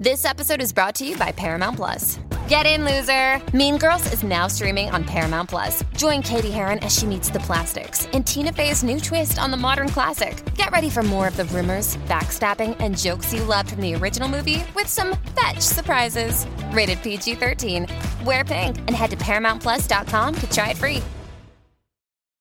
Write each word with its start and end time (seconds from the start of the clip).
This 0.00 0.24
episode 0.24 0.62
is 0.62 0.72
brought 0.72 0.94
to 0.94 1.06
you 1.06 1.14
by 1.18 1.30
Paramount 1.30 1.76
Plus. 1.76 2.18
Get 2.48 2.64
in, 2.64 2.86
loser! 2.86 3.38
Mean 3.54 3.76
Girls 3.76 4.10
is 4.14 4.22
now 4.22 4.46
streaming 4.46 4.88
on 4.88 5.04
Paramount 5.04 5.50
Plus. 5.50 5.84
Join 5.94 6.22
Cady 6.22 6.50
Heron 6.50 6.78
as 6.78 6.96
she 6.96 7.04
meets 7.04 7.28
the 7.28 7.40
plastics 7.40 8.06
in 8.14 8.24
Tina 8.24 8.50
Fey's 8.50 8.82
new 8.82 8.98
twist 8.98 9.38
on 9.38 9.50
the 9.50 9.58
modern 9.58 9.90
classic. 9.90 10.42
Get 10.54 10.70
ready 10.70 10.88
for 10.88 11.02
more 11.02 11.28
of 11.28 11.36
the 11.36 11.44
rumors, 11.44 11.98
backstabbing, 12.08 12.78
and 12.80 12.96
jokes 12.96 13.34
you 13.34 13.44
loved 13.44 13.72
from 13.72 13.82
the 13.82 13.94
original 13.94 14.26
movie 14.26 14.64
with 14.74 14.86
some 14.86 15.18
fetch 15.38 15.60
surprises. 15.60 16.46
Rated 16.72 17.02
PG 17.02 17.34
13. 17.34 17.86
Wear 18.24 18.42
pink 18.42 18.78
and 18.78 18.92
head 18.92 19.10
to 19.10 19.18
ParamountPlus.com 19.18 20.34
to 20.34 20.50
try 20.50 20.70
it 20.70 20.78
free. 20.78 21.02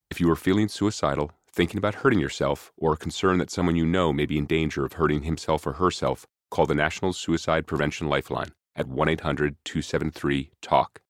If 0.10 0.22
you 0.22 0.32
are 0.32 0.38
feeling 0.38 0.70
suicidal, 0.70 1.32
thinking 1.52 1.78
about 1.78 1.96
hurting 1.96 2.22
yourself, 2.22 2.72
or 2.78 2.96
concerned 2.96 3.42
that 3.42 3.52
someone 3.52 3.76
you 3.76 3.86
know 3.86 4.14
may 4.14 4.26
be 4.26 4.38
in 4.38 4.46
danger 4.46 4.86
of 4.86 4.94
hurting 4.94 5.24
himself 5.24 5.68
or 5.68 5.74
herself, 5.74 6.26
call 6.50 6.66
the 6.66 6.76
National 6.76 7.14
Suicide 7.14 7.68
Prevention 7.68 8.08
Lifeline 8.08 8.52
at 8.76 8.88
1 8.88 9.10
800 9.10 9.56
273 9.64 10.52
TALK. 10.62 11.02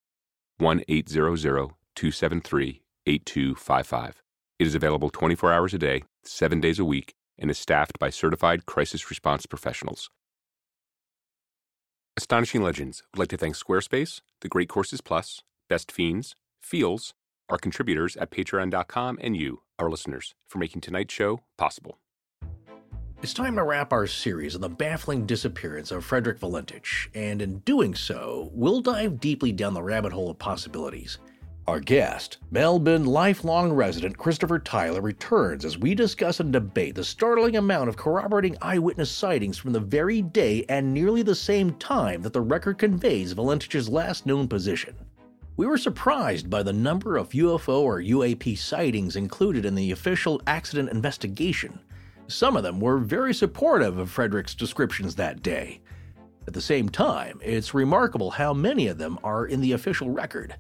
1 0.58 0.84
800 0.88 1.76
273 1.96 2.82
8255. 3.06 4.24
It 4.60 4.68
is 4.68 4.76
available 4.76 5.10
24 5.10 5.54
hours 5.54 5.74
a 5.74 5.78
day, 5.78 6.04
7 6.24 6.60
days 6.60 6.80
a 6.80 6.86
week, 6.86 7.16
and 7.38 7.50
is 7.50 7.58
staffed 7.58 7.98
by 7.98 8.10
certified 8.10 8.66
crisis 8.66 9.10
response 9.10 9.46
professionals. 9.46 10.10
Astonishing 12.18 12.62
Legends 12.62 13.04
would 13.14 13.20
like 13.20 13.30
to 13.30 13.38
thank 13.38 13.56
Squarespace, 13.56 14.20
The 14.42 14.50
Great 14.50 14.68
Courses 14.68 15.00
Plus, 15.00 15.42
Best 15.70 15.92
Fiends, 15.92 16.36
Feels, 16.62 17.14
our 17.48 17.58
contributors 17.58 18.18
at 18.18 18.30
patreon.com, 18.32 19.20
and 19.22 19.38
you, 19.38 19.62
our 19.80 19.90
listeners, 19.90 20.36
for 20.48 20.58
making 20.58 20.82
tonight's 20.82 21.14
show 21.14 21.40
possible. 21.58 21.98
It's 23.22 23.34
time 23.34 23.58
to 23.58 23.64
wrap 23.64 23.92
our 23.92 24.08
series 24.08 24.56
on 24.56 24.62
the 24.62 24.70
baffling 24.70 25.26
disappearance 25.26 25.92
of 25.92 26.06
Frederick 26.06 26.40
Valentich, 26.40 27.10
and 27.14 27.42
in 27.42 27.60
doing 27.60 27.94
so, 27.94 28.50
we'll 28.54 28.80
dive 28.80 29.20
deeply 29.20 29.52
down 29.52 29.74
the 29.74 29.84
rabbit 29.84 30.14
hole 30.14 30.30
of 30.30 30.40
possibilities. 30.40 31.18
Our 31.68 31.82
guest, 31.82 32.38
Melbourne 32.50 33.06
lifelong 33.06 33.74
resident 33.74 34.18
Christopher 34.18 34.58
Tyler, 34.58 35.02
returns 35.02 35.66
as 35.66 35.78
we 35.78 35.96
discuss 35.96 36.40
and 36.40 36.54
debate 36.54 36.96
the 36.96 37.04
startling 37.04 37.58
amount 37.58 37.90
of 37.90 37.98
corroborating 37.98 38.56
eyewitness 38.62 39.12
sightings 39.12 39.58
from 39.58 39.74
the 39.74 39.82
very 39.82 40.22
day 40.22 40.64
and 40.70 40.94
nearly 40.94 41.22
the 41.22 41.36
same 41.36 41.74
time 41.74 42.22
that 42.22 42.32
the 42.32 42.40
record 42.40 42.78
conveys 42.78 43.34
Valentich's 43.34 43.90
last 43.90 44.26
known 44.28 44.48
position. 44.48 44.96
We 45.58 45.68
were 45.68 45.78
surprised 45.78 46.50
by 46.50 46.64
the 46.64 46.72
number 46.72 47.18
of 47.18 47.32
UFO 47.32 47.82
or 47.82 48.02
UAP 48.02 48.58
sightings 48.58 49.18
included 49.18 49.66
in 49.66 49.76
the 49.76 49.92
official 49.92 50.42
accident 50.48 50.90
investigation. 50.90 51.82
Some 52.30 52.56
of 52.56 52.62
them 52.62 52.80
were 52.80 53.00
very 53.00 53.34
supportive 53.34 53.98
of 53.98 54.12
Frederick's 54.12 54.54
descriptions 54.54 55.16
that 55.16 55.42
day. 55.42 55.82
At 56.46 56.54
the 56.54 56.62
same 56.62 56.88
time, 56.88 57.40
it's 57.44 57.74
remarkable 57.74 58.30
how 58.30 58.54
many 58.54 58.86
of 58.88 59.00
them 59.00 59.18
are 59.24 59.48
in 59.48 59.62
the 59.62 59.72
official 59.72 60.12
record. 60.12 60.56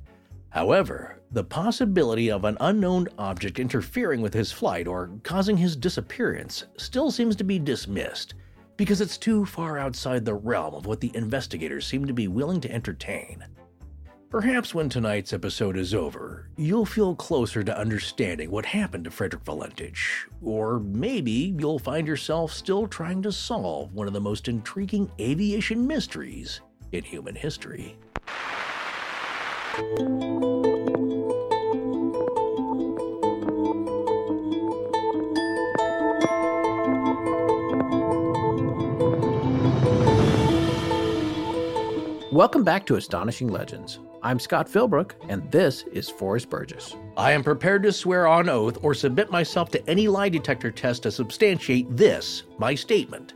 However, 0.49 1.21
the 1.31 1.43
possibility 1.43 2.31
of 2.31 2.43
an 2.43 2.57
unknown 2.59 3.07
object 3.19 3.59
interfering 3.59 4.19
with 4.19 4.33
his 4.33 4.51
flight 4.51 4.87
or 4.87 5.11
causing 5.21 5.57
his 5.57 5.75
disappearance 5.75 6.65
still 6.77 7.11
seems 7.11 7.35
to 7.35 7.43
be 7.43 7.59
dismissed 7.59 8.33
because 8.75 8.99
it's 8.99 9.17
too 9.17 9.45
far 9.45 9.77
outside 9.77 10.25
the 10.25 10.33
realm 10.33 10.73
of 10.73 10.87
what 10.87 10.99
the 10.99 11.15
investigators 11.15 11.85
seem 11.85 12.07
to 12.07 12.13
be 12.13 12.27
willing 12.27 12.61
to 12.61 12.71
entertain. 12.71 13.45
Perhaps 14.29 14.75
when 14.75 14.89
tonight's 14.89 15.33
episode 15.33 15.75
is 15.75 15.91
over, 15.91 16.51
you'll 16.55 16.85
feel 16.85 17.15
closer 17.15 17.63
to 17.63 17.75
understanding 17.75 18.51
what 18.51 18.63
happened 18.63 19.05
to 19.05 19.09
Frederick 19.09 19.43
Valentich, 19.43 19.97
or 20.39 20.79
maybe 20.79 21.55
you'll 21.57 21.79
find 21.79 22.05
yourself 22.07 22.53
still 22.53 22.85
trying 22.85 23.23
to 23.23 23.31
solve 23.31 23.91
one 23.91 24.05
of 24.05 24.13
the 24.13 24.21
most 24.21 24.47
intriguing 24.47 25.11
aviation 25.19 25.87
mysteries 25.87 26.61
in 26.91 27.03
human 27.03 27.33
history. 27.33 27.97
Welcome 42.31 42.63
back 42.63 42.85
to 42.85 42.95
Astonishing 42.95 43.47
Legends. 43.47 43.97
I'm 44.21 44.37
Scott 44.37 44.67
Philbrook, 44.67 45.11
and 45.29 45.49
this 45.49 45.83
is 45.93 46.09
Forrest 46.09 46.49
Burgess. 46.49 46.97
I 47.15 47.31
am 47.31 47.41
prepared 47.41 47.83
to 47.83 47.93
swear 47.93 48.27
on 48.27 48.49
oath 48.49 48.77
or 48.83 48.93
submit 48.93 49.31
myself 49.31 49.71
to 49.71 49.89
any 49.89 50.09
lie 50.09 50.27
detector 50.27 50.71
test 50.71 51.03
to 51.03 51.11
substantiate 51.11 51.95
this, 51.95 52.43
my 52.57 52.75
statement. 52.75 53.35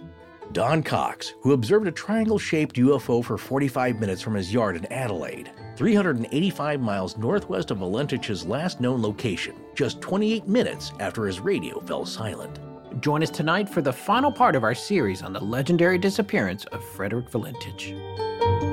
Don 0.52 0.84
Cox, 0.84 1.36
who 1.42 1.54
observed 1.54 1.88
a 1.88 1.92
triangle 1.92 2.38
shaped 2.38 2.76
UFO 2.76 3.24
for 3.24 3.38
45 3.38 4.00
minutes 4.02 4.22
from 4.22 4.36
his 4.36 4.54
yard 4.54 4.76
in 4.76 4.86
Adelaide, 4.92 5.52
385 5.78 6.82
miles 6.82 7.18
northwest 7.18 7.72
of 7.72 7.78
Valentich's 7.78 8.46
last 8.46 8.82
known 8.82 9.02
location, 9.02 9.56
just 9.76 10.02
28 10.02 10.50
minutes 10.50 10.92
after 11.00 11.26
his 11.26 11.40
radio 11.40 11.80
fell 11.80 12.06
silent. 12.06 12.60
Join 13.00 13.24
us 13.24 13.30
tonight 13.30 13.70
for 13.70 13.82
the 13.82 13.94
final 13.94 14.32
part 14.32 14.56
of 14.56 14.66
our 14.66 14.76
series 14.76 15.24
on 15.24 15.32
the 15.32 15.40
legendary 15.40 15.98
disappearance 15.98 16.66
of 16.66 16.84
Frederick 16.84 17.30
Valentich. 17.30 18.73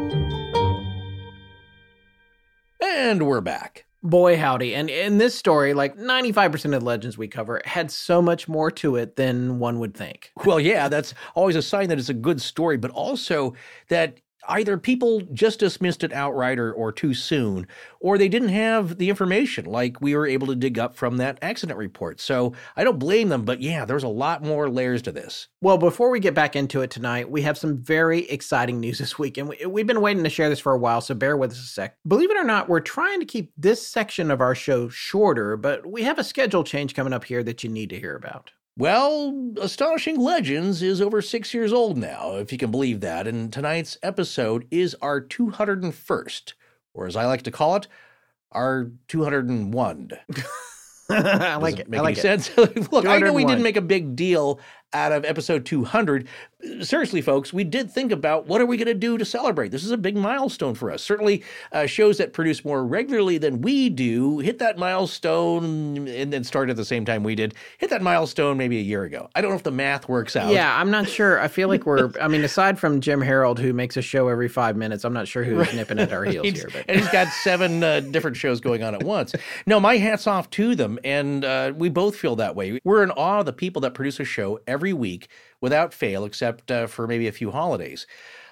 And 2.82 3.26
we're 3.26 3.40
back. 3.40 3.84
Boy, 4.02 4.38
howdy. 4.38 4.74
And 4.74 4.88
in 4.88 5.18
this 5.18 5.34
story, 5.34 5.74
like 5.74 5.96
95% 5.96 6.64
of 6.64 6.70
the 6.70 6.80
legends 6.80 7.18
we 7.18 7.28
cover 7.28 7.60
had 7.66 7.90
so 7.90 8.22
much 8.22 8.48
more 8.48 8.70
to 8.70 8.96
it 8.96 9.16
than 9.16 9.58
one 9.58 9.78
would 9.78 9.94
think. 9.94 10.32
Well, 10.46 10.58
yeah, 10.58 10.88
that's 10.88 11.12
always 11.34 11.56
a 11.56 11.62
sign 11.62 11.90
that 11.90 11.98
it's 11.98 12.08
a 12.08 12.14
good 12.14 12.40
story, 12.40 12.78
but 12.78 12.90
also 12.92 13.54
that 13.88 14.20
either 14.48 14.78
people 14.78 15.20
just 15.32 15.60
dismissed 15.60 16.04
it 16.04 16.12
outright 16.12 16.58
or, 16.58 16.72
or 16.72 16.92
too 16.92 17.14
soon, 17.14 17.66
or 18.00 18.18
they 18.18 18.28
didn't 18.28 18.48
have 18.48 18.98
the 18.98 19.08
information 19.08 19.64
like 19.64 20.00
we 20.00 20.16
were 20.16 20.26
able 20.26 20.46
to 20.48 20.54
dig 20.54 20.78
up 20.78 20.94
from 20.94 21.16
that 21.18 21.38
accident 21.42 21.78
report. 21.78 22.20
So 22.20 22.54
I 22.76 22.84
don't 22.84 22.98
blame 22.98 23.28
them, 23.28 23.44
but 23.44 23.60
yeah, 23.60 23.84
there's 23.84 24.02
a 24.02 24.08
lot 24.08 24.42
more 24.42 24.68
layers 24.68 25.02
to 25.02 25.12
this. 25.12 25.48
Well, 25.60 25.78
before 25.78 26.10
we 26.10 26.20
get 26.20 26.34
back 26.34 26.56
into 26.56 26.80
it 26.80 26.90
tonight, 26.90 27.30
we 27.30 27.42
have 27.42 27.58
some 27.58 27.78
very 27.78 28.28
exciting 28.28 28.80
news 28.80 28.98
this 28.98 29.18
week, 29.18 29.38
and 29.38 29.48
we, 29.48 29.66
we've 29.66 29.86
been 29.86 30.00
waiting 30.00 30.24
to 30.24 30.30
share 30.30 30.48
this 30.48 30.60
for 30.60 30.72
a 30.72 30.78
while, 30.78 31.00
so 31.00 31.14
bear 31.14 31.36
with 31.36 31.52
us 31.52 31.58
a 31.58 31.66
sec. 31.66 31.96
Believe 32.06 32.30
it 32.30 32.36
or 32.36 32.44
not, 32.44 32.68
we're 32.68 32.80
trying 32.80 33.20
to 33.20 33.26
keep 33.26 33.52
this 33.56 33.86
section 33.86 34.30
of 34.30 34.40
our 34.40 34.54
show 34.54 34.88
shorter, 34.88 35.56
but 35.56 35.86
we 35.86 36.02
have 36.02 36.18
a 36.18 36.24
schedule 36.24 36.64
change 36.64 36.94
coming 36.94 37.12
up 37.12 37.24
here 37.24 37.42
that 37.42 37.62
you 37.62 37.70
need 37.70 37.90
to 37.90 37.98
hear 38.00 38.16
about. 38.16 38.50
Well, 38.80 39.52
Astonishing 39.60 40.18
Legends 40.18 40.80
is 40.80 41.02
over 41.02 41.20
six 41.20 41.52
years 41.52 41.70
old 41.70 41.98
now, 41.98 42.36
if 42.36 42.50
you 42.50 42.56
can 42.56 42.70
believe 42.70 43.00
that, 43.00 43.26
and 43.26 43.52
tonight's 43.52 43.98
episode 44.02 44.66
is 44.70 44.96
our 45.02 45.20
201st, 45.20 46.54
or 46.94 47.06
as 47.06 47.14
I 47.14 47.26
like 47.26 47.42
to 47.42 47.50
call 47.50 47.76
it, 47.76 47.88
our 48.52 48.90
201. 49.08 50.12
I 51.10 51.56
like 51.56 51.78
it. 51.78 51.90
Make 51.90 52.00
I 52.00 52.02
like 52.04 52.24
any 52.24 52.32
it. 52.32 52.40
sense? 52.40 52.56
Look, 52.90 53.04
I 53.04 53.18
know 53.18 53.34
we 53.34 53.44
didn't 53.44 53.64
make 53.64 53.76
a 53.76 53.82
big 53.82 54.16
deal 54.16 54.58
out 54.94 55.12
of 55.12 55.26
episode 55.26 55.66
200. 55.66 56.26
Seriously, 56.82 57.22
folks, 57.22 57.52
we 57.52 57.64
did 57.64 57.90
think 57.90 58.12
about 58.12 58.46
what 58.46 58.60
are 58.60 58.66
we 58.66 58.76
going 58.76 58.86
to 58.86 58.94
do 58.94 59.16
to 59.16 59.24
celebrate. 59.24 59.70
This 59.70 59.84
is 59.84 59.90
a 59.90 59.96
big 59.96 60.16
milestone 60.16 60.74
for 60.74 60.90
us. 60.90 61.02
Certainly, 61.02 61.42
uh, 61.72 61.86
shows 61.86 62.18
that 62.18 62.32
produce 62.32 62.64
more 62.64 62.84
regularly 62.84 63.38
than 63.38 63.62
we 63.62 63.88
do 63.88 64.40
hit 64.40 64.58
that 64.58 64.76
milestone 64.76 66.06
and 66.08 66.32
then 66.32 66.44
start 66.44 66.70
at 66.70 66.76
the 66.76 66.84
same 66.84 67.04
time 67.04 67.22
we 67.22 67.34
did. 67.34 67.54
Hit 67.78 67.90
that 67.90 68.02
milestone 68.02 68.56
maybe 68.58 68.78
a 68.78 68.82
year 68.82 69.04
ago. 69.04 69.28
I 69.34 69.40
don't 69.40 69.50
know 69.50 69.56
if 69.56 69.62
the 69.62 69.70
math 69.70 70.08
works 70.08 70.36
out. 70.36 70.52
Yeah, 70.52 70.76
I'm 70.78 70.90
not 70.90 71.08
sure. 71.08 71.40
I 71.40 71.48
feel 71.48 71.68
like 71.68 71.86
we're, 71.86 72.10
I 72.20 72.28
mean, 72.28 72.44
aside 72.44 72.78
from 72.78 73.00
Jim 73.00 73.20
Harold, 73.20 73.58
who 73.58 73.72
makes 73.72 73.96
a 73.96 74.02
show 74.02 74.28
every 74.28 74.48
five 74.48 74.76
minutes, 74.76 75.04
I'm 75.04 75.12
not 75.14 75.28
sure 75.28 75.42
who's 75.44 75.72
nipping 75.74 75.98
at 75.98 76.12
our 76.12 76.24
heels 76.24 76.44
He's- 76.44 76.58
here. 76.58 76.68
But 76.72 76.84
and 76.88 77.00
he's 77.00 77.08
got 77.10 77.28
seven 77.28 77.82
uh, 77.82 78.00
different 78.00 78.36
shows 78.36 78.60
going 78.60 78.82
on 78.82 78.94
at 78.94 79.02
once. 79.02 79.34
No, 79.66 79.80
my 79.80 79.96
hat's 79.96 80.26
off 80.26 80.50
to 80.50 80.74
them, 80.74 80.98
and 81.04 81.44
uh, 81.44 81.72
we 81.76 81.88
both 81.88 82.16
feel 82.16 82.36
that 82.36 82.54
way. 82.54 82.80
We're 82.84 83.02
in 83.02 83.10
awe 83.12 83.40
of 83.40 83.46
the 83.46 83.52
people 83.52 83.80
that 83.82 83.94
produce 83.94 84.20
a 84.20 84.24
show 84.24 84.60
every 84.66 84.92
week 84.92 85.28
without 85.60 85.94
fail, 85.94 86.24
except 86.24 86.70
uh, 86.70 86.86
for 86.86 87.06
maybe 87.06 87.28
a 87.28 87.32
few 87.32 87.50
holidays. 87.50 88.06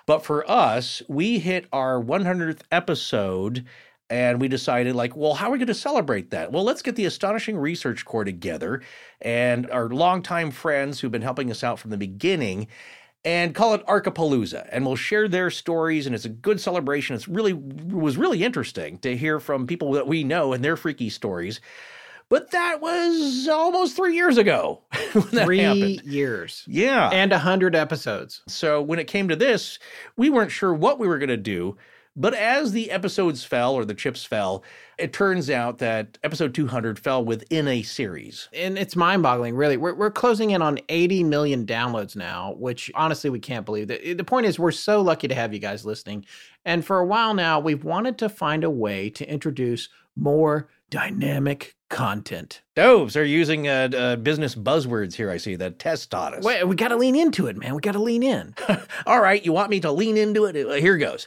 But 0.07 0.25
for 0.25 0.49
us, 0.51 1.03
we 1.09 1.39
hit 1.39 1.67
our 1.73 2.03
100th 2.03 2.61
episode. 2.73 3.65
And 4.11 4.41
we 4.41 4.49
decided, 4.49 4.97
like, 4.97 5.15
well, 5.15 5.35
how 5.35 5.49
are 5.49 5.53
we 5.53 5.59
going 5.59 5.67
to 5.67 5.75
celebrate 5.75 6.31
that? 6.31 6.51
Well, 6.51 6.65
let's 6.65 6.81
get 6.81 6.97
the 6.97 7.05
Astonishing 7.05 7.59
Research 7.59 8.07
Corps 8.07 8.25
together 8.25 8.81
and 9.21 9.71
our 9.71 9.91
longtime 9.91 10.51
friends 10.51 10.99
who've 11.01 11.13
been 11.13 11.21
helping 11.21 11.51
us 11.51 11.63
out 11.63 11.79
from 11.79 11.91
the 11.91 11.99
beginning 11.99 12.69
and 13.25 13.55
call 13.55 13.75
it 13.75 13.85
Archipalooza. 13.87 14.67
And 14.73 14.87
we'll 14.87 14.97
share 14.97 15.29
their 15.29 15.51
stories, 15.51 16.07
and 16.07 16.15
it's 16.15 16.25
a 16.25 16.31
good 16.31 16.59
celebration. 16.59 17.15
It's 17.17 17.29
really 17.29 17.53
was 17.53 18.17
really 18.17 18.43
interesting 18.43 18.97
to 19.01 19.15
hear 19.15 19.41
from 19.41 19.67
people 19.67 19.93
that 19.93 20.07
we 20.07 20.25
know 20.25 20.55
and 20.55 20.65
their 20.65 20.77
freaky 20.77 21.11
stories. 21.11 21.61
But 22.31 22.51
that 22.51 22.81
was 22.83 23.49
almost 23.51 23.97
three 23.97 24.15
years 24.15 24.37
ago 24.37 24.83
when 25.13 25.29
that 25.33 25.45
three 25.47 25.59
happened. 25.61 26.03
years 26.03 26.63
Yeah. 26.67 27.09
and 27.11 27.33
a 27.33 27.39
hundred 27.39 27.75
episodes. 27.75 28.43
so 28.47 28.83
when 28.83 28.99
it 28.99 29.07
came 29.07 29.29
to 29.29 29.37
this, 29.37 29.79
we 30.17 30.29
weren't 30.29 30.51
sure 30.51 30.75
what 30.75 30.99
we 30.99 31.09
were 31.09 31.19
going 31.19 31.29
to 31.31 31.37
do. 31.39 31.77
But 32.17 32.35
as 32.35 32.73
the 32.73 32.91
episodes 32.91 33.45
fell 33.45 33.75
or 33.75 33.85
the 33.85 33.95
chips 33.95 34.25
fell, 34.25 34.65
it 34.99 35.13
turns 35.13 35.49
out 35.49 35.79
that 35.79 36.19
episode 36.25 36.53
200 36.53 36.99
fell 36.99 37.25
within 37.25 37.69
a 37.69 37.83
series. 37.83 38.49
And 38.53 38.77
it's 38.77 38.97
mind 38.97 39.23
boggling, 39.23 39.55
really. 39.55 39.77
We're, 39.77 39.95
we're 39.95 40.11
closing 40.11 40.51
in 40.51 40.61
on 40.61 40.81
80 40.89 41.23
million 41.23 41.65
downloads 41.65 42.17
now, 42.17 42.57
which 42.59 42.91
honestly 42.97 43.31
we 43.31 43.39
can't 43.39 43.65
believe. 43.65 43.87
The, 43.87 44.15
the 44.15 44.25
point 44.25 44.47
is, 44.47 44.59
we're 44.59 44.73
so 44.73 45.01
lucky 45.01 45.29
to 45.29 45.35
have 45.37 45.55
you 45.55 45.61
guys 45.61 45.87
listening. 45.87 46.25
And 46.65 46.85
for 46.85 46.99
a 46.99 47.07
while 47.07 47.35
now, 47.35 47.61
we've 47.61 47.85
wanted 47.85 48.19
to 48.19 48.29
find 48.29 48.65
a 48.65 48.71
way 48.71 49.11
to 49.11 49.31
introduce 49.31 49.89
more 50.17 50.69
dynamic 50.91 51.77
content. 51.89 52.63
Doves 52.77 53.17
are 53.17 53.25
using 53.25 53.69
uh, 53.69 53.89
uh, 53.97 54.17
business 54.17 54.55
buzzwords 54.55 55.15
here, 55.15 55.31
I 55.31 55.37
see, 55.37 55.57
that 55.57 55.79
Tess 55.79 56.07
taught 56.07 56.35
us. 56.35 56.45
Wait, 56.45 56.65
we 56.65 56.77
got 56.77 56.89
to 56.89 56.97
lean 56.97 57.17
into 57.17 57.47
it, 57.47 57.57
man. 57.57 57.75
We 57.75 57.81
got 57.81 57.93
to 57.93 58.03
lean 58.03 58.23
in. 58.23 58.55
All 59.07 59.21
right, 59.21 59.45
you 59.45 59.53
want 59.53 59.71
me 59.71 59.81
to 59.81 59.93
lean 59.93 60.17
into 60.17 60.45
it? 60.45 60.57
Uh, 60.57 60.75
here 60.75 60.97
goes. 60.97 61.27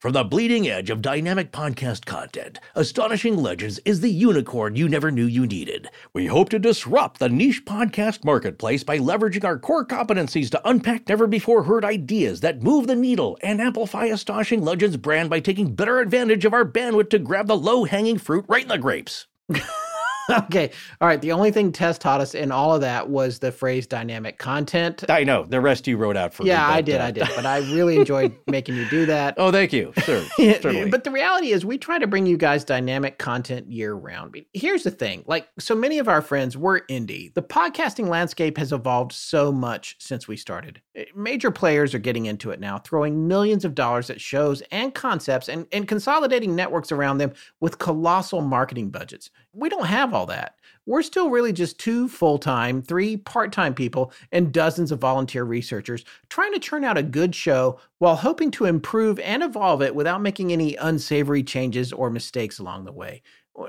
From 0.00 0.14
the 0.14 0.24
bleeding 0.24 0.66
edge 0.66 0.88
of 0.88 1.02
dynamic 1.02 1.52
podcast 1.52 2.06
content, 2.06 2.58
Astonishing 2.74 3.36
Legends 3.36 3.78
is 3.84 4.00
the 4.00 4.08
unicorn 4.08 4.74
you 4.74 4.88
never 4.88 5.10
knew 5.10 5.26
you 5.26 5.46
needed. 5.46 5.90
We 6.14 6.24
hope 6.24 6.48
to 6.50 6.58
disrupt 6.58 7.18
the 7.18 7.28
niche 7.28 7.66
podcast 7.66 8.24
marketplace 8.24 8.82
by 8.82 8.98
leveraging 8.98 9.44
our 9.44 9.58
core 9.58 9.84
competencies 9.84 10.48
to 10.52 10.68
unpack 10.68 11.06
never 11.06 11.26
before 11.26 11.64
heard 11.64 11.84
ideas 11.84 12.40
that 12.40 12.62
move 12.62 12.86
the 12.86 12.96
needle 12.96 13.36
and 13.42 13.60
amplify 13.60 14.06
Astonishing 14.06 14.62
Legends 14.62 14.96
brand 14.96 15.28
by 15.28 15.40
taking 15.40 15.74
better 15.74 15.98
advantage 15.98 16.46
of 16.46 16.54
our 16.54 16.64
bandwidth 16.64 17.10
to 17.10 17.18
grab 17.18 17.46
the 17.46 17.54
low 17.54 17.84
hanging 17.84 18.16
fruit 18.16 18.46
right 18.48 18.62
in 18.62 18.68
the 18.68 18.78
grapes. 18.78 19.26
okay. 20.44 20.70
All 21.00 21.08
right. 21.08 21.20
The 21.20 21.32
only 21.32 21.50
thing 21.50 21.72
Tess 21.72 21.98
taught 21.98 22.20
us 22.20 22.34
in 22.34 22.52
all 22.52 22.74
of 22.74 22.80
that 22.80 23.08
was 23.08 23.38
the 23.38 23.52
phrase 23.52 23.86
dynamic 23.86 24.38
content. 24.38 25.04
I 25.08 25.24
know. 25.24 25.44
The 25.44 25.60
rest 25.60 25.86
you 25.86 25.96
wrote 25.96 26.16
out 26.16 26.32
for 26.32 26.44
yeah, 26.44 26.54
me. 26.54 26.70
Yeah, 26.70 26.76
I 26.76 26.80
did. 26.80 27.00
Uh, 27.00 27.04
I 27.04 27.10
did. 27.10 27.28
But 27.34 27.46
I 27.46 27.58
really 27.72 27.96
enjoyed 27.96 28.36
making 28.46 28.76
you 28.76 28.88
do 28.88 29.06
that. 29.06 29.34
Oh, 29.36 29.50
thank 29.50 29.72
you. 29.72 29.92
Sure. 29.98 30.22
Certainly. 30.36 30.90
but 30.90 31.04
the 31.04 31.10
reality 31.10 31.52
is, 31.52 31.64
we 31.64 31.78
try 31.78 31.98
to 31.98 32.06
bring 32.06 32.26
you 32.26 32.36
guys 32.36 32.64
dynamic 32.64 33.18
content 33.18 33.70
year 33.70 33.94
round. 33.94 34.36
Here's 34.52 34.82
the 34.82 34.90
thing 34.90 35.24
like, 35.26 35.48
so 35.58 35.74
many 35.74 35.98
of 35.98 36.08
our 36.08 36.22
friends 36.22 36.56
were 36.56 36.80
indie. 36.88 37.32
The 37.34 37.42
podcasting 37.42 38.08
landscape 38.08 38.58
has 38.58 38.72
evolved 38.72 39.12
so 39.12 39.52
much 39.52 39.96
since 39.98 40.28
we 40.28 40.36
started. 40.36 40.80
Eh, 40.94 41.04
major 41.14 41.50
players 41.50 41.94
are 41.94 41.98
getting 41.98 42.26
into 42.26 42.50
it 42.50 42.60
now, 42.60 42.78
throwing 42.78 43.28
millions 43.28 43.64
of 43.64 43.74
dollars 43.74 44.10
at 44.10 44.20
shows 44.20 44.62
and 44.70 44.94
concepts 44.94 45.48
and, 45.48 45.66
and 45.72 45.88
consolidating 45.88 46.54
networks 46.54 46.92
around 46.92 47.18
them 47.18 47.32
with 47.60 47.78
colossal 47.78 48.40
marketing 48.40 48.90
budgets. 48.90 49.30
We 49.52 49.68
don't 49.68 49.86
have 49.86 50.14
all 50.14 50.26
that. 50.26 50.56
We're 50.86 51.02
still 51.02 51.30
really 51.30 51.52
just 51.52 51.78
two 51.78 52.08
full 52.08 52.38
time, 52.38 52.82
three 52.82 53.16
part 53.16 53.52
time 53.52 53.74
people, 53.74 54.12
and 54.32 54.52
dozens 54.52 54.90
of 54.92 55.00
volunteer 55.00 55.44
researchers 55.44 56.04
trying 56.28 56.52
to 56.52 56.58
churn 56.58 56.84
out 56.84 56.98
a 56.98 57.02
good 57.02 57.34
show 57.34 57.78
while 57.98 58.16
hoping 58.16 58.50
to 58.52 58.64
improve 58.64 59.18
and 59.20 59.42
evolve 59.42 59.82
it 59.82 59.94
without 59.94 60.22
making 60.22 60.52
any 60.52 60.76
unsavory 60.76 61.42
changes 61.42 61.92
or 61.92 62.10
mistakes 62.10 62.58
along 62.58 62.84
the 62.84 62.92
way. 62.92 63.22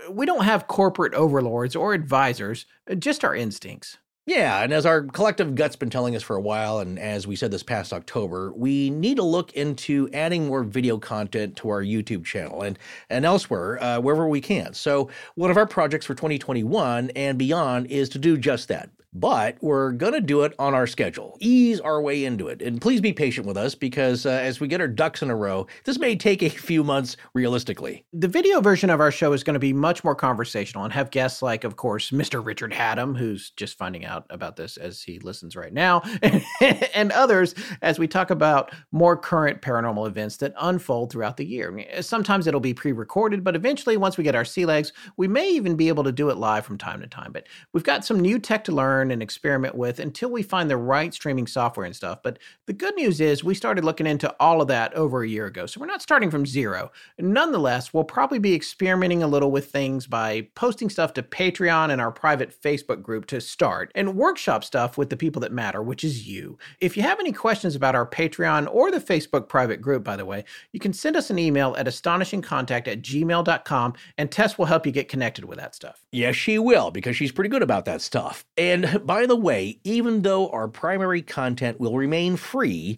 We 0.09 0.25
don't 0.25 0.45
have 0.45 0.67
corporate 0.67 1.13
overlords 1.13 1.75
or 1.75 1.93
advisors, 1.93 2.65
uh, 2.89 2.95
just 2.95 3.25
our 3.25 3.35
instincts. 3.35 3.97
Yeah, 4.27 4.63
and 4.63 4.71
as 4.71 4.85
our 4.85 5.01
collective 5.01 5.55
gut's 5.55 5.75
been 5.75 5.89
telling 5.89 6.15
us 6.15 6.21
for 6.21 6.35
a 6.35 6.41
while, 6.41 6.77
and 6.77 6.99
as 6.99 7.25
we 7.25 7.35
said 7.35 7.49
this 7.49 7.63
past 7.63 7.91
October, 7.91 8.53
we 8.53 8.91
need 8.91 9.17
to 9.17 9.23
look 9.23 9.51
into 9.53 10.09
adding 10.13 10.45
more 10.45 10.63
video 10.63 10.99
content 10.99 11.55
to 11.57 11.69
our 11.69 11.81
YouTube 11.81 12.23
channel 12.23 12.61
and 12.61 12.77
and 13.09 13.25
elsewhere 13.25 13.81
uh, 13.81 13.99
wherever 13.99 14.27
we 14.27 14.39
can. 14.39 14.75
So 14.75 15.09
one 15.33 15.49
of 15.49 15.57
our 15.57 15.65
projects 15.65 16.05
for 16.05 16.13
2021 16.13 17.09
and 17.15 17.39
beyond 17.39 17.87
is 17.87 18.09
to 18.09 18.19
do 18.19 18.37
just 18.37 18.67
that 18.67 18.91
but 19.13 19.57
we're 19.61 19.91
going 19.91 20.13
to 20.13 20.21
do 20.21 20.43
it 20.43 20.53
on 20.57 20.73
our 20.73 20.87
schedule, 20.87 21.37
ease 21.39 21.79
our 21.79 22.01
way 22.01 22.23
into 22.23 22.47
it. 22.47 22.61
And 22.61 22.81
please 22.81 23.01
be 23.01 23.13
patient 23.13 23.45
with 23.45 23.57
us 23.57 23.75
because 23.75 24.25
uh, 24.25 24.29
as 24.29 24.59
we 24.59 24.67
get 24.67 24.81
our 24.81 24.87
ducks 24.87 25.21
in 25.21 25.29
a 25.29 25.35
row, 25.35 25.67
this 25.83 25.99
may 25.99 26.15
take 26.15 26.41
a 26.41 26.49
few 26.49 26.83
months 26.83 27.17
realistically. 27.33 28.05
The 28.13 28.27
video 28.27 28.61
version 28.61 28.89
of 28.89 29.01
our 29.01 29.11
show 29.11 29.33
is 29.33 29.43
going 29.43 29.55
to 29.55 29.59
be 29.59 29.73
much 29.73 30.03
more 30.03 30.15
conversational 30.15 30.85
and 30.85 30.93
have 30.93 31.11
guests 31.11 31.41
like, 31.41 31.63
of 31.63 31.75
course, 31.75 32.11
Mr. 32.11 32.45
Richard 32.45 32.71
Hatem, 32.71 33.17
who's 33.17 33.49
just 33.51 33.77
finding 33.77 34.05
out 34.05 34.25
about 34.29 34.55
this 34.55 34.77
as 34.77 35.01
he 35.01 35.19
listens 35.19 35.55
right 35.55 35.73
now, 35.73 36.01
and 36.93 37.11
others 37.11 37.53
as 37.81 37.99
we 37.99 38.07
talk 38.07 38.29
about 38.29 38.71
more 38.91 39.17
current 39.17 39.61
paranormal 39.61 40.07
events 40.07 40.37
that 40.37 40.53
unfold 40.59 41.11
throughout 41.11 41.37
the 41.37 41.45
year. 41.45 41.85
Sometimes 42.01 42.47
it'll 42.47 42.59
be 42.59 42.73
pre 42.73 42.91
recorded, 42.91 43.43
but 43.43 43.55
eventually, 43.55 43.97
once 43.97 44.17
we 44.17 44.23
get 44.23 44.35
our 44.35 44.45
sea 44.45 44.65
legs, 44.65 44.93
we 45.17 45.27
may 45.27 45.49
even 45.49 45.75
be 45.75 45.87
able 45.87 46.03
to 46.03 46.11
do 46.11 46.29
it 46.29 46.37
live 46.37 46.65
from 46.65 46.77
time 46.77 47.01
to 47.01 47.07
time. 47.07 47.31
But 47.31 47.47
we've 47.73 47.83
got 47.83 48.05
some 48.05 48.19
new 48.19 48.39
tech 48.39 48.63
to 48.65 48.71
learn 48.71 49.00
learn 49.01 49.11
and 49.11 49.23
experiment 49.23 49.73
with 49.73 49.99
until 49.99 50.29
we 50.29 50.43
find 50.43 50.69
the 50.69 50.77
right 50.77 51.13
streaming 51.13 51.47
software 51.47 51.85
and 51.85 51.95
stuff. 51.95 52.19
But 52.23 52.37
the 52.67 52.73
good 52.73 52.95
news 52.95 53.19
is 53.19 53.43
we 53.43 53.55
started 53.55 53.83
looking 53.83 54.05
into 54.05 54.33
all 54.39 54.61
of 54.61 54.67
that 54.67 54.93
over 54.93 55.23
a 55.23 55.27
year 55.27 55.47
ago. 55.47 55.65
So 55.65 55.79
we're 55.79 55.87
not 55.87 56.03
starting 56.03 56.29
from 56.29 56.45
zero. 56.45 56.91
Nonetheless, 57.17 57.93
we'll 57.93 58.03
probably 58.03 58.37
be 58.37 58.53
experimenting 58.53 59.23
a 59.23 59.27
little 59.27 59.51
with 59.51 59.71
things 59.71 60.05
by 60.05 60.47
posting 60.53 60.89
stuff 60.89 61.13
to 61.13 61.23
Patreon 61.23 61.91
and 61.91 61.99
our 61.99 62.11
private 62.11 62.53
Facebook 62.61 63.01
group 63.01 63.25
to 63.27 63.41
start 63.41 63.91
and 63.95 64.15
workshop 64.15 64.63
stuff 64.63 64.97
with 64.97 65.09
the 65.09 65.17
people 65.17 65.39
that 65.41 65.51
matter, 65.51 65.81
which 65.81 66.03
is 66.03 66.27
you. 66.27 66.59
If 66.79 66.95
you 66.95 67.01
have 67.03 67.19
any 67.19 67.31
questions 67.31 67.75
about 67.75 67.95
our 67.95 68.05
Patreon 68.05 68.71
or 68.71 68.91
the 68.91 68.99
Facebook 68.99 69.49
private 69.49 69.81
group, 69.81 70.03
by 70.03 70.15
the 70.15 70.25
way, 70.25 70.43
you 70.73 70.79
can 70.79 70.93
send 70.93 71.15
us 71.15 71.31
an 71.31 71.39
email 71.39 71.75
at 71.77 71.87
astonishingcontact 71.87 72.87
at 72.87 73.01
gmail.com 73.01 73.93
and 74.17 74.31
Tess 74.31 74.57
will 74.57 74.65
help 74.65 74.85
you 74.85 74.91
get 74.91 75.09
connected 75.09 75.45
with 75.45 75.57
that 75.57 75.73
stuff. 75.73 76.03
Yes, 76.11 76.35
she 76.35 76.59
will, 76.59 76.91
because 76.91 77.15
she's 77.15 77.31
pretty 77.31 77.49
good 77.49 77.63
about 77.63 77.85
that 77.85 78.01
stuff. 78.01 78.45
And 78.57 78.90
by 79.03 79.25
the 79.25 79.35
way, 79.35 79.79
even 79.83 80.21
though 80.21 80.49
our 80.49 80.67
primary 80.67 81.21
content 81.21 81.79
will 81.79 81.97
remain 81.97 82.35
free, 82.35 82.97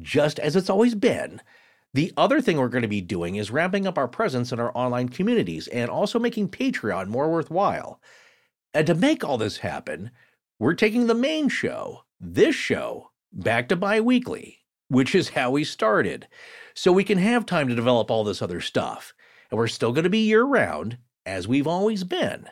just 0.00 0.38
as 0.38 0.56
it's 0.56 0.70
always 0.70 0.94
been, 0.94 1.40
the 1.94 2.12
other 2.16 2.40
thing 2.40 2.58
we're 2.58 2.68
going 2.68 2.82
to 2.82 2.88
be 2.88 3.00
doing 3.00 3.36
is 3.36 3.50
ramping 3.50 3.86
up 3.86 3.98
our 3.98 4.08
presence 4.08 4.52
in 4.52 4.60
our 4.60 4.76
online 4.76 5.08
communities 5.08 5.68
and 5.68 5.90
also 5.90 6.18
making 6.18 6.48
Patreon 6.48 7.08
more 7.08 7.30
worthwhile. 7.30 8.00
And 8.74 8.86
to 8.86 8.94
make 8.94 9.24
all 9.24 9.38
this 9.38 9.58
happen, 9.58 10.10
we're 10.58 10.74
taking 10.74 11.06
the 11.06 11.14
main 11.14 11.48
show, 11.48 12.04
this 12.20 12.54
show, 12.54 13.10
back 13.32 13.68
to 13.68 13.76
bi 13.76 14.00
weekly, 14.00 14.58
which 14.88 15.14
is 15.14 15.30
how 15.30 15.50
we 15.50 15.64
started. 15.64 16.28
So 16.74 16.92
we 16.92 17.04
can 17.04 17.18
have 17.18 17.46
time 17.46 17.68
to 17.68 17.74
develop 17.74 18.10
all 18.10 18.22
this 18.22 18.42
other 18.42 18.60
stuff. 18.60 19.14
And 19.50 19.58
we're 19.58 19.68
still 19.68 19.92
going 19.92 20.04
to 20.04 20.10
be 20.10 20.26
year 20.26 20.44
round, 20.44 20.98
as 21.24 21.48
we've 21.48 21.66
always 21.66 22.04
been 22.04 22.48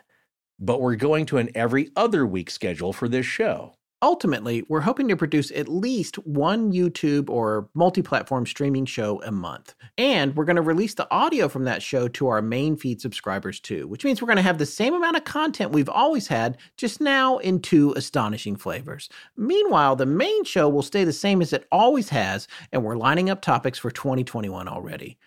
but 0.59 0.81
we're 0.81 0.95
going 0.95 1.25
to 1.27 1.37
an 1.37 1.49
every 1.55 1.89
other 1.95 2.25
week 2.25 2.49
schedule 2.49 2.93
for 2.93 3.07
this 3.07 3.25
show. 3.25 3.73
Ultimately, 4.03 4.63
we're 4.69 4.81
hoping 4.81 5.07
to 5.07 5.17
produce 5.17 5.49
at 5.49 5.67
least 5.67 6.17
one 6.17 6.71
YouTube 6.71 7.31
or 7.31 7.67
multi 7.73 8.03
platform 8.03 8.45
streaming 8.45 8.85
show 8.85 9.19
a 9.23 9.31
month. 9.31 9.73
And 9.97 10.35
we're 10.35 10.45
going 10.45 10.57
to 10.57 10.61
release 10.61 10.93
the 10.93 11.11
audio 11.11 11.49
from 11.49 11.63
that 11.63 11.81
show 11.81 12.07
to 12.09 12.27
our 12.27 12.43
main 12.43 12.77
feed 12.77 13.01
subscribers 13.01 13.59
too, 13.59 13.87
which 13.87 14.05
means 14.05 14.21
we're 14.21 14.27
going 14.27 14.35
to 14.35 14.43
have 14.43 14.59
the 14.59 14.67
same 14.67 14.93
amount 14.93 15.17
of 15.17 15.23
content 15.23 15.71
we've 15.71 15.89
always 15.89 16.27
had, 16.27 16.59
just 16.77 17.01
now 17.01 17.39
in 17.39 17.59
two 17.59 17.91
astonishing 17.93 18.55
flavors. 18.55 19.09
Meanwhile, 19.35 19.95
the 19.95 20.05
main 20.05 20.43
show 20.43 20.69
will 20.69 20.83
stay 20.83 21.03
the 21.03 21.11
same 21.11 21.41
as 21.41 21.51
it 21.51 21.67
always 21.71 22.09
has, 22.09 22.47
and 22.71 22.83
we're 22.83 22.97
lining 22.97 23.31
up 23.31 23.41
topics 23.41 23.79
for 23.79 23.89
2021 23.89 24.67
already. 24.67 25.17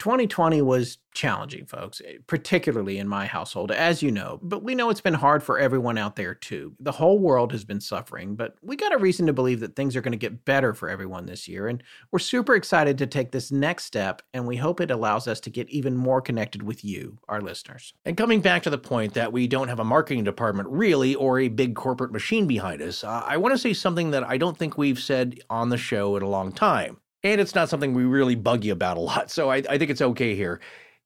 2020 0.00 0.62
was 0.62 0.98
challenging, 1.12 1.66
folks, 1.66 2.00
eh, 2.06 2.16
particularly 2.26 2.98
in 2.98 3.06
my 3.06 3.26
household, 3.26 3.70
as 3.70 4.02
you 4.02 4.10
know, 4.10 4.38
but 4.42 4.62
we 4.62 4.74
know 4.74 4.90
it's 4.90 5.00
been 5.00 5.14
hard 5.14 5.42
for 5.42 5.58
everyone 5.58 5.98
out 5.98 6.16
there 6.16 6.34
too. 6.34 6.74
The 6.80 6.92
whole 6.92 7.18
world 7.18 7.52
has 7.52 7.64
been 7.64 7.80
suffering, 7.80 8.34
but 8.34 8.54
we 8.62 8.76
got 8.76 8.94
a 8.94 8.98
reason 8.98 9.26
to 9.26 9.32
believe 9.32 9.60
that 9.60 9.76
things 9.76 9.94
are 9.94 10.00
going 10.00 10.12
to 10.12 10.18
get 10.18 10.44
better 10.44 10.72
for 10.72 10.88
everyone 10.88 11.26
this 11.26 11.46
year. 11.46 11.68
And 11.68 11.82
we're 12.10 12.18
super 12.18 12.54
excited 12.54 12.96
to 12.98 13.06
take 13.06 13.30
this 13.30 13.52
next 13.52 13.84
step, 13.84 14.22
and 14.32 14.46
we 14.46 14.56
hope 14.56 14.80
it 14.80 14.90
allows 14.90 15.28
us 15.28 15.38
to 15.40 15.50
get 15.50 15.68
even 15.68 15.96
more 15.96 16.22
connected 16.22 16.62
with 16.62 16.84
you, 16.84 17.18
our 17.28 17.42
listeners. 17.42 17.92
And 18.04 18.16
coming 18.16 18.40
back 18.40 18.62
to 18.62 18.70
the 18.70 18.78
point 18.78 19.14
that 19.14 19.32
we 19.32 19.46
don't 19.46 19.68
have 19.68 19.80
a 19.80 19.84
marketing 19.84 20.24
department 20.24 20.68
really 20.70 21.14
or 21.14 21.38
a 21.38 21.48
big 21.48 21.74
corporate 21.76 22.12
machine 22.12 22.46
behind 22.46 22.80
us, 22.80 23.04
uh, 23.04 23.22
I 23.26 23.36
want 23.36 23.52
to 23.52 23.58
say 23.58 23.74
something 23.74 24.12
that 24.12 24.24
I 24.24 24.38
don't 24.38 24.56
think 24.56 24.78
we've 24.78 24.98
said 24.98 25.40
on 25.50 25.68
the 25.68 25.78
show 25.78 26.16
in 26.16 26.22
a 26.22 26.28
long 26.28 26.52
time 26.52 26.96
and 27.22 27.40
it's 27.40 27.54
not 27.54 27.68
something 27.68 27.94
we 27.94 28.04
really 28.04 28.34
bug 28.34 28.64
you 28.64 28.72
about 28.72 28.96
a 28.96 29.00
lot. 29.00 29.30
So 29.30 29.50
I, 29.50 29.56
I, 29.56 29.78
think 29.78 29.90
it's 29.90 30.02
okay 30.02 30.34
here. 30.34 30.60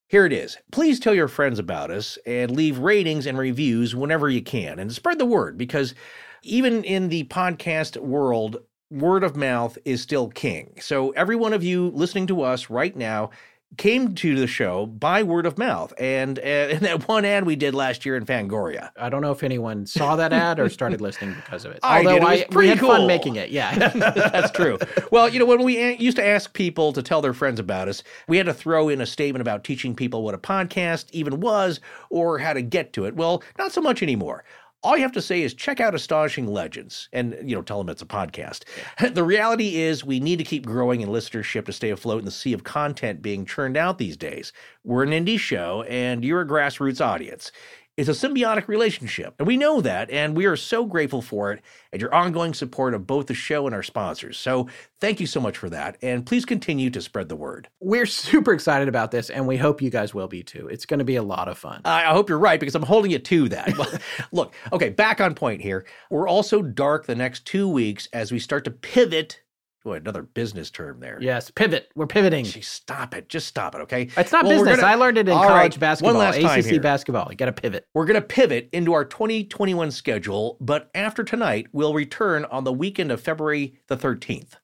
Here 0.09 0.27
it 0.27 0.33
is. 0.33 0.57
Please 0.71 1.01
tell 1.01 1.15
your 1.15 1.29
friends 1.29 1.59
about 1.59 1.91
us 1.91 2.19
and 2.27 2.51
leave 2.51 2.79
ratings 2.79 3.27
and 3.27 3.39
reviews 3.39 3.97
whenever 3.97 4.29
you 4.29 4.43
can 4.43 4.79
and 4.79 4.93
spread 4.93 5.19
the 5.19 5.25
word 5.25 5.59
because 5.59 5.95
even 6.43 6.85
in 6.85 7.09
the 7.09 7.25
podcast 7.25 7.97
world, 7.97 8.59
word 8.91 9.25
of 9.25 9.35
mouth 9.35 9.77
is 9.85 10.03
still 10.03 10.29
king. 10.29 10.77
So 10.81 11.11
every 11.11 11.37
one 11.37 11.53
of 11.53 11.65
you 11.65 11.91
listening 11.95 12.27
to 12.29 12.43
us 12.43 12.71
right 12.71 12.95
now, 12.95 13.31
came 13.77 14.15
to 14.17 14.37
the 14.37 14.47
show 14.47 14.87
by 14.87 15.23
word 15.23 15.47
of 15.47 15.59
mouth. 15.59 15.93
And, 15.99 16.39
uh, 16.39 16.43
and 16.43 16.81
that 16.87 17.09
one 17.09 17.25
ad 17.25 17.45
we 17.45 17.57
did 17.57 17.75
last 17.75 18.05
year 18.05 18.17
in 18.17 18.25
Fangoria. 18.25 18.91
I 18.97 19.09
don't 19.09 19.23
know 19.23 19.33
if 19.33 19.43
anyone 19.43 19.87
saw 19.87 20.17
that 20.17 20.33
ad 20.33 20.59
or 20.61 20.69
started 20.69 21.01
listening 21.01 21.35
because 21.35 21.65
of 21.65 21.73
it. 21.73 21.81
I 21.83 21.99
Although 21.99 22.11
did. 22.11 22.17
It 22.17 22.25
was 22.25 22.41
I, 22.41 22.45
pretty 22.45 22.57
we 22.57 22.69
had 22.69 22.79
cool. 22.79 22.91
fun 22.91 23.07
making 23.07 23.37
it. 23.37 23.51
Yeah. 23.51 23.89
That's 23.89 24.51
true. 24.51 24.79
Well, 25.11 25.29
you 25.29 25.39
know, 25.39 25.47
when 25.47 25.63
we 25.63 25.79
a- 25.79 25.97
used 25.97 26.17
to 26.17 26.27
ask 26.27 26.53
people 26.53 26.93
to 26.93 27.03
tell 27.03 27.21
their 27.21 27.35
friends 27.35 27.61
about 27.61 27.89
us, 27.89 28.03
we 28.29 28.37
had 28.37 28.47
to 28.47 28.55
throw 28.55 28.89
in 28.89 29.01
a 29.01 29.07
statement 29.07 29.41
about 29.41 29.65
teaching 29.65 29.95
people 29.95 30.23
what 30.23 30.35
a 30.35 30.39
podcast 30.39 31.07
even 31.13 31.41
was 31.41 31.81
or 32.11 32.39
how 32.39 32.53
to 32.53 32.63
get 32.63 32.93
to 32.95 33.05
it. 33.05 33.17
Well, 33.17 33.43
not 33.59 33.73
so 33.73 33.81
much 33.81 34.03
anymore 34.03 34.45
all 34.85 34.97
you 34.97 35.03
have 35.03 35.13
to 35.13 35.23
say 35.23 35.43
is 35.43 35.55
check 35.55 35.81
out 35.81 35.95
Astonishing 35.95 36.47
Legends 36.47 37.09
and, 37.13 37.37
you 37.43 37.57
know, 37.57 37.63
tell 37.63 37.79
them 37.79 37.89
it's 37.89 38.03
a 38.03 38.07
podcast. 38.07 38.65
the 39.15 39.25
reality 39.25 39.81
is 39.81 40.05
we 40.05 40.21
need 40.21 40.37
to 40.37 40.45
keep 40.45 40.67
growing 40.67 41.01
in 41.01 41.09
listenership 41.09 41.65
to 41.65 41.73
stay 41.73 41.91
afloat 41.91 42.19
in 42.19 42.27
the 42.27 42.31
sea 42.31 42.53
of 42.53 42.65
content 42.65 43.23
being 43.23 43.47
churned 43.47 43.79
out 43.79 43.97
these 43.97 44.17
days. 44.17 44.53
We're 44.85 45.03
an 45.03 45.11
indie 45.11 45.41
show 45.41 45.83
and 45.85 46.23
you're 46.23 46.43
a 46.43 46.47
grassroots 46.47 47.05
audience. 47.05 47.51
It's 47.97 48.09
a 48.09 48.13
symbiotic 48.13 48.67
relationship, 48.67 49.37
and 49.39 49.47
we 49.47 49.57
know 49.57 49.81
that, 49.81 50.11
and 50.11 50.37
we 50.37 50.47
are 50.47 50.57
so 50.57 50.85
grateful 50.85 51.23
for 51.23 51.53
it 51.53 51.63
and 51.93 52.03
your 52.03 52.13
ongoing 52.13 52.53
support 52.53 52.93
of 52.93 53.07
both 53.07 53.27
the 53.27 53.35
show 53.35 53.67
and 53.67 53.75
our 53.75 53.85
sponsors. 53.85 54.37
So, 54.37 54.69
thank 55.01 55.21
you 55.21 55.29
so 55.29 55.41
much 55.41 55.57
for 55.57 55.71
that, 55.71 55.97
and 56.03 56.27
please 56.27 56.45
continue 56.45 56.91
to 56.91 57.01
spread 57.01 57.29
the 57.29 57.37
word. 57.37 57.69
We're 57.81 58.07
super 58.07 58.53
excited 58.53 58.89
about 58.89 59.13
this, 59.13 59.31
and 59.31 59.47
we 59.47 59.59
hope 59.59 59.81
you 59.81 59.91
guys 59.91 60.13
will 60.13 60.27
be 60.27 60.43
too. 60.43 60.67
It's 60.67 60.87
going 60.87 60.99
to 60.99 61.05
be 61.05 61.15
a 61.15 61.23
lot 61.23 61.47
of 61.47 61.57
fun. 61.57 61.83
I 61.85 62.07
hope 62.07 62.29
you're 62.29 62.39
right 62.39 62.59
because 62.59 62.75
I'm 62.75 62.83
holding 62.83 63.13
you 63.13 63.21
to 63.21 63.49
that. 63.51 64.03
Look, 64.33 64.55
okay, 64.73 64.91
back 64.91 65.21
on 65.21 65.37
point 65.37 65.63
here. 65.63 65.87
We're 66.11 66.29
also 66.29 66.63
dark 66.63 67.07
the 67.07 67.15
next 67.15 67.47
two 67.47 67.69
weeks 67.69 68.09
as 68.13 68.33
we 68.33 68.41
start 68.41 68.65
to 68.65 68.73
pivot 68.73 69.41
Boy, 69.85 69.97
another 69.97 70.23
business 70.23 70.71
term 70.71 70.99
there. 71.01 71.19
Yes, 71.21 71.51
pivot. 71.51 71.91
We're 71.95 72.07
pivoting. 72.07 72.47
Gee, 72.47 72.63
stop 72.63 73.15
it. 73.15 73.29
Just 73.29 73.47
stop 73.47 73.75
it, 73.75 73.83
okay? 73.83 74.09
It's 74.17 74.33
not 74.33 74.45
well, 74.47 74.59
business. 74.59 74.81
Gonna, 74.81 74.91
I 74.91 74.95
learned 74.95 75.19
it 75.19 75.29
in 75.29 75.35
college 75.35 75.51
right, 75.75 75.81
basketball, 75.81 76.15
one 76.15 76.21
last 76.25 76.41
time 76.41 76.59
ACC 76.59 76.65
here. 76.65 76.81
basketball. 76.81 77.29
You 77.31 77.37
got 77.37 77.47
to 77.47 77.53
pivot. 77.53 77.87
We're 77.93 78.07
going 78.07 78.21
to 78.21 78.27
pivot 78.27 78.71
into 78.73 78.95
our 78.95 79.05
2021 79.05 79.91
schedule, 79.91 80.57
but 80.59 80.91
after 80.95 81.23
tonight, 81.23 81.67
we'll 81.73 81.93
return 81.93 82.47
on 82.47 82.65
the 82.65 82.73
weekend 82.73 83.13
of 83.13 83.21
February 83.21 83.75
the 83.89 83.97
13th. 83.97 84.55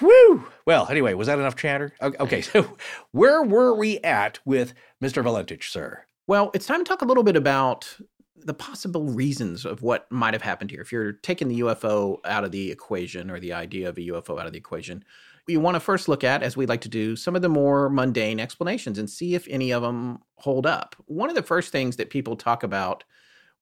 Whew. 0.00 0.48
Well, 0.66 0.88
anyway, 0.90 1.14
was 1.14 1.28
that 1.28 1.38
enough 1.38 1.54
chatter? 1.54 1.94
Okay, 2.02 2.40
so 2.42 2.76
where 3.12 3.44
were 3.44 3.72
we 3.72 3.98
at 4.00 4.40
with 4.44 4.74
Mr. 5.00 5.22
Valentich, 5.22 5.70
sir? 5.70 6.06
Well, 6.26 6.50
it's 6.54 6.66
time 6.66 6.84
to 6.84 6.88
talk 6.88 7.02
a 7.02 7.06
little 7.06 7.22
bit 7.22 7.36
about 7.36 7.98
the 8.44 8.54
possible 8.54 9.04
reasons 9.04 9.64
of 9.64 9.82
what 9.82 10.10
might 10.10 10.34
have 10.34 10.42
happened 10.42 10.70
here. 10.70 10.80
If 10.80 10.92
you're 10.92 11.12
taking 11.12 11.48
the 11.48 11.60
UFO 11.60 12.18
out 12.24 12.44
of 12.44 12.52
the 12.52 12.70
equation 12.70 13.30
or 13.30 13.40
the 13.40 13.52
idea 13.52 13.88
of 13.88 13.98
a 13.98 14.02
UFO 14.02 14.40
out 14.40 14.46
of 14.46 14.52
the 14.52 14.58
equation, 14.58 15.04
you 15.48 15.60
want 15.60 15.74
to 15.76 15.80
first 15.80 16.08
look 16.08 16.24
at, 16.24 16.42
as 16.42 16.56
we 16.56 16.66
like 16.66 16.80
to 16.82 16.88
do, 16.88 17.14
some 17.16 17.36
of 17.36 17.42
the 17.42 17.48
more 17.48 17.88
mundane 17.88 18.40
explanations 18.40 18.98
and 18.98 19.08
see 19.08 19.34
if 19.34 19.46
any 19.48 19.72
of 19.72 19.82
them 19.82 20.18
hold 20.36 20.66
up. 20.66 20.96
One 21.06 21.28
of 21.28 21.36
the 21.36 21.42
first 21.42 21.70
things 21.70 21.96
that 21.96 22.10
people 22.10 22.36
talk 22.36 22.62
about 22.62 23.04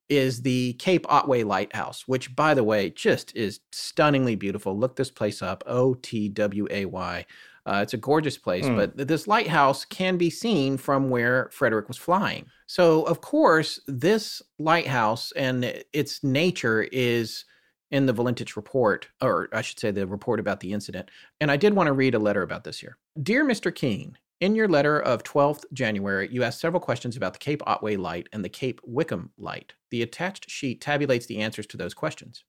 is 0.09 0.43
the 0.43 0.75
Cape 0.75 1.07
Otway 1.09 1.43
Lighthouse, 1.43 2.07
which, 2.07 2.35
by 2.35 2.54
the 2.54 2.64
way, 2.64 2.90
just 2.90 3.35
is 3.37 3.61
stunningly 3.73 4.35
beautiful. 4.35 4.78
Look 4.78 4.97
this 4.97 5.11
place 5.11 5.43
up 5.43 5.62
O 5.66 5.95
T 5.95 6.28
W 6.28 6.66
A 6.71 6.85
Y. 6.87 7.26
Uh, 7.66 7.80
it's 7.83 7.94
a 7.94 7.99
gorgeous 7.99 8.37
place, 8.37 8.66
mm. 8.66 8.76
but 8.76 9.09
this 9.09 9.26
lighthouse 9.26 9.85
can 9.85 10.18
be 10.18 10.28
seen 10.28 10.76
from 10.76 11.09
where 11.09 11.49
Frederick 11.50 11.88
was 11.88 11.97
flying. 11.97 12.47
So, 12.66 13.02
of 13.04 13.21
course, 13.23 13.80
this 13.87 14.42
lighthouse 14.59 15.33
and 15.33 15.64
its 15.92 16.23
nature 16.23 16.83
is 16.92 17.44
in 17.90 18.06
the 18.06 18.12
Valentich 18.12 18.56
report, 18.56 19.09
or 19.23 19.49
I 19.52 19.62
should 19.62 19.78
say 19.78 19.90
the 19.90 20.06
report 20.06 20.40
about 20.40 20.61
the 20.61 20.73
incident. 20.73 21.11
And 21.40 21.50
I 21.50 21.56
did 21.56 21.75
want 21.75 21.87
to 21.87 21.92
read 21.92 22.14
a 22.14 22.18
letter 22.18 22.42
about 22.42 22.64
this 22.64 22.80
here. 22.80 22.99
Dear 23.23 23.47
Mr. 23.47 23.75
Keene, 23.75 24.18
in 24.40 24.54
your 24.54 24.68
letter 24.68 25.00
of 25.00 25.23
12th 25.23 25.64
January, 25.73 26.28
you 26.30 26.42
asked 26.42 26.61
several 26.61 26.80
questions 26.80 27.16
about 27.16 27.33
the 27.33 27.38
Cape 27.38 27.62
Otway 27.66 27.97
light 27.97 28.28
and 28.33 28.44
the 28.44 28.49
Cape 28.49 28.80
Wickham 28.85 29.30
light. 29.38 29.75
The 29.90 30.02
attached 30.02 30.50
sheet 30.50 30.80
tabulates 30.80 31.26
the 31.26 31.38
answers 31.38 31.66
to 31.68 31.76
those 31.76 31.94
questions. 31.94 32.44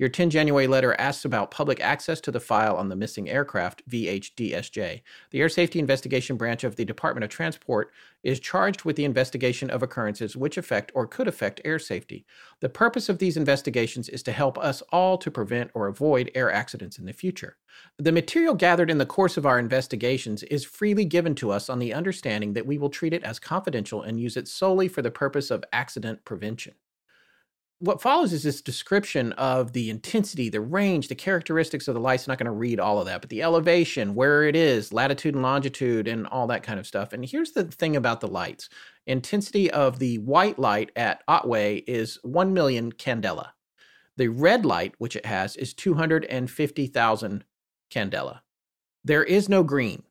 Your 0.00 0.08
10 0.08 0.30
January 0.30 0.66
letter 0.66 0.98
asks 0.98 1.26
about 1.26 1.50
public 1.50 1.78
access 1.78 2.22
to 2.22 2.30
the 2.30 2.40
file 2.40 2.74
on 2.74 2.88
the 2.88 2.96
missing 2.96 3.28
aircraft, 3.28 3.86
VHDSJ. 3.86 5.02
The 5.30 5.40
Air 5.42 5.50
Safety 5.50 5.78
Investigation 5.78 6.38
Branch 6.38 6.64
of 6.64 6.76
the 6.76 6.86
Department 6.86 7.22
of 7.22 7.28
Transport 7.28 7.92
is 8.22 8.40
charged 8.40 8.84
with 8.84 8.96
the 8.96 9.04
investigation 9.04 9.68
of 9.68 9.82
occurrences 9.82 10.38
which 10.38 10.56
affect 10.56 10.90
or 10.94 11.06
could 11.06 11.28
affect 11.28 11.60
air 11.66 11.78
safety. 11.78 12.24
The 12.60 12.70
purpose 12.70 13.10
of 13.10 13.18
these 13.18 13.36
investigations 13.36 14.08
is 14.08 14.22
to 14.22 14.32
help 14.32 14.56
us 14.56 14.82
all 14.90 15.18
to 15.18 15.30
prevent 15.30 15.70
or 15.74 15.86
avoid 15.86 16.30
air 16.34 16.50
accidents 16.50 16.98
in 16.98 17.04
the 17.04 17.12
future. 17.12 17.58
The 17.98 18.10
material 18.10 18.54
gathered 18.54 18.90
in 18.90 18.96
the 18.96 19.04
course 19.04 19.36
of 19.36 19.44
our 19.44 19.58
investigations 19.58 20.42
is 20.44 20.64
freely 20.64 21.04
given 21.04 21.34
to 21.34 21.50
us 21.50 21.68
on 21.68 21.78
the 21.78 21.92
understanding 21.92 22.54
that 22.54 22.64
we 22.64 22.78
will 22.78 22.88
treat 22.88 23.12
it 23.12 23.22
as 23.22 23.38
confidential 23.38 24.00
and 24.00 24.18
use 24.18 24.38
it 24.38 24.48
solely 24.48 24.88
for 24.88 25.02
the 25.02 25.10
purpose 25.10 25.50
of 25.50 25.62
accident 25.74 26.24
prevention 26.24 26.72
what 27.80 28.02
follows 28.02 28.34
is 28.34 28.42
this 28.42 28.60
description 28.60 29.32
of 29.32 29.72
the 29.72 29.88
intensity, 29.88 30.50
the 30.50 30.60
range, 30.60 31.08
the 31.08 31.14
characteristics 31.14 31.88
of 31.88 31.94
the 31.94 32.00
lights. 32.00 32.26
I'm 32.26 32.32
not 32.32 32.38
going 32.38 32.44
to 32.44 32.52
read 32.52 32.78
all 32.78 33.00
of 33.00 33.06
that, 33.06 33.22
but 33.22 33.30
the 33.30 33.42
elevation, 33.42 34.14
where 34.14 34.44
it 34.44 34.54
is, 34.54 34.92
latitude 34.92 35.34
and 35.34 35.42
longitude, 35.42 36.06
and 36.06 36.26
all 36.26 36.46
that 36.48 36.62
kind 36.62 36.78
of 36.78 36.86
stuff. 36.86 37.14
And 37.14 37.24
here's 37.24 37.52
the 37.52 37.64
thing 37.64 37.96
about 37.96 38.20
the 38.20 38.28
lights 38.28 38.68
intensity 39.06 39.70
of 39.70 39.98
the 39.98 40.18
white 40.18 40.58
light 40.58 40.90
at 40.94 41.22
Otway 41.26 41.78
is 41.78 42.18
1 42.22 42.52
million 42.52 42.92
candela. 42.92 43.48
The 44.18 44.28
red 44.28 44.66
light, 44.66 44.94
which 44.98 45.16
it 45.16 45.24
has, 45.24 45.56
is 45.56 45.72
250,000 45.72 47.44
candela. 47.90 48.40
There 49.02 49.24
is 49.24 49.48
no 49.48 49.62
green. 49.62 50.02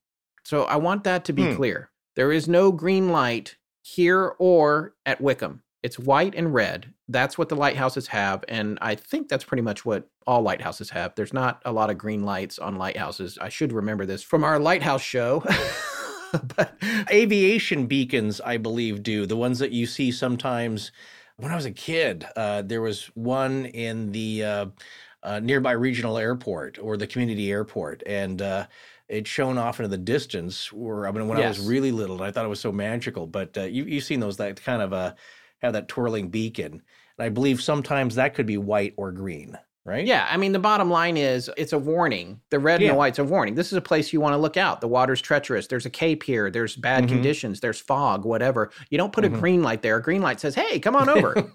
So 0.43 0.63
I 0.63 0.77
want 0.77 1.03
that 1.03 1.23
to 1.25 1.33
be 1.33 1.45
hmm. 1.45 1.55
clear. 1.55 1.91
There 2.15 2.31
is 2.31 2.47
no 2.47 2.71
green 2.71 3.09
light 3.09 3.57
here 3.83 4.33
or 4.39 4.95
at 5.05 5.21
Wickham. 5.21 5.61
It's 5.81 5.97
white 5.97 6.35
and 6.35 6.53
red. 6.53 6.93
That's 7.07 7.37
what 7.37 7.49
the 7.49 7.55
lighthouses 7.55 8.07
have. 8.07 8.43
And 8.47 8.77
I 8.81 8.95
think 8.95 9.29
that's 9.29 9.45
pretty 9.45 9.61
much 9.61 9.85
what 9.85 10.09
all 10.27 10.41
lighthouses 10.41 10.89
have. 10.89 11.15
There's 11.15 11.33
not 11.33 11.61
a 11.63 11.71
lot 11.71 11.89
of 11.89 11.97
green 11.97 12.23
lights 12.23 12.59
on 12.59 12.75
lighthouses. 12.75 13.37
I 13.39 13.49
should 13.49 13.71
remember 13.71 14.05
this 14.05 14.21
from 14.21 14.43
our 14.43 14.59
lighthouse 14.59 15.01
show. 15.01 15.43
but 16.55 16.75
aviation 17.09 17.87
beacons, 17.87 18.41
I 18.41 18.57
believe, 18.57 19.03
do. 19.03 19.25
The 19.25 19.37
ones 19.37 19.59
that 19.59 19.71
you 19.71 19.85
see 19.85 20.11
sometimes. 20.11 20.91
When 21.37 21.51
I 21.53 21.55
was 21.55 21.65
a 21.65 21.71
kid, 21.71 22.25
uh, 22.35 22.63
there 22.63 22.81
was 22.81 23.05
one 23.13 23.65
in 23.67 24.11
the 24.11 24.43
uh, 24.43 24.65
uh, 25.23 25.39
nearby 25.39 25.71
regional 25.71 26.17
airport 26.17 26.77
or 26.77 26.97
the 26.97 27.07
community 27.07 27.49
airport. 27.49 28.03
And 28.05 28.41
uh, 28.41 28.67
it 29.09 29.27
shone 29.27 29.57
off 29.57 29.79
into 29.79 29.89
the 29.89 29.97
distance. 29.97 30.71
Where 30.71 31.07
I 31.07 31.11
mean, 31.11 31.27
when 31.27 31.39
yes. 31.39 31.45
I 31.45 31.49
was 31.49 31.67
really 31.67 31.91
little, 31.91 32.17
and 32.17 32.25
I 32.25 32.31
thought 32.31 32.45
it 32.45 32.49
was 32.49 32.59
so 32.59 32.71
magical. 32.71 33.25
But 33.25 33.57
uh, 33.57 33.63
you, 33.63 33.85
you've 33.85 34.03
seen 34.03 34.19
those 34.19 34.37
that 34.37 34.63
kind 34.63 34.81
of 34.81 34.93
uh, 34.93 35.13
have 35.61 35.73
that 35.73 35.87
twirling 35.87 36.29
beacon. 36.29 36.73
And 36.73 37.25
I 37.25 37.29
believe 37.29 37.61
sometimes 37.61 38.15
that 38.15 38.33
could 38.33 38.45
be 38.45 38.57
white 38.57 38.93
or 38.97 39.11
green 39.11 39.57
right? 39.85 40.05
Yeah, 40.05 40.27
I 40.29 40.37
mean 40.37 40.51
the 40.51 40.59
bottom 40.59 40.89
line 40.89 41.17
is 41.17 41.49
it's 41.57 41.73
a 41.73 41.79
warning. 41.79 42.41
The 42.49 42.59
red 42.59 42.81
yeah. 42.81 42.89
and 42.89 42.95
the 42.95 42.97
white's 42.97 43.19
a 43.19 43.23
warning. 43.23 43.55
This 43.55 43.67
is 43.67 43.73
a 43.73 43.81
place 43.81 44.13
you 44.13 44.21
want 44.21 44.33
to 44.33 44.37
look 44.37 44.57
out. 44.57 44.81
The 44.81 44.87
water's 44.87 45.21
treacherous. 45.21 45.67
There's 45.67 45.85
a 45.85 45.89
cape 45.89 46.23
here. 46.23 46.49
There's 46.49 46.75
bad 46.75 47.05
mm-hmm. 47.05 47.15
conditions. 47.15 47.59
There's 47.59 47.79
fog. 47.79 48.25
Whatever. 48.25 48.71
You 48.89 48.97
don't 48.97 49.13
put 49.13 49.23
mm-hmm. 49.23 49.35
a 49.35 49.39
green 49.39 49.63
light 49.63 49.81
there. 49.81 49.97
A 49.97 50.01
green 50.01 50.21
light 50.21 50.39
says, 50.39 50.55
"Hey, 50.55 50.79
come 50.79 50.95
on 50.95 51.09
over." 51.09 51.33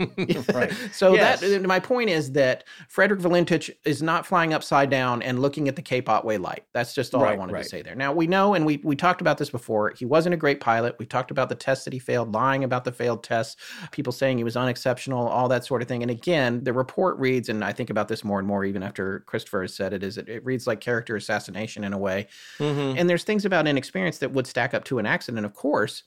right. 0.54 0.72
so 0.92 1.14
yes. 1.14 1.40
that 1.40 1.62
my 1.62 1.80
point 1.80 2.10
is 2.10 2.32
that 2.32 2.64
Frederick 2.88 3.20
Valentich 3.20 3.70
is 3.84 4.02
not 4.02 4.26
flying 4.26 4.52
upside 4.52 4.90
down 4.90 5.22
and 5.22 5.40
looking 5.40 5.68
at 5.68 5.76
the 5.76 5.82
Cape 5.82 6.08
Otway 6.08 6.36
light. 6.36 6.64
That's 6.72 6.94
just 6.94 7.14
all 7.14 7.22
right, 7.22 7.34
I 7.34 7.36
wanted 7.36 7.54
right. 7.54 7.62
to 7.62 7.68
say 7.68 7.82
there. 7.82 7.94
Now 7.94 8.12
we 8.12 8.26
know, 8.26 8.54
and 8.54 8.66
we 8.66 8.80
we 8.82 8.96
talked 8.96 9.20
about 9.20 9.38
this 9.38 9.50
before. 9.50 9.90
He 9.90 10.04
wasn't 10.04 10.34
a 10.34 10.38
great 10.38 10.60
pilot. 10.60 10.96
We 10.98 11.06
talked 11.06 11.30
about 11.30 11.48
the 11.48 11.54
tests 11.54 11.84
that 11.84 11.92
he 11.92 11.98
failed, 11.98 12.32
lying 12.32 12.64
about 12.64 12.84
the 12.84 12.92
failed 12.92 13.22
tests, 13.22 13.56
people 13.90 14.12
saying 14.12 14.38
he 14.38 14.44
was 14.44 14.56
unexceptional, 14.56 15.26
all 15.28 15.48
that 15.48 15.64
sort 15.64 15.82
of 15.82 15.88
thing. 15.88 16.02
And 16.02 16.10
again, 16.10 16.64
the 16.64 16.72
report 16.72 17.18
reads, 17.18 17.48
and 17.48 17.64
I 17.64 17.72
think 17.72 17.90
about 17.90 18.08
this 18.08 18.13
more 18.22 18.38
and 18.38 18.46
more 18.46 18.64
even 18.64 18.82
after 18.82 19.20
Christopher 19.20 19.62
has 19.62 19.74
said 19.74 19.94
it, 19.94 20.02
is 20.02 20.18
it, 20.18 20.28
it 20.28 20.44
reads 20.44 20.66
like 20.66 20.80
character 20.80 21.16
assassination 21.16 21.82
in 21.82 21.94
a 21.94 21.98
way. 21.98 22.28
Mm-hmm. 22.58 22.98
And 22.98 23.08
there's 23.08 23.24
things 23.24 23.46
about 23.46 23.66
inexperience 23.66 24.18
that 24.18 24.32
would 24.32 24.46
stack 24.46 24.74
up 24.74 24.84
to 24.84 24.98
an 24.98 25.06
accident, 25.06 25.46
of 25.46 25.54
course, 25.54 26.02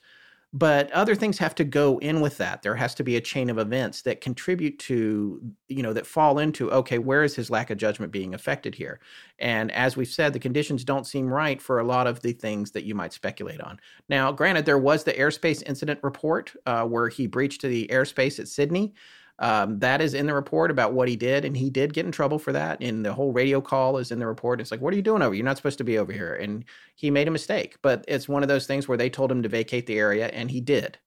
but 0.54 0.90
other 0.92 1.14
things 1.14 1.38
have 1.40 1.54
to 1.56 1.66
go 1.66 1.98
in 1.98 2.22
with 2.22 2.38
that. 2.38 2.62
There 2.62 2.76
has 2.76 2.96
to 2.96 3.04
be 3.04 3.18
a 3.18 3.22
chain 3.22 3.50
of 3.50 3.58
events 3.58 4.04
that 4.04 4.22
contribute 4.22 4.80
to, 4.80 5.42
you 5.68 5.84
know, 5.84 5.92
that 5.92 6.08
fall 6.08 6.40
into, 6.40 6.72
okay, 6.72 7.00
where 7.00 7.24
is 7.24 7.36
his 7.36 7.50
lack 7.50 7.70
of 7.70 7.78
judgment 7.78 8.14
being 8.14 8.34
affected 8.34 8.74
here? 8.74 9.02
And 9.40 9.72
as 9.74 9.98
we've 9.98 10.08
said, 10.08 10.32
the 10.32 10.40
conditions 10.40 10.86
don't 10.86 11.06
seem 11.06 11.28
right 11.28 11.62
for 11.62 11.80
a 11.80 11.84
lot 11.84 12.08
of 12.08 12.22
the 12.22 12.32
things 12.32 12.72
that 12.72 12.86
you 12.86 12.96
might 12.96 13.12
speculate 13.12 13.60
on. 13.60 13.78
Now, 14.08 14.32
granted, 14.32 14.66
there 14.66 14.78
was 14.78 15.04
the 15.04 15.14
airspace 15.14 15.62
incident 15.68 16.00
report 16.02 16.54
uh, 16.66 16.86
where 16.86 17.10
he 17.10 17.28
breached 17.28 17.62
the 17.62 17.86
airspace 17.88 18.40
at 18.40 18.48
Sydney. 18.48 18.94
Um, 19.40 19.80
that 19.80 20.02
is 20.02 20.14
in 20.14 20.26
the 20.26 20.34
report 20.34 20.72
about 20.72 20.94
what 20.94 21.08
he 21.08 21.16
did, 21.16 21.46
and 21.46 21.56
he 21.56 21.70
did 21.70 21.94
get 21.94 22.06
in 22.06 22.12
trouble 22.12 22.40
for 22.40 22.52
that. 22.54 22.82
And 22.82 23.06
the 23.06 23.14
whole 23.14 23.32
radio 23.32 23.62
call 23.62 23.98
is 23.98 24.12
in 24.12 24.20
the 24.20 24.26
report. 24.26 24.60
It's 24.60 24.72
like, 24.72 24.82
what 24.82 24.94
are 24.94 24.98
you 24.98 25.04
doing 25.04 25.22
over? 25.22 25.36
You're 25.36 25.46
not 25.46 25.58
supposed 25.58 25.78
to 25.78 25.84
be 25.84 25.98
over 25.98 26.12
here. 26.12 26.36
And 26.36 26.66
he 26.96 27.12
made 27.12 27.28
a 27.28 27.32
mistake, 27.32 27.78
but 27.82 28.04
it's 28.08 28.28
one 28.28 28.42
of 28.42 28.50
those 28.50 28.66
things 28.66 28.88
where 28.88 28.98
they 28.98 29.10
told 29.10 29.32
him 29.32 29.44
to 29.44 29.50
vacate 29.50 29.86
the 29.86 30.00
area, 30.00 30.28
and 30.28 30.50
he 30.50 30.60
did. 30.60 30.98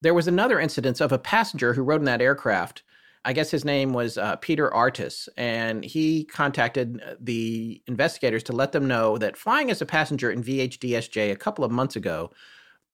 There 0.00 0.14
was 0.14 0.28
another 0.28 0.58
incident 0.58 1.00
of 1.00 1.12
a 1.12 1.18
passenger 1.18 1.74
who 1.74 1.82
rode 1.82 2.00
in 2.00 2.06
that 2.06 2.22
aircraft. 2.22 2.82
I 3.26 3.32
guess 3.32 3.50
his 3.50 3.64
name 3.64 3.92
was 3.92 4.16
uh, 4.16 4.36
Peter 4.36 4.72
Artis, 4.72 5.28
and 5.36 5.84
he 5.84 6.24
contacted 6.24 7.02
uh, 7.04 7.14
the 7.20 7.82
investigators 7.88 8.44
to 8.44 8.52
let 8.52 8.72
them 8.72 8.86
know 8.86 9.18
that 9.18 9.36
flying 9.36 9.70
as 9.70 9.82
a 9.82 9.86
passenger 9.86 10.30
in 10.30 10.44
VHDSJ 10.44 11.32
a 11.32 11.36
couple 11.36 11.64
of 11.64 11.72
months 11.72 11.96
ago 11.96 12.30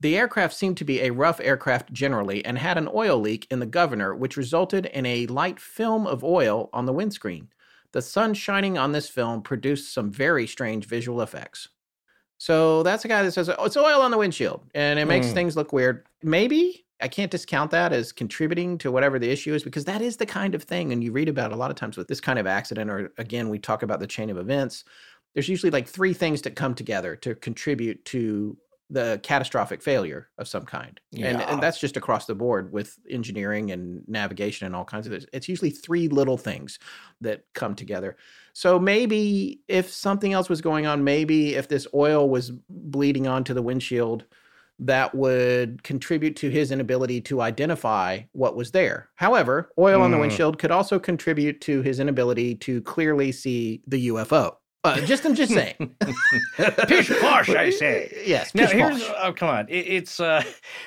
the 0.02 0.16
aircraft 0.16 0.54
seemed 0.54 0.76
to 0.76 0.84
be 0.84 1.00
a 1.00 1.10
rough 1.10 1.40
aircraft 1.40 1.92
generally 1.92 2.44
and 2.44 2.58
had 2.58 2.76
an 2.76 2.88
oil 2.92 3.18
leak 3.18 3.46
in 3.50 3.60
the 3.60 3.66
governor, 3.66 4.14
which 4.14 4.36
resulted 4.36 4.86
in 4.86 5.06
a 5.06 5.26
light 5.26 5.60
film 5.60 6.08
of 6.08 6.24
oil 6.24 6.68
on 6.72 6.86
the 6.86 6.92
windscreen. 6.92 7.48
The 7.92 8.02
sun 8.02 8.34
shining 8.34 8.76
on 8.76 8.90
this 8.90 9.08
film 9.08 9.42
produced 9.42 9.94
some 9.94 10.10
very 10.10 10.48
strange 10.48 10.86
visual 10.86 11.22
effects. 11.22 11.68
So 12.38 12.82
that's 12.82 13.04
a 13.04 13.08
guy 13.08 13.22
that 13.22 13.30
says, 13.30 13.48
oh, 13.48 13.64
it's 13.64 13.76
oil 13.76 14.00
on 14.02 14.10
the 14.10 14.18
windshield, 14.18 14.62
and 14.74 14.98
it 14.98 15.04
makes 15.04 15.28
mm. 15.28 15.34
things 15.34 15.56
look 15.56 15.72
weird. 15.72 16.04
Maybe 16.24 16.84
I 17.00 17.06
can't 17.06 17.30
discount 17.30 17.70
that 17.70 17.92
as 17.92 18.10
contributing 18.10 18.78
to 18.78 18.90
whatever 18.90 19.20
the 19.20 19.30
issue 19.30 19.54
is 19.54 19.62
because 19.62 19.84
that 19.84 20.02
is 20.02 20.16
the 20.16 20.26
kind 20.26 20.56
of 20.56 20.64
thing. 20.64 20.92
And 20.92 21.04
you 21.04 21.12
read 21.12 21.28
about 21.28 21.52
a 21.52 21.56
lot 21.56 21.70
of 21.70 21.76
times 21.76 21.96
with 21.96 22.08
this 22.08 22.20
kind 22.20 22.40
of 22.40 22.46
accident, 22.48 22.90
or 22.90 23.12
again, 23.18 23.48
we 23.48 23.60
talk 23.60 23.84
about 23.84 24.00
the 24.00 24.08
chain 24.08 24.30
of 24.30 24.38
events. 24.38 24.82
There's 25.34 25.48
usually 25.48 25.70
like 25.70 25.86
three 25.86 26.12
things 26.12 26.42
that 26.42 26.56
come 26.56 26.74
together 26.74 27.14
to 27.16 27.36
contribute 27.36 28.04
to 28.06 28.56
the 28.92 29.18
catastrophic 29.22 29.82
failure 29.82 30.28
of 30.36 30.46
some 30.46 30.66
kind. 30.66 31.00
Yeah. 31.10 31.28
And, 31.28 31.42
and 31.42 31.62
that's 31.62 31.80
just 31.80 31.96
across 31.96 32.26
the 32.26 32.34
board 32.34 32.72
with 32.72 32.98
engineering 33.08 33.70
and 33.70 34.06
navigation 34.06 34.66
and 34.66 34.76
all 34.76 34.84
kinds 34.84 35.06
of 35.06 35.12
this. 35.12 35.24
It's 35.32 35.48
usually 35.48 35.70
three 35.70 36.08
little 36.08 36.36
things 36.36 36.78
that 37.22 37.44
come 37.54 37.74
together. 37.74 38.18
So 38.52 38.78
maybe 38.78 39.60
if 39.66 39.90
something 39.90 40.34
else 40.34 40.50
was 40.50 40.60
going 40.60 40.86
on, 40.86 41.04
maybe 41.04 41.54
if 41.54 41.68
this 41.68 41.86
oil 41.94 42.28
was 42.28 42.52
bleeding 42.68 43.26
onto 43.26 43.54
the 43.54 43.62
windshield, 43.62 44.26
that 44.78 45.14
would 45.14 45.82
contribute 45.82 46.36
to 46.36 46.50
his 46.50 46.70
inability 46.70 47.20
to 47.22 47.40
identify 47.40 48.20
what 48.32 48.56
was 48.56 48.72
there. 48.72 49.08
However, 49.14 49.70
oil 49.78 50.00
mm. 50.00 50.02
on 50.02 50.10
the 50.10 50.16
hmm. 50.16 50.22
windshield 50.22 50.58
could 50.58 50.70
also 50.70 50.98
contribute 50.98 51.60
to 51.62 51.82
his 51.82 52.00
inability 52.00 52.56
to 52.56 52.82
clearly 52.82 53.32
see 53.32 53.82
the 53.86 54.08
UFO. 54.08 54.56
Uh, 54.84 55.00
just 55.02 55.24
I'm 55.24 55.34
just 55.34 55.52
saying. 55.54 55.94
pish 56.88 57.10
posh, 57.20 57.50
I 57.50 57.70
say. 57.70 58.22
Yes. 58.26 58.54
Now 58.54 58.66
here's 58.66 59.02
oh 59.22 59.32
come 59.32 59.48
on. 59.48 59.68
It, 59.68 59.86
it's 59.86 60.20
uh, 60.20 60.42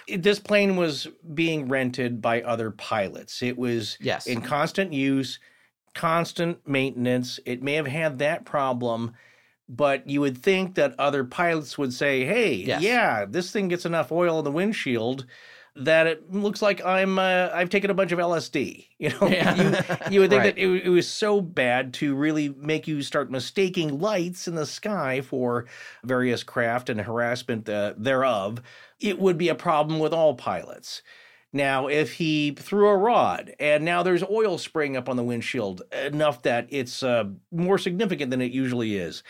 it, 0.07 0.21
this 0.23 0.39
plane 0.39 0.75
was 0.75 1.07
being 1.33 1.67
rented 1.67 2.21
by 2.21 2.41
other 2.41 2.71
pilots. 2.71 3.41
It 3.41 3.57
was 3.57 3.97
yes. 4.01 4.27
in 4.27 4.41
constant 4.41 4.91
use, 4.91 5.39
constant 5.93 6.67
maintenance. 6.67 7.39
It 7.45 7.63
may 7.63 7.73
have 7.73 7.87
had 7.87 8.19
that 8.19 8.45
problem 8.45 9.13
but 9.67 10.07
you 10.07 10.21
would 10.21 10.37
think 10.37 10.75
that 10.75 10.93
other 10.99 11.23
pilots 11.23 11.75
would 11.75 11.91
say, 11.91 12.23
"Hey, 12.23 12.53
yes. 12.53 12.83
yeah, 12.83 13.25
this 13.27 13.49
thing 13.49 13.67
gets 13.67 13.83
enough 13.83 14.11
oil 14.11 14.37
in 14.37 14.45
the 14.45 14.51
windshield 14.51 15.25
that 15.75 16.07
it 16.07 16.31
looks 16.33 16.61
like 16.61 16.83
I'm 16.85 17.19
uh, 17.19 17.49
I've 17.53 17.69
taken 17.69 17.89
a 17.89 17.93
bunch 17.93 18.11
of 18.11 18.19
LSD." 18.19 18.87
You 18.97 19.09
know, 19.09 19.27
yeah. 19.27 19.55
you, 19.55 20.13
you, 20.13 20.19
would 20.21 20.29
think 20.29 20.43
right. 20.43 20.55
that 20.55 20.61
it, 20.61 20.85
it, 20.85 20.89
was 20.89 21.05
so 21.05 21.41
bad 21.41 21.93
to 21.95 22.15
really 22.15 22.47
make 22.47 22.87
you 22.87 23.01
start 23.01 23.29
mistaking 23.29 23.99
lights 23.99 24.47
in 24.47 24.55
the 24.55 24.65
sky 24.65 25.19
for 25.19 25.65
various 26.05 26.43
craft 26.43 26.89
and 26.89 27.01
harassment 27.01 27.67
uh, 27.67 27.93
thereof. 27.97 28.61
It 29.01 29.19
would 29.19 29.37
be 29.37 29.49
a 29.49 29.55
problem 29.55 29.99
with 29.99 30.13
all 30.13 30.33
pilots. 30.33 31.01
Now, 31.55 31.87
if 31.87 32.13
he 32.13 32.51
threw 32.51 32.89
a 32.89 32.97
rod 32.97 33.53
and 33.61 33.85
now 33.85 34.03
there's 34.03 34.23
oil 34.23 34.57
spraying 34.57 34.97
up 34.97 35.07
on 35.07 35.15
the 35.15 35.23
windshield 35.23 35.83
enough 35.93 36.41
that 36.43 36.67
it's 36.69 37.03
uh, 37.03 37.25
more 37.49 37.77
significant 37.77 38.31
than 38.31 38.41
it 38.41 38.51
usually 38.51 38.97
is, 38.97 39.23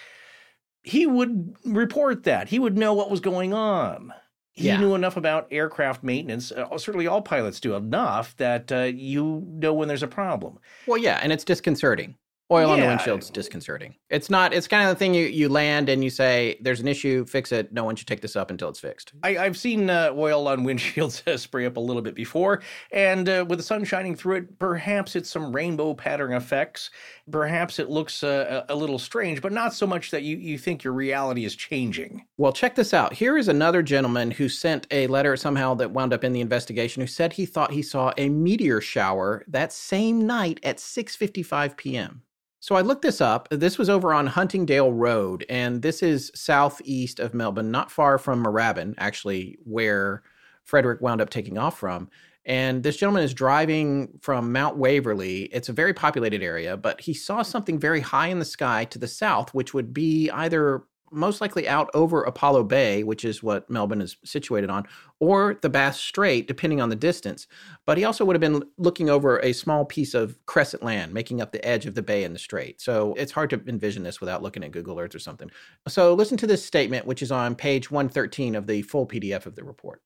he 0.81 1.05
would 1.05 1.55
report 1.65 2.23
that. 2.23 2.49
He 2.49 2.57
would 2.59 2.77
know 2.77 2.93
what 2.93 3.11
was 3.11 3.19
going 3.19 3.53
on. 3.53 4.13
He 4.55 4.67
yeah. 4.67 4.77
knew 4.77 4.95
enough 4.95 5.17
about 5.17 5.47
aircraft 5.51 6.01
maintenance. 6.01 6.51
Uh, 6.51 6.77
certainly, 6.77 7.07
all 7.07 7.21
pilots 7.21 7.59
do 7.59 7.75
enough 7.75 8.35
that 8.37 8.71
uh, 8.71 8.83
you 8.83 9.43
know 9.47 9.73
when 9.73 9.89
there's 9.89 10.03
a 10.03 10.07
problem. 10.07 10.59
Well, 10.87 10.97
yeah, 10.97 11.19
and 11.21 11.33
it's 11.33 11.43
disconcerting. 11.43 12.15
Oil 12.51 12.67
yeah. 12.67 12.73
on 12.73 12.79
the 12.79 12.85
windshield's 12.85 13.25
is 13.25 13.31
disconcerting. 13.31 13.95
It's 14.11 14.29
not. 14.29 14.53
It's 14.53 14.67
kind 14.67 14.87
of 14.87 14.93
the 14.95 14.99
thing 14.99 15.15
you 15.15 15.25
you 15.25 15.49
land 15.49 15.89
and 15.89 16.03
you 16.03 16.11
say, 16.11 16.59
"There's 16.61 16.79
an 16.79 16.87
issue, 16.87 17.25
fix 17.25 17.51
it." 17.51 17.73
No 17.73 17.83
one 17.83 17.95
should 17.95 18.07
take 18.07 18.21
this 18.21 18.35
up 18.35 18.51
until 18.51 18.69
it's 18.69 18.79
fixed. 18.79 19.13
I, 19.23 19.31
have 19.31 19.57
seen 19.57 19.89
uh, 19.89 20.11
oil 20.13 20.47
on 20.47 20.59
windshields 20.63 21.39
spray 21.39 21.65
up 21.65 21.77
a 21.77 21.79
little 21.79 22.03
bit 22.03 22.13
before, 22.13 22.61
and 22.91 23.27
uh, 23.27 23.45
with 23.49 23.57
the 23.57 23.63
sun 23.63 23.83
shining 23.83 24.15
through 24.15 24.35
it, 24.35 24.59
perhaps 24.59 25.15
it's 25.15 25.27
some 25.27 25.55
rainbow 25.55 25.95
pattern 25.95 26.33
effects. 26.33 26.91
Perhaps 27.31 27.79
it 27.79 27.89
looks 27.89 28.23
uh, 28.23 28.63
a, 28.69 28.73
a 28.73 28.75
little 28.75 28.99
strange, 28.99 29.41
but 29.41 29.51
not 29.51 29.73
so 29.73 29.87
much 29.87 30.11
that 30.11 30.21
you 30.21 30.37
you 30.37 30.59
think 30.59 30.83
your 30.83 30.93
reality 30.93 31.45
is 31.45 31.55
changing. 31.55 32.27
Well, 32.37 32.53
check 32.53 32.75
this 32.75 32.93
out. 32.93 33.13
Here 33.13 33.39
is 33.39 33.47
another 33.47 33.81
gentleman 33.81 34.29
who 34.29 34.49
sent 34.49 34.85
a 34.91 35.07
letter 35.07 35.35
somehow 35.35 35.73
that 35.75 35.89
wound 35.89 36.13
up 36.13 36.23
in 36.23 36.31
the 36.31 36.41
investigation. 36.41 37.01
Who 37.01 37.07
said 37.07 37.33
he 37.33 37.47
thought 37.47 37.71
he 37.71 37.81
saw 37.81 38.13
a 38.19 38.29
meteor 38.29 38.81
shower 38.81 39.43
that 39.47 39.73
same 39.73 40.27
night 40.27 40.59
at 40.61 40.77
6:55 40.77 41.75
p.m. 41.75 42.21
So 42.65 42.73
I 42.73 42.81
looked 42.81 43.03
this 43.03 43.21
up. 43.21 43.47
This 43.51 43.77
was 43.77 43.91
over 43.91 44.11
on 44.11 44.25
Huntingdale 44.25 44.91
Road, 44.91 45.45
and 45.49 45.83
this 45.83 46.01
is 46.01 46.31
southeast 46.33 47.19
of 47.19 47.35
Melbourne, 47.35 47.69
not 47.69 47.91
far 47.91 48.17
from 48.17 48.43
Moorabbin, 48.43 48.95
actually, 48.97 49.59
where 49.65 50.23
Frederick 50.63 50.99
wound 50.99 51.21
up 51.21 51.29
taking 51.29 51.59
off 51.59 51.77
from. 51.77 52.09
And 52.43 52.81
this 52.81 52.97
gentleman 52.97 53.21
is 53.21 53.35
driving 53.35 54.17
from 54.19 54.51
Mount 54.51 54.77
Waverley. 54.77 55.43
It's 55.53 55.69
a 55.69 55.73
very 55.73 55.93
populated 55.93 56.41
area, 56.41 56.75
but 56.75 56.99
he 57.01 57.13
saw 57.13 57.43
something 57.43 57.77
very 57.77 57.99
high 57.99 58.29
in 58.29 58.39
the 58.39 58.45
sky 58.45 58.85
to 58.85 58.97
the 58.97 59.07
south, 59.07 59.53
which 59.53 59.75
would 59.75 59.93
be 59.93 60.31
either 60.31 60.85
most 61.15 61.41
likely 61.41 61.67
out 61.67 61.89
over 61.93 62.23
Apollo 62.23 62.65
Bay, 62.65 63.03
which 63.03 63.25
is 63.25 63.41
what 63.41 63.69
Melbourne 63.69 64.01
is 64.01 64.17
situated 64.23 64.69
on, 64.69 64.85
or 65.19 65.57
the 65.61 65.69
Bass 65.69 65.99
Strait, 65.99 66.47
depending 66.47 66.81
on 66.81 66.89
the 66.89 66.95
distance. 66.95 67.47
But 67.85 67.97
he 67.97 68.03
also 68.03 68.25
would 68.25 68.35
have 68.35 68.41
been 68.41 68.63
looking 68.77 69.09
over 69.09 69.39
a 69.39 69.53
small 69.53 69.85
piece 69.85 70.13
of 70.13 70.37
crescent 70.45 70.83
land, 70.83 71.13
making 71.13 71.41
up 71.41 71.51
the 71.51 71.65
edge 71.65 71.85
of 71.85 71.95
the 71.95 72.03
bay 72.03 72.23
and 72.23 72.35
the 72.35 72.39
strait. 72.39 72.81
So 72.81 73.13
it's 73.15 73.31
hard 73.31 73.49
to 73.51 73.61
envision 73.67 74.03
this 74.03 74.19
without 74.19 74.43
looking 74.43 74.63
at 74.63 74.71
Google 74.71 74.99
Earth 74.99 75.15
or 75.15 75.19
something. 75.19 75.49
So 75.87 76.13
listen 76.13 76.37
to 76.37 76.47
this 76.47 76.65
statement, 76.65 77.05
which 77.05 77.21
is 77.21 77.31
on 77.31 77.55
page 77.55 77.89
113 77.89 78.55
of 78.55 78.67
the 78.67 78.81
full 78.81 79.07
PDF 79.07 79.45
of 79.45 79.55
the 79.55 79.63
report. 79.63 80.01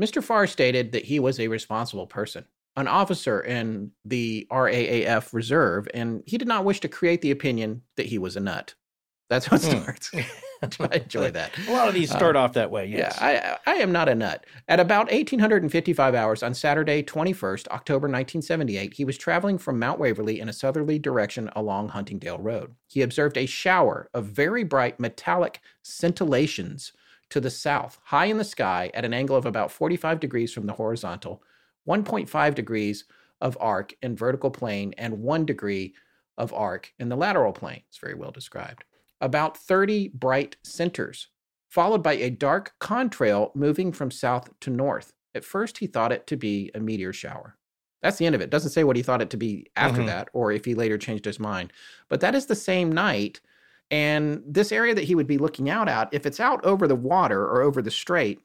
Mr. 0.00 0.22
Farr 0.22 0.46
stated 0.46 0.92
that 0.92 1.06
he 1.06 1.18
was 1.18 1.40
a 1.40 1.48
responsible 1.48 2.06
person 2.06 2.44
an 2.78 2.86
officer 2.86 3.40
in 3.40 3.90
the 4.04 4.46
RAAF 4.52 5.32
Reserve, 5.32 5.88
and 5.94 6.22
he 6.26 6.38
did 6.38 6.46
not 6.46 6.64
wish 6.64 6.78
to 6.78 6.88
create 6.88 7.20
the 7.22 7.32
opinion 7.32 7.82
that 7.96 8.06
he 8.06 8.18
was 8.18 8.36
a 8.36 8.40
nut. 8.40 8.74
That's 9.28 9.46
how 9.46 9.56
it 9.56 9.62
hmm. 9.62 9.82
starts. 9.82 10.10
I 10.80 10.96
enjoy 10.96 11.30
that. 11.30 11.52
A 11.68 11.72
lot 11.72 11.88
of 11.88 11.94
these 11.94 12.10
start 12.10 12.34
uh, 12.34 12.40
off 12.40 12.54
that 12.54 12.70
way. 12.70 12.86
Yes. 12.86 13.16
Yeah, 13.20 13.58
I, 13.66 13.72
I 13.72 13.74
am 13.76 13.92
not 13.92 14.08
a 14.08 14.14
nut. 14.14 14.44
At 14.66 14.80
about 14.80 15.10
1855 15.10 16.14
hours 16.14 16.42
on 16.42 16.54
Saturday, 16.54 17.02
21st 17.02 17.68
October 17.68 18.06
1978, 18.06 18.94
he 18.94 19.04
was 19.04 19.16
traveling 19.16 19.58
from 19.58 19.78
Mount 19.78 20.00
Waverley 20.00 20.40
in 20.40 20.48
a 20.48 20.52
southerly 20.52 20.98
direction 20.98 21.50
along 21.54 21.90
Huntingdale 21.90 22.38
Road. 22.38 22.74
He 22.88 23.02
observed 23.02 23.36
a 23.36 23.46
shower 23.46 24.08
of 24.14 24.26
very 24.26 24.64
bright 24.64 24.98
metallic 24.98 25.60
scintillations 25.84 26.92
to 27.30 27.40
the 27.40 27.50
south, 27.50 27.98
high 28.04 28.26
in 28.26 28.38
the 28.38 28.44
sky 28.44 28.90
at 28.94 29.04
an 29.04 29.14
angle 29.14 29.36
of 29.36 29.46
about 29.46 29.70
45 29.70 30.18
degrees 30.18 30.52
from 30.52 30.66
the 30.66 30.72
horizontal, 30.72 31.42
1.5 31.86 32.54
degrees 32.54 33.04
of 33.40 33.56
arc 33.60 33.94
in 34.02 34.16
vertical 34.16 34.50
plane, 34.50 34.94
and 34.98 35.20
1 35.20 35.44
degree 35.44 35.94
of 36.36 36.52
arc 36.52 36.92
in 36.98 37.08
the 37.08 37.16
lateral 37.16 37.52
plane. 37.52 37.82
It's 37.88 37.98
very 37.98 38.14
well 38.14 38.30
described 38.30 38.84
about 39.20 39.56
30 39.56 40.08
bright 40.08 40.56
centers, 40.62 41.28
followed 41.68 42.02
by 42.02 42.14
a 42.14 42.30
dark 42.30 42.74
contrail 42.80 43.54
moving 43.54 43.92
from 43.92 44.10
south 44.10 44.50
to 44.60 44.70
north. 44.70 45.12
At 45.34 45.44
first, 45.44 45.78
he 45.78 45.86
thought 45.86 46.12
it 46.12 46.26
to 46.28 46.36
be 46.36 46.70
a 46.74 46.80
meteor 46.80 47.12
shower. 47.12 47.56
That's 48.02 48.18
the 48.18 48.26
end 48.26 48.34
of 48.34 48.40
it. 48.40 48.50
Doesn't 48.50 48.70
say 48.70 48.84
what 48.84 48.96
he 48.96 49.02
thought 49.02 49.22
it 49.22 49.30
to 49.30 49.36
be 49.36 49.66
after 49.76 49.98
mm-hmm. 49.98 50.06
that 50.06 50.28
or 50.32 50.52
if 50.52 50.64
he 50.64 50.74
later 50.74 50.98
changed 50.98 51.24
his 51.24 51.40
mind. 51.40 51.72
But 52.08 52.20
that 52.20 52.34
is 52.34 52.46
the 52.46 52.54
same 52.54 52.92
night. 52.92 53.40
And 53.90 54.42
this 54.46 54.70
area 54.70 54.94
that 54.94 55.04
he 55.04 55.14
would 55.14 55.26
be 55.26 55.38
looking 55.38 55.68
out 55.68 55.88
at, 55.88 56.08
if 56.12 56.26
it's 56.26 56.40
out 56.40 56.64
over 56.64 56.86
the 56.86 56.94
water 56.94 57.42
or 57.42 57.62
over 57.62 57.82
the 57.82 57.90
strait, 57.90 58.40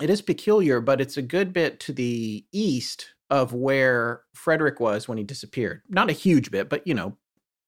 it 0.00 0.10
is 0.10 0.22
peculiar, 0.22 0.80
but 0.80 1.00
it's 1.00 1.16
a 1.16 1.22
good 1.22 1.52
bit 1.52 1.80
to 1.80 1.92
the 1.92 2.44
east 2.52 3.14
of 3.30 3.52
where 3.52 4.22
Frederick 4.34 4.80
was 4.80 5.08
when 5.08 5.18
he 5.18 5.24
disappeared. 5.24 5.82
Not 5.88 6.10
a 6.10 6.14
huge 6.14 6.50
bit, 6.50 6.68
but 6.68 6.86
you 6.86 6.94
know, 6.94 7.16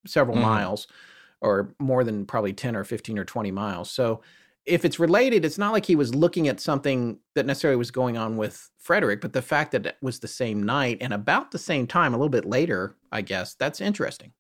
several 0.07 0.37
mm-hmm. 0.37 0.47
miles 0.47 0.87
or 1.43 1.75
more 1.79 2.05
than 2.05 2.25
probably 2.25 2.53
10 2.53 2.77
or 2.77 2.85
15 2.85 3.19
or 3.19 3.25
20 3.25 3.51
miles. 3.51 3.91
So 3.91 4.23
if 4.65 4.85
it's 4.85 5.01
related, 5.01 5.45
it's 5.45 5.59
not 5.59 5.73
like 5.73 5.87
he 5.87 5.97
was 5.97 6.15
looking 6.15 6.47
at 6.49 6.61
something 6.61 7.19
that 7.35 7.47
necessarily 7.47 7.77
was 7.77 7.91
going 7.91 8.17
on 8.17 8.37
with 8.37 8.71
Frederick, 8.79 9.21
but 9.21 9.33
the 9.33 9.43
fact 9.43 9.73
that 9.73 9.87
it 9.87 9.97
was 10.01 10.21
the 10.21 10.29
same 10.29 10.63
night 10.63 10.99
and 11.01 11.13
about 11.13 11.51
the 11.51 11.59
same 11.59 11.87
time, 11.87 12.15
a 12.15 12.17
little 12.17 12.29
bit 12.29 12.45
later, 12.45 12.97
I 13.11 13.23
guess, 13.23 13.55
that's 13.55 13.81
interesting. 13.81 14.33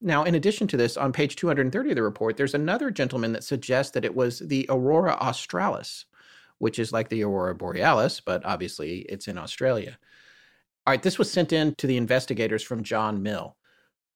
Now, 0.00 0.24
in 0.24 0.34
addition 0.34 0.68
to 0.68 0.76
this, 0.76 0.96
on 0.96 1.12
page 1.12 1.34
230 1.36 1.90
of 1.90 1.96
the 1.96 2.02
report, 2.02 2.36
there's 2.36 2.54
another 2.54 2.90
gentleman 2.90 3.32
that 3.32 3.42
suggests 3.42 3.92
that 3.92 4.04
it 4.04 4.14
was 4.14 4.38
the 4.40 4.66
Aurora 4.68 5.14
Australis, 5.14 6.04
which 6.58 6.78
is 6.78 6.92
like 6.92 7.08
the 7.08 7.24
Aurora 7.24 7.54
Borealis, 7.54 8.20
but 8.20 8.44
obviously 8.44 9.00
it's 9.08 9.28
in 9.28 9.38
Australia. 9.38 9.98
All 10.86 10.92
right, 10.92 11.02
this 11.02 11.18
was 11.18 11.30
sent 11.30 11.52
in 11.52 11.74
to 11.76 11.86
the 11.86 11.96
investigators 11.96 12.62
from 12.62 12.82
John 12.82 13.22
Mill. 13.22 13.56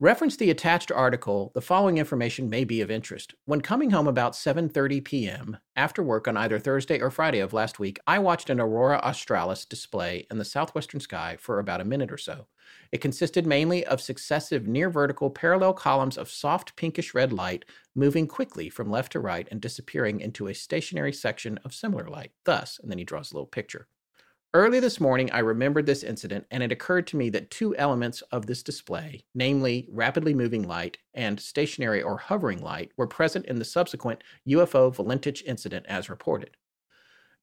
Reference 0.02 0.34
the 0.34 0.50
attached 0.50 0.90
article. 0.90 1.52
The 1.54 1.60
following 1.60 1.96
information 1.96 2.50
may 2.50 2.64
be 2.64 2.80
of 2.80 2.90
interest. 2.90 3.36
When 3.44 3.60
coming 3.60 3.92
home 3.92 4.08
about 4.08 4.32
7:30 4.32 5.04
p.m. 5.04 5.58
after 5.76 6.02
work 6.02 6.26
on 6.26 6.36
either 6.36 6.58
Thursday 6.58 6.98
or 6.98 7.08
Friday 7.08 7.38
of 7.38 7.52
last 7.52 7.78
week, 7.78 8.00
I 8.04 8.18
watched 8.18 8.50
an 8.50 8.58
aurora 8.58 8.98
australis 8.98 9.64
display 9.64 10.26
in 10.28 10.38
the 10.38 10.44
southwestern 10.44 10.98
sky 10.98 11.36
for 11.38 11.60
about 11.60 11.80
a 11.80 11.84
minute 11.84 12.10
or 12.10 12.18
so. 12.18 12.48
It 12.90 13.00
consisted 13.00 13.46
mainly 13.46 13.86
of 13.86 14.00
successive 14.00 14.66
near 14.66 14.90
vertical 14.90 15.30
parallel 15.30 15.74
columns 15.74 16.18
of 16.18 16.28
soft 16.28 16.74
pinkish 16.74 17.14
red 17.14 17.32
light 17.32 17.64
moving 17.94 18.26
quickly 18.26 18.68
from 18.68 18.90
left 18.90 19.12
to 19.12 19.20
right 19.20 19.46
and 19.52 19.60
disappearing 19.60 20.18
into 20.18 20.48
a 20.48 20.52
stationary 20.52 21.12
section 21.12 21.60
of 21.64 21.72
similar 21.72 22.08
light. 22.08 22.32
Thus, 22.42 22.80
and 22.82 22.90
then 22.90 22.98
he 22.98 23.04
draws 23.04 23.30
a 23.30 23.34
little 23.34 23.46
picture. 23.46 23.86
Early 24.54 24.80
this 24.80 25.00
morning, 25.00 25.30
I 25.30 25.38
remembered 25.38 25.86
this 25.86 26.02
incident, 26.02 26.44
and 26.50 26.62
it 26.62 26.70
occurred 26.70 27.06
to 27.06 27.16
me 27.16 27.30
that 27.30 27.50
two 27.50 27.74
elements 27.76 28.20
of 28.32 28.44
this 28.44 28.62
display, 28.62 29.24
namely 29.34 29.88
rapidly 29.90 30.34
moving 30.34 30.68
light 30.68 30.98
and 31.14 31.40
stationary 31.40 32.02
or 32.02 32.18
hovering 32.18 32.60
light, 32.60 32.90
were 32.98 33.06
present 33.06 33.46
in 33.46 33.58
the 33.58 33.64
subsequent 33.64 34.22
UFO 34.46 34.94
Valentich 34.94 35.42
incident 35.46 35.86
as 35.88 36.10
reported. 36.10 36.58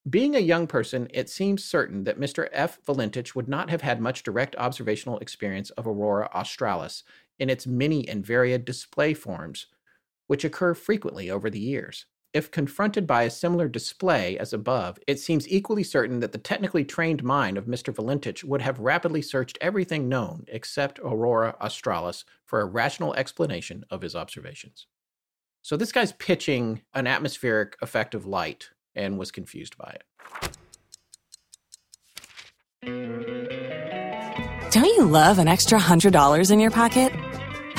Being 0.08 0.36
a 0.36 0.40
young 0.40 0.68
person, 0.68 1.08
it 1.12 1.32
seems 1.32 1.64
certain 1.64 2.04
that 2.04 2.20
Mr. 2.20 2.48
F. 2.52 2.78
Valentich 2.86 3.34
would 3.34 3.48
not 3.48 3.72
have 3.72 3.82
had 3.82 4.00
much 4.00 4.22
direct 4.22 4.56
observational 4.58 5.18
experience 5.18 5.72
of 5.72 5.88
Aurora 5.88 6.30
australis 6.36 7.04
in 7.40 7.50
its 7.50 7.66
many 7.66 8.08
and 8.08 8.24
varied 8.24 8.66
display 8.66 9.16
forms, 9.16 9.66
which 10.28 10.46
occur 10.46 10.76
frequently 10.76 11.32
over 11.32 11.50
the 11.50 11.60
years. 11.60 12.06
If 12.32 12.52
confronted 12.52 13.08
by 13.08 13.24
a 13.24 13.30
similar 13.32 13.68
display 13.68 14.38
as 14.38 14.54
above, 14.54 15.00
it 15.08 15.20
seems 15.20 15.50
equally 15.50 15.84
certain 15.84 16.20
that 16.20 16.32
the 16.32 16.38
technically 16.38 16.86
trained 16.86 17.24
mind 17.24 17.58
of 17.58 17.66
Mr. 17.66 17.92
Valentich 17.92 18.44
would 18.44 18.62
have 18.62 18.80
rapidly 18.80 19.24
searched 19.24 19.58
everything 19.62 20.08
known 20.08 20.46
except 20.48 21.00
Aurora 21.00 21.56
australis 21.60 22.26
for 22.46 22.62
a 22.62 22.66
rational 22.66 23.16
explanation 23.16 23.84
of 23.90 24.04
his 24.04 24.16
observations. 24.16 24.86
So 25.64 25.76
this 25.76 25.92
guy's 25.92 26.12
pitching 26.14 26.84
an 26.94 27.08
atmospheric 27.08 27.78
effect 27.82 28.14
of 28.14 28.28
light 28.28 28.70
and 28.94 29.18
was 29.18 29.32
confused 29.32 29.76
by 29.76 29.98
it. 29.98 30.04
Don't 34.72 34.86
you 34.86 35.06
love 35.06 35.40
an 35.40 35.48
extra 35.48 35.80
$100 35.80 36.52
in 36.52 36.60
your 36.60 36.70
pocket? 36.70 37.12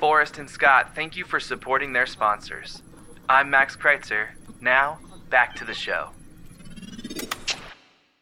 Forrest 0.00 0.38
and 0.38 0.48
Scott, 0.48 0.94
thank 0.94 1.14
you 1.14 1.26
for 1.26 1.38
supporting 1.38 1.92
their 1.92 2.06
sponsors. 2.06 2.82
I'm 3.28 3.50
Max 3.50 3.76
Kreitzer. 3.76 4.28
Now, 4.58 4.98
back 5.28 5.54
to 5.56 5.64
the 5.66 5.74
show. 5.74 6.08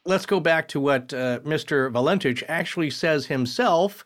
Let's 0.05 0.27
go 0.27 0.41
back 0.41 0.67
to 0.69 0.81
what 0.81 1.15
uh, 1.15 1.39
Mr. 1.41 1.89
Valentich 1.93 2.43
actually 2.49 2.91
says 2.91 3.27
himself, 3.27 4.05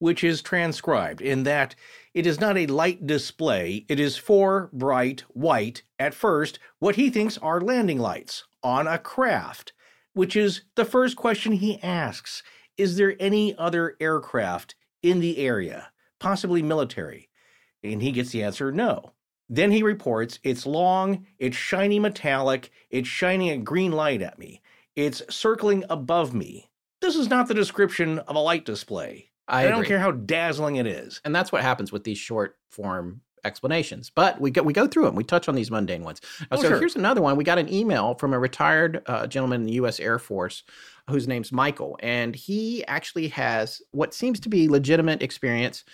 which 0.00 0.24
is 0.24 0.42
transcribed 0.42 1.20
in 1.20 1.44
that 1.44 1.76
it 2.12 2.26
is 2.26 2.40
not 2.40 2.58
a 2.58 2.66
light 2.66 3.06
display, 3.06 3.86
it 3.88 4.00
is 4.00 4.16
four 4.16 4.68
bright 4.72 5.20
white, 5.28 5.84
at 6.00 6.14
first, 6.14 6.58
what 6.80 6.96
he 6.96 7.08
thinks 7.08 7.38
are 7.38 7.60
landing 7.60 8.00
lights 8.00 8.42
on 8.64 8.88
a 8.88 8.98
craft, 8.98 9.72
which 10.12 10.34
is 10.34 10.62
the 10.74 10.84
first 10.84 11.16
question 11.16 11.52
he 11.52 11.80
asks. 11.84 12.42
Is 12.76 12.96
there 12.96 13.14
any 13.20 13.56
other 13.56 13.96
aircraft 14.00 14.74
in 15.04 15.20
the 15.20 15.38
area? 15.38 15.91
Possibly 16.22 16.62
military? 16.62 17.28
And 17.82 18.00
he 18.00 18.12
gets 18.12 18.30
the 18.30 18.44
answer 18.44 18.70
no. 18.70 19.12
Then 19.48 19.72
he 19.72 19.82
reports 19.82 20.38
it's 20.44 20.64
long, 20.64 21.26
it's 21.38 21.56
shiny 21.56 21.98
metallic, 21.98 22.70
it's 22.90 23.08
shining 23.08 23.50
a 23.50 23.58
green 23.58 23.92
light 23.92 24.22
at 24.22 24.38
me, 24.38 24.62
it's 24.96 25.22
circling 25.28 25.84
above 25.90 26.32
me. 26.32 26.70
This 27.00 27.16
is 27.16 27.28
not 27.28 27.48
the 27.48 27.54
description 27.54 28.20
of 28.20 28.36
a 28.36 28.38
light 28.38 28.64
display. 28.64 29.30
I, 29.48 29.66
I 29.66 29.68
don't 29.68 29.84
care 29.84 29.98
how 29.98 30.12
dazzling 30.12 30.76
it 30.76 30.86
is. 30.86 31.20
And 31.24 31.34
that's 31.34 31.50
what 31.50 31.62
happens 31.62 31.90
with 31.90 32.04
these 32.04 32.16
short 32.16 32.56
form 32.70 33.20
explanations. 33.44 34.10
But 34.10 34.40
we 34.40 34.50
go 34.50 34.62
we 34.62 34.72
go 34.72 34.86
through 34.86 35.04
them. 35.04 35.16
We 35.16 35.24
touch 35.24 35.48
on 35.48 35.54
these 35.54 35.70
mundane 35.70 36.04
ones. 36.04 36.20
Uh, 36.42 36.46
oh, 36.52 36.62
so 36.62 36.68
sure. 36.68 36.78
here's 36.78 36.96
another 36.96 37.20
one. 37.20 37.36
We 37.36 37.44
got 37.44 37.58
an 37.58 37.72
email 37.72 38.14
from 38.14 38.32
a 38.32 38.38
retired 38.38 39.02
uh, 39.06 39.26
gentleman 39.26 39.62
in 39.62 39.66
the 39.66 39.74
U.S. 39.74 39.98
Air 40.00 40.18
Force 40.18 40.62
whose 41.12 41.28
name's 41.28 41.52
Michael, 41.52 41.98
and 42.02 42.34
he 42.34 42.84
actually 42.86 43.28
has 43.28 43.80
what 43.92 44.12
seems 44.14 44.40
to 44.40 44.48
be 44.48 44.68
legitimate 44.68 45.22
experience 45.22 45.84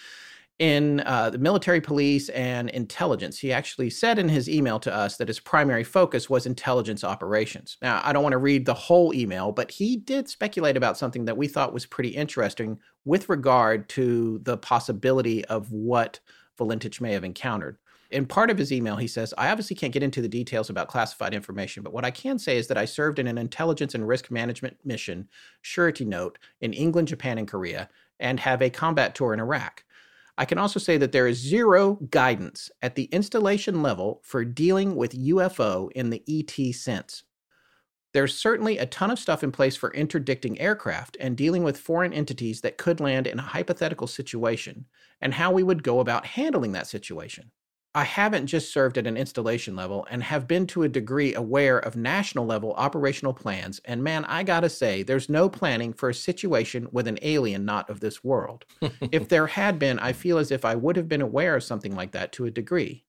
in 0.58 1.00
uh, 1.00 1.30
the 1.30 1.38
military 1.38 1.80
police 1.80 2.28
and 2.30 2.68
intelligence. 2.70 3.38
He 3.38 3.52
actually 3.52 3.90
said 3.90 4.18
in 4.18 4.28
his 4.28 4.48
email 4.48 4.80
to 4.80 4.92
us 4.92 5.16
that 5.16 5.28
his 5.28 5.38
primary 5.38 5.84
focus 5.84 6.28
was 6.28 6.46
intelligence 6.46 7.04
operations. 7.04 7.76
Now, 7.80 8.00
I 8.02 8.12
don't 8.12 8.24
want 8.24 8.32
to 8.32 8.38
read 8.38 8.66
the 8.66 8.74
whole 8.74 9.14
email, 9.14 9.52
but 9.52 9.70
he 9.70 9.96
did 9.96 10.28
speculate 10.28 10.76
about 10.76 10.98
something 10.98 11.26
that 11.26 11.36
we 11.36 11.46
thought 11.46 11.72
was 11.72 11.86
pretty 11.86 12.10
interesting 12.10 12.78
with 13.04 13.28
regard 13.28 13.88
to 13.90 14.40
the 14.42 14.56
possibility 14.56 15.44
of 15.44 15.70
what 15.70 16.18
Valentich 16.58 17.00
may 17.00 17.12
have 17.12 17.24
encountered. 17.24 17.78
In 18.10 18.24
part 18.24 18.50
of 18.50 18.56
his 18.56 18.72
email, 18.72 18.96
he 18.96 19.06
says, 19.06 19.34
I 19.36 19.50
obviously 19.50 19.76
can't 19.76 19.92
get 19.92 20.02
into 20.02 20.22
the 20.22 20.28
details 20.28 20.70
about 20.70 20.88
classified 20.88 21.34
information, 21.34 21.82
but 21.82 21.92
what 21.92 22.06
I 22.06 22.10
can 22.10 22.38
say 22.38 22.56
is 22.56 22.66
that 22.68 22.78
I 22.78 22.86
served 22.86 23.18
in 23.18 23.26
an 23.26 23.36
intelligence 23.36 23.94
and 23.94 24.08
risk 24.08 24.30
management 24.30 24.78
mission, 24.82 25.28
surety 25.60 26.06
note, 26.06 26.38
in 26.62 26.72
England, 26.72 27.08
Japan, 27.08 27.36
and 27.36 27.46
Korea, 27.46 27.90
and 28.18 28.40
have 28.40 28.62
a 28.62 28.70
combat 28.70 29.14
tour 29.14 29.34
in 29.34 29.40
Iraq. 29.40 29.84
I 30.38 30.46
can 30.46 30.56
also 30.56 30.80
say 30.80 30.96
that 30.96 31.12
there 31.12 31.26
is 31.26 31.36
zero 31.36 31.96
guidance 32.10 32.70
at 32.80 32.94
the 32.94 33.04
installation 33.04 33.82
level 33.82 34.22
for 34.24 34.44
dealing 34.44 34.96
with 34.96 35.12
UFO 35.12 35.90
in 35.92 36.08
the 36.08 36.22
ET 36.26 36.74
sense. 36.74 37.24
There's 38.14 38.38
certainly 38.38 38.78
a 38.78 38.86
ton 38.86 39.10
of 39.10 39.18
stuff 39.18 39.44
in 39.44 39.52
place 39.52 39.76
for 39.76 39.92
interdicting 39.92 40.58
aircraft 40.58 41.18
and 41.20 41.36
dealing 41.36 41.62
with 41.62 41.76
foreign 41.76 42.14
entities 42.14 42.62
that 42.62 42.78
could 42.78 43.00
land 43.00 43.26
in 43.26 43.38
a 43.38 43.42
hypothetical 43.42 44.06
situation, 44.06 44.86
and 45.20 45.34
how 45.34 45.52
we 45.52 45.62
would 45.62 45.82
go 45.82 46.00
about 46.00 46.24
handling 46.24 46.72
that 46.72 46.86
situation. 46.86 47.50
I 47.94 48.04
haven't 48.04 48.46
just 48.46 48.72
served 48.72 48.98
at 48.98 49.06
an 49.06 49.16
installation 49.16 49.74
level 49.74 50.06
and 50.10 50.22
have 50.22 50.46
been 50.46 50.66
to 50.68 50.82
a 50.82 50.88
degree 50.88 51.34
aware 51.34 51.78
of 51.78 51.96
national 51.96 52.44
level 52.46 52.74
operational 52.74 53.32
plans. 53.32 53.80
And 53.84 54.04
man, 54.04 54.24
I 54.26 54.42
gotta 54.42 54.68
say, 54.68 55.02
there's 55.02 55.28
no 55.28 55.48
planning 55.48 55.92
for 55.92 56.10
a 56.10 56.14
situation 56.14 56.88
with 56.92 57.08
an 57.08 57.18
alien 57.22 57.64
not 57.64 57.88
of 57.88 58.00
this 58.00 58.22
world. 58.22 58.66
if 59.00 59.28
there 59.28 59.46
had 59.46 59.78
been, 59.78 59.98
I 59.98 60.12
feel 60.12 60.38
as 60.38 60.50
if 60.50 60.64
I 60.64 60.74
would 60.74 60.96
have 60.96 61.08
been 61.08 61.22
aware 61.22 61.56
of 61.56 61.64
something 61.64 61.94
like 61.94 62.12
that 62.12 62.32
to 62.32 62.44
a 62.44 62.50
degree. 62.50 63.04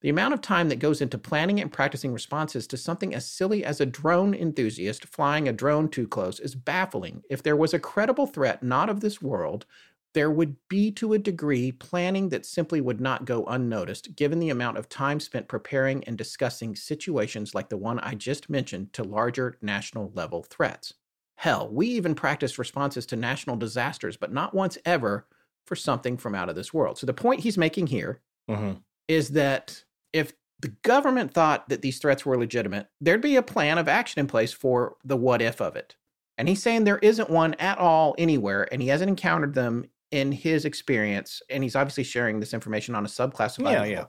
The 0.00 0.10
amount 0.10 0.32
of 0.32 0.40
time 0.40 0.68
that 0.68 0.78
goes 0.78 1.00
into 1.00 1.18
planning 1.18 1.60
and 1.60 1.72
practicing 1.72 2.12
responses 2.12 2.68
to 2.68 2.76
something 2.76 3.12
as 3.12 3.26
silly 3.26 3.64
as 3.64 3.80
a 3.80 3.86
drone 3.86 4.32
enthusiast 4.32 5.04
flying 5.06 5.48
a 5.48 5.52
drone 5.52 5.88
too 5.88 6.06
close 6.06 6.38
is 6.38 6.54
baffling. 6.54 7.24
If 7.28 7.42
there 7.42 7.56
was 7.56 7.74
a 7.74 7.80
credible 7.80 8.26
threat 8.28 8.62
not 8.62 8.88
of 8.88 9.00
this 9.00 9.20
world, 9.20 9.66
there 10.14 10.30
would 10.30 10.56
be 10.68 10.90
to 10.92 11.12
a 11.12 11.18
degree 11.18 11.70
planning 11.70 12.30
that 12.30 12.46
simply 12.46 12.80
would 12.80 13.00
not 13.00 13.24
go 13.24 13.44
unnoticed 13.44 14.16
given 14.16 14.38
the 14.38 14.50
amount 14.50 14.78
of 14.78 14.88
time 14.88 15.20
spent 15.20 15.48
preparing 15.48 16.02
and 16.04 16.16
discussing 16.16 16.74
situations 16.74 17.54
like 17.54 17.68
the 17.68 17.76
one 17.76 17.98
I 18.00 18.14
just 18.14 18.48
mentioned 18.48 18.92
to 18.94 19.04
larger 19.04 19.58
national 19.60 20.10
level 20.14 20.42
threats. 20.42 20.94
Hell, 21.36 21.68
we 21.70 21.86
even 21.88 22.14
practiced 22.14 22.58
responses 22.58 23.06
to 23.06 23.16
national 23.16 23.56
disasters, 23.56 24.16
but 24.16 24.32
not 24.32 24.54
once 24.54 24.78
ever 24.84 25.26
for 25.66 25.76
something 25.76 26.16
from 26.16 26.34
out 26.34 26.48
of 26.48 26.56
this 26.56 26.74
world. 26.74 26.98
So 26.98 27.06
the 27.06 27.12
point 27.12 27.40
he's 27.40 27.58
making 27.58 27.88
here 27.88 28.20
mm-hmm. 28.50 28.78
is 29.06 29.28
that 29.30 29.84
if 30.12 30.32
the 30.58 30.74
government 30.82 31.32
thought 31.32 31.68
that 31.68 31.82
these 31.82 31.98
threats 31.98 32.26
were 32.26 32.36
legitimate, 32.38 32.88
there'd 33.00 33.20
be 33.20 33.36
a 33.36 33.42
plan 33.42 33.78
of 33.78 33.86
action 33.86 34.18
in 34.18 34.26
place 34.26 34.52
for 34.52 34.96
the 35.04 35.16
what 35.16 35.40
if 35.42 35.60
of 35.60 35.76
it. 35.76 35.94
And 36.36 36.48
he's 36.48 36.62
saying 36.62 36.84
there 36.84 36.98
isn't 36.98 37.30
one 37.30 37.54
at 37.54 37.78
all 37.78 38.14
anywhere, 38.16 38.68
and 38.72 38.80
he 38.80 38.88
hasn't 38.88 39.10
encountered 39.10 39.54
them 39.54 39.86
in 40.10 40.32
his 40.32 40.64
experience, 40.64 41.42
and 41.50 41.62
he's 41.62 41.76
obviously 41.76 42.04
sharing 42.04 42.40
this 42.40 42.54
information 42.54 42.94
on 42.94 43.04
a 43.04 43.08
subclassified 43.08 43.72
yeah, 43.72 43.80
level. 43.80 43.88
Yeah. 43.88 44.04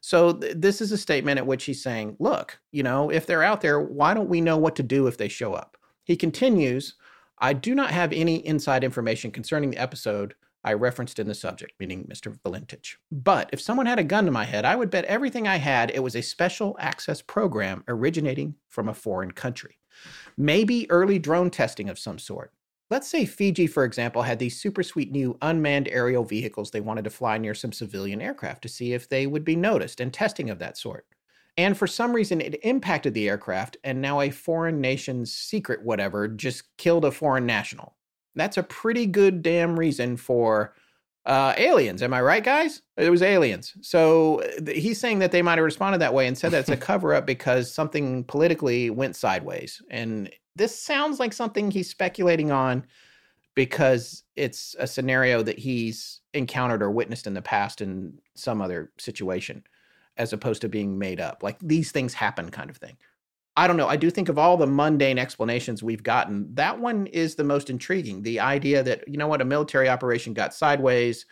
So 0.00 0.32
th- 0.32 0.54
this 0.56 0.80
is 0.80 0.92
a 0.92 0.98
statement 0.98 1.38
at 1.38 1.46
which 1.46 1.64
he's 1.64 1.82
saying, 1.82 2.16
look, 2.18 2.58
you 2.70 2.82
know, 2.82 3.10
if 3.10 3.26
they're 3.26 3.42
out 3.42 3.60
there, 3.60 3.80
why 3.80 4.14
don't 4.14 4.28
we 4.28 4.40
know 4.40 4.56
what 4.56 4.76
to 4.76 4.82
do 4.82 5.06
if 5.06 5.16
they 5.16 5.28
show 5.28 5.54
up? 5.54 5.76
He 6.04 6.16
continues, 6.16 6.94
I 7.38 7.52
do 7.52 7.74
not 7.74 7.90
have 7.90 8.12
any 8.12 8.44
inside 8.46 8.84
information 8.84 9.30
concerning 9.30 9.70
the 9.70 9.78
episode 9.78 10.34
I 10.64 10.74
referenced 10.74 11.18
in 11.18 11.26
the 11.26 11.34
subject, 11.34 11.72
meaning 11.80 12.04
Mr. 12.04 12.38
Valentich. 12.44 12.96
But 13.10 13.50
if 13.52 13.60
someone 13.60 13.86
had 13.86 13.98
a 13.98 14.04
gun 14.04 14.26
to 14.26 14.30
my 14.30 14.44
head, 14.44 14.64
I 14.64 14.76
would 14.76 14.90
bet 14.90 15.04
everything 15.06 15.48
I 15.48 15.56
had 15.56 15.90
it 15.90 16.02
was 16.02 16.14
a 16.14 16.22
special 16.22 16.76
access 16.78 17.20
program 17.20 17.82
originating 17.88 18.54
from 18.68 18.88
a 18.88 18.94
foreign 18.94 19.32
country. 19.32 19.78
Maybe 20.36 20.88
early 20.90 21.18
drone 21.18 21.50
testing 21.50 21.88
of 21.88 21.98
some 21.98 22.18
sort. 22.18 22.52
Let's 22.92 23.08
say 23.08 23.24
Fiji, 23.24 23.68
for 23.68 23.84
example, 23.84 24.20
had 24.20 24.38
these 24.38 24.60
super 24.60 24.82
sweet 24.82 25.10
new 25.10 25.38
unmanned 25.40 25.88
aerial 25.88 26.24
vehicles 26.24 26.70
they 26.70 26.82
wanted 26.82 27.04
to 27.04 27.10
fly 27.10 27.38
near 27.38 27.54
some 27.54 27.72
civilian 27.72 28.20
aircraft 28.20 28.60
to 28.64 28.68
see 28.68 28.92
if 28.92 29.08
they 29.08 29.26
would 29.26 29.46
be 29.46 29.56
noticed 29.56 29.98
and 29.98 30.12
testing 30.12 30.50
of 30.50 30.58
that 30.58 30.76
sort. 30.76 31.06
And 31.56 31.74
for 31.74 31.86
some 31.86 32.12
reason, 32.12 32.42
it 32.42 32.60
impacted 32.62 33.14
the 33.14 33.30
aircraft, 33.30 33.78
and 33.82 34.02
now 34.02 34.20
a 34.20 34.28
foreign 34.28 34.82
nation's 34.82 35.32
secret 35.32 35.82
whatever 35.82 36.28
just 36.28 36.64
killed 36.76 37.06
a 37.06 37.10
foreign 37.10 37.46
national. 37.46 37.96
That's 38.34 38.58
a 38.58 38.62
pretty 38.62 39.06
good 39.06 39.40
damn 39.40 39.78
reason 39.78 40.18
for 40.18 40.74
uh, 41.24 41.54
aliens. 41.56 42.02
Am 42.02 42.12
I 42.12 42.20
right, 42.20 42.44
guys? 42.44 42.82
It 42.98 43.08
was 43.08 43.22
aliens. 43.22 43.72
So 43.80 44.42
th- 44.66 44.82
he's 44.82 45.00
saying 45.00 45.20
that 45.20 45.32
they 45.32 45.40
might 45.40 45.56
have 45.56 45.64
responded 45.64 46.02
that 46.02 46.12
way 46.12 46.26
and 46.26 46.36
said 46.36 46.50
that 46.50 46.60
it's 46.60 46.68
a 46.68 46.76
cover 46.88 47.14
up 47.14 47.24
because 47.26 47.72
something 47.72 48.24
politically 48.24 48.90
went 48.90 49.16
sideways. 49.16 49.80
And 49.88 50.30
this 50.56 50.78
sounds 50.78 51.18
like 51.18 51.32
something 51.32 51.70
he's 51.70 51.90
speculating 51.90 52.50
on 52.50 52.84
because 53.54 54.24
it's 54.36 54.74
a 54.78 54.86
scenario 54.86 55.42
that 55.42 55.58
he's 55.58 56.20
encountered 56.34 56.82
or 56.82 56.90
witnessed 56.90 57.26
in 57.26 57.34
the 57.34 57.42
past 57.42 57.80
in 57.80 58.18
some 58.34 58.62
other 58.62 58.92
situation 58.98 59.62
as 60.16 60.32
opposed 60.32 60.62
to 60.62 60.68
being 60.68 60.98
made 60.98 61.20
up 61.20 61.42
like 61.42 61.58
these 61.60 61.92
things 61.92 62.14
happen 62.14 62.50
kind 62.50 62.70
of 62.70 62.76
thing 62.76 62.96
I 63.56 63.66
don't 63.66 63.76
know. 63.76 63.88
I 63.88 63.96
do 63.96 64.10
think 64.10 64.28
of 64.28 64.38
all 64.38 64.56
the 64.56 64.66
mundane 64.66 65.18
explanations 65.18 65.82
we've 65.82 66.02
gotten, 66.02 66.54
that 66.54 66.78
one 66.78 67.06
is 67.08 67.34
the 67.34 67.44
most 67.44 67.68
intriguing. 67.68 68.22
The 68.22 68.40
idea 68.40 68.82
that, 68.82 69.06
you 69.06 69.18
know 69.18 69.28
what, 69.28 69.42
a 69.42 69.44
military 69.44 69.90
operation 69.90 70.32
got 70.32 70.54
sideways, 70.54 71.26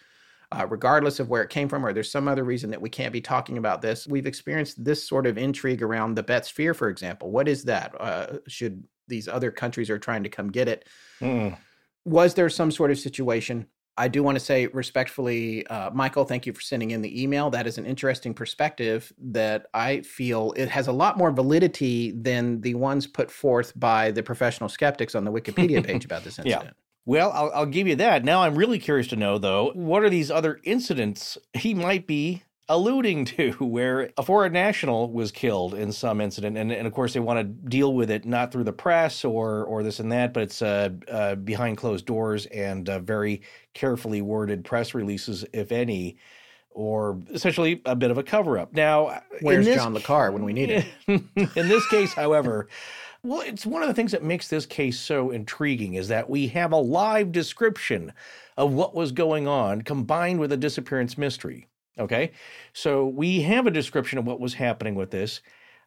uh, 0.53 0.67
regardless 0.69 1.19
of 1.19 1.31
where 1.31 1.43
it 1.43 1.49
came 1.49 1.69
from, 1.69 1.85
or 1.85 1.95
there's 1.95 2.13
some 2.13 2.29
other 2.29 2.45
reason 2.45 2.71
that 2.71 2.81
we 2.81 2.91
can't 2.91 3.13
be 3.13 3.23
talking 3.23 3.57
about 3.57 3.81
this. 3.81 4.07
We've 4.07 4.27
experienced 4.27 4.85
this 4.85 5.03
sort 5.03 5.27
of 5.27 5.39
intrigue 5.39 5.83
around 5.83 6.15
the 6.15 6.23
Betz 6.23 6.49
Sphere, 6.49 6.75
for 6.75 6.91
example. 6.91 7.31
What 7.31 7.49
is 7.49 7.65
that? 7.65 7.99
Uh, 7.99 8.39
should 8.47 8.85
these 9.11 9.29
other 9.29 9.51
countries 9.51 9.91
are 9.91 9.99
trying 9.99 10.23
to 10.23 10.31
come 10.31 10.49
get 10.51 10.69
it? 10.69 10.89
Mm. 11.21 11.59
Was 12.07 12.33
there 12.35 12.49
some 12.49 12.71
sort 12.71 12.91
of 12.91 12.99
situation? 12.99 13.67
I 14.01 14.09
do 14.09 14.23
want 14.23 14.37
to 14.37 14.45
say 14.45 14.67
respectfully, 14.69 15.67
uh, 15.67 15.91
Michael, 15.91 16.25
thank 16.25 16.47
you 16.47 16.55
for 16.55 16.63
sending 16.63 16.93
in 16.93 17.03
the 17.03 17.23
email. 17.23 17.51
That 17.51 17.67
is 17.67 17.77
an 17.77 17.85
interesting 17.85 18.33
perspective 18.33 19.13
that 19.19 19.67
I 19.75 20.01
feel 20.01 20.55
it 20.57 20.71
has 20.71 20.87
a 20.87 20.93
lot 20.93 21.19
more 21.19 21.31
validity 21.31 22.13
than 22.13 22.63
the 22.63 22.75
ones 22.75 23.07
put 23.07 23.31
forth 23.31 23.79
by 23.79 24.11
the 24.11 24.23
professional 24.23 24.71
skeptics 24.71 25.15
on 25.15 25.25
the 25.25 25.31
Wikipedia 25.31 25.85
page 25.87 26.07
about 26.07 26.25
this 26.25 26.39
incident. 26.39 26.65
yeah. 26.65 26.71
Well, 27.05 27.31
I'll, 27.33 27.51
I'll 27.55 27.67
give 27.67 27.87
you 27.87 27.97
that. 27.97 28.25
Now 28.25 28.43
I'm 28.43 28.55
really 28.55 28.79
curious 28.79 29.09
to 29.09 29.17
know, 29.17 29.37
though, 29.37 29.73
what 29.75 30.03
are 30.03 30.11
these 30.11 30.31
other 30.31 30.61
incidents 30.65 31.37
he 31.53 31.75
might 31.75 32.07
be 32.07 32.45
alluding 32.71 33.25
to 33.25 33.51
where 33.59 34.11
a 34.17 34.23
foreign 34.23 34.53
national 34.53 35.11
was 35.13 35.33
killed 35.33 35.75
in 35.75 35.91
some 35.91 36.21
incident. 36.21 36.57
And, 36.57 36.71
and 36.71 36.87
of 36.87 36.95
course 36.95 37.13
they 37.13 37.21
want 37.21 37.41
to 37.41 37.45
deal 37.69 37.93
with 37.93 38.11
it 38.11 38.25
not 38.25 38.53
through 38.53 38.65
the 38.65 38.73
press 38.73 39.25
or 39.25 39.65
or 39.65 39.83
this 39.83 39.99
and 39.99 40.11
that 40.13 40.33
but 40.33 40.45
it's 40.45 40.63
uh, 40.63 40.91
uh, 41.11 41.35
behind 41.35 41.77
closed 41.77 42.07
doors 42.07 42.47
and 42.47 42.89
uh, 42.89 43.01
very 43.01 43.43
carefully 43.75 44.23
worded 44.23 44.65
press 44.65 44.95
releases 44.95 45.45
if 45.53 45.73
any 45.73 46.17
or 46.71 47.21
essentially 47.33 47.83
a 47.85 47.97
bit 47.97 48.13
of 48.13 48.19
a 48.19 48.23
cover 48.23 48.57
up 48.57 48.73
now 48.73 49.21
where's 49.41 49.67
this, 49.67 49.77
john 49.77 49.93
le 49.93 50.01
carre 50.01 50.31
when 50.31 50.45
we 50.45 50.53
need 50.53 50.71
it. 50.71 50.87
In 51.09 51.69
this 51.69 51.87
case 51.89 52.15
however 52.15 52.69
well 53.25 53.41
it's 53.41 53.67
one 53.67 53.83
of 53.83 53.89
the 53.89 53.95
things 53.95 54.13
that 54.13 54.23
makes 54.23 54.47
this 54.47 54.65
case 54.65 54.99
so 54.99 55.31
intriguing 55.31 55.95
is 55.95 56.07
that 56.07 56.31
we 56.31 56.47
have 56.49 56.71
a 56.71 56.77
live 56.77 57.33
description 57.33 58.13
of 58.57 58.73
what 58.73 58.95
was 58.95 59.11
going 59.11 59.49
on 59.49 59.83
combined 59.83 60.39
with 60.39 60.53
a 60.53 60.57
disappearance 60.57 61.19
mystery 61.19 61.67
Okay, 61.99 62.33
so 62.73 63.07
we 63.07 63.43
have 63.43 63.67
a 63.67 63.71
description 63.71 64.19
of 64.19 64.27
what 64.27 64.41
was 64.41 64.55
happening 64.55 64.95
with 64.95 65.11
this. 65.11 65.41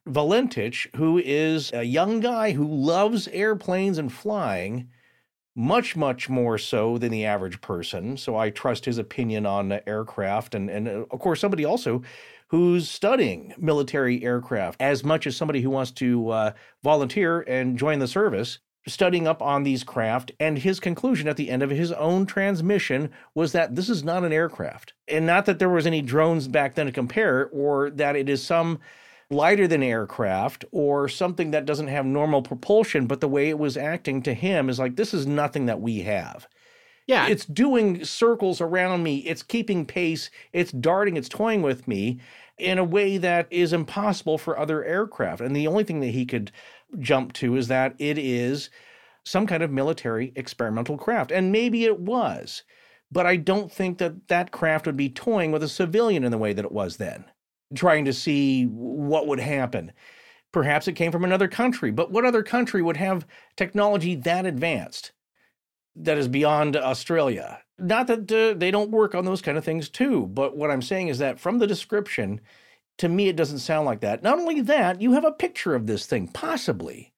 Valentich, 0.07 0.93
who 0.95 1.17
is 1.17 1.71
a 1.73 1.83
young 1.83 2.19
guy 2.19 2.51
who 2.51 2.67
loves 2.67 3.27
airplanes 3.29 3.97
and 3.97 4.11
flying, 4.11 4.89
much, 5.55 5.95
much 5.95 6.29
more 6.29 6.57
so 6.57 6.97
than 6.97 7.11
the 7.11 7.25
average 7.25 7.61
person. 7.61 8.17
So 8.17 8.35
I 8.35 8.49
trust 8.49 8.85
his 8.85 8.97
opinion 8.97 9.45
on 9.45 9.79
aircraft. 9.87 10.55
And, 10.55 10.69
and 10.69 10.87
uh, 10.87 11.05
of 11.11 11.19
course, 11.19 11.39
somebody 11.39 11.63
also 11.63 12.01
who's 12.47 12.89
studying 12.89 13.53
military 13.57 14.23
aircraft 14.23 14.81
as 14.81 15.03
much 15.03 15.25
as 15.25 15.37
somebody 15.37 15.61
who 15.61 15.69
wants 15.69 15.91
to 15.91 16.29
uh, 16.29 16.51
volunteer 16.83 17.41
and 17.41 17.77
join 17.77 17.99
the 17.99 18.07
service 18.07 18.59
studying 18.87 19.27
up 19.27 19.41
on 19.41 19.63
these 19.63 19.83
craft, 19.83 20.31
and 20.39 20.57
his 20.57 20.79
conclusion 20.79 21.27
at 21.27 21.37
the 21.37 21.49
end 21.49 21.63
of 21.63 21.69
his 21.69 21.91
own 21.93 22.25
transmission 22.25 23.09
was 23.33 23.51
that 23.53 23.75
this 23.75 23.89
is 23.89 24.03
not 24.03 24.23
an 24.23 24.33
aircraft. 24.33 24.93
And 25.07 25.25
not 25.25 25.45
that 25.45 25.59
there 25.59 25.69
was 25.69 25.87
any 25.87 26.01
drones 26.01 26.47
back 26.47 26.75
then 26.75 26.87
to 26.87 26.91
compare, 26.91 27.49
or 27.53 27.89
that 27.91 28.15
it 28.15 28.27
is 28.27 28.43
some 28.43 28.79
lighter 29.29 29.67
than 29.67 29.81
aircraft 29.81 30.65
or 30.71 31.07
something 31.07 31.51
that 31.51 31.65
doesn't 31.65 31.87
have 31.87 32.05
normal 32.05 32.41
propulsion, 32.41 33.07
but 33.07 33.21
the 33.21 33.27
way 33.27 33.49
it 33.49 33.57
was 33.57 33.77
acting 33.77 34.21
to 34.21 34.33
him 34.33 34.69
is 34.69 34.79
like, 34.79 34.95
this 34.95 35.13
is 35.13 35.25
nothing 35.25 35.65
that 35.65 35.81
we 35.81 36.01
have. 36.01 36.47
Yeah. 37.07 37.27
It's 37.27 37.45
doing 37.45 38.05
circles 38.05 38.61
around 38.61 39.03
me, 39.03 39.17
it's 39.19 39.43
keeping 39.43 39.85
pace, 39.85 40.29
it's 40.53 40.71
darting, 40.71 41.17
it's 41.17 41.27
toying 41.29 41.61
with 41.61 41.87
me 41.87 42.19
in 42.57 42.77
a 42.77 42.83
way 42.83 43.17
that 43.17 43.47
is 43.49 43.73
impossible 43.73 44.37
for 44.37 44.57
other 44.57 44.83
aircraft. 44.83 45.41
And 45.41 45.55
the 45.55 45.67
only 45.67 45.83
thing 45.83 45.99
that 46.01 46.07
he 46.07 46.25
could 46.25 46.51
jump 46.99 47.33
to 47.33 47.55
is 47.55 47.67
that 47.67 47.95
it 47.99 48.17
is 48.17 48.69
some 49.25 49.47
kind 49.47 49.63
of 49.63 49.71
military 49.71 50.33
experimental 50.35 50.97
craft. 50.97 51.31
And 51.31 51.51
maybe 51.51 51.85
it 51.85 51.99
was, 51.99 52.63
but 53.11 53.25
I 53.25 53.35
don't 53.35 53.71
think 53.71 53.97
that 53.99 54.27
that 54.27 54.51
craft 54.51 54.85
would 54.85 54.97
be 54.97 55.09
toying 55.09 55.51
with 55.51 55.63
a 55.63 55.69
civilian 55.69 56.23
in 56.23 56.31
the 56.31 56.37
way 56.37 56.53
that 56.53 56.65
it 56.65 56.71
was 56.71 56.97
then, 56.97 57.25
trying 57.75 58.05
to 58.05 58.13
see 58.13 58.65
what 58.65 59.27
would 59.27 59.39
happen. 59.39 59.91
Perhaps 60.51 60.87
it 60.87 60.93
came 60.93 61.11
from 61.11 61.23
another 61.23 61.47
country, 61.47 61.91
but 61.91 62.11
what 62.11 62.25
other 62.25 62.43
country 62.43 62.81
would 62.81 62.97
have 62.97 63.25
technology 63.55 64.15
that 64.15 64.45
advanced 64.45 65.11
that 65.95 66.17
is 66.17 66.27
beyond 66.27 66.75
Australia? 66.75 67.59
Not 67.79 68.07
that 68.07 68.31
uh, 68.31 68.57
they 68.57 68.71
don't 68.71 68.91
work 68.91 69.15
on 69.15 69.25
those 69.25 69.41
kind 69.41 69.57
of 69.57 69.63
things 69.63 69.89
too, 69.89 70.27
but 70.27 70.55
what 70.55 70.69
I'm 70.69 70.81
saying 70.81 71.07
is 71.07 71.17
that 71.19 71.39
from 71.39 71.59
the 71.59 71.67
description, 71.67 72.39
to 72.97 73.09
me, 73.09 73.27
it 73.27 73.35
doesn't 73.35 73.59
sound 73.59 73.85
like 73.85 74.01
that. 74.01 74.23
Not 74.23 74.39
only 74.39 74.61
that, 74.61 75.01
you 75.01 75.13
have 75.13 75.25
a 75.25 75.31
picture 75.31 75.75
of 75.75 75.87
this 75.87 76.05
thing, 76.05 76.27
possibly 76.27 77.13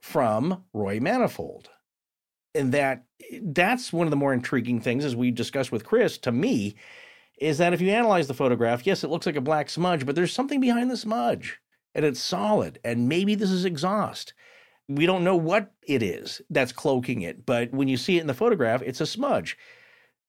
from 0.00 0.64
Roy 0.72 1.00
Manifold. 1.00 1.70
And 2.54 2.72
that 2.72 3.04
that's 3.42 3.92
one 3.92 4.06
of 4.06 4.10
the 4.10 4.16
more 4.16 4.32
intriguing 4.32 4.80
things, 4.80 5.04
as 5.04 5.14
we 5.14 5.30
discussed 5.30 5.72
with 5.72 5.84
Chris, 5.84 6.18
to 6.18 6.32
me, 6.32 6.76
is 7.38 7.58
that 7.58 7.72
if 7.72 7.80
you 7.80 7.90
analyze 7.90 8.26
the 8.26 8.34
photograph, 8.34 8.86
yes, 8.86 9.04
it 9.04 9.10
looks 9.10 9.26
like 9.26 9.36
a 9.36 9.40
black 9.40 9.70
smudge, 9.70 10.06
but 10.06 10.14
there's 10.14 10.32
something 10.32 10.60
behind 10.60 10.90
the 10.90 10.96
smudge 10.96 11.60
and 11.94 12.04
it's 12.04 12.20
solid. 12.20 12.78
And 12.84 13.08
maybe 13.08 13.34
this 13.34 13.50
is 13.50 13.64
exhaust. 13.64 14.34
We 14.88 15.06
don't 15.06 15.24
know 15.24 15.36
what 15.36 15.72
it 15.82 16.02
is 16.02 16.40
that's 16.48 16.72
cloaking 16.72 17.22
it, 17.22 17.44
but 17.44 17.72
when 17.72 17.88
you 17.88 17.96
see 17.96 18.18
it 18.18 18.22
in 18.22 18.26
the 18.26 18.34
photograph, 18.34 18.82
it's 18.82 19.00
a 19.00 19.06
smudge. 19.06 19.58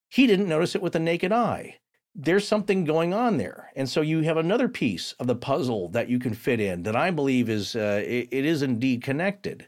He 0.09 0.27
didn't 0.27 0.49
notice 0.49 0.75
it 0.75 0.81
with 0.81 0.93
the 0.93 0.99
naked 0.99 1.31
eye 1.31 1.77
there's 2.15 2.47
something 2.47 2.85
going 2.85 3.13
on 3.13 3.37
there. 3.37 3.71
And 3.75 3.87
so 3.87 4.01
you 4.01 4.21
have 4.21 4.37
another 4.37 4.67
piece 4.67 5.13
of 5.13 5.27
the 5.27 5.35
puzzle 5.35 5.89
that 5.89 6.09
you 6.09 6.19
can 6.19 6.33
fit 6.33 6.59
in 6.59 6.83
that 6.83 6.95
I 6.95 7.11
believe 7.11 7.49
is 7.49 7.75
uh, 7.75 8.03
it, 8.05 8.29
it 8.31 8.45
is 8.45 8.61
indeed 8.61 9.03
connected. 9.03 9.67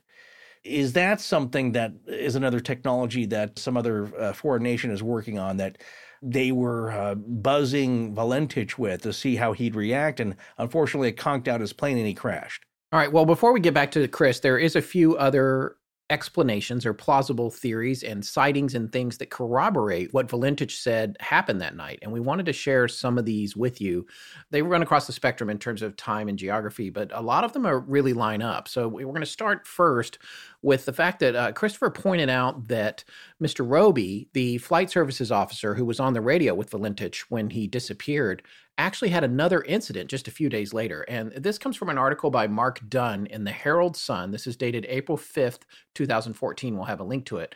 Is 0.64 0.94
that 0.94 1.22
something 1.22 1.72
that 1.72 1.94
is 2.08 2.36
another 2.36 2.60
technology 2.60 3.26
that 3.28 3.58
some 3.58 3.78
other 3.78 4.12
uh, 4.20 4.34
foreign 4.34 4.64
nation 4.64 4.92
is 4.92 5.02
working 5.02 5.40
on 5.40 5.58
that 5.58 5.80
they 6.22 6.52
were 6.52 6.92
uh, 6.92 7.16
buzzing 7.16 8.14
Valentich 8.16 8.78
with 8.78 9.02
to 9.02 9.14
see 9.14 9.36
how 9.38 9.54
he'd 9.54 9.76
react? 9.76 10.20
And 10.20 10.36
unfortunately, 10.58 11.10
it 11.10 11.18
conked 11.18 11.48
out 11.48 11.62
his 11.62 11.74
plane 11.74 11.98
and 11.98 12.06
he 12.06 12.14
crashed. 12.14 12.66
All 12.92 13.00
right. 13.00 13.12
Well, 13.12 13.26
before 13.26 13.54
we 13.54 13.60
get 13.60 13.74
back 13.74 13.92
to 13.92 14.08
Chris, 14.08 14.42
there 14.42 14.58
is 14.58 14.76
a 14.76 14.82
few 14.82 15.16
other 15.18 15.78
explanations 16.12 16.86
or 16.86 16.94
plausible 16.94 17.50
theories 17.50 18.04
and 18.04 18.24
sightings 18.24 18.76
and 18.76 18.92
things 18.92 19.18
that 19.18 19.30
corroborate 19.30 20.14
what 20.14 20.28
Valentich 20.28 20.72
said 20.72 21.16
happened 21.22 21.62
that 21.62 21.76
night. 21.76 22.00
And 22.02 22.12
we 22.12 22.20
wanted 22.20 22.46
to 22.48 22.54
share 22.54 22.90
some 22.90 23.18
of 23.18 23.26
these 23.26 23.56
with 23.56 23.80
you. 23.80 24.06
They 24.52 24.62
run 24.62 24.84
across 24.84 25.08
the 25.08 25.14
spectrum 25.14 25.50
in 25.50 25.58
terms 25.58 25.82
of 25.82 25.96
time 25.96 26.28
and 26.28 26.38
geography, 26.38 26.90
but 26.90 27.10
a 27.14 27.22
lot 27.22 27.46
of 27.46 27.54
them 27.54 27.66
are 27.66 27.80
really 27.80 28.12
line 28.12 28.42
up. 28.42 28.68
So 28.68 28.90
we're 28.90 29.06
going 29.06 29.22
to 29.22 29.26
start 29.26 29.66
first 29.66 30.20
with 30.62 30.86
the 30.86 30.94
fact 30.94 31.22
that 31.22 31.36
uh, 31.36 31.52
Christopher 31.54 31.90
pointed 31.90 32.30
out 32.30 32.68
that 32.68 33.06
Mr. 33.42 33.68
Robey, 33.68 34.28
the 34.34 34.58
flight 34.58 34.92
services 34.92 35.32
officer 35.32 35.74
who 35.74 35.86
was 35.86 36.00
on 36.00 36.14
the 36.14 36.22
radio 36.22 36.54
with 36.54 36.72
Valentich 36.72 37.22
when 37.30 37.50
he 37.50 37.68
disappeared, 37.68 38.44
actually 38.78 39.10
had 39.10 39.24
another 39.24 39.62
incident 39.64 40.10
just 40.10 40.28
a 40.28 40.32
few 40.32 40.50
days 40.50 40.74
later. 40.74 41.02
And 41.04 41.32
this 41.34 41.58
comes 41.58 41.76
from 41.76 41.90
an 41.90 41.98
article 41.98 42.32
by 42.32 42.48
Mark 42.48 42.80
Dunn 42.90 43.26
in 43.28 43.44
the 43.44 43.52
Herald 43.52 43.96
Sun. 43.96 44.32
This 44.32 44.48
is 44.48 44.56
dated 44.56 44.86
April 44.90 45.18
5th, 45.18 45.62
2014. 45.96 46.76
We'll 46.76 46.86
have 46.86 47.00
a 47.00 47.06
link 47.06 47.26
to 47.26 47.38
it. 47.38 47.56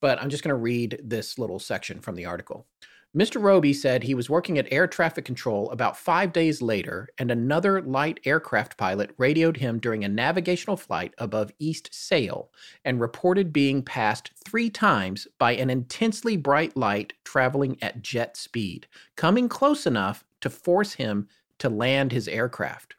But 0.00 0.20
I'm 0.22 0.30
just 0.30 0.44
going 0.44 0.54
to 0.54 0.60
read 0.60 1.00
this 1.02 1.38
little 1.38 1.58
section 1.58 2.00
from 2.00 2.14
the 2.14 2.26
article. 2.26 2.66
Mr. 3.16 3.40
Robey 3.40 3.72
said 3.72 4.02
he 4.02 4.14
was 4.14 4.28
working 4.28 4.58
at 4.58 4.70
air 4.70 4.86
traffic 4.86 5.24
control 5.24 5.70
about 5.70 5.96
five 5.96 6.30
days 6.30 6.60
later, 6.60 7.08
and 7.16 7.30
another 7.30 7.80
light 7.80 8.20
aircraft 8.26 8.76
pilot 8.76 9.14
radioed 9.16 9.56
him 9.56 9.78
during 9.78 10.04
a 10.04 10.08
navigational 10.08 10.76
flight 10.76 11.14
above 11.16 11.50
East 11.58 11.88
Sale 11.90 12.50
and 12.84 13.00
reported 13.00 13.50
being 13.50 13.82
passed 13.82 14.32
three 14.44 14.68
times 14.68 15.26
by 15.38 15.52
an 15.52 15.70
intensely 15.70 16.36
bright 16.36 16.76
light 16.76 17.14
traveling 17.24 17.78
at 17.82 18.02
jet 18.02 18.36
speed, 18.36 18.86
coming 19.16 19.48
close 19.48 19.86
enough 19.86 20.22
to 20.42 20.50
force 20.50 20.92
him 20.92 21.28
to 21.58 21.70
land 21.70 22.12
his 22.12 22.28
aircraft. 22.28 22.94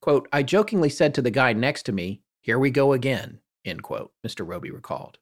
Quote, 0.00 0.28
I 0.32 0.42
jokingly 0.42 0.90
said 0.90 1.14
to 1.14 1.22
the 1.22 1.30
guy 1.30 1.52
next 1.52 1.84
to 1.84 1.92
me, 1.92 2.22
Here 2.40 2.58
we 2.58 2.70
go 2.70 2.92
again, 2.92 3.38
end 3.64 3.84
quote, 3.84 4.12
Mr. 4.26 4.44
Robey 4.44 4.72
recalled. 4.72 5.18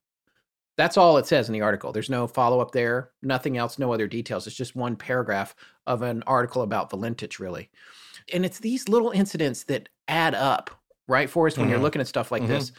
That's 0.76 0.96
all 0.96 1.18
it 1.18 1.26
says 1.26 1.48
in 1.48 1.52
the 1.52 1.60
article. 1.60 1.92
There's 1.92 2.10
no 2.10 2.26
follow 2.26 2.60
up 2.60 2.72
there, 2.72 3.10
nothing 3.22 3.58
else, 3.58 3.78
no 3.78 3.92
other 3.92 4.06
details. 4.06 4.46
It's 4.46 4.56
just 4.56 4.74
one 4.74 4.96
paragraph 4.96 5.54
of 5.86 6.02
an 6.02 6.22
article 6.26 6.62
about 6.62 6.90
Valentich, 6.90 7.38
really. 7.38 7.70
And 8.32 8.44
it's 8.44 8.58
these 8.58 8.88
little 8.88 9.10
incidents 9.10 9.64
that 9.64 9.88
add 10.08 10.34
up, 10.34 10.70
right, 11.08 11.28
Forrest, 11.28 11.58
when 11.58 11.66
mm-hmm. 11.66 11.72
you're 11.72 11.82
looking 11.82 12.00
at 12.00 12.08
stuff 12.08 12.32
like 12.32 12.42
mm-hmm. 12.42 12.52
this. 12.52 12.72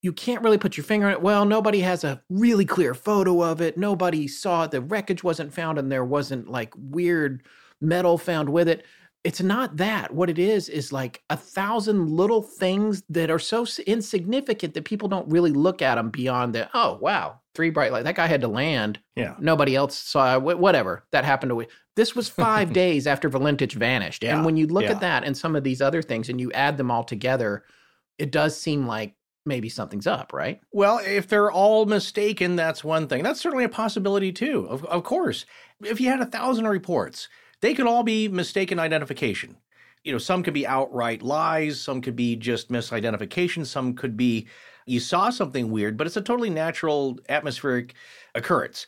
You 0.00 0.12
can't 0.12 0.42
really 0.42 0.58
put 0.58 0.76
your 0.76 0.82
finger 0.82 1.06
on 1.06 1.12
it. 1.12 1.22
Well, 1.22 1.44
nobody 1.44 1.80
has 1.80 2.02
a 2.02 2.20
really 2.28 2.64
clear 2.64 2.92
photo 2.92 3.40
of 3.42 3.60
it. 3.60 3.78
Nobody 3.78 4.26
saw 4.26 4.64
it. 4.64 4.72
The 4.72 4.80
wreckage 4.80 5.22
wasn't 5.22 5.54
found, 5.54 5.78
and 5.78 5.92
there 5.92 6.04
wasn't 6.04 6.48
like 6.48 6.74
weird 6.76 7.46
metal 7.80 8.18
found 8.18 8.48
with 8.48 8.66
it. 8.68 8.84
It's 9.24 9.40
not 9.40 9.76
that. 9.76 10.12
What 10.12 10.30
it 10.30 10.38
is 10.38 10.68
is 10.68 10.92
like 10.92 11.22
a 11.30 11.36
thousand 11.36 12.10
little 12.10 12.42
things 12.42 13.04
that 13.08 13.30
are 13.30 13.38
so 13.38 13.64
insignificant 13.86 14.74
that 14.74 14.84
people 14.84 15.08
don't 15.08 15.30
really 15.30 15.52
look 15.52 15.80
at 15.80 15.94
them 15.94 16.10
beyond 16.10 16.54
the, 16.54 16.68
oh, 16.74 16.98
wow, 17.00 17.40
three 17.54 17.70
bright 17.70 17.92
lights. 17.92 18.04
That 18.04 18.16
guy 18.16 18.26
had 18.26 18.40
to 18.40 18.48
land. 18.48 18.98
Yeah. 19.14 19.36
Nobody 19.38 19.76
else 19.76 19.96
saw 19.96 20.38
whatever. 20.40 21.04
That 21.12 21.24
happened 21.24 21.50
to. 21.50 21.66
This 21.94 22.16
was 22.16 22.28
five 22.28 22.72
days 22.82 23.06
after 23.06 23.30
Valentich 23.30 23.74
vanished. 23.74 24.24
Yeah. 24.24 24.36
And 24.36 24.44
when 24.44 24.56
you 24.56 24.66
look 24.66 24.84
yeah. 24.84 24.92
at 24.92 25.00
that 25.00 25.22
and 25.22 25.36
some 25.36 25.54
of 25.54 25.62
these 25.62 25.80
other 25.80 26.02
things 26.02 26.28
and 26.28 26.40
you 26.40 26.50
add 26.52 26.76
them 26.76 26.90
all 26.90 27.04
together, 27.04 27.64
it 28.18 28.32
does 28.32 28.58
seem 28.58 28.86
like 28.86 29.14
maybe 29.44 29.68
something's 29.68 30.06
up, 30.06 30.32
right? 30.32 30.60
Well, 30.72 31.00
if 31.04 31.28
they're 31.28 31.50
all 31.50 31.86
mistaken, 31.86 32.56
that's 32.56 32.84
one 32.84 33.08
thing. 33.08 33.22
That's 33.22 33.40
certainly 33.40 33.64
a 33.64 33.68
possibility 33.68 34.32
too. 34.32 34.66
Of, 34.68 34.84
of 34.86 35.04
course, 35.04 35.46
if 35.84 36.00
you 36.00 36.08
had 36.08 36.20
a 36.20 36.26
thousand 36.26 36.66
reports, 36.66 37.28
they 37.62 37.72
could 37.72 37.86
all 37.86 38.02
be 38.02 38.28
mistaken 38.28 38.78
identification. 38.78 39.56
You 40.04 40.12
know, 40.12 40.18
some 40.18 40.42
could 40.42 40.52
be 40.52 40.66
outright 40.66 41.22
lies, 41.22 41.80
some 41.80 42.02
could 42.02 42.16
be 42.16 42.36
just 42.36 42.70
misidentification, 42.70 43.64
some 43.64 43.94
could 43.94 44.16
be 44.16 44.48
you 44.84 45.00
saw 45.00 45.30
something 45.30 45.70
weird, 45.70 45.96
but 45.96 46.06
it's 46.06 46.16
a 46.16 46.22
totally 46.22 46.50
natural 46.50 47.18
atmospheric 47.28 47.94
occurrence. 48.34 48.86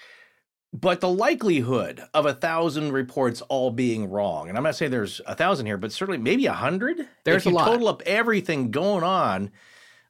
But 0.73 1.01
the 1.01 1.09
likelihood 1.09 2.03
of 2.15 2.27
a 2.27 2.35
thousand 2.35 2.91
reports 2.91 3.43
all 3.43 3.71
being 3.71 4.11
wrong, 4.11 4.49
and 4.49 4.59
I'm 4.59 4.65
not 4.65 4.75
saying 4.75 4.91
there's 4.91 5.21
a 5.25 5.37
thousand 5.37 5.67
here, 5.67 5.79
but 5.79 5.93
certainly 5.93 6.19
maybe 6.19 6.47
a 6.47 6.53
hundred. 6.53 7.09
There's 7.23 7.47
if 7.47 7.53
you 7.53 7.53
a 7.53 7.59
lot. 7.59 7.67
total 7.67 7.87
up 7.87 8.03
everything 8.05 8.73
going 8.73 9.05
on. 9.05 9.53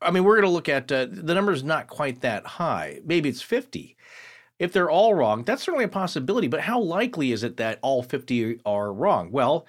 I 0.00 0.10
mean, 0.10 0.24
we're 0.24 0.36
going 0.36 0.48
to 0.48 0.50
look 0.50 0.70
at 0.70 0.90
uh, 0.90 1.06
the 1.10 1.34
number's 1.34 1.62
not 1.62 1.88
quite 1.88 2.22
that 2.22 2.46
high. 2.46 3.00
Maybe 3.04 3.28
it's 3.28 3.42
50. 3.42 3.94
If 4.64 4.72
they're 4.72 4.90
all 4.90 5.12
wrong, 5.12 5.44
that's 5.44 5.62
certainly 5.62 5.84
a 5.84 5.88
possibility. 5.88 6.48
But 6.48 6.62
how 6.62 6.80
likely 6.80 7.32
is 7.32 7.42
it 7.42 7.58
that 7.58 7.78
all 7.82 8.02
50 8.02 8.60
are 8.64 8.94
wrong? 8.94 9.30
Well, 9.30 9.66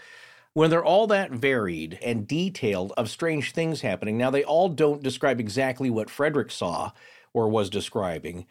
when 0.53 0.69
they're 0.69 0.85
all 0.85 1.05
that 1.07 1.31
varied 1.31 1.99
and 2.01 2.25
detailed 2.25 2.93
of 2.95 3.09
strange 3.09 3.51
things 3.51 3.81
happening, 3.81 4.17
now 4.17 4.29
they 4.29 4.45
all 4.45 4.69
don't 4.69 5.03
describe 5.03 5.41
exactly 5.41 5.89
what 5.89 6.09
Frederick 6.09 6.49
saw 6.49 6.93
or 7.33 7.49
was 7.49 7.69
describing, 7.69 8.45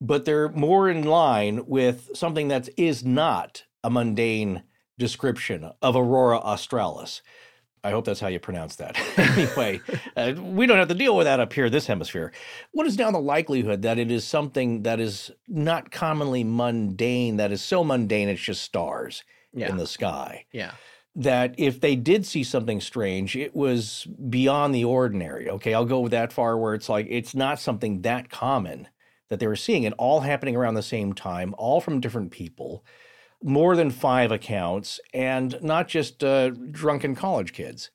but 0.00 0.24
they're 0.24 0.50
more 0.50 0.88
in 0.88 1.02
line 1.02 1.66
with 1.66 2.10
something 2.14 2.46
that 2.46 2.68
is 2.76 3.04
not 3.04 3.64
a 3.82 3.90
mundane 3.90 4.62
description 5.00 5.68
of 5.82 5.96
Aurora 5.96 6.38
Australis. 6.38 7.22
I 7.84 7.90
hope 7.90 8.04
that's 8.04 8.20
how 8.20 8.28
you 8.28 8.38
pronounce 8.38 8.76
that. 8.76 8.96
anyway, 9.18 9.80
uh, 10.16 10.34
we 10.40 10.66
don't 10.66 10.78
have 10.78 10.88
to 10.88 10.94
deal 10.94 11.16
with 11.16 11.26
that 11.26 11.40
up 11.40 11.52
here, 11.52 11.68
this 11.68 11.86
hemisphere. 11.86 12.32
What 12.70 12.86
is 12.86 12.96
now 12.96 13.10
the 13.10 13.18
likelihood 13.18 13.82
that 13.82 13.98
it 13.98 14.10
is 14.10 14.24
something 14.24 14.84
that 14.84 15.00
is 15.00 15.30
not 15.48 15.90
commonly 15.90 16.44
mundane, 16.44 17.36
that 17.38 17.50
is 17.50 17.60
so 17.60 17.82
mundane 17.82 18.28
it's 18.28 18.40
just 18.40 18.62
stars 18.62 19.24
Yeah. 19.52 19.68
in 19.68 19.76
the 19.78 19.86
sky? 19.86 20.44
Yeah. 20.52 20.72
That 21.16 21.56
if 21.58 21.80
they 21.80 21.96
did 21.96 22.24
see 22.24 22.44
something 22.44 22.80
strange, 22.80 23.36
it 23.36 23.54
was 23.54 24.06
beyond 24.30 24.74
the 24.74 24.84
ordinary. 24.84 25.50
Okay, 25.50 25.74
I'll 25.74 25.84
go 25.84 26.00
with 26.00 26.12
that 26.12 26.32
far 26.32 26.56
where 26.56 26.74
it's 26.74 26.88
like 26.88 27.06
it's 27.10 27.34
not 27.34 27.60
something 27.60 28.02
that 28.02 28.30
common 28.30 28.88
that 29.28 29.40
they 29.40 29.46
were 29.46 29.56
seeing 29.56 29.82
it 29.82 29.92
all 29.98 30.20
happening 30.20 30.54
around 30.56 30.74
the 30.74 30.82
same 30.82 31.12
time, 31.14 31.54
all 31.58 31.80
from 31.80 32.00
different 32.00 32.30
people 32.30 32.84
more 33.42 33.76
than 33.76 33.90
five 33.90 34.30
accounts 34.32 35.00
and 35.12 35.58
not 35.62 35.88
just 35.88 36.22
uh, 36.22 36.50
drunken 36.50 37.14
college 37.14 37.52
kids. 37.52 37.90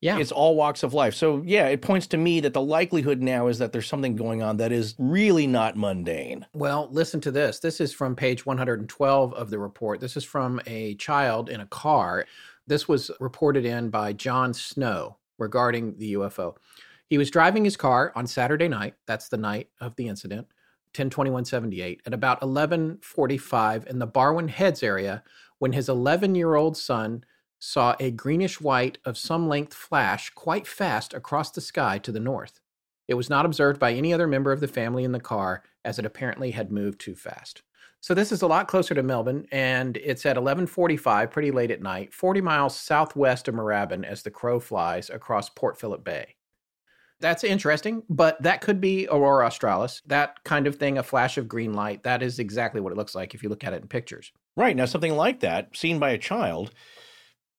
Yeah. 0.00 0.18
It's 0.18 0.30
all 0.30 0.54
walks 0.56 0.82
of 0.82 0.92
life. 0.92 1.14
So, 1.14 1.42
yeah, 1.44 1.68
it 1.68 1.80
points 1.80 2.06
to 2.08 2.16
me 2.16 2.40
that 2.40 2.52
the 2.52 2.60
likelihood 2.60 3.22
now 3.22 3.46
is 3.46 3.58
that 3.58 3.72
there's 3.72 3.88
something 3.88 4.14
going 4.14 4.42
on 4.42 4.58
that 4.58 4.70
is 4.70 4.94
really 4.98 5.46
not 5.46 5.76
mundane. 5.76 6.46
Well, 6.52 6.88
listen 6.92 7.20
to 7.22 7.30
this. 7.30 7.60
This 7.60 7.80
is 7.80 7.92
from 7.94 8.14
page 8.14 8.44
112 8.44 9.34
of 9.34 9.50
the 9.50 9.58
report. 9.58 10.00
This 10.00 10.16
is 10.16 10.24
from 10.24 10.60
a 10.66 10.94
child 10.96 11.48
in 11.48 11.60
a 11.60 11.66
car. 11.66 12.26
This 12.66 12.86
was 12.86 13.10
reported 13.20 13.64
in 13.64 13.88
by 13.88 14.12
John 14.12 14.52
Snow 14.52 15.16
regarding 15.38 15.96
the 15.96 16.14
UFO. 16.14 16.56
He 17.08 17.18
was 17.18 17.30
driving 17.30 17.64
his 17.64 17.76
car 17.76 18.12
on 18.14 18.26
Saturday 18.26 18.68
night. 18.68 18.94
That's 19.06 19.28
the 19.28 19.36
night 19.36 19.70
of 19.80 19.96
the 19.96 20.08
incident. 20.08 20.46
102178 20.96 22.02
at 22.06 22.14
about 22.14 22.42
1145 22.42 23.86
in 23.86 23.98
the 23.98 24.06
Barwon 24.06 24.48
Heads 24.48 24.82
area 24.82 25.22
when 25.58 25.72
his 25.72 25.88
11-year-old 25.88 26.76
son 26.76 27.24
saw 27.58 27.96
a 27.98 28.10
greenish 28.10 28.60
white 28.60 28.98
of 29.04 29.18
some 29.18 29.48
length 29.48 29.74
flash 29.74 30.30
quite 30.30 30.66
fast 30.66 31.14
across 31.14 31.50
the 31.50 31.60
sky 31.60 31.98
to 31.98 32.12
the 32.12 32.20
north. 32.20 32.60
It 33.08 33.14
was 33.14 33.30
not 33.30 33.46
observed 33.46 33.80
by 33.80 33.92
any 33.92 34.12
other 34.12 34.26
member 34.26 34.52
of 34.52 34.60
the 34.60 34.68
family 34.68 35.04
in 35.04 35.12
the 35.12 35.20
car 35.20 35.62
as 35.84 35.98
it 35.98 36.04
apparently 36.04 36.50
had 36.50 36.72
moved 36.72 37.00
too 37.00 37.14
fast. 37.14 37.62
So 38.00 38.14
this 38.14 38.30
is 38.30 38.42
a 38.42 38.46
lot 38.46 38.68
closer 38.68 38.94
to 38.94 39.02
Melbourne 39.02 39.46
and 39.50 39.96
it's 39.96 40.26
at 40.26 40.36
11:45 40.36 41.30
pretty 41.30 41.50
late 41.50 41.70
at 41.70 41.82
night, 41.82 42.12
40 42.12 42.40
miles 42.40 42.76
southwest 42.76 43.48
of 43.48 43.54
Moorabbin 43.54 44.04
as 44.04 44.22
the 44.22 44.30
crow 44.30 44.60
flies 44.60 45.10
across 45.10 45.48
Port 45.48 45.78
Phillip 45.78 46.04
Bay. 46.04 46.35
That's 47.20 47.44
interesting, 47.44 48.02
but 48.10 48.42
that 48.42 48.60
could 48.60 48.80
be 48.80 49.08
Aurora 49.10 49.46
Australis. 49.46 50.02
That 50.06 50.42
kind 50.44 50.66
of 50.66 50.76
thing, 50.76 50.98
a 50.98 51.02
flash 51.02 51.38
of 51.38 51.48
green 51.48 51.72
light, 51.72 52.02
that 52.02 52.22
is 52.22 52.38
exactly 52.38 52.80
what 52.80 52.92
it 52.92 52.96
looks 52.96 53.14
like 53.14 53.34
if 53.34 53.42
you 53.42 53.48
look 53.48 53.64
at 53.64 53.72
it 53.72 53.82
in 53.82 53.88
pictures. 53.88 54.32
Right. 54.56 54.76
Now, 54.76 54.84
something 54.84 55.16
like 55.16 55.40
that, 55.40 55.74
seen 55.74 55.98
by 55.98 56.10
a 56.10 56.18
child, 56.18 56.72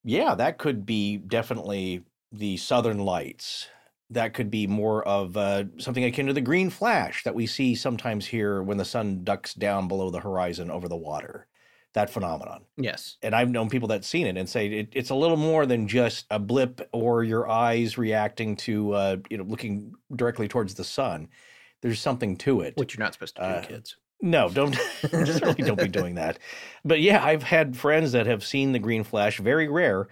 yeah, 0.04 0.36
that 0.36 0.58
could 0.58 0.86
be 0.86 1.18
definitely 1.18 2.04
the 2.32 2.58
southern 2.58 3.00
lights. 3.00 3.68
That 4.10 4.34
could 4.34 4.50
be 4.52 4.68
more 4.68 5.06
of 5.06 5.36
uh, 5.36 5.66
something 5.80 6.04
akin 6.04 6.28
to 6.28 6.34
the 6.34 6.42
green 6.42 6.70
flash 6.70 7.24
that 7.24 7.36
we 7.36 7.46
see 7.46 7.76
sometimes 7.76 8.28
here 8.28 8.64
when 8.64 8.78
the 8.78 8.86
sun 8.86 9.24
ducks 9.24 9.54
down 9.54 9.88
below 9.88 10.12
the 10.12 10.22
horizon 10.22 10.72
over 10.72 10.88
the 10.88 10.96
water. 10.96 11.48
That 11.98 12.12
phenomenon. 12.12 12.64
Yes. 12.78 13.18
And 13.24 13.34
I've 13.34 13.50
known 13.50 13.70
people 13.70 13.88
that 13.88 14.06
seen 14.06 14.28
it 14.28 14.38
and 14.38 14.48
say 14.48 14.68
it, 14.68 14.90
it's 14.92 15.10
a 15.10 15.16
little 15.16 15.36
more 15.36 15.66
than 15.66 15.88
just 15.88 16.28
a 16.30 16.38
blip 16.38 16.88
or 16.94 17.24
your 17.24 17.50
eyes 17.50 17.98
reacting 17.98 18.56
to, 18.58 18.94
uh, 18.94 19.18
you 19.32 19.38
know, 19.40 19.44
looking 19.44 19.94
directly 20.16 20.48
towards 20.48 20.76
the 20.76 20.84
sun. 20.84 21.28
There's 21.82 22.00
something 22.00 22.38
to 22.38 22.62
it. 22.62 22.76
Which 22.78 22.96
you're 22.96 23.04
not 23.04 23.14
supposed 23.14 23.36
to 23.38 23.42
do, 23.42 23.48
Uh, 23.48 23.62
kids. 23.64 23.96
No, 24.22 24.48
don't 24.48 24.76
certainly 25.02 25.64
don't 25.64 25.80
be 25.80 25.88
doing 25.88 26.14
that. 26.16 26.38
But 26.86 27.02
yeah, 27.02 27.24
I've 27.26 27.42
had 27.42 27.76
friends 27.76 28.12
that 28.12 28.28
have 28.28 28.46
seen 28.46 28.74
the 28.74 28.80
green 28.80 29.04
flash, 29.04 29.40
very 29.40 29.68
rare, 29.68 30.08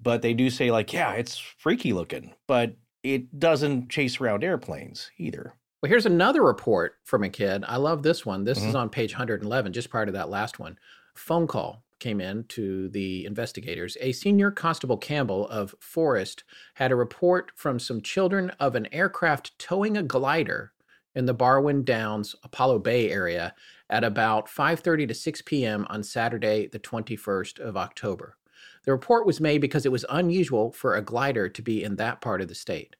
but 0.00 0.22
they 0.22 0.34
do 0.34 0.50
say 0.50 0.72
like, 0.72 0.92
yeah, 0.92 1.12
it's 1.12 1.38
freaky 1.38 1.92
looking, 1.92 2.34
but 2.48 2.74
it 3.04 3.38
doesn't 3.38 3.88
chase 3.88 4.20
around 4.20 4.42
airplanes 4.42 5.12
either. 5.16 5.54
Well, 5.80 5.88
here's 5.90 6.06
another 6.06 6.42
report 6.42 6.96
from 7.04 7.22
a 7.22 7.28
kid. 7.28 7.64
I 7.68 7.76
love 7.76 8.02
this 8.02 8.26
one. 8.26 8.42
This 8.44 8.58
is 8.58 8.74
Mhm. 8.74 8.78
on 8.80 8.88
page 8.90 9.12
111, 9.14 9.72
just 9.72 9.90
prior 9.90 10.06
to 10.06 10.12
that 10.12 10.28
last 10.28 10.58
one. 10.58 10.76
Phone 11.14 11.46
call 11.46 11.84
came 11.98 12.20
in 12.20 12.44
to 12.44 12.88
the 12.88 13.26
investigators. 13.26 13.96
A 14.00 14.12
senior 14.12 14.50
constable 14.50 14.96
Campbell 14.96 15.46
of 15.48 15.74
Forrest 15.80 16.44
had 16.74 16.92
a 16.92 16.96
report 16.96 17.52
from 17.54 17.78
some 17.78 18.00
children 18.00 18.50
of 18.58 18.74
an 18.74 18.92
aircraft 18.92 19.58
towing 19.58 19.96
a 19.96 20.02
glider 20.02 20.72
in 21.14 21.26
the 21.26 21.34
Barwon 21.34 21.84
Downs, 21.84 22.34
Apollo 22.42 22.78
Bay 22.80 23.10
area 23.10 23.54
at 23.90 24.04
about 24.04 24.48
5:30 24.48 25.08
to 25.08 25.14
6 25.14 25.42
p.m. 25.42 25.86
on 25.90 26.02
Saturday, 26.02 26.68
the 26.68 26.78
21st 26.78 27.58
of 27.58 27.76
October. 27.76 28.36
The 28.84 28.92
report 28.92 29.26
was 29.26 29.40
made 29.40 29.60
because 29.60 29.84
it 29.84 29.92
was 29.92 30.06
unusual 30.08 30.72
for 30.72 30.94
a 30.94 31.02
glider 31.02 31.48
to 31.48 31.62
be 31.62 31.82
in 31.84 31.96
that 31.96 32.20
part 32.20 32.40
of 32.40 32.48
the 32.48 32.54
state. 32.54 32.96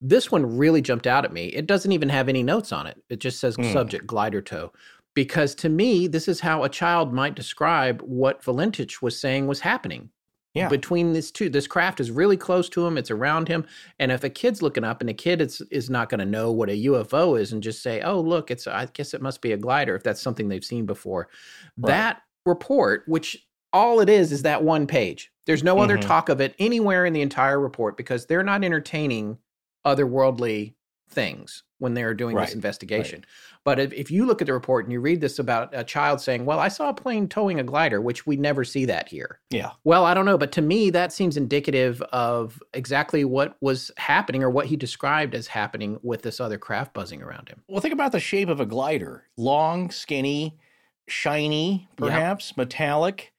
This 0.00 0.30
one 0.30 0.58
really 0.58 0.82
jumped 0.82 1.06
out 1.06 1.24
at 1.24 1.32
me. 1.32 1.46
It 1.46 1.66
doesn't 1.66 1.92
even 1.92 2.10
have 2.10 2.28
any 2.28 2.42
notes 2.42 2.72
on 2.72 2.86
it. 2.86 3.02
It 3.08 3.20
just 3.20 3.38
says 3.40 3.54
Hmm. 3.56 3.72
subject 3.72 4.06
glider 4.06 4.42
tow. 4.42 4.72
Because 5.14 5.54
to 5.56 5.68
me, 5.68 6.06
this 6.06 6.28
is 6.28 6.40
how 6.40 6.64
a 6.64 6.68
child 6.68 7.12
might 7.12 7.34
describe 7.36 8.02
what 8.02 8.42
Valentich 8.42 9.00
was 9.00 9.18
saying 9.18 9.46
was 9.46 9.60
happening. 9.60 10.10
Yeah. 10.54 10.68
Between 10.68 11.12
these 11.12 11.32
two, 11.32 11.48
this 11.48 11.66
craft 11.66 11.98
is 11.98 12.12
really 12.12 12.36
close 12.36 12.68
to 12.70 12.86
him. 12.86 12.96
It's 12.96 13.10
around 13.10 13.48
him, 13.48 13.66
and 13.98 14.12
if 14.12 14.22
a 14.22 14.30
kid's 14.30 14.62
looking 14.62 14.84
up, 14.84 15.00
and 15.00 15.10
a 15.10 15.14
kid 15.14 15.40
is 15.40 15.60
is 15.72 15.90
not 15.90 16.08
going 16.08 16.20
to 16.20 16.24
know 16.24 16.52
what 16.52 16.68
a 16.70 16.84
UFO 16.86 17.40
is, 17.40 17.52
and 17.52 17.60
just 17.60 17.82
say, 17.82 18.02
"Oh, 18.02 18.20
look, 18.20 18.52
it's 18.52 18.68
I 18.68 18.86
guess 18.92 19.14
it 19.14 19.22
must 19.22 19.40
be 19.40 19.50
a 19.50 19.56
glider," 19.56 19.96
if 19.96 20.04
that's 20.04 20.20
something 20.20 20.48
they've 20.48 20.64
seen 20.64 20.86
before. 20.86 21.28
Right. 21.76 21.88
That 21.88 22.22
report, 22.46 23.02
which 23.08 23.44
all 23.72 23.98
it 23.98 24.08
is, 24.08 24.30
is 24.30 24.42
that 24.42 24.62
one 24.62 24.86
page. 24.86 25.32
There's 25.46 25.64
no 25.64 25.80
other 25.80 25.98
Mhm. 25.98 26.02
talk 26.02 26.28
of 26.28 26.40
it 26.40 26.54
anywhere 26.60 27.04
in 27.04 27.12
the 27.14 27.20
entire 27.22 27.58
report 27.58 27.96
because 27.96 28.26
they're 28.26 28.44
not 28.44 28.62
entertaining 28.62 29.38
otherworldly 29.84 30.74
things 31.08 31.62
when 31.78 31.94
they're 31.94 32.14
doing 32.14 32.34
Right, 32.34 32.46
this 32.46 32.54
investigation. 32.54 33.24
But 33.64 33.78
if, 33.78 33.92
if 33.92 34.10
you 34.10 34.26
look 34.26 34.40
at 34.40 34.46
the 34.46 34.52
report 34.52 34.84
and 34.84 34.92
you 34.92 35.00
read 35.00 35.20
this 35.20 35.38
about 35.38 35.70
a 35.72 35.84
child 35.84 36.20
saying, 36.20 36.44
Well, 36.44 36.58
I 36.58 36.68
saw 36.68 36.88
a 36.88 36.94
plane 36.94 37.28
towing 37.28 37.60
a 37.60 37.62
glider, 37.64 38.00
which 38.00 38.26
we 38.26 38.36
never 38.36 38.64
see 38.64 38.84
that 38.86 39.08
here. 39.08 39.40
Yeah. 39.50 39.72
Well, 39.84 40.04
I 40.04 40.14
don't 40.14 40.24
know, 40.24 40.38
but 40.38 40.52
to 40.52 40.62
me, 40.62 40.90
that 40.90 41.12
seems 41.12 41.36
indicative 41.36 42.00
of 42.12 42.62
exactly 42.72 43.24
what 43.24 43.56
was 43.60 43.90
happening 43.96 44.42
or 44.42 44.50
what 44.50 44.66
he 44.66 44.76
described 44.76 45.34
as 45.34 45.46
happening 45.46 45.98
with 46.02 46.22
this 46.22 46.40
other 46.40 46.58
craft 46.58 46.94
buzzing 46.94 47.22
around 47.22 47.48
him. 47.48 47.62
Well, 47.68 47.80
think 47.80 47.94
about 47.94 48.12
the 48.12 48.20
shape 48.20 48.48
of 48.48 48.60
a 48.60 48.66
glider 48.66 49.24
long, 49.36 49.90
skinny, 49.90 50.58
shiny, 51.06 51.88
Yeah. 52.00 52.06
perhaps 52.06 52.56
metallic. 52.56 53.32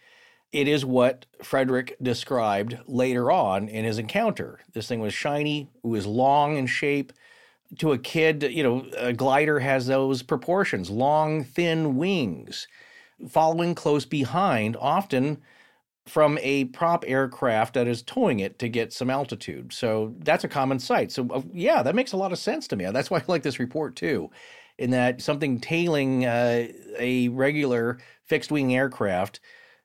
It 0.51 0.67
is 0.69 0.85
what 0.85 1.25
Frederick 1.43 1.97
described 2.01 2.77
later 2.87 3.29
on 3.29 3.67
in 3.67 3.83
his 3.83 3.97
encounter. 3.97 4.59
This 4.73 4.87
thing 4.87 5.01
was 5.01 5.13
shiny, 5.13 5.69
it 5.83 5.87
was 5.87 6.05
long 6.05 6.55
in 6.55 6.67
shape. 6.67 7.11
To 7.79 7.91
a 7.91 7.97
kid, 7.97 8.43
you 8.43 8.63
know, 8.63 8.85
a 8.97 9.11
glider 9.11 9.59
has 9.59 9.87
those 9.87 10.21
proportions 10.21 10.89
long, 10.89 11.43
thin 11.43 11.97
wings, 11.97 12.67
following 13.27 13.75
close 13.75 14.05
behind, 14.05 14.77
often 14.79 15.41
from 16.07 16.37
a 16.41 16.65
prop 16.65 17.03
aircraft 17.07 17.73
that 17.73 17.87
is 17.87 18.03
towing 18.03 18.39
it 18.39 18.59
to 18.59 18.69
get 18.69 18.93
some 18.93 19.09
altitude. 19.09 19.73
So 19.73 20.13
that's 20.19 20.43
a 20.43 20.47
common 20.47 20.79
sight. 20.79 21.11
So, 21.11 21.27
uh, 21.31 21.41
yeah, 21.51 21.81
that 21.81 21.95
makes 21.95 22.11
a 22.11 22.17
lot 22.17 22.31
of 22.31 22.37
sense 22.37 22.67
to 22.67 22.75
me. 22.75 22.85
That's 22.91 23.09
why 23.09 23.19
I 23.19 23.23
like 23.27 23.43
this 23.43 23.59
report 23.59 23.95
too, 23.95 24.29
in 24.77 24.91
that 24.91 25.21
something 25.21 25.59
tailing 25.59 26.25
uh, 26.25 26.67
a 26.99 27.29
regular 27.29 27.97
fixed 28.25 28.51
wing 28.51 28.75
aircraft, 28.75 29.39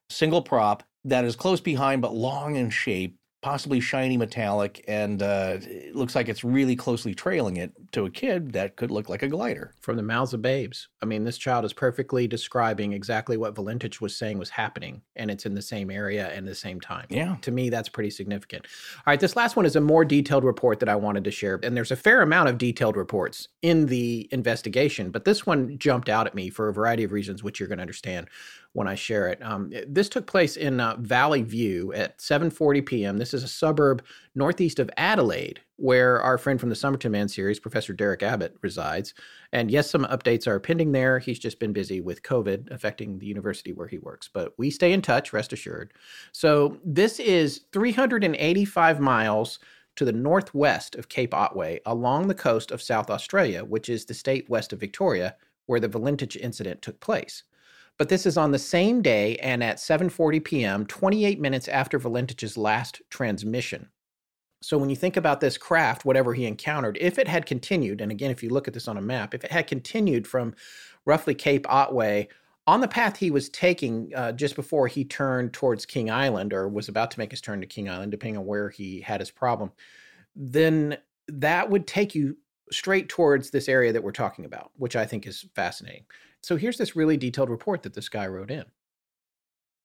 single 0.09 0.43
prop, 0.43 0.83
that 1.05 1.25
is 1.25 1.35
close 1.35 1.61
behind 1.61 2.01
but 2.03 2.13
long 2.13 2.55
in 2.55 2.69
shape 2.69 3.17
possibly 3.41 3.79
shiny 3.79 4.17
metallic, 4.17 4.83
and 4.87 5.23
uh, 5.23 5.57
it 5.61 5.95
looks 5.95 6.15
like 6.15 6.29
it's 6.29 6.43
really 6.43 6.75
closely 6.75 7.15
trailing 7.15 7.57
it. 7.57 7.73
To 7.93 8.05
a 8.05 8.09
kid, 8.09 8.53
that 8.53 8.77
could 8.77 8.89
look 8.89 9.09
like 9.09 9.21
a 9.21 9.27
glider. 9.27 9.73
From 9.81 9.97
the 9.97 10.03
mouths 10.03 10.33
of 10.33 10.41
babes. 10.41 10.87
I 11.01 11.05
mean, 11.05 11.25
this 11.25 11.37
child 11.37 11.65
is 11.65 11.73
perfectly 11.73 12.25
describing 12.25 12.93
exactly 12.93 13.35
what 13.35 13.53
Valentich 13.55 13.99
was 13.99 14.15
saying 14.15 14.37
was 14.37 14.49
happening, 14.49 15.01
and 15.15 15.29
it's 15.29 15.45
in 15.45 15.55
the 15.55 15.61
same 15.61 15.91
area 15.91 16.29
and 16.29 16.47
the 16.47 16.55
same 16.55 16.79
time. 16.79 17.07
Yeah. 17.09 17.35
To 17.41 17.51
me, 17.51 17.69
that's 17.69 17.89
pretty 17.89 18.11
significant. 18.11 18.67
All 18.97 19.11
right, 19.11 19.19
this 19.19 19.35
last 19.35 19.55
one 19.55 19.65
is 19.65 19.75
a 19.75 19.81
more 19.81 20.05
detailed 20.05 20.43
report 20.43 20.79
that 20.79 20.87
I 20.89 20.95
wanted 20.95 21.23
to 21.25 21.31
share, 21.31 21.59
and 21.63 21.75
there's 21.75 21.91
a 21.91 21.95
fair 21.95 22.21
amount 22.21 22.49
of 22.49 22.57
detailed 22.57 22.95
reports 22.95 23.49
in 23.61 23.87
the 23.87 24.29
investigation, 24.31 25.11
but 25.11 25.25
this 25.25 25.45
one 25.45 25.77
jumped 25.77 26.07
out 26.07 26.27
at 26.27 26.35
me 26.35 26.49
for 26.49 26.69
a 26.69 26.73
variety 26.73 27.03
of 27.03 27.11
reasons, 27.11 27.43
which 27.43 27.59
you're 27.59 27.67
going 27.67 27.79
to 27.79 27.83
understand 27.83 28.29
when 28.73 28.87
I 28.87 28.95
share 28.95 29.27
it. 29.27 29.39
Um, 29.41 29.71
this 29.87 30.07
took 30.07 30.27
place 30.27 30.55
in 30.55 30.79
uh, 30.79 30.95
Valley 30.99 31.41
View 31.41 31.91
at 31.93 32.19
7:40 32.19 32.85
p.m. 32.85 33.17
This 33.17 33.33
is 33.33 33.43
a 33.43 33.47
suburb 33.47 34.03
northeast 34.33 34.79
of 34.79 34.89
Adelaide, 34.97 35.59
where 35.75 36.21
our 36.21 36.37
friend 36.37 36.59
from 36.59 36.69
the 36.69 36.75
Somerton 36.75 37.11
Man 37.11 37.27
series, 37.27 37.59
Professor 37.59 37.93
Derek 37.93 38.23
Abbott, 38.23 38.55
resides. 38.61 39.13
And 39.51 39.69
yes, 39.69 39.89
some 39.89 40.05
updates 40.05 40.47
are 40.47 40.59
pending 40.59 40.93
there. 40.93 41.19
He's 41.19 41.39
just 41.39 41.59
been 41.59 41.73
busy 41.73 41.99
with 41.99 42.23
COVID 42.23 42.71
affecting 42.71 43.19
the 43.19 43.25
university 43.25 43.73
where 43.73 43.87
he 43.87 43.97
works, 43.97 44.29
but 44.31 44.53
we 44.57 44.69
stay 44.69 44.93
in 44.93 45.01
touch. 45.01 45.33
Rest 45.33 45.51
assured. 45.51 45.93
So 46.31 46.77
this 46.85 47.19
is 47.19 47.65
385 47.73 48.99
miles 48.99 49.59
to 49.97 50.05
the 50.05 50.13
northwest 50.13 50.95
of 50.95 51.09
Cape 51.09 51.33
Otway 51.33 51.81
along 51.85 52.27
the 52.27 52.33
coast 52.33 52.71
of 52.71 52.81
South 52.81 53.09
Australia, 53.09 53.65
which 53.65 53.89
is 53.89 54.05
the 54.05 54.13
state 54.13 54.49
west 54.49 54.71
of 54.71 54.79
Victoria, 54.79 55.35
where 55.65 55.81
the 55.81 55.89
Valentich 55.89 56.37
incident 56.37 56.81
took 56.81 56.99
place. 57.01 57.43
But 58.01 58.09
this 58.09 58.25
is 58.25 58.35
on 58.35 58.49
the 58.49 58.57
same 58.57 59.03
day 59.03 59.35
and 59.43 59.63
at 59.63 59.77
7:40 59.77 60.43
p.m., 60.43 60.87
28 60.87 61.39
minutes 61.39 61.67
after 61.67 61.99
Valentich's 61.99 62.57
last 62.57 62.99
transmission. 63.11 63.89
So 64.63 64.79
when 64.79 64.89
you 64.89 64.95
think 64.95 65.17
about 65.17 65.39
this 65.39 65.55
craft, 65.55 66.03
whatever 66.03 66.33
he 66.33 66.47
encountered, 66.47 66.97
if 66.99 67.19
it 67.19 67.27
had 67.27 67.45
continued, 67.45 68.01
and 68.01 68.11
again, 68.11 68.31
if 68.31 68.41
you 68.41 68.49
look 68.49 68.67
at 68.67 68.73
this 68.73 68.87
on 68.87 68.97
a 68.97 69.03
map, 69.03 69.35
if 69.35 69.43
it 69.43 69.51
had 69.51 69.67
continued 69.67 70.25
from 70.25 70.55
roughly 71.05 71.35
Cape 71.35 71.67
Otway 71.69 72.27
on 72.65 72.81
the 72.81 72.87
path 72.87 73.17
he 73.17 73.29
was 73.29 73.49
taking 73.49 74.11
uh, 74.15 74.31
just 74.31 74.55
before 74.55 74.87
he 74.87 75.05
turned 75.05 75.53
towards 75.53 75.85
King 75.85 76.09
Island 76.09 76.53
or 76.53 76.67
was 76.67 76.89
about 76.89 77.11
to 77.11 77.19
make 77.19 77.29
his 77.29 77.39
turn 77.39 77.61
to 77.61 77.67
King 77.67 77.87
Island, 77.87 78.09
depending 78.09 78.39
on 78.39 78.47
where 78.47 78.71
he 78.71 79.01
had 79.01 79.21
his 79.21 79.29
problem, 79.29 79.71
then 80.35 80.97
that 81.27 81.69
would 81.69 81.85
take 81.85 82.15
you 82.15 82.35
straight 82.71 83.09
towards 83.09 83.51
this 83.51 83.69
area 83.69 83.93
that 83.93 84.03
we're 84.03 84.11
talking 84.11 84.45
about, 84.45 84.71
which 84.77 84.95
I 84.95 85.05
think 85.05 85.27
is 85.27 85.45
fascinating. 85.53 86.05
So 86.43 86.57
here's 86.57 86.77
this 86.77 86.95
really 86.95 87.17
detailed 87.17 87.49
report 87.49 87.83
that 87.83 87.93
this 87.93 88.09
guy 88.09 88.27
wrote 88.27 88.51
in. 88.51 88.65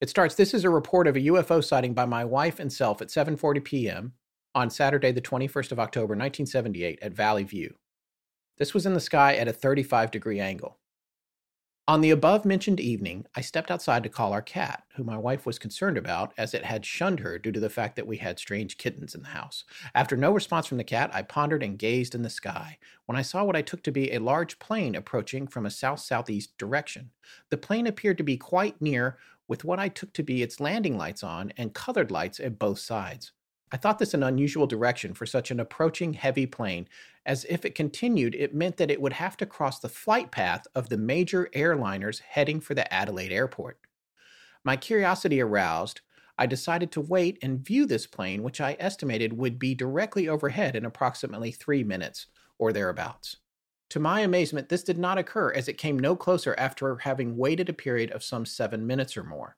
It 0.00 0.10
starts, 0.10 0.34
this 0.34 0.54
is 0.54 0.64
a 0.64 0.70
report 0.70 1.06
of 1.06 1.16
a 1.16 1.20
UFO 1.20 1.62
sighting 1.64 1.94
by 1.94 2.04
my 2.04 2.24
wife 2.24 2.58
and 2.58 2.72
self 2.72 3.00
at 3.00 3.08
7:40 3.08 3.64
p.m. 3.64 4.12
on 4.54 4.70
Saturday 4.70 5.12
the 5.12 5.20
21st 5.20 5.72
of 5.72 5.80
October 5.80 6.12
1978 6.12 6.98
at 7.00 7.12
Valley 7.12 7.44
View. 7.44 7.76
This 8.58 8.74
was 8.74 8.86
in 8.86 8.94
the 8.94 9.00
sky 9.00 9.36
at 9.36 9.48
a 9.48 9.52
35 9.52 10.10
degree 10.10 10.40
angle. 10.40 10.78
On 11.88 12.00
the 12.00 12.10
above 12.10 12.44
mentioned 12.44 12.80
evening, 12.80 13.26
I 13.36 13.40
stepped 13.40 13.70
outside 13.70 14.02
to 14.02 14.08
call 14.08 14.32
our 14.32 14.42
cat, 14.42 14.82
who 14.96 15.04
my 15.04 15.16
wife 15.16 15.46
was 15.46 15.56
concerned 15.56 15.96
about 15.96 16.34
as 16.36 16.52
it 16.52 16.64
had 16.64 16.84
shunned 16.84 17.20
her 17.20 17.38
due 17.38 17.52
to 17.52 17.60
the 17.60 17.70
fact 17.70 17.94
that 17.94 18.08
we 18.08 18.16
had 18.16 18.40
strange 18.40 18.76
kittens 18.76 19.14
in 19.14 19.22
the 19.22 19.28
house. 19.28 19.62
After 19.94 20.16
no 20.16 20.32
response 20.32 20.66
from 20.66 20.78
the 20.78 20.84
cat, 20.84 21.10
I 21.14 21.22
pondered 21.22 21.62
and 21.62 21.78
gazed 21.78 22.16
in 22.16 22.22
the 22.22 22.28
sky 22.28 22.78
when 23.04 23.14
I 23.14 23.22
saw 23.22 23.44
what 23.44 23.54
I 23.54 23.62
took 23.62 23.84
to 23.84 23.92
be 23.92 24.10
a 24.10 24.18
large 24.18 24.58
plane 24.58 24.96
approaching 24.96 25.46
from 25.46 25.64
a 25.64 25.70
south 25.70 26.00
southeast 26.00 26.58
direction. 26.58 27.12
The 27.50 27.56
plane 27.56 27.86
appeared 27.86 28.18
to 28.18 28.24
be 28.24 28.36
quite 28.36 28.82
near, 28.82 29.18
with 29.46 29.62
what 29.62 29.78
I 29.78 29.88
took 29.88 30.12
to 30.14 30.24
be 30.24 30.42
its 30.42 30.58
landing 30.58 30.98
lights 30.98 31.22
on 31.22 31.52
and 31.56 31.72
colored 31.72 32.10
lights 32.10 32.40
at 32.40 32.58
both 32.58 32.80
sides. 32.80 33.30
I 33.72 33.76
thought 33.76 33.98
this 33.98 34.14
an 34.14 34.22
unusual 34.22 34.66
direction 34.66 35.12
for 35.12 35.26
such 35.26 35.50
an 35.50 35.58
approaching 35.58 36.12
heavy 36.12 36.46
plane, 36.46 36.88
as 37.24 37.44
if 37.48 37.64
it 37.64 37.74
continued, 37.74 38.34
it 38.36 38.54
meant 38.54 38.76
that 38.76 38.90
it 38.90 39.00
would 39.00 39.14
have 39.14 39.36
to 39.38 39.46
cross 39.46 39.80
the 39.80 39.88
flight 39.88 40.30
path 40.30 40.66
of 40.74 40.88
the 40.88 40.96
major 40.96 41.48
airliners 41.52 42.20
heading 42.20 42.60
for 42.60 42.74
the 42.74 42.92
Adelaide 42.94 43.32
airport. 43.32 43.80
My 44.62 44.76
curiosity 44.76 45.40
aroused, 45.40 46.00
I 46.38 46.46
decided 46.46 46.92
to 46.92 47.00
wait 47.00 47.38
and 47.42 47.64
view 47.64 47.86
this 47.86 48.06
plane, 48.06 48.42
which 48.42 48.60
I 48.60 48.76
estimated 48.78 49.32
would 49.32 49.58
be 49.58 49.74
directly 49.74 50.28
overhead 50.28 50.76
in 50.76 50.84
approximately 50.84 51.50
three 51.50 51.82
minutes, 51.82 52.26
or 52.58 52.72
thereabouts. 52.72 53.38
To 53.90 54.00
my 54.00 54.20
amazement, 54.20 54.68
this 54.68 54.82
did 54.82 54.98
not 54.98 55.18
occur 55.18 55.52
as 55.52 55.68
it 55.68 55.78
came 55.78 55.98
no 55.98 56.14
closer 56.14 56.54
after 56.58 56.96
having 56.98 57.36
waited 57.36 57.68
a 57.68 57.72
period 57.72 58.10
of 58.10 58.22
some 58.22 58.44
seven 58.44 58.86
minutes 58.86 59.16
or 59.16 59.24
more. 59.24 59.56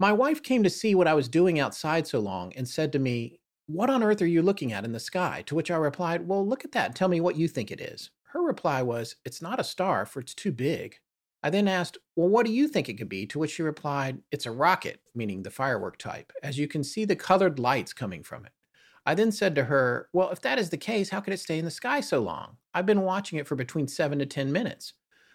My 0.00 0.14
wife 0.14 0.42
came 0.42 0.62
to 0.62 0.70
see 0.70 0.94
what 0.94 1.06
I 1.06 1.12
was 1.12 1.28
doing 1.28 1.60
outside 1.60 2.06
so 2.06 2.20
long 2.20 2.54
and 2.54 2.66
said 2.66 2.90
to 2.92 2.98
me, 2.98 3.38
What 3.66 3.90
on 3.90 4.02
earth 4.02 4.22
are 4.22 4.26
you 4.26 4.40
looking 4.40 4.72
at 4.72 4.86
in 4.86 4.92
the 4.92 4.98
sky? 4.98 5.44
To 5.44 5.54
which 5.54 5.70
I 5.70 5.76
replied, 5.76 6.26
Well, 6.26 6.44
look 6.48 6.64
at 6.64 6.72
that 6.72 6.94
tell 6.94 7.08
me 7.08 7.20
what 7.20 7.36
you 7.36 7.46
think 7.46 7.70
it 7.70 7.82
is. 7.82 8.10
Her 8.32 8.42
reply 8.42 8.80
was, 8.80 9.16
It's 9.26 9.42
not 9.42 9.60
a 9.60 9.64
star, 9.64 10.06
for 10.06 10.20
it's 10.20 10.32
too 10.32 10.52
big. 10.52 10.96
I 11.42 11.50
then 11.50 11.68
asked, 11.68 11.98
Well, 12.16 12.30
what 12.30 12.46
do 12.46 12.52
you 12.52 12.66
think 12.66 12.88
it 12.88 12.96
could 12.96 13.10
be? 13.10 13.26
To 13.26 13.38
which 13.38 13.50
she 13.50 13.62
replied, 13.62 14.22
It's 14.32 14.46
a 14.46 14.50
rocket, 14.50 15.02
meaning 15.14 15.42
the 15.42 15.50
firework 15.50 15.98
type, 15.98 16.32
as 16.42 16.58
you 16.58 16.66
can 16.66 16.82
see 16.82 17.04
the 17.04 17.14
colored 17.14 17.58
lights 17.58 17.92
coming 17.92 18.22
from 18.22 18.46
it. 18.46 18.52
I 19.04 19.14
then 19.14 19.30
said 19.30 19.54
to 19.56 19.64
her, 19.64 20.08
Well, 20.14 20.30
if 20.30 20.40
that 20.40 20.58
is 20.58 20.70
the 20.70 20.78
case, 20.78 21.10
how 21.10 21.20
could 21.20 21.34
it 21.34 21.40
stay 21.40 21.58
in 21.58 21.66
the 21.66 21.70
sky 21.70 22.00
so 22.00 22.20
long? 22.20 22.56
I've 22.72 22.86
been 22.86 23.02
watching 23.02 23.38
it 23.38 23.46
for 23.46 23.54
between 23.54 23.86
seven 23.86 24.18
to 24.20 24.24
10 24.24 24.50
minutes. 24.50 24.94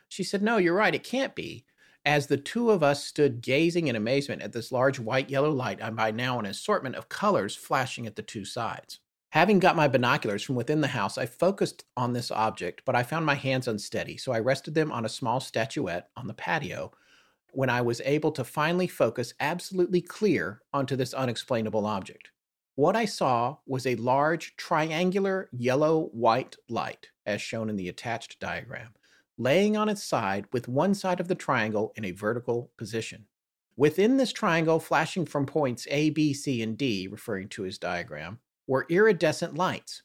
She 0.09 0.23
said, 0.23 0.41
No, 0.41 0.57
you're 0.57 0.73
right, 0.73 0.95
it 0.95 1.03
can't 1.03 1.35
be. 1.35 1.65
As 2.05 2.27
the 2.27 2.37
two 2.37 2.69
of 2.69 2.83
us 2.83 3.03
stood 3.03 3.41
gazing 3.41 3.87
in 3.87 3.95
amazement 3.95 4.43
at 4.43 4.53
this 4.53 4.71
large 4.71 4.99
white 4.99 5.27
yellow 5.27 5.49
light 5.49 5.79
and 5.81 5.95
by 5.95 6.11
now 6.11 6.37
an 6.37 6.45
assortment 6.45 6.95
of 6.95 7.09
colors 7.09 7.55
flashing 7.55 8.05
at 8.05 8.15
the 8.15 8.21
two 8.21 8.45
sides. 8.45 8.99
Having 9.31 9.57
got 9.59 9.75
my 9.75 9.87
binoculars 9.87 10.43
from 10.43 10.53
within 10.53 10.81
the 10.81 10.87
house, 10.87 11.17
I 11.17 11.25
focused 11.25 11.83
on 11.97 12.13
this 12.13 12.29
object, 12.29 12.83
but 12.85 12.95
I 12.95 13.01
found 13.01 13.25
my 13.25 13.33
hands 13.33 13.67
unsteady, 13.67 14.17
so 14.17 14.31
I 14.31 14.39
rested 14.39 14.75
them 14.75 14.91
on 14.91 15.03
a 15.03 15.09
small 15.09 15.39
statuette 15.39 16.09
on 16.15 16.27
the 16.27 16.35
patio 16.35 16.91
when 17.51 17.71
I 17.71 17.81
was 17.81 18.01
able 18.05 18.31
to 18.33 18.43
finally 18.43 18.87
focus 18.87 19.33
absolutely 19.39 20.01
clear 20.01 20.61
onto 20.71 20.95
this 20.95 21.13
unexplainable 21.13 21.87
object. 21.87 22.29
What 22.75 22.95
I 22.95 23.05
saw 23.05 23.57
was 23.65 23.87
a 23.87 23.95
large 23.95 24.55
triangular 24.57 25.49
yellow 25.51 26.09
white 26.11 26.55
light, 26.69 27.09
as 27.25 27.41
shown 27.41 27.67
in 27.69 27.77
the 27.77 27.89
attached 27.89 28.39
diagram 28.39 28.93
laying 29.37 29.75
on 29.75 29.89
its 29.89 30.03
side 30.03 30.45
with 30.51 30.67
one 30.67 30.93
side 30.93 31.19
of 31.19 31.27
the 31.27 31.35
triangle 31.35 31.91
in 31.95 32.05
a 32.05 32.11
vertical 32.11 32.71
position. 32.77 33.25
Within 33.77 34.17
this 34.17 34.31
triangle, 34.31 34.79
flashing 34.79 35.25
from 35.25 35.45
points 35.45 35.85
A, 35.91 36.09
B, 36.09 36.33
C, 36.33 36.61
and 36.61 36.77
D, 36.77 37.07
referring 37.07 37.49
to 37.49 37.63
his 37.63 37.77
diagram, 37.77 38.39
were 38.67 38.85
iridescent 38.89 39.55
lights. 39.55 40.03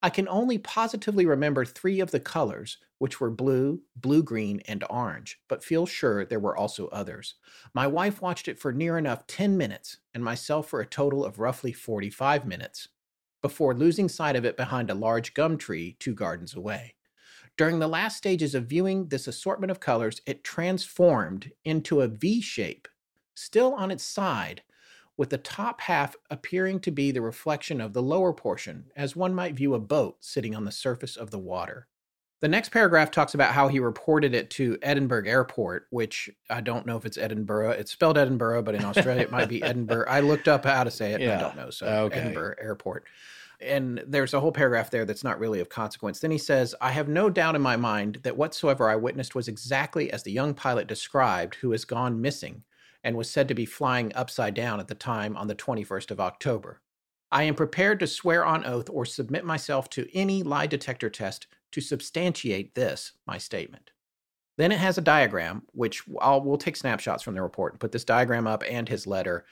I 0.00 0.10
can 0.10 0.28
only 0.28 0.58
positively 0.58 1.26
remember 1.26 1.64
three 1.64 1.98
of 1.98 2.12
the 2.12 2.20
colors, 2.20 2.78
which 2.98 3.20
were 3.20 3.30
blue, 3.30 3.82
blue 3.96 4.22
green, 4.22 4.60
and 4.68 4.84
orange, 4.88 5.40
but 5.48 5.64
feel 5.64 5.86
sure 5.86 6.24
there 6.24 6.38
were 6.38 6.56
also 6.56 6.86
others. 6.88 7.34
My 7.74 7.88
wife 7.88 8.22
watched 8.22 8.46
it 8.46 8.60
for 8.60 8.72
near 8.72 8.96
enough 8.96 9.26
10 9.26 9.56
minutes, 9.56 9.98
and 10.14 10.22
myself 10.22 10.68
for 10.68 10.80
a 10.80 10.86
total 10.86 11.24
of 11.24 11.40
roughly 11.40 11.72
45 11.72 12.46
minutes, 12.46 12.88
before 13.42 13.74
losing 13.74 14.08
sight 14.08 14.36
of 14.36 14.44
it 14.44 14.56
behind 14.56 14.88
a 14.90 14.94
large 14.94 15.34
gum 15.34 15.58
tree 15.58 15.96
two 15.98 16.14
gardens 16.14 16.54
away. 16.54 16.94
During 17.58 17.80
the 17.80 17.88
last 17.88 18.16
stages 18.16 18.54
of 18.54 18.66
viewing 18.66 19.08
this 19.08 19.26
assortment 19.26 19.72
of 19.72 19.80
colors, 19.80 20.22
it 20.26 20.44
transformed 20.44 21.50
into 21.64 22.00
a 22.00 22.06
V 22.06 22.40
shape, 22.40 22.86
still 23.34 23.74
on 23.74 23.90
its 23.90 24.04
side, 24.04 24.62
with 25.16 25.30
the 25.30 25.38
top 25.38 25.80
half 25.80 26.14
appearing 26.30 26.78
to 26.78 26.92
be 26.92 27.10
the 27.10 27.20
reflection 27.20 27.80
of 27.80 27.94
the 27.94 28.02
lower 28.02 28.32
portion, 28.32 28.84
as 28.94 29.16
one 29.16 29.34
might 29.34 29.56
view 29.56 29.74
a 29.74 29.80
boat 29.80 30.18
sitting 30.20 30.54
on 30.54 30.64
the 30.64 30.70
surface 30.70 31.16
of 31.16 31.32
the 31.32 31.38
water. 31.40 31.88
The 32.40 32.46
next 32.46 32.68
paragraph 32.68 33.10
talks 33.10 33.34
about 33.34 33.52
how 33.52 33.66
he 33.66 33.80
reported 33.80 34.36
it 34.36 34.50
to 34.50 34.78
Edinburgh 34.80 35.26
Airport, 35.26 35.88
which 35.90 36.30
I 36.48 36.60
don't 36.60 36.86
know 36.86 36.96
if 36.96 37.04
it's 37.04 37.18
Edinburgh. 37.18 37.70
It's 37.70 37.90
spelled 37.90 38.16
Edinburgh, 38.16 38.62
but 38.62 38.76
in 38.76 38.84
Australia 38.84 39.22
it 39.22 39.32
might 39.32 39.48
be 39.48 39.60
Edinburgh. 39.64 40.06
I 40.08 40.20
looked 40.20 40.46
up 40.46 40.64
how 40.64 40.84
to 40.84 40.92
say 40.92 41.12
it, 41.12 41.20
yeah. 41.20 41.38
I 41.38 41.40
don't 41.40 41.56
know. 41.56 41.70
So 41.70 41.86
okay. 41.86 42.20
Edinburgh 42.20 42.54
Airport. 42.62 43.08
And 43.60 44.02
there's 44.06 44.34
a 44.34 44.40
whole 44.40 44.52
paragraph 44.52 44.90
there 44.90 45.04
that's 45.04 45.24
not 45.24 45.40
really 45.40 45.60
of 45.60 45.68
consequence. 45.68 46.20
Then 46.20 46.30
he 46.30 46.38
says, 46.38 46.74
I 46.80 46.92
have 46.92 47.08
no 47.08 47.28
doubt 47.28 47.56
in 47.56 47.62
my 47.62 47.76
mind 47.76 48.20
that 48.22 48.36
whatsoever 48.36 48.88
I 48.88 48.96
witnessed 48.96 49.34
was 49.34 49.48
exactly 49.48 50.12
as 50.12 50.22
the 50.22 50.32
young 50.32 50.54
pilot 50.54 50.86
described, 50.86 51.56
who 51.56 51.72
has 51.72 51.84
gone 51.84 52.20
missing 52.20 52.62
and 53.02 53.16
was 53.16 53.30
said 53.30 53.48
to 53.48 53.54
be 53.54 53.66
flying 53.66 54.12
upside 54.14 54.54
down 54.54 54.80
at 54.80 54.88
the 54.88 54.94
time 54.94 55.36
on 55.36 55.48
the 55.48 55.54
21st 55.54 56.10
of 56.10 56.20
October. 56.20 56.80
I 57.30 57.42
am 57.42 57.54
prepared 57.54 58.00
to 58.00 58.06
swear 58.06 58.44
on 58.44 58.64
oath 58.64 58.88
or 58.88 59.04
submit 59.04 59.44
myself 59.44 59.90
to 59.90 60.08
any 60.14 60.42
lie 60.42 60.66
detector 60.66 61.10
test 61.10 61.46
to 61.72 61.80
substantiate 61.80 62.74
this, 62.74 63.12
my 63.26 63.38
statement. 63.38 63.90
Then 64.56 64.72
it 64.72 64.78
has 64.78 64.98
a 64.98 65.02
diagram, 65.02 65.62
which 65.72 66.02
I'll, 66.20 66.42
we'll 66.42 66.58
take 66.58 66.76
snapshots 66.76 67.22
from 67.22 67.34
the 67.34 67.42
report 67.42 67.72
and 67.72 67.80
put 67.80 67.92
this 67.92 68.04
diagram 68.04 68.46
up 68.46 68.64
and 68.68 68.88
his 68.88 69.06
letter. 69.06 69.44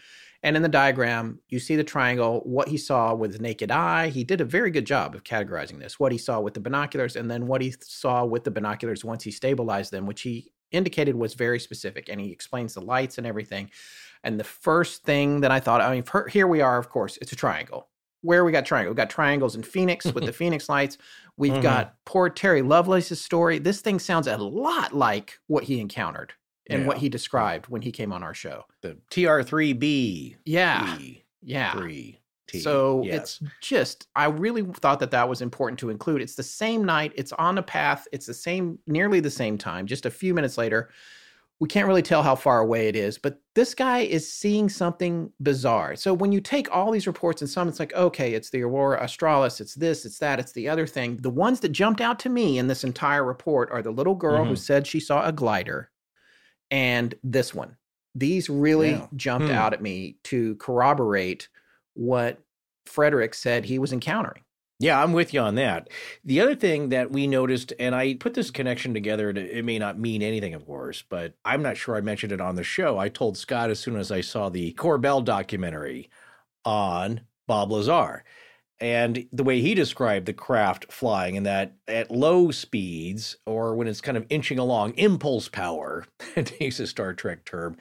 And 0.42 0.56
in 0.56 0.62
the 0.62 0.68
diagram, 0.68 1.40
you 1.48 1.58
see 1.58 1.76
the 1.76 1.84
triangle, 1.84 2.40
what 2.44 2.68
he 2.68 2.76
saw 2.76 3.14
with 3.14 3.32
his 3.32 3.40
naked 3.40 3.70
eye. 3.70 4.08
He 4.08 4.24
did 4.24 4.40
a 4.40 4.44
very 4.44 4.70
good 4.70 4.86
job 4.86 5.14
of 5.14 5.24
categorizing 5.24 5.78
this, 5.78 5.98
what 5.98 6.12
he 6.12 6.18
saw 6.18 6.40
with 6.40 6.54
the 6.54 6.60
binoculars, 6.60 7.16
and 7.16 7.30
then 7.30 7.46
what 7.46 7.62
he 7.62 7.74
saw 7.80 8.24
with 8.24 8.44
the 8.44 8.50
binoculars 8.50 9.04
once 9.04 9.24
he 9.24 9.30
stabilized 9.30 9.92
them, 9.92 10.06
which 10.06 10.22
he 10.22 10.52
indicated 10.72 11.14
was 11.14 11.34
very 11.34 11.58
specific, 11.58 12.08
and 12.08 12.20
he 12.20 12.30
explains 12.30 12.74
the 12.74 12.80
lights 12.80 13.18
and 13.18 13.26
everything. 13.26 13.70
And 14.24 14.38
the 14.38 14.44
first 14.44 15.04
thing 15.04 15.40
that 15.40 15.50
I 15.50 15.60
thought, 15.60 15.80
I 15.80 15.94
mean, 15.94 16.04
here 16.30 16.46
we 16.46 16.60
are, 16.60 16.78
of 16.78 16.90
course, 16.90 17.18
it's 17.20 17.32
a 17.32 17.36
triangle. 17.36 17.88
Where 18.22 18.44
we 18.44 18.50
got 18.50 18.66
triangle? 18.66 18.92
We 18.92 18.96
got 18.96 19.10
triangles 19.10 19.54
in 19.54 19.62
Phoenix 19.62 20.06
with 20.06 20.24
the 20.24 20.32
Phoenix 20.40 20.68
lights. 20.68 20.98
We've 21.36 21.52
mm-hmm. 21.52 21.62
got 21.62 21.94
poor 22.04 22.28
Terry 22.28 22.62
Lovelace's 22.62 23.20
story. 23.20 23.58
This 23.58 23.80
thing 23.80 23.98
sounds 23.98 24.26
a 24.26 24.36
lot 24.36 24.92
like 24.92 25.38
what 25.46 25.64
he 25.64 25.80
encountered 25.80 26.32
and 26.68 26.82
yeah. 26.82 26.86
what 26.86 26.98
he 26.98 27.08
described 27.08 27.66
when 27.68 27.82
he 27.82 27.92
came 27.92 28.12
on 28.12 28.22
our 28.22 28.34
show. 28.34 28.64
The 28.82 28.96
TR3B. 29.10 30.36
Yeah. 30.44 30.98
yeah. 31.42 31.72
3. 31.72 32.18
T. 32.46 32.60
So 32.60 33.02
yes. 33.04 33.40
it's 33.42 33.52
just, 33.60 34.06
I 34.14 34.26
really 34.26 34.62
thought 34.62 35.00
that 35.00 35.10
that 35.10 35.28
was 35.28 35.42
important 35.42 35.78
to 35.80 35.90
include. 35.90 36.22
It's 36.22 36.36
the 36.36 36.42
same 36.42 36.84
night, 36.84 37.12
it's 37.16 37.32
on 37.32 37.58
a 37.58 37.62
path, 37.62 38.06
it's 38.12 38.26
the 38.26 38.34
same, 38.34 38.78
nearly 38.86 39.20
the 39.20 39.30
same 39.30 39.58
time, 39.58 39.86
just 39.86 40.06
a 40.06 40.10
few 40.10 40.32
minutes 40.32 40.56
later. 40.56 40.90
We 41.58 41.68
can't 41.68 41.88
really 41.88 42.02
tell 42.02 42.22
how 42.22 42.34
far 42.34 42.60
away 42.60 42.86
it 42.86 42.94
is, 42.94 43.16
but 43.16 43.40
this 43.54 43.74
guy 43.74 44.00
is 44.00 44.30
seeing 44.30 44.68
something 44.68 45.32
bizarre. 45.40 45.96
So 45.96 46.12
when 46.12 46.30
you 46.30 46.40
take 46.40 46.70
all 46.70 46.92
these 46.92 47.06
reports 47.06 47.40
and 47.40 47.50
some, 47.50 47.66
it's 47.66 47.80
like, 47.80 47.94
okay, 47.94 48.34
it's 48.34 48.50
the 48.50 48.62
Aurora 48.62 49.02
Australis, 49.02 49.60
it's 49.60 49.74
this, 49.74 50.04
it's 50.04 50.18
that, 50.18 50.38
it's 50.38 50.52
the 50.52 50.68
other 50.68 50.86
thing. 50.86 51.16
The 51.16 51.30
ones 51.30 51.60
that 51.60 51.70
jumped 51.70 52.02
out 52.02 52.18
to 52.20 52.28
me 52.28 52.58
in 52.58 52.66
this 52.66 52.84
entire 52.84 53.24
report 53.24 53.70
are 53.72 53.82
the 53.82 53.90
little 53.90 54.14
girl 54.14 54.40
mm-hmm. 54.40 54.50
who 54.50 54.56
said 54.56 54.86
she 54.86 55.00
saw 55.00 55.26
a 55.26 55.32
glider 55.32 55.90
and 56.70 57.14
this 57.22 57.54
one. 57.54 57.76
These 58.14 58.48
really 58.48 58.92
yeah. 58.92 59.06
jumped 59.14 59.48
hmm. 59.48 59.54
out 59.54 59.72
at 59.72 59.82
me 59.82 60.16
to 60.24 60.56
corroborate 60.56 61.48
what 61.94 62.38
Frederick 62.86 63.34
said 63.34 63.64
he 63.64 63.78
was 63.78 63.92
encountering. 63.92 64.42
Yeah, 64.78 65.02
I'm 65.02 65.14
with 65.14 65.32
you 65.32 65.40
on 65.40 65.54
that. 65.54 65.88
The 66.24 66.40
other 66.40 66.54
thing 66.54 66.90
that 66.90 67.10
we 67.10 67.26
noticed, 67.26 67.72
and 67.78 67.94
I 67.94 68.14
put 68.14 68.34
this 68.34 68.50
connection 68.50 68.92
together, 68.92 69.30
it 69.30 69.64
may 69.64 69.78
not 69.78 69.98
mean 69.98 70.20
anything, 70.22 70.52
of 70.52 70.66
course, 70.66 71.02
but 71.08 71.32
I'm 71.46 71.62
not 71.62 71.78
sure 71.78 71.96
I 71.96 72.02
mentioned 72.02 72.32
it 72.32 72.42
on 72.42 72.56
the 72.56 72.62
show. 72.62 72.98
I 72.98 73.08
told 73.08 73.38
Scott 73.38 73.70
as 73.70 73.80
soon 73.80 73.96
as 73.96 74.12
I 74.12 74.20
saw 74.20 74.50
the 74.50 74.74
Corbell 74.74 75.24
documentary 75.24 76.10
on 76.66 77.22
Bob 77.46 77.72
Lazar. 77.72 78.24
And 78.78 79.26
the 79.32 79.44
way 79.44 79.60
he 79.60 79.74
described 79.74 80.26
the 80.26 80.32
craft 80.32 80.92
flying, 80.92 81.34
in 81.36 81.44
that 81.44 81.74
at 81.88 82.10
low 82.10 82.50
speeds, 82.50 83.36
or 83.46 83.74
when 83.74 83.88
it's 83.88 84.02
kind 84.02 84.16
of 84.16 84.26
inching 84.28 84.58
along, 84.58 84.92
impulse 84.94 85.48
power, 85.48 86.04
to 86.34 86.64
use 86.64 86.78
a 86.80 86.86
Star 86.86 87.14
Trek 87.14 87.44
term, 87.44 87.76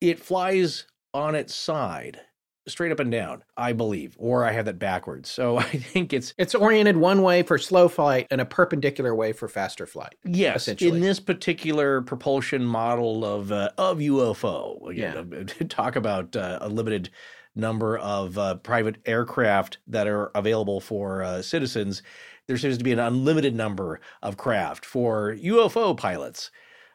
it 0.00 0.18
flies 0.18 0.86
on 1.12 1.34
its 1.34 1.54
side 1.54 2.20
straight 2.66 2.92
up 2.92 3.00
and 3.00 3.10
down, 3.10 3.44
I 3.56 3.72
believe, 3.72 4.16
or 4.18 4.44
I 4.44 4.52
have 4.52 4.64
that 4.64 4.78
backwards. 4.78 5.30
So 5.30 5.58
I 5.58 5.64
think 5.64 6.12
it's 6.12 6.34
it's 6.38 6.54
oriented 6.54 6.96
one 6.96 7.22
way 7.22 7.42
for 7.42 7.58
slow 7.58 7.88
flight 7.88 8.26
and 8.30 8.40
a 8.40 8.44
perpendicular 8.44 9.14
way 9.14 9.32
for 9.32 9.48
faster 9.48 9.86
flight. 9.86 10.14
Yes, 10.24 10.68
in 10.68 11.00
this 11.00 11.20
particular 11.20 12.02
propulsion 12.02 12.64
model 12.64 13.24
of 13.24 13.52
uh, 13.52 13.70
of 13.78 13.98
UFO. 13.98 14.90
Again, 14.90 15.46
yeah. 15.60 15.66
talk 15.68 15.96
about 15.96 16.34
uh, 16.36 16.58
a 16.60 16.68
limited 16.68 17.10
number 17.54 17.98
of 17.98 18.36
uh, 18.38 18.56
private 18.56 18.96
aircraft 19.06 19.78
that 19.86 20.06
are 20.06 20.30
available 20.34 20.80
for 20.80 21.22
uh, 21.22 21.42
citizens. 21.42 22.02
There 22.46 22.58
seems 22.58 22.78
to 22.78 22.84
be 22.84 22.92
an 22.92 22.98
unlimited 22.98 23.54
number 23.54 24.00
of 24.22 24.36
craft 24.36 24.84
for 24.84 25.34
UFO 25.34 25.96
pilots 25.96 26.50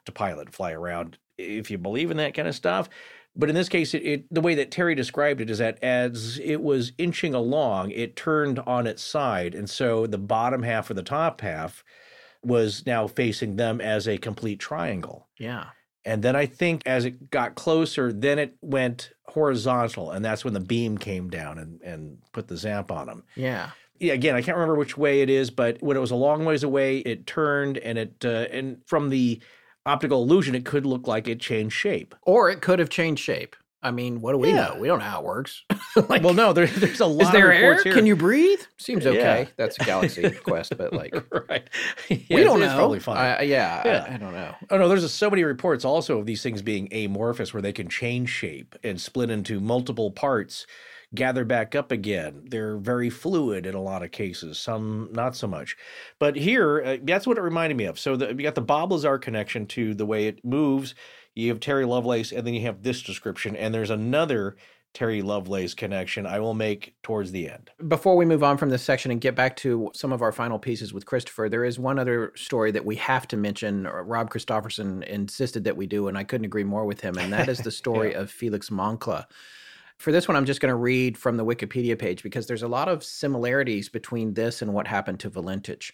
to 0.06 0.12
pilot, 0.12 0.54
fly 0.54 0.72
around. 0.72 1.18
If 1.38 1.72
you 1.72 1.78
believe 1.78 2.12
in 2.12 2.18
that 2.18 2.34
kind 2.34 2.48
of 2.48 2.56
stuff, 2.56 2.90
but 3.36 3.50
in 3.50 3.56
this 3.56 3.70
case, 3.70 3.94
it, 3.94 4.04
it, 4.04 4.34
the 4.34 4.42
way 4.42 4.56
that 4.56 4.72
Terry 4.72 4.96
described 4.96 5.40
it 5.40 5.50
is 5.50 5.60
that 5.60 5.82
as 5.84 6.40
it 6.44 6.62
was 6.62 6.92
inching 6.98 7.34
along, 7.34 7.92
it 7.92 8.16
turned 8.16 8.60
on 8.60 8.86
its 8.86 9.02
side, 9.02 9.56
and 9.56 9.70
so 9.70 10.06
the 10.08 10.18
bottom 10.18 10.64
half 10.64 10.90
or 10.90 10.94
the 10.94 11.04
top 11.04 11.42
half 11.42 11.84
was 12.44 12.86
now 12.86 13.08
facing 13.08 13.56
them 13.56 13.80
as 13.80 14.08
a 14.08 14.18
complete 14.18 14.60
triangle. 14.60 15.28
Yeah. 15.38 15.68
And 16.06 16.24
then 16.24 16.36
I 16.36 16.46
think 16.46 16.82
as 16.86 17.06
it 17.06 17.30
got 17.30 17.56
closer, 17.56 18.12
then 18.12 18.40
it 18.40 18.56
went 18.62 19.12
horizontal, 19.30 20.12
and 20.12 20.24
that's 20.24 20.44
when 20.44 20.54
the 20.54 20.60
beam 20.60 20.98
came 20.98 21.30
down 21.30 21.58
and, 21.58 21.82
and 21.82 22.18
put 22.34 22.48
the 22.48 22.56
zamp 22.56 22.92
on 22.92 23.08
them. 23.08 23.24
Yeah. 23.36 23.72
Yeah, 24.00 24.14
again, 24.14 24.36
I 24.36 24.42
can't 24.42 24.56
remember 24.56 24.76
which 24.76 24.98
way 24.98 25.22
it 25.22 25.30
is, 25.30 25.50
but 25.50 25.82
when 25.82 25.98
it 25.98 26.00
was 26.00 26.12
a 26.12 26.16
long 26.16 26.46
ways 26.46 26.64
away, 26.64 27.00
it 27.00 27.28
turned 27.28 27.78
and 27.78 27.98
it 27.98 28.24
uh, 28.24 28.48
and 28.50 28.82
from 28.86 29.10
the 29.10 29.42
optical 29.86 30.24
illusion, 30.24 30.56
it 30.56 30.66
could 30.66 30.86
look 30.86 31.08
like 31.08 31.28
it 31.28 31.40
changed 31.40 31.76
shape. 31.76 32.16
Or 32.22 32.50
it 32.50 32.62
could 32.62 32.80
have 32.80 32.90
changed 32.90 33.22
shape. 33.22 33.56
I 33.82 33.92
mean, 33.92 34.20
what 34.20 34.34
do 34.34 34.38
we 34.38 34.50
yeah. 34.50 34.68
know? 34.68 34.78
We 34.78 34.88
don't 34.88 35.00
know 35.00 35.06
how 35.06 35.22
it 35.22 35.26
works. 35.26 35.64
like, 36.10 36.22
well, 36.22 36.34
no, 36.34 36.52
there, 36.52 36.68
there's 36.68 37.00
a 37.00 37.06
lot. 37.06 37.28
Is 37.28 37.32
there 37.32 37.54
air? 37.54 37.82
Here. 37.82 37.94
Can 37.94 38.06
you 38.06 38.16
breathe? 38.16 38.60
Seems 38.78 39.06
okay. 39.06 39.42
Yeah. 39.42 39.50
That's 39.56 39.78
a 39.80 39.84
Galaxy 39.86 40.30
Quest, 40.32 40.78
but 40.78 40.92
like, 40.92 41.14
right? 41.50 41.70
We 42.10 42.44
don't 42.44 42.60
know. 42.60 42.76
probably 42.76 43.00
fine. 43.00 43.18
Uh, 43.18 43.42
yeah, 43.42 43.82
yeah. 43.86 44.08
I, 44.10 44.16
I, 44.16 44.18
don't 44.18 44.34
know. 44.34 44.54
Oh 44.70 44.78
no, 44.78 44.90
there's 44.90 45.04
a, 45.04 45.10
so 45.10 45.30
many 45.30 45.46
reports 45.46 45.86
also 45.86 46.20
of 46.20 46.26
these 46.26 46.44
things 46.44 46.62
being 46.62 46.92
amorphous, 46.94 47.54
where 47.54 47.62
they 47.62 47.74
can 47.74 47.88
change 47.88 48.30
shape 48.30 48.76
and 48.84 49.00
split 49.00 49.30
into 49.30 49.62
multiple 49.62 50.12
parts 50.12 50.66
gather 51.16 51.44
back 51.44 51.76
up 51.76 51.92
again. 51.92 52.44
They're 52.46 52.78
very 52.78 53.10
fluid 53.10 53.66
in 53.66 53.76
a 53.76 53.82
lot 53.82 54.04
of 54.04 54.12
cases, 54.12 54.60
some 54.60 55.10
not 55.12 55.36
so 55.36 55.48
much. 55.48 55.76
But 56.20 56.36
here, 56.36 56.84
uh, 56.84 56.98
that's 57.04 57.26
what 57.26 57.38
it 57.38 57.42
reminded 57.42 57.78
me 57.78 57.86
of. 57.86 58.00
So 58.00 58.16
the, 58.16 58.28
you 58.28 58.44
got 58.44 58.56
the 58.56 58.62
Bob 58.62 58.92
Lazar 58.92 59.18
connection 59.18 59.66
to 59.68 59.94
the 59.94 60.06
way 60.06 60.28
it 60.28 60.44
moves. 60.46 60.96
You 61.40 61.50
have 61.50 61.60
Terry 61.60 61.86
Lovelace, 61.86 62.32
and 62.32 62.46
then 62.46 62.54
you 62.54 62.62
have 62.62 62.84
this 62.84 63.02
description, 63.02 63.56
and 63.56 63.74
there's 63.74 63.90
another 63.90 64.58
Terry 64.94 65.22
Lovelace 65.22 65.74
connection 65.74 66.26
I 66.26 66.40
will 66.40 66.54
make 66.54 66.96
towards 67.04 67.32
the 67.32 67.50
end. 67.50 67.70
Before 67.88 68.18
we 68.18 68.26
move 68.26 68.44
on 68.44 68.58
from 68.58 68.70
this 68.70 68.82
section 68.82 69.12
and 69.12 69.22
get 69.22 69.36
back 69.36 69.56
to 69.58 69.92
some 69.94 70.12
of 70.12 70.22
our 70.22 70.32
final 70.32 70.60
pieces 70.60 70.94
with 70.94 71.06
Christopher, 71.06 71.48
there 71.48 71.64
is 71.64 71.80
one 71.80 72.00
other 72.00 72.34
story 72.36 72.72
that 72.72 72.86
we 72.86 72.96
have 72.96 73.28
to 73.30 73.38
mention. 73.38 73.86
Uh, 73.86 74.02
Rob 74.02 74.30
Christofferson 74.32 75.04
insisted 75.04 75.64
that 75.64 75.78
we 75.78 75.88
do, 75.88 76.08
and 76.08 76.18
I 76.18 76.24
couldn't 76.24 76.46
agree 76.46 76.64
more 76.64 76.86
with 76.86 77.02
him, 77.02 77.18
and 77.18 77.32
that 77.32 77.48
is 77.48 77.60
the 77.60 77.72
story 77.84 78.12
yeah. 78.12 78.20
of 78.20 78.32
Felix 78.32 78.70
Moncla. 78.70 79.26
For 79.98 80.12
this 80.12 80.28
one, 80.28 80.36
I'm 80.36 80.46
just 80.46 80.62
going 80.62 80.72
to 80.72 80.76
read 80.76 81.18
from 81.18 81.38
the 81.38 81.46
Wikipedia 81.46 81.98
page 81.98 82.24
because 82.24 82.48
there's 82.48 82.64
a 82.64 82.68
lot 82.68 82.88
of 82.88 83.04
similarities 83.04 83.90
between 83.90 84.34
this 84.34 84.62
and 84.62 84.74
what 84.74 84.88
happened 84.88 85.20
to 85.20 85.30
Valentich. 85.30 85.92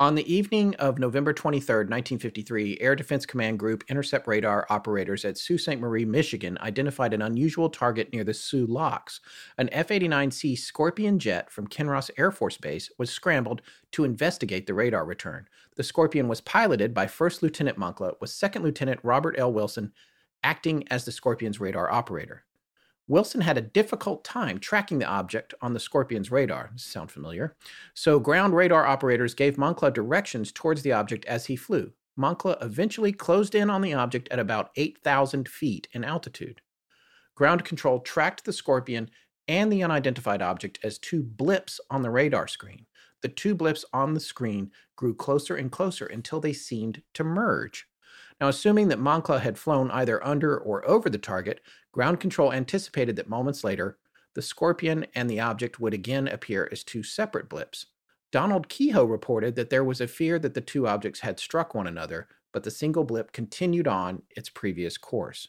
On 0.00 0.14
the 0.14 0.32
evening 0.32 0.76
of 0.76 1.00
November 1.00 1.32
23, 1.32 1.74
1953, 1.74 2.78
Air 2.80 2.94
Defense 2.94 3.26
Command 3.26 3.58
Group 3.58 3.82
intercept 3.88 4.28
radar 4.28 4.64
operators 4.70 5.24
at 5.24 5.36
Sault 5.36 5.58
Ste. 5.58 5.80
Marie, 5.80 6.04
Michigan 6.04 6.56
identified 6.60 7.12
an 7.12 7.22
unusual 7.22 7.68
target 7.68 8.12
near 8.12 8.22
the 8.22 8.32
Soo 8.32 8.64
Locks. 8.64 9.18
An 9.58 9.68
F 9.72 9.88
89C 9.88 10.56
Scorpion 10.56 11.18
jet 11.18 11.50
from 11.50 11.66
Kinross 11.66 12.12
Air 12.16 12.30
Force 12.30 12.56
Base 12.56 12.92
was 12.96 13.10
scrambled 13.10 13.60
to 13.90 14.04
investigate 14.04 14.68
the 14.68 14.74
radar 14.74 15.04
return. 15.04 15.48
The 15.74 15.82
Scorpion 15.82 16.28
was 16.28 16.42
piloted 16.42 16.94
by 16.94 17.08
First 17.08 17.42
Lieutenant 17.42 17.76
Moncla, 17.76 18.12
with 18.20 18.30
Second 18.30 18.62
Lieutenant 18.62 19.00
Robert 19.02 19.34
L. 19.36 19.52
Wilson 19.52 19.92
acting 20.44 20.86
as 20.92 21.06
the 21.06 21.10
Scorpion's 21.10 21.58
radar 21.58 21.90
operator. 21.90 22.44
Wilson 23.08 23.40
had 23.40 23.56
a 23.56 23.62
difficult 23.62 24.22
time 24.22 24.58
tracking 24.58 24.98
the 24.98 25.06
object 25.06 25.54
on 25.62 25.72
the 25.72 25.80
Scorpion's 25.80 26.30
radar. 26.30 26.70
Sound 26.76 27.10
familiar? 27.10 27.56
So 27.94 28.20
ground 28.20 28.54
radar 28.54 28.86
operators 28.86 29.34
gave 29.34 29.56
Moncla 29.56 29.92
directions 29.92 30.52
towards 30.52 30.82
the 30.82 30.92
object 30.92 31.24
as 31.24 31.46
he 31.46 31.56
flew. 31.56 31.92
Moncla 32.18 32.62
eventually 32.62 33.12
closed 33.12 33.54
in 33.54 33.70
on 33.70 33.80
the 33.80 33.94
object 33.94 34.28
at 34.30 34.38
about 34.38 34.70
8,000 34.76 35.48
feet 35.48 35.88
in 35.92 36.04
altitude. 36.04 36.60
Ground 37.34 37.64
control 37.64 38.00
tracked 38.00 38.44
the 38.44 38.52
Scorpion 38.52 39.08
and 39.46 39.72
the 39.72 39.82
unidentified 39.82 40.42
object 40.42 40.78
as 40.82 40.98
two 40.98 41.22
blips 41.22 41.80
on 41.90 42.02
the 42.02 42.10
radar 42.10 42.46
screen. 42.46 42.84
The 43.22 43.28
two 43.28 43.54
blips 43.54 43.84
on 43.92 44.12
the 44.12 44.20
screen 44.20 44.70
grew 44.96 45.14
closer 45.14 45.56
and 45.56 45.72
closer 45.72 46.04
until 46.04 46.40
they 46.40 46.52
seemed 46.52 47.02
to 47.14 47.24
merge. 47.24 47.86
Now, 48.40 48.48
assuming 48.48 48.88
that 48.88 49.00
Moncla 49.00 49.40
had 49.40 49.58
flown 49.58 49.90
either 49.90 50.24
under 50.24 50.56
or 50.56 50.88
over 50.88 51.10
the 51.10 51.18
target, 51.18 51.60
ground 51.98 52.20
control 52.20 52.52
anticipated 52.52 53.16
that 53.16 53.28
moments 53.28 53.64
later, 53.64 53.98
the 54.36 54.40
Scorpion 54.40 55.04
and 55.16 55.28
the 55.28 55.40
object 55.40 55.80
would 55.80 55.92
again 55.92 56.28
appear 56.28 56.68
as 56.70 56.84
two 56.84 57.02
separate 57.02 57.48
blips. 57.48 57.86
Donald 58.30 58.68
Keyhoe 58.68 59.04
reported 59.04 59.56
that 59.56 59.68
there 59.68 59.82
was 59.82 60.00
a 60.00 60.06
fear 60.06 60.38
that 60.38 60.54
the 60.54 60.60
two 60.60 60.86
objects 60.86 61.18
had 61.18 61.40
struck 61.40 61.74
one 61.74 61.88
another, 61.88 62.28
but 62.52 62.62
the 62.62 62.70
single 62.70 63.02
blip 63.02 63.32
continued 63.32 63.88
on 63.88 64.22
its 64.30 64.48
previous 64.48 64.96
course. 64.96 65.48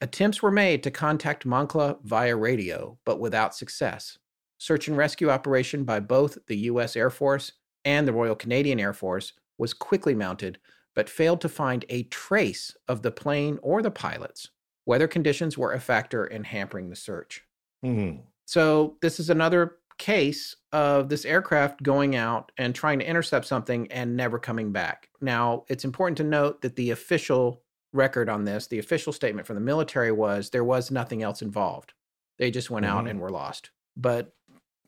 Attempts 0.00 0.42
were 0.42 0.50
made 0.50 0.82
to 0.82 0.90
contact 0.90 1.46
Moncla 1.46 2.02
via 2.02 2.34
radio, 2.34 2.98
but 3.04 3.20
without 3.20 3.54
success. 3.54 4.18
Search 4.58 4.88
and 4.88 4.96
rescue 4.96 5.30
operation 5.30 5.84
by 5.84 6.00
both 6.00 6.38
the 6.48 6.56
U.S. 6.72 6.96
Air 6.96 7.08
Force 7.08 7.52
and 7.84 8.08
the 8.08 8.12
Royal 8.12 8.34
Canadian 8.34 8.80
Air 8.80 8.94
Force 8.94 9.32
was 9.58 9.74
quickly 9.74 10.16
mounted, 10.16 10.58
but 10.96 11.08
failed 11.08 11.40
to 11.42 11.48
find 11.48 11.84
a 11.88 12.02
trace 12.02 12.76
of 12.88 13.02
the 13.02 13.12
plane 13.12 13.60
or 13.62 13.80
the 13.80 13.92
pilots. 13.92 14.48
Weather 14.86 15.08
conditions 15.08 15.56
were 15.56 15.72
a 15.72 15.80
factor 15.80 16.26
in 16.26 16.44
hampering 16.44 16.90
the 16.90 16.96
search. 16.96 17.44
Mm-hmm. 17.84 18.20
So, 18.46 18.96
this 19.00 19.20
is 19.20 19.30
another 19.30 19.76
case 19.98 20.56
of 20.72 21.08
this 21.08 21.24
aircraft 21.24 21.82
going 21.82 22.16
out 22.16 22.50
and 22.58 22.74
trying 22.74 22.98
to 22.98 23.08
intercept 23.08 23.46
something 23.46 23.90
and 23.92 24.16
never 24.16 24.38
coming 24.38 24.72
back. 24.72 25.08
Now, 25.20 25.64
it's 25.68 25.84
important 25.84 26.16
to 26.18 26.24
note 26.24 26.62
that 26.62 26.76
the 26.76 26.90
official 26.90 27.62
record 27.92 28.28
on 28.28 28.44
this, 28.44 28.66
the 28.66 28.78
official 28.78 29.12
statement 29.12 29.46
from 29.46 29.54
the 29.54 29.60
military 29.60 30.10
was 30.10 30.50
there 30.50 30.64
was 30.64 30.90
nothing 30.90 31.22
else 31.22 31.42
involved. 31.42 31.92
They 32.38 32.50
just 32.50 32.70
went 32.70 32.86
mm-hmm. 32.86 32.96
out 32.96 33.08
and 33.08 33.20
were 33.20 33.30
lost. 33.30 33.70
But 33.96 34.34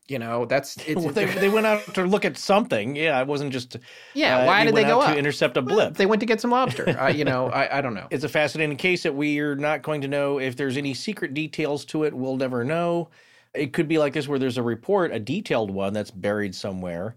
You 0.07 0.19
know, 0.19 0.45
that's 0.45 0.77
it's, 0.87 1.01
well, 1.01 1.13
they, 1.13 1.25
they 1.25 1.49
went 1.49 1.65
out 1.65 1.81
to 1.95 2.05
look 2.05 2.25
at 2.25 2.37
something. 2.37 2.95
Yeah, 2.95 3.19
it 3.21 3.27
wasn't 3.27 3.51
just. 3.51 3.77
Yeah, 4.13 4.39
uh, 4.39 4.45
why 4.45 4.63
did 4.63 4.75
they 4.75 4.83
go 4.83 5.01
out 5.01 5.09
up? 5.09 5.13
to 5.13 5.19
intercept 5.19 5.57
a 5.57 5.61
blip? 5.61 5.77
Well, 5.77 5.91
they 5.91 6.05
went 6.05 6.19
to 6.19 6.25
get 6.25 6.41
some 6.41 6.51
lobster. 6.51 6.89
uh, 6.99 7.09
you 7.09 7.25
know, 7.25 7.47
I, 7.47 7.79
I 7.79 7.81
don't 7.81 7.93
know. 7.93 8.07
It's 8.11 8.23
a 8.23 8.29
fascinating 8.29 8.77
case 8.77 9.03
that 9.03 9.15
we 9.15 9.39
are 9.39 9.55
not 9.55 9.81
going 9.81 10.01
to 10.01 10.07
know 10.07 10.39
if 10.39 10.55
there's 10.55 10.77
any 10.77 10.93
secret 10.93 11.33
details 11.33 11.85
to 11.85 12.03
it. 12.03 12.13
We'll 12.13 12.37
never 12.37 12.63
know. 12.63 13.09
It 13.53 13.73
could 13.73 13.87
be 13.87 13.97
like 13.97 14.13
this, 14.13 14.27
where 14.27 14.37
there's 14.37 14.57
a 14.57 14.63
report, 14.63 15.13
a 15.13 15.19
detailed 15.19 15.71
one 15.71 15.93
that's 15.93 16.11
buried 16.11 16.53
somewhere, 16.53 17.15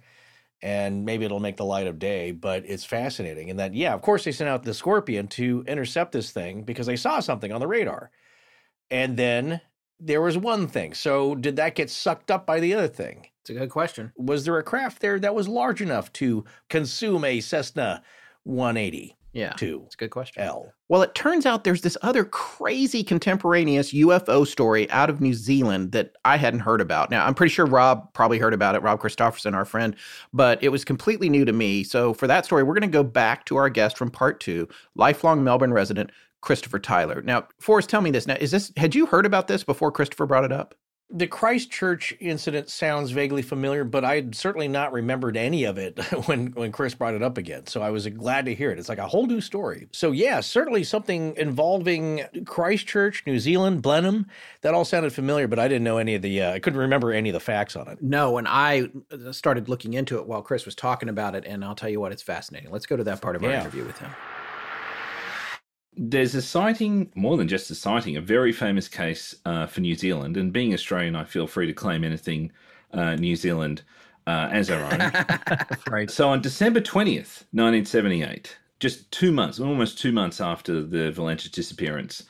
and 0.63 1.05
maybe 1.05 1.25
it'll 1.25 1.41
make 1.41 1.57
the 1.57 1.65
light 1.65 1.89
of 1.89 1.99
day. 1.99 2.31
But 2.31 2.65
it's 2.65 2.85
fascinating, 2.85 3.51
and 3.51 3.59
that 3.59 3.75
yeah, 3.75 3.93
of 3.93 4.03
course 4.03 4.25
they 4.25 4.33
sent 4.33 4.49
out 4.49 4.63
the 4.63 4.73
Scorpion 4.73 5.27
to 5.29 5.65
intercept 5.67 6.13
this 6.13 6.31
thing 6.31 6.63
because 6.63 6.87
they 6.87 6.97
saw 6.97 7.21
something 7.21 7.53
on 7.53 7.61
the 7.61 7.67
radar, 7.67 8.11
and 8.91 9.17
then 9.17 9.61
there 10.01 10.21
was 10.21 10.39
one 10.39 10.67
thing. 10.67 10.95
So 10.95 11.35
did 11.35 11.57
that 11.57 11.75
get 11.75 11.91
sucked 11.91 12.31
up 12.31 12.47
by 12.47 12.61
the 12.61 12.75
other 12.75 12.89
thing? 12.89 13.29
It's 13.41 13.51
a 13.51 13.55
good 13.55 13.71
question. 13.71 14.13
Was 14.17 14.45
there 14.45 14.59
a 14.59 14.63
craft 14.63 15.01
there 15.01 15.19
that 15.19 15.35
was 15.35 15.49
large 15.49 15.81
enough 15.81 16.13
to 16.15 16.45
consume 16.69 17.25
a 17.25 17.41
Cessna 17.41 18.03
180? 18.45 19.17
Yeah. 19.33 19.53
Two. 19.53 19.83
It's 19.87 19.95
a 19.95 19.99
good 19.99 20.11
question. 20.11 20.43
L. 20.43 20.73
Well, 20.89 21.03
it 21.03 21.15
turns 21.15 21.45
out 21.45 21.63
there's 21.63 21.83
this 21.83 21.99
other 22.03 22.25
crazy 22.25 23.05
contemporaneous 23.05 23.93
UFO 23.93 24.47
story 24.47 24.91
out 24.91 25.11
of 25.11 25.21
New 25.21 25.35
Zealand 25.35 25.93
that 25.93 26.17
I 26.25 26.39
hadn't 26.39 26.61
heard 26.61 26.81
about. 26.81 27.11
Now, 27.11 27.27
I'm 27.27 27.35
pretty 27.35 27.53
sure 27.53 27.67
Rob 27.67 28.13
probably 28.15 28.39
heard 28.39 28.55
about 28.55 28.75
it, 28.75 28.83
Rob 28.83 29.01
Christofferson, 29.01 29.55
our 29.55 29.67
friend, 29.67 29.95
but 30.33 30.63
it 30.63 30.71
was 30.71 30.85
completely 30.85 31.29
new 31.29 31.45
to 31.45 31.53
me. 31.53 31.85
So 31.85 32.15
for 32.15 32.27
that 32.27 32.47
story, 32.47 32.63
we're 32.63 32.75
going 32.75 32.83
to 32.83 32.89
go 32.89 33.05
back 33.05 33.45
to 33.47 33.57
our 33.57 33.69
guest 33.69 33.99
from 33.99 34.11
part 34.11 34.41
two, 34.41 34.67
lifelong 34.95 35.45
Melbourne 35.45 35.75
resident 35.75 36.11
Christopher 36.41 36.79
Tyler. 36.79 37.23
Now, 37.23 37.49
Forrest, 37.59 37.89
tell 37.89 38.01
me 38.01 38.11
this. 38.11 38.27
Now, 38.27 38.37
is 38.41 38.51
this 38.51 38.73
had 38.77 38.95
you 38.95 39.07
heard 39.07 39.27
about 39.27 39.49
this 39.49 39.65
before 39.65 39.93
Christopher 39.93 40.27
brought 40.27 40.45
it 40.45 40.53
up? 40.53 40.75
The 41.11 41.27
Christchurch 41.27 42.15
incident 42.21 42.69
sounds 42.69 43.13
vaguely 43.13 43.41
familiar, 43.41 43.83
but 43.83 44.05
I 44.05 44.17
would 44.17 44.35
certainly 44.35 44.69
not 44.69 44.93
remembered 44.93 45.39
any 45.39 45.65
of 45.65 45.79
it 45.79 45.99
when 46.27 46.49
when 46.49 46.71
Chris 46.71 46.95
brought 46.95 47.15
it 47.15 47.23
up 47.23 47.39
again. 47.39 47.67
So 47.67 47.81
I 47.81 47.89
was 47.89 48.07
glad 48.09 48.45
to 48.45 48.55
hear 48.55 48.71
it. 48.71 48.79
It's 48.79 48.91
like 48.91 48.99
a 48.99 49.09
whole 49.09 49.27
new 49.27 49.41
story. 49.41 49.89
So 49.91 50.13
yeah, 50.13 50.41
certainly 50.41 50.85
something 50.85 51.35
involving 51.39 52.25
Christchurch, 52.45 53.25
New 53.27 53.39
Zealand, 53.39 53.81
Blenheim. 53.81 54.27
That 54.61 54.75
all 54.75 54.85
sounded 54.85 55.15
familiar, 55.15 55.49
but 55.49 55.59
I 55.59 55.67
didn't 55.67 55.85
know 55.85 55.97
any 55.97 56.15
of 56.15 56.21
the. 56.21 56.43
Uh, 56.43 56.53
I 56.53 56.59
couldn't 56.59 56.79
remember 56.79 57.11
any 57.11 57.31
of 57.31 57.35
the 57.35 57.41
facts 57.41 57.75
on 57.75 57.89
it. 57.89 58.03
No, 58.03 58.37
and 58.37 58.47
I 58.47 58.91
uh, 59.11 59.33
started 59.33 59.71
looking 59.71 59.95
into 59.95 60.19
it 60.19 60.27
while 60.27 60.43
Chris 60.43 60.67
was 60.67 60.75
talking 60.75 61.09
about 61.09 61.35
it, 61.35 61.47
and 61.47 61.65
I'll 61.65 61.75
tell 61.75 61.89
you 61.89 62.01
what, 62.01 62.13
it's 62.13 62.23
fascinating. 62.23 62.71
Let's 62.71 62.87
go 62.87 62.99
to 62.99 63.05
that 63.05 63.23
part 63.23 63.35
of 63.35 63.43
our 63.43 63.51
yeah. 63.51 63.63
interview 63.63 63.87
with 63.87 63.99
him 63.99 64.11
there's 65.99 66.35
a 66.37 66.43
sighting, 66.43 67.11
more 67.17 67.37
than 67.37 67.49
just 67.49 67.71
a 67.71 67.75
sighting, 67.75 68.17
a 68.17 68.21
very 68.21 68.53
famous 68.53 68.87
case 68.87 69.35
uh, 69.45 69.67
for 69.67 69.81
New 69.81 69.97
Zealand. 69.97 70.37
And 70.37 70.53
being 70.53 70.73
Australian, 70.73 71.17
I 71.17 71.25
feel 71.25 71.49
free 71.49 71.67
to 71.67 71.73
claim 71.73 72.05
anything 72.05 72.53
uh, 72.93 73.17
New 73.17 73.35
Zealand 73.35 73.83
uh, 74.27 74.49
as 74.53 74.71
our 74.71 74.81
own. 74.93 75.13
right. 75.91 76.11
So 76.11 76.29
on 76.29 76.41
December 76.41 76.81
20th, 76.81 77.45
1978, 77.51 78.57
just 78.79 79.11
two 79.11 79.33
months, 79.33 79.59
almost 79.59 79.99
two 79.99 80.13
months 80.13 80.41
after 80.41 80.83
the 80.83 81.11
Valentich 81.11 81.51
disappearance, 81.51 82.23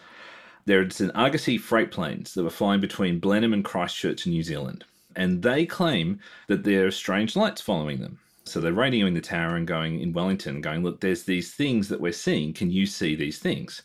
there's 0.64 1.01
an 1.03 1.11
Argosy 1.11 1.59
freight 1.59 1.91
planes 1.91 2.35
that 2.35 2.45
were 2.45 2.51
flying 2.51 2.81
between 2.81 3.19
Blenheim 3.21 3.53
and 3.53 3.64
Christchurch 3.64 4.27
in 4.27 4.33
New 4.33 4.43
Zealand. 4.43 4.85
And 5.14 5.43
they 5.43 5.66
claim 5.66 6.21
that 6.47 6.64
there 6.64 6.87
are 6.87 6.91
strange 6.91 7.37
lights 7.37 7.61
following 7.61 8.01
them. 8.01 8.19
So 8.49 8.61
they're 8.61 8.72
radioing 8.72 9.14
the 9.14 9.20
tower 9.20 9.57
and 9.57 9.66
going 9.66 10.01
in 10.01 10.12
Wellington, 10.12 10.61
going, 10.61 10.82
look, 10.82 11.01
there's 11.01 11.24
these 11.24 11.55
things 11.55 11.88
that 11.88 12.01
we're 12.01 12.12
seeing. 12.12 12.53
Can 12.53 12.70
you 12.70 12.86
see 12.86 13.14
these 13.14 13.38
things? 13.38 13.82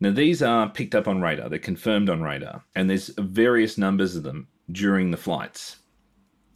Now, 0.00 0.10
these 0.10 0.42
are 0.42 0.68
picked 0.68 0.96
up 0.96 1.06
on 1.06 1.20
radar, 1.20 1.48
they're 1.48 1.60
confirmed 1.60 2.10
on 2.10 2.22
radar, 2.22 2.64
and 2.74 2.90
there's 2.90 3.08
various 3.18 3.78
numbers 3.78 4.16
of 4.16 4.24
them 4.24 4.48
during 4.72 5.12
the 5.12 5.16
flights. 5.16 5.76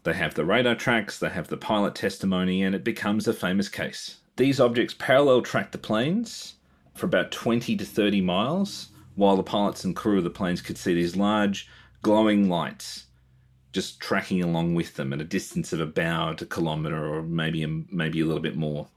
They 0.02 0.14
have 0.14 0.34
the 0.34 0.44
radar 0.44 0.74
tracks, 0.74 1.18
they 1.18 1.28
have 1.28 1.48
the 1.48 1.56
pilot 1.56 1.94
testimony, 1.94 2.64
and 2.64 2.74
it 2.74 2.82
becomes 2.82 3.28
a 3.28 3.32
famous 3.32 3.68
case. 3.68 4.18
These 4.36 4.60
objects 4.60 4.94
parallel 4.98 5.42
track 5.42 5.70
the 5.70 5.78
planes 5.78 6.54
for 6.94 7.06
about 7.06 7.30
20 7.30 7.76
to 7.76 7.84
30 7.84 8.20
miles, 8.20 8.88
while 9.14 9.36
the 9.36 9.42
pilots 9.42 9.84
and 9.84 9.94
crew 9.94 10.18
of 10.18 10.24
the 10.24 10.30
planes 10.30 10.60
could 10.60 10.76
see 10.76 10.94
these 10.94 11.16
large 11.16 11.68
glowing 12.02 12.48
lights 12.48 13.05
just 13.76 14.00
tracking 14.00 14.42
along 14.42 14.74
with 14.74 14.94
them 14.94 15.12
at 15.12 15.20
a 15.20 15.24
distance 15.24 15.70
of 15.70 15.80
about 15.80 16.40
a 16.40 16.46
kilometre 16.46 17.14
or 17.14 17.22
maybe 17.22 17.62
a, 17.62 17.68
maybe 17.68 18.22
a 18.22 18.24
little 18.24 18.40
bit 18.42 18.56
more. 18.56 18.88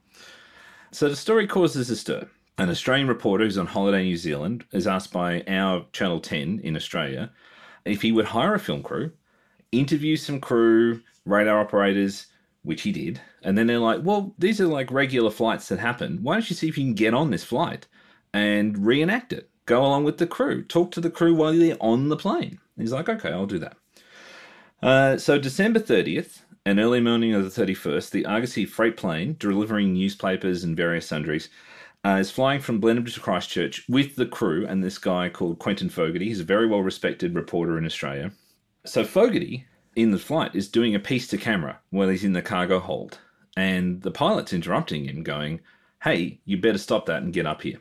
So 0.93 1.09
the 1.09 1.17
story 1.17 1.47
causes 1.47 1.89
a 1.89 1.97
stir. 1.97 2.29
An 2.57 2.69
Australian 2.69 3.09
reporter 3.09 3.43
who's 3.43 3.57
on 3.57 3.67
holiday 3.67 3.99
in 3.99 4.05
New 4.05 4.15
Zealand 4.15 4.63
is 4.71 4.87
asked 4.87 5.11
by 5.11 5.43
our 5.49 5.85
Channel 5.91 6.21
10 6.21 6.61
in 6.63 6.77
Australia 6.77 7.29
if 7.83 8.01
he 8.01 8.13
would 8.13 8.23
hire 8.23 8.53
a 8.53 8.59
film 8.59 8.81
crew, 8.81 9.11
interview 9.73 10.15
some 10.15 10.39
crew, 10.39 11.01
radar 11.25 11.59
operators, 11.59 12.27
which 12.63 12.83
he 12.83 12.93
did, 12.93 13.19
and 13.43 13.57
then 13.57 13.67
they're 13.67 13.79
like, 13.79 13.99
well, 14.03 14.33
these 14.39 14.61
are 14.61 14.67
like 14.67 14.91
regular 14.91 15.29
flights 15.29 15.67
that 15.67 15.79
happen. 15.79 16.19
Why 16.23 16.35
don't 16.35 16.49
you 16.49 16.55
see 16.55 16.69
if 16.69 16.77
you 16.77 16.85
can 16.85 16.93
get 16.93 17.13
on 17.13 17.31
this 17.31 17.43
flight 17.43 17.85
and 18.33 18.85
reenact 18.85 19.33
it? 19.33 19.49
Go 19.65 19.81
along 19.81 20.05
with 20.05 20.19
the 20.19 20.27
crew, 20.27 20.63
talk 20.63 20.91
to 20.91 21.01
the 21.01 21.11
crew 21.11 21.35
while 21.35 21.53
they're 21.53 21.75
on 21.81 22.07
the 22.07 22.15
plane. 22.15 22.59
He's 22.77 22.93
like, 22.93 23.09
okay, 23.09 23.31
I'll 23.31 23.45
do 23.45 23.59
that. 23.59 23.75
Uh, 24.81 25.17
so 25.17 25.37
December 25.37 25.79
30th 25.79 26.43
and 26.65 26.79
early 26.79 27.01
morning 27.01 27.33
of 27.33 27.43
the 27.43 27.61
31st, 27.61 28.11
the 28.11 28.25
Argosy 28.25 28.65
freight 28.65 28.95
plane 28.95 29.35
delivering 29.37 29.93
newspapers 29.93 30.63
and 30.63 30.77
various 30.77 31.05
sundries 31.05 31.49
uh, 32.05 32.17
is 32.19 32.31
flying 32.31 32.61
from 32.61 32.79
Blenheim 32.79 33.05
to 33.05 33.19
Christchurch 33.19 33.83
with 33.89 34.15
the 34.15 34.25
crew 34.25 34.65
and 34.65 34.81
this 34.81 34.97
guy 34.97 35.27
called 35.27 35.59
Quentin 35.59 35.89
Fogarty. 35.89 36.29
He's 36.29 36.39
a 36.39 36.45
very 36.45 36.65
well 36.65 36.81
respected 36.81 37.35
reporter 37.35 37.77
in 37.77 37.85
Australia. 37.85 38.31
So 38.85 39.03
Fogarty 39.03 39.65
in 39.97 40.11
the 40.11 40.17
flight 40.17 40.55
is 40.55 40.69
doing 40.69 40.95
a 40.95 40.99
piece 40.99 41.27
to 41.27 41.37
camera 41.37 41.79
while 41.89 42.07
he's 42.07 42.23
in 42.23 42.33
the 42.33 42.41
cargo 42.41 42.79
hold, 42.79 43.19
and 43.57 44.01
the 44.01 44.11
pilot's 44.11 44.53
interrupting 44.53 45.05
him, 45.05 45.23
going, 45.23 45.59
"Hey, 46.03 46.39
you 46.45 46.55
better 46.55 46.77
stop 46.77 47.05
that 47.07 47.21
and 47.21 47.33
get 47.33 47.45
up 47.45 47.63
here." 47.63 47.79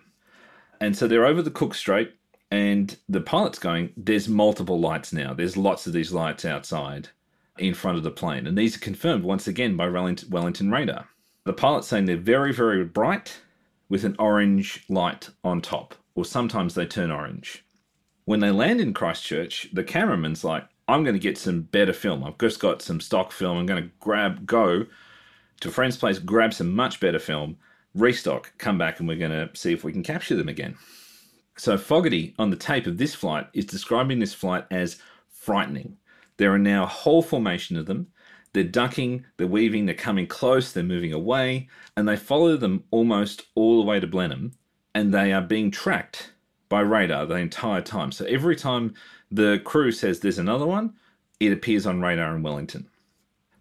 And 0.80 0.96
so 0.96 1.06
they're 1.06 1.26
over 1.26 1.42
the 1.42 1.50
Cook 1.50 1.74
Strait 1.74 2.17
and 2.50 2.96
the 3.08 3.20
pilot's 3.20 3.58
going, 3.58 3.92
there's 3.96 4.28
multiple 4.28 4.80
lights 4.80 5.12
now. 5.12 5.34
There's 5.34 5.56
lots 5.56 5.86
of 5.86 5.92
these 5.92 6.12
lights 6.12 6.44
outside 6.44 7.08
in 7.58 7.74
front 7.74 7.98
of 7.98 8.04
the 8.04 8.10
plane. 8.10 8.46
And 8.46 8.56
these 8.56 8.76
are 8.76 8.80
confirmed 8.80 9.24
once 9.24 9.46
again 9.46 9.76
by 9.76 9.88
Wellington 9.88 10.70
radar. 10.70 11.08
The 11.44 11.52
pilot's 11.52 11.88
saying 11.88 12.06
they're 12.06 12.16
very, 12.16 12.52
very 12.52 12.84
bright 12.84 13.40
with 13.88 14.04
an 14.04 14.16
orange 14.18 14.84
light 14.88 15.30
on 15.44 15.60
top, 15.60 15.94
or 16.14 16.24
sometimes 16.24 16.74
they 16.74 16.86
turn 16.86 17.10
orange. 17.10 17.64
When 18.24 18.40
they 18.40 18.50
land 18.50 18.80
in 18.80 18.92
Christchurch, 18.94 19.68
the 19.72 19.84
cameraman's 19.84 20.44
like, 20.44 20.64
I'm 20.86 21.04
going 21.04 21.14
to 21.14 21.20
get 21.20 21.38
some 21.38 21.62
better 21.62 21.92
film. 21.92 22.24
I've 22.24 22.38
just 22.38 22.60
got 22.60 22.82
some 22.82 23.00
stock 23.00 23.32
film. 23.32 23.58
I'm 23.58 23.66
going 23.66 23.82
to 23.82 23.90
grab, 24.00 24.46
go 24.46 24.86
to 25.60 25.68
a 25.68 25.72
friend's 25.72 25.96
place, 25.96 26.18
grab 26.18 26.54
some 26.54 26.74
much 26.74 27.00
better 27.00 27.18
film, 27.18 27.56
restock, 27.94 28.52
come 28.58 28.78
back, 28.78 29.00
and 29.00 29.08
we're 29.08 29.18
going 29.18 29.30
to 29.30 29.50
see 29.54 29.72
if 29.72 29.84
we 29.84 29.92
can 29.92 30.02
capture 30.02 30.36
them 30.36 30.48
again. 30.48 30.76
So 31.58 31.76
Fogarty 31.76 32.34
on 32.38 32.50
the 32.50 32.56
tape 32.56 32.86
of 32.86 32.98
this 32.98 33.16
flight 33.16 33.48
is 33.52 33.66
describing 33.66 34.20
this 34.20 34.32
flight 34.32 34.64
as 34.70 35.02
frightening. 35.28 35.96
There 36.36 36.54
are 36.54 36.58
now 36.58 36.84
a 36.84 36.86
whole 36.86 37.20
formation 37.20 37.76
of 37.76 37.86
them. 37.86 38.06
They're 38.52 38.62
ducking, 38.62 39.24
they're 39.36 39.48
weaving, 39.48 39.86
they're 39.86 39.94
coming 39.94 40.28
close, 40.28 40.70
they're 40.70 40.84
moving 40.84 41.12
away, 41.12 41.68
and 41.96 42.08
they 42.08 42.16
follow 42.16 42.56
them 42.56 42.84
almost 42.92 43.42
all 43.56 43.80
the 43.80 43.86
way 43.86 43.98
to 43.98 44.06
Blenheim, 44.06 44.52
and 44.94 45.12
they 45.12 45.32
are 45.32 45.42
being 45.42 45.72
tracked 45.72 46.32
by 46.68 46.80
radar 46.80 47.26
the 47.26 47.34
entire 47.34 47.82
time. 47.82 48.12
So 48.12 48.24
every 48.26 48.54
time 48.54 48.94
the 49.30 49.60
crew 49.64 49.90
says 49.90 50.20
there's 50.20 50.38
another 50.38 50.66
one, 50.66 50.94
it 51.40 51.52
appears 51.52 51.86
on 51.86 52.00
radar 52.00 52.36
in 52.36 52.42
Wellington. 52.42 52.88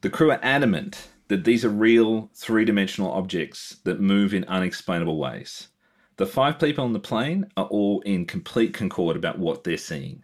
The 0.02 0.12
crew 0.12 0.32
are 0.32 0.39
adamant 0.43 1.08
that 1.30 1.45
these 1.45 1.66
are 1.66 1.70
real 1.70 2.30
three 2.36 2.64
dimensional 2.64 3.12
objects 3.12 3.78
that 3.86 4.00
move 4.00 4.36
in 4.36 4.45
unexplainable 4.45 5.18
ways. 5.18 5.70
The 6.18 6.26
five 6.26 6.57
people 6.59 6.84
on 6.84 6.93
the 6.93 6.99
plane 6.99 7.45
are 7.57 7.68
all 7.68 8.01
in 8.01 8.26
complete 8.26 8.74
concord 8.74 9.15
about 9.15 9.38
what 9.38 9.63
they're 9.63 9.78
seeing. 9.78 10.24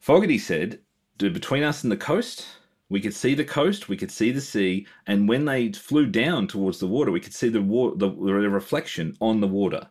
Fogarty 0.00 0.38
said, 0.38 0.80
between 1.18 1.62
us 1.62 1.82
and 1.82 1.92
the 1.92 1.98
coast, 1.98 2.46
we 2.88 3.00
could 3.00 3.14
see 3.14 3.34
the 3.34 3.44
coast, 3.44 3.88
we 3.88 3.96
could 3.96 4.10
see 4.10 4.30
the 4.30 4.40
sea, 4.40 4.86
and 5.06 5.28
when 5.28 5.44
they 5.44 5.70
flew 5.72 6.06
down 6.06 6.46
towards 6.46 6.78
the 6.78 6.86
water, 6.86 7.10
we 7.10 7.20
could 7.20 7.34
see 7.34 7.50
the, 7.50 7.60
wa- 7.60 7.94
the, 7.94 8.08
the 8.08 8.32
reflection 8.48 9.14
on 9.20 9.40
the 9.40 9.46
water. 9.46 9.86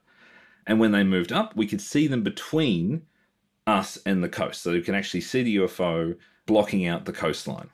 And 0.65 0.79
when 0.79 0.91
they 0.91 1.03
moved 1.03 1.31
up, 1.31 1.55
we 1.55 1.67
could 1.67 1.81
see 1.81 2.07
them 2.07 2.23
between 2.23 3.03
us 3.67 3.99
and 4.07 4.23
the 4.23 4.29
coast. 4.29 4.63
So 4.63 4.71
we 4.71 4.81
can 4.81 4.95
actually 4.95 5.21
see 5.21 5.43
the 5.43 5.57
UFO 5.57 6.17
blocking 6.47 6.87
out 6.87 7.05
the 7.05 7.13
coastline. 7.13 7.69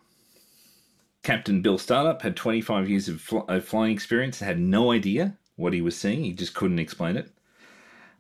Captain 1.24 1.62
Bill 1.62 1.78
Startup 1.78 2.22
had 2.22 2.36
25 2.36 2.90
years 2.90 3.08
of, 3.08 3.22
fl- 3.22 3.40
of 3.48 3.64
flying 3.64 3.94
experience 3.94 4.42
and 4.42 4.48
had 4.48 4.60
no 4.60 4.92
idea 4.92 5.38
what 5.62 5.74
he 5.74 5.82
was 5.82 5.98
seeing. 5.98 6.24
He 6.24 6.34
just 6.34 6.54
couldn't 6.54 6.80
explain 6.80 7.16
it. 7.16 7.32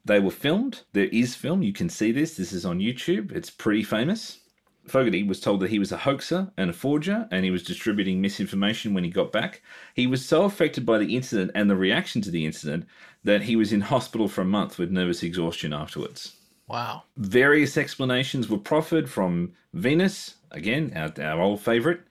They 0.06 0.20
were 0.20 0.32
filmed. 0.32 0.82
There 0.94 1.06
is 1.06 1.36
film. 1.36 1.62
You 1.62 1.74
can 1.74 1.90
see 1.90 2.12
this. 2.12 2.36
This 2.36 2.54
is 2.54 2.66
on 2.66 2.80
YouTube. 2.80 3.32
It's 3.32 3.50
pretty 3.50 3.84
famous. 3.84 4.40
Fogarty 4.88 5.22
was 5.24 5.40
told 5.40 5.60
that 5.60 5.70
he 5.70 5.78
was 5.78 5.92
a 5.92 5.98
hoaxer 5.98 6.52
and 6.58 6.70
a 6.70 6.74
forger 6.74 7.28
and 7.32 7.46
he 7.46 7.52
was 7.52 7.62
distributing 7.62 8.20
misinformation 8.20 8.94
when 8.94 9.04
he 9.04 9.12
got 9.12 9.32
back. 9.32 9.62
He 9.94 10.08
was 10.08 10.26
so 10.26 10.44
affected 10.44 10.86
by 10.86 10.98
the 10.98 11.16
incident 11.16 11.52
and 11.54 11.70
the 11.70 11.76
reaction 11.76 12.22
to 12.24 12.32
the 12.32 12.46
incident 12.46 12.88
that 13.24 13.44
he 13.44 13.56
was 13.56 13.72
in 13.72 13.82
hospital 13.82 14.28
for 14.28 14.42
a 14.42 14.46
month 14.46 14.80
with 14.80 14.90
nervous 14.90 15.22
exhaustion 15.22 15.72
afterwards. 15.72 16.36
Wow. 16.68 17.04
Various 17.18 17.78
explanations 17.78 18.50
were 18.50 18.58
proffered 18.58 19.10
from 19.10 19.54
Venus, 19.74 20.36
again, 20.52 20.94
our, 20.96 21.14
our 21.24 21.42
old 21.42 21.62
favorite, 21.62 22.02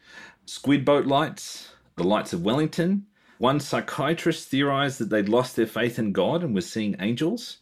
squid 0.46 0.84
boat 0.84 1.06
lights, 1.06 1.72
the 1.96 2.04
lights 2.04 2.32
of 2.32 2.44
Wellington. 2.44 3.06
One 3.40 3.58
psychiatrist 3.58 4.48
theorized 4.50 4.98
that 4.98 5.08
they'd 5.08 5.26
lost 5.26 5.56
their 5.56 5.66
faith 5.66 5.98
in 5.98 6.12
God 6.12 6.44
and 6.44 6.54
was 6.54 6.70
seeing 6.70 6.94
angels. 7.00 7.60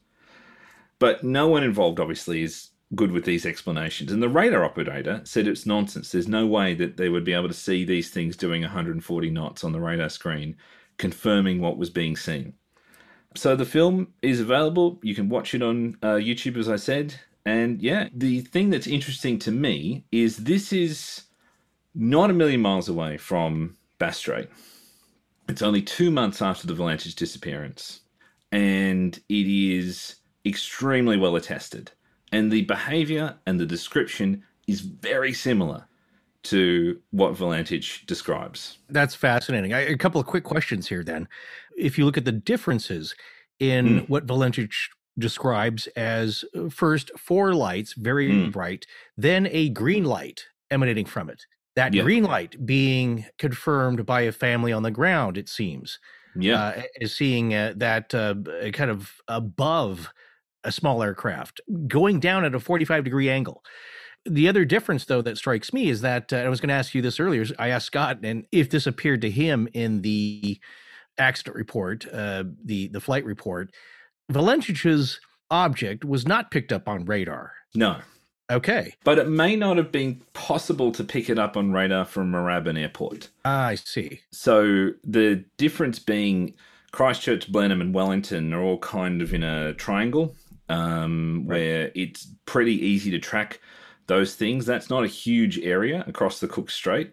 But 0.98 1.22
no 1.22 1.46
one 1.46 1.62
involved, 1.62 2.00
obviously, 2.00 2.42
is 2.42 2.70
good 2.96 3.12
with 3.12 3.24
these 3.24 3.46
explanations. 3.46 4.10
And 4.10 4.20
the 4.20 4.28
radar 4.28 4.64
operator 4.64 5.20
said 5.22 5.46
it's 5.46 5.66
nonsense. 5.66 6.10
There's 6.10 6.26
no 6.26 6.48
way 6.48 6.74
that 6.74 6.96
they 6.96 7.08
would 7.08 7.22
be 7.22 7.32
able 7.32 7.46
to 7.46 7.54
see 7.54 7.84
these 7.84 8.10
things 8.10 8.36
doing 8.36 8.62
140 8.62 9.30
knots 9.30 9.62
on 9.62 9.70
the 9.70 9.78
radar 9.78 10.08
screen, 10.08 10.56
confirming 10.96 11.60
what 11.60 11.78
was 11.78 11.90
being 11.90 12.16
seen. 12.16 12.54
So 13.36 13.54
the 13.54 13.64
film 13.64 14.08
is 14.20 14.40
available. 14.40 14.98
You 15.04 15.14
can 15.14 15.28
watch 15.28 15.54
it 15.54 15.62
on 15.62 15.96
uh, 16.02 16.16
YouTube, 16.16 16.56
as 16.56 16.68
I 16.68 16.74
said. 16.74 17.14
And 17.46 17.80
yeah, 17.80 18.08
the 18.12 18.40
thing 18.40 18.70
that's 18.70 18.88
interesting 18.88 19.38
to 19.38 19.52
me 19.52 20.06
is 20.10 20.38
this 20.38 20.72
is 20.72 21.22
not 21.94 22.30
a 22.30 22.34
million 22.34 22.62
miles 22.62 22.88
away 22.88 23.16
from 23.16 23.76
Bass 24.00 24.16
Strait. 24.16 24.48
It's 25.48 25.62
only 25.62 25.82
two 25.82 26.10
months 26.10 26.42
after 26.42 26.66
the 26.66 26.74
Valentich 26.74 27.14
disappearance, 27.14 28.00
and 28.52 29.18
it 29.28 29.46
is 29.46 30.16
extremely 30.44 31.16
well 31.16 31.36
attested. 31.36 31.90
And 32.32 32.52
the 32.52 32.62
behavior 32.62 33.36
and 33.46 33.58
the 33.58 33.66
description 33.66 34.44
is 34.66 34.80
very 34.80 35.32
similar 35.32 35.86
to 36.44 37.00
what 37.10 37.34
Valentich 37.34 38.06
describes. 38.06 38.78
That's 38.88 39.14
fascinating. 39.14 39.72
I, 39.72 39.80
a 39.80 39.96
couple 39.96 40.20
of 40.20 40.26
quick 40.26 40.44
questions 40.44 40.88
here 40.88 41.02
then. 41.02 41.28
If 41.76 41.98
you 41.98 42.04
look 42.04 42.18
at 42.18 42.24
the 42.24 42.32
differences 42.32 43.14
in 43.58 43.86
mm. 43.86 44.08
what 44.08 44.26
Valentich 44.26 44.88
describes 45.18 45.86
as 45.88 46.44
uh, 46.54 46.68
first 46.68 47.10
four 47.18 47.54
lights, 47.54 47.94
very 47.94 48.28
mm. 48.30 48.52
bright, 48.52 48.86
then 49.16 49.48
a 49.50 49.70
green 49.70 50.04
light 50.04 50.44
emanating 50.70 51.06
from 51.06 51.28
it. 51.28 51.44
That 51.78 51.94
yeah. 51.94 52.02
green 52.02 52.24
light 52.24 52.66
being 52.66 53.24
confirmed 53.38 54.04
by 54.04 54.22
a 54.22 54.32
family 54.32 54.72
on 54.72 54.82
the 54.82 54.90
ground, 54.90 55.38
it 55.38 55.48
seems. 55.48 56.00
Yeah. 56.34 56.60
Uh, 56.60 56.82
is 56.96 57.14
seeing 57.14 57.54
uh, 57.54 57.74
that 57.76 58.12
uh, 58.12 58.34
kind 58.72 58.90
of 58.90 59.12
above 59.28 60.12
a 60.64 60.72
small 60.72 61.04
aircraft 61.04 61.60
going 61.86 62.18
down 62.18 62.44
at 62.44 62.52
a 62.52 62.58
45 62.58 63.04
degree 63.04 63.30
angle. 63.30 63.62
The 64.26 64.48
other 64.48 64.64
difference, 64.64 65.04
though, 65.04 65.22
that 65.22 65.38
strikes 65.38 65.72
me 65.72 65.88
is 65.88 66.00
that 66.00 66.32
uh, 66.32 66.38
I 66.38 66.48
was 66.48 66.60
going 66.60 66.70
to 66.70 66.74
ask 66.74 66.96
you 66.96 67.00
this 67.00 67.20
earlier. 67.20 67.44
I 67.60 67.68
asked 67.68 67.86
Scott, 67.86 68.18
and 68.24 68.44
if 68.50 68.70
this 68.70 68.88
appeared 68.88 69.20
to 69.20 69.30
him 69.30 69.68
in 69.72 70.02
the 70.02 70.58
accident 71.16 71.54
report, 71.54 72.06
uh, 72.12 72.42
the 72.64 72.88
the 72.88 73.00
flight 73.00 73.24
report, 73.24 73.72
Valentich's 74.28 75.20
object 75.48 76.04
was 76.04 76.26
not 76.26 76.50
picked 76.50 76.72
up 76.72 76.88
on 76.88 77.04
radar. 77.04 77.52
No. 77.76 77.98
Okay. 78.50 78.94
But 79.04 79.18
it 79.18 79.28
may 79.28 79.56
not 79.56 79.76
have 79.76 79.92
been 79.92 80.22
possible 80.32 80.90
to 80.92 81.04
pick 81.04 81.28
it 81.28 81.38
up 81.38 81.56
on 81.56 81.72
radar 81.72 82.04
from 82.04 82.32
Moorabbin 82.32 82.78
Airport. 82.80 83.28
Ah, 83.44 83.66
I 83.66 83.74
see. 83.74 84.22
So 84.30 84.90
the 85.04 85.44
difference 85.58 85.98
being 85.98 86.54
Christchurch, 86.92 87.52
Blenheim, 87.52 87.80
and 87.80 87.94
Wellington 87.94 88.54
are 88.54 88.62
all 88.62 88.78
kind 88.78 89.20
of 89.20 89.34
in 89.34 89.42
a 89.42 89.74
triangle 89.74 90.34
um, 90.68 91.44
right. 91.46 91.56
where 91.56 91.92
it's 91.94 92.26
pretty 92.46 92.74
easy 92.74 93.10
to 93.10 93.18
track 93.18 93.60
those 94.06 94.34
things. 94.34 94.64
That's 94.64 94.88
not 94.88 95.04
a 95.04 95.08
huge 95.08 95.58
area 95.58 96.02
across 96.06 96.40
the 96.40 96.48
Cook 96.48 96.70
Strait. 96.70 97.12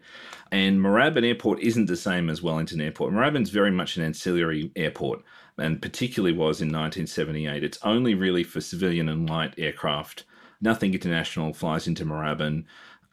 And 0.50 0.80
Moorabbin 0.80 1.26
Airport 1.26 1.60
isn't 1.60 1.86
the 1.86 1.96
same 1.96 2.30
as 2.30 2.42
Wellington 2.42 2.80
Airport. 2.80 3.12
Moorabbin's 3.12 3.50
very 3.50 3.70
much 3.70 3.96
an 3.96 4.04
ancillary 4.04 4.70
airport 4.76 5.22
and 5.58 5.80
particularly 5.80 6.32
was 6.32 6.60
in 6.60 6.68
1978. 6.68 7.64
It's 7.64 7.78
only 7.82 8.14
really 8.14 8.44
for 8.44 8.60
civilian 8.60 9.08
and 9.08 9.28
light 9.28 9.54
aircraft. 9.58 10.24
Nothing 10.60 10.94
international 10.94 11.52
flies 11.52 11.86
into 11.86 12.04
Moorabbin. 12.04 12.64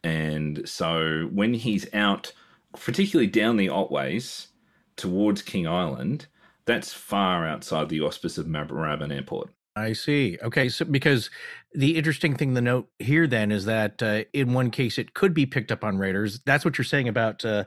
And 0.02 0.68
so 0.68 1.28
when 1.32 1.54
he's 1.54 1.92
out, 1.94 2.32
particularly 2.72 3.26
down 3.26 3.56
the 3.56 3.68
Otways 3.68 4.48
towards 4.96 5.42
King 5.42 5.66
Island, 5.66 6.26
that's 6.66 6.92
far 6.92 7.46
outside 7.46 7.88
the 7.88 8.00
auspice 8.00 8.38
of 8.38 8.46
Moorabbin 8.46 9.12
Airport. 9.12 9.50
I 9.76 9.92
see. 9.92 10.38
Okay, 10.42 10.68
so 10.68 10.84
because 10.84 11.30
the 11.72 11.96
interesting 11.96 12.36
thing 12.36 12.54
to 12.54 12.60
note 12.60 12.88
here 12.98 13.26
then 13.26 13.50
is 13.50 13.64
that 13.64 14.02
uh, 14.02 14.22
in 14.32 14.52
one 14.52 14.70
case 14.70 14.98
it 14.98 15.14
could 15.14 15.34
be 15.34 15.46
picked 15.46 15.72
up 15.72 15.82
on 15.82 15.98
radars. 15.98 16.40
That's 16.46 16.64
what 16.64 16.78
you're 16.78 16.84
saying 16.84 17.08
about 17.08 17.44
uh, 17.44 17.64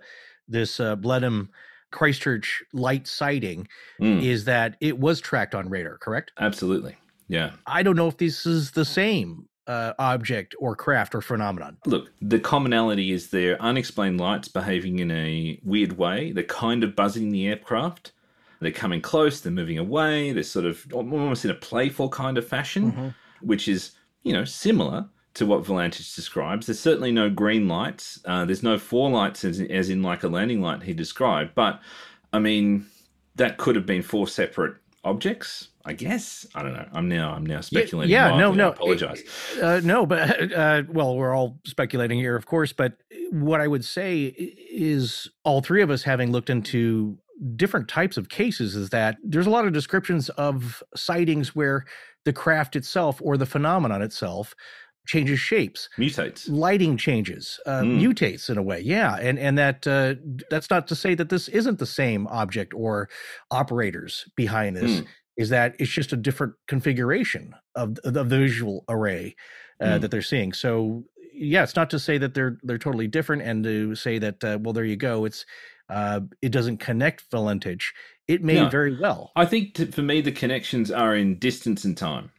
this 0.47 0.79
uh, 0.79 0.95
Blenheim 0.95 1.49
Christchurch 1.91 2.63
light 2.73 3.07
sighting 3.07 3.67
mm. 4.01 4.21
is 4.21 4.45
that 4.45 4.77
it 4.79 4.99
was 4.99 5.19
tracked 5.19 5.55
on 5.55 5.69
radar, 5.69 5.97
correct? 5.97 6.31
Absolutely. 6.39 6.95
Yeah. 7.27 7.51
I 7.65 7.83
don't 7.83 7.95
know 7.95 8.07
if 8.07 8.17
this 8.17 8.45
is 8.45 8.71
the 8.71 8.85
same 8.85 9.47
uh, 9.67 9.93
object 9.99 10.55
or 10.59 10.75
craft 10.75 11.13
or 11.13 11.21
phenomenon. 11.21 11.77
Look, 11.85 12.11
the 12.21 12.39
commonality 12.39 13.11
is 13.11 13.29
they're 13.29 13.61
unexplained 13.61 14.19
lights 14.19 14.47
behaving 14.47 14.99
in 14.99 15.11
a 15.11 15.59
weird 15.63 15.97
way. 15.97 16.31
They're 16.31 16.43
kind 16.43 16.83
of 16.83 16.95
buzzing 16.95 17.29
the 17.29 17.47
aircraft. 17.47 18.13
They're 18.59 18.71
coming 18.71 19.01
close, 19.01 19.41
they're 19.41 19.51
moving 19.51 19.77
away, 19.77 20.31
they're 20.31 20.41
sort 20.41 20.65
of 20.65 20.85
almost 20.91 21.45
in 21.45 21.51
a 21.51 21.55
playful 21.55 22.09
kind 22.09 22.39
of 22.39 22.47
fashion, 22.47 22.91
mm-hmm. 22.91 23.07
which 23.41 23.67
is, 23.67 23.91
you 24.23 24.33
know, 24.33 24.45
similar 24.45 25.07
to 25.35 25.45
what 25.45 25.63
Valentich 25.63 26.15
describes. 26.15 26.65
There's 26.65 26.79
certainly 26.79 27.11
no 27.11 27.29
green 27.29 27.67
lights. 27.67 28.19
Uh, 28.25 28.45
there's 28.45 28.63
no 28.63 28.79
four 28.79 29.11
lights 29.11 29.45
as, 29.45 29.61
as 29.61 29.91
in 29.91 30.01
like 30.01 30.23
a 30.23 30.27
landing 30.27 30.61
light 30.61 30.81
he 30.81 30.93
described. 30.93 31.51
But 31.53 31.79
I 32.33 32.39
mean, 32.39 32.87
that 33.35 33.57
could 33.57 33.75
have 33.75 33.85
been 33.85 34.01
four 34.01 34.27
separate 34.27 34.77
objects. 35.07 35.69
I 35.85 35.93
guess 35.93 36.45
I 36.53 36.63
don't 36.63 36.73
know. 36.73 36.87
I'm 36.91 37.07
now 37.07 37.31
I'm 37.33 37.45
now 37.45 37.61
speculating. 37.61 38.11
Yeah, 38.11 38.31
yeah 38.31 38.37
no, 38.37 38.53
no. 38.53 38.67
I 38.67 38.73
apologize. 38.73 39.23
Uh, 39.61 39.79
no, 39.83 40.05
but 40.05 40.51
uh, 40.51 40.83
well, 40.89 41.15
we're 41.15 41.33
all 41.33 41.59
speculating 41.65 42.19
here, 42.19 42.35
of 42.35 42.45
course. 42.45 42.73
But 42.73 42.97
what 43.31 43.61
I 43.61 43.67
would 43.67 43.85
say 43.85 44.25
is, 44.25 45.29
all 45.45 45.61
three 45.61 45.81
of 45.81 45.89
us 45.89 46.03
having 46.03 46.31
looked 46.31 46.49
into 46.49 47.17
different 47.55 47.87
types 47.87 48.17
of 48.17 48.29
cases 48.29 48.75
is 48.75 48.89
that 48.89 49.17
there's 49.23 49.47
a 49.47 49.49
lot 49.49 49.65
of 49.65 49.71
descriptions 49.71 50.29
of 50.29 50.83
sightings 50.95 51.55
where 51.55 51.85
the 52.25 52.33
craft 52.33 52.75
itself 52.75 53.21
or 53.23 53.37
the 53.37 53.45
phenomenon 53.45 54.01
itself 54.01 54.55
changes 55.07 55.39
shapes 55.39 55.89
mutates 55.97 56.49
lighting 56.49 56.97
changes 56.97 57.59
uh, 57.65 57.81
mm. 57.81 57.99
mutates 57.99 58.49
in 58.49 58.57
a 58.57 58.61
way 58.61 58.79
yeah 58.79 59.15
and 59.15 59.39
and 59.39 59.57
that 59.57 59.87
uh, 59.87 60.13
that's 60.49 60.69
not 60.69 60.87
to 60.87 60.95
say 60.95 61.15
that 61.15 61.29
this 61.29 61.47
isn't 61.47 61.79
the 61.79 61.85
same 61.85 62.27
object 62.27 62.73
or 62.73 63.09
operators 63.51 64.25
behind 64.35 64.75
this 64.75 65.01
mm. 65.01 65.07
is 65.37 65.49
that 65.49 65.75
it's 65.79 65.91
just 65.91 66.13
a 66.13 66.17
different 66.17 66.53
configuration 66.67 67.53
of, 67.75 67.97
of 68.03 68.13
the 68.13 68.23
visual 68.23 68.83
array 68.89 69.35
uh, 69.81 69.85
mm. 69.85 70.01
that 70.01 70.11
they're 70.11 70.21
seeing 70.21 70.53
so 70.53 71.03
yeah 71.33 71.63
it's 71.63 71.75
not 71.75 71.89
to 71.89 71.99
say 71.99 72.17
that 72.17 72.33
they're 72.33 72.57
they're 72.63 72.77
totally 72.77 73.07
different 73.07 73.41
and 73.41 73.63
to 73.63 73.95
say 73.95 74.19
that 74.19 74.43
uh, 74.43 74.57
well 74.61 74.73
there 74.73 74.85
you 74.85 74.97
go 74.97 75.25
it's 75.25 75.45
uh, 75.89 76.21
it 76.41 76.51
doesn't 76.51 76.77
connect 76.77 77.29
Valentich. 77.31 77.93
It 78.27 78.43
may 78.43 78.55
no, 78.55 78.69
very 78.69 78.99
well. 78.99 79.31
I 79.35 79.45
think 79.45 79.73
to, 79.75 79.85
for 79.85 80.01
me, 80.01 80.21
the 80.21 80.31
connections 80.31 80.91
are 80.91 81.15
in 81.15 81.39
distance 81.39 81.85
and 81.85 81.95
time. 81.95 82.31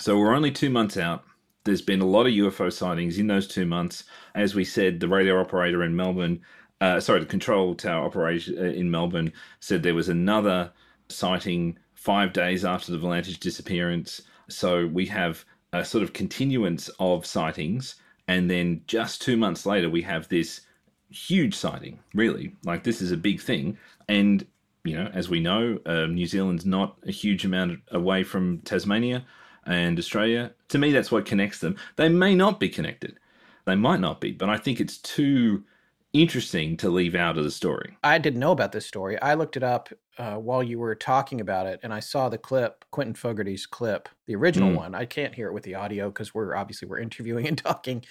So 0.00 0.18
we're 0.18 0.34
only 0.34 0.50
two 0.50 0.70
months 0.70 0.96
out. 0.96 1.24
There's 1.64 1.82
been 1.82 2.00
a 2.00 2.06
lot 2.06 2.26
of 2.26 2.32
UFO 2.32 2.72
sightings 2.72 3.18
in 3.18 3.26
those 3.26 3.46
two 3.46 3.66
months. 3.66 4.04
As 4.34 4.54
we 4.54 4.64
said, 4.64 5.00
the 5.00 5.08
radio 5.08 5.38
operator 5.38 5.82
in 5.82 5.94
Melbourne, 5.94 6.40
uh, 6.80 7.00
sorry, 7.00 7.20
the 7.20 7.26
control 7.26 7.74
tower 7.74 8.06
operator 8.06 8.52
uh, 8.58 8.62
in 8.70 8.90
Melbourne 8.90 9.32
said 9.60 9.82
there 9.82 9.94
was 9.94 10.08
another 10.08 10.72
sighting 11.08 11.78
five 11.94 12.32
days 12.32 12.64
after 12.64 12.92
the 12.92 12.98
Valentich 12.98 13.40
disappearance. 13.40 14.22
So 14.48 14.86
we 14.86 15.06
have 15.06 15.44
a 15.72 15.84
sort 15.84 16.02
of 16.02 16.14
continuance 16.14 16.88
of 16.98 17.26
sightings. 17.26 17.96
And 18.26 18.50
then 18.50 18.82
just 18.86 19.20
two 19.20 19.36
months 19.36 19.66
later, 19.66 19.90
we 19.90 20.02
have 20.02 20.28
this 20.28 20.62
huge 21.10 21.54
sighting, 21.54 21.98
really. 22.14 22.54
Like, 22.64 22.84
this 22.84 23.02
is 23.02 23.12
a 23.12 23.16
big 23.16 23.40
thing. 23.40 23.76
And, 24.08 24.46
you 24.84 24.96
know, 24.96 25.10
as 25.12 25.28
we 25.28 25.40
know, 25.40 25.78
uh, 25.84 26.06
New 26.06 26.26
Zealand's 26.26 26.64
not 26.64 26.96
a 27.06 27.10
huge 27.12 27.44
amount 27.44 27.80
away 27.90 28.22
from 28.22 28.60
Tasmania 28.60 29.26
and 29.66 29.98
Australia. 29.98 30.52
To 30.68 30.78
me, 30.78 30.92
that's 30.92 31.10
what 31.10 31.26
connects 31.26 31.58
them. 31.58 31.76
They 31.96 32.08
may 32.08 32.34
not 32.34 32.60
be 32.60 32.68
connected. 32.68 33.18
They 33.66 33.76
might 33.76 34.00
not 34.00 34.20
be, 34.20 34.32
but 34.32 34.48
I 34.48 34.56
think 34.56 34.80
it's 34.80 34.98
too 34.98 35.64
interesting 36.12 36.76
to 36.78 36.90
leave 36.90 37.14
out 37.14 37.38
of 37.38 37.44
the 37.44 37.50
story. 37.50 37.96
I 38.02 38.18
didn't 38.18 38.40
know 38.40 38.52
about 38.52 38.72
this 38.72 38.86
story. 38.86 39.20
I 39.20 39.34
looked 39.34 39.56
it 39.56 39.62
up 39.62 39.90
uh, 40.18 40.36
while 40.36 40.62
you 40.62 40.78
were 40.78 40.94
talking 40.94 41.40
about 41.40 41.66
it, 41.66 41.80
and 41.82 41.94
I 41.94 42.00
saw 42.00 42.28
the 42.28 42.38
clip, 42.38 42.84
Quentin 42.90 43.14
Fogarty's 43.14 43.66
clip, 43.66 44.08
the 44.26 44.34
original 44.34 44.70
mm. 44.70 44.76
one. 44.76 44.94
I 44.94 45.04
can't 45.04 45.34
hear 45.34 45.48
it 45.48 45.54
with 45.54 45.62
the 45.62 45.76
audio 45.76 46.08
because 46.08 46.34
we're 46.34 46.56
obviously 46.56 46.88
we're 46.88 46.98
interviewing 46.98 47.46
and 47.48 47.58
talking. 47.58 48.04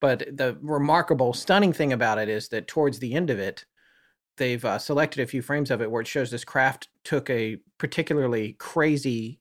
But 0.00 0.36
the 0.36 0.56
remarkable, 0.60 1.32
stunning 1.32 1.72
thing 1.72 1.92
about 1.92 2.18
it 2.18 2.28
is 2.28 2.48
that 2.48 2.68
towards 2.68 2.98
the 2.98 3.14
end 3.14 3.30
of 3.30 3.38
it, 3.38 3.64
they've 4.36 4.64
uh, 4.64 4.78
selected 4.78 5.22
a 5.22 5.26
few 5.26 5.42
frames 5.42 5.70
of 5.70 5.80
it 5.80 5.90
where 5.90 6.00
it 6.00 6.06
shows 6.06 6.30
this 6.30 6.44
craft 6.44 6.88
took 7.04 7.30
a 7.30 7.58
particularly 7.78 8.54
crazy 8.54 9.38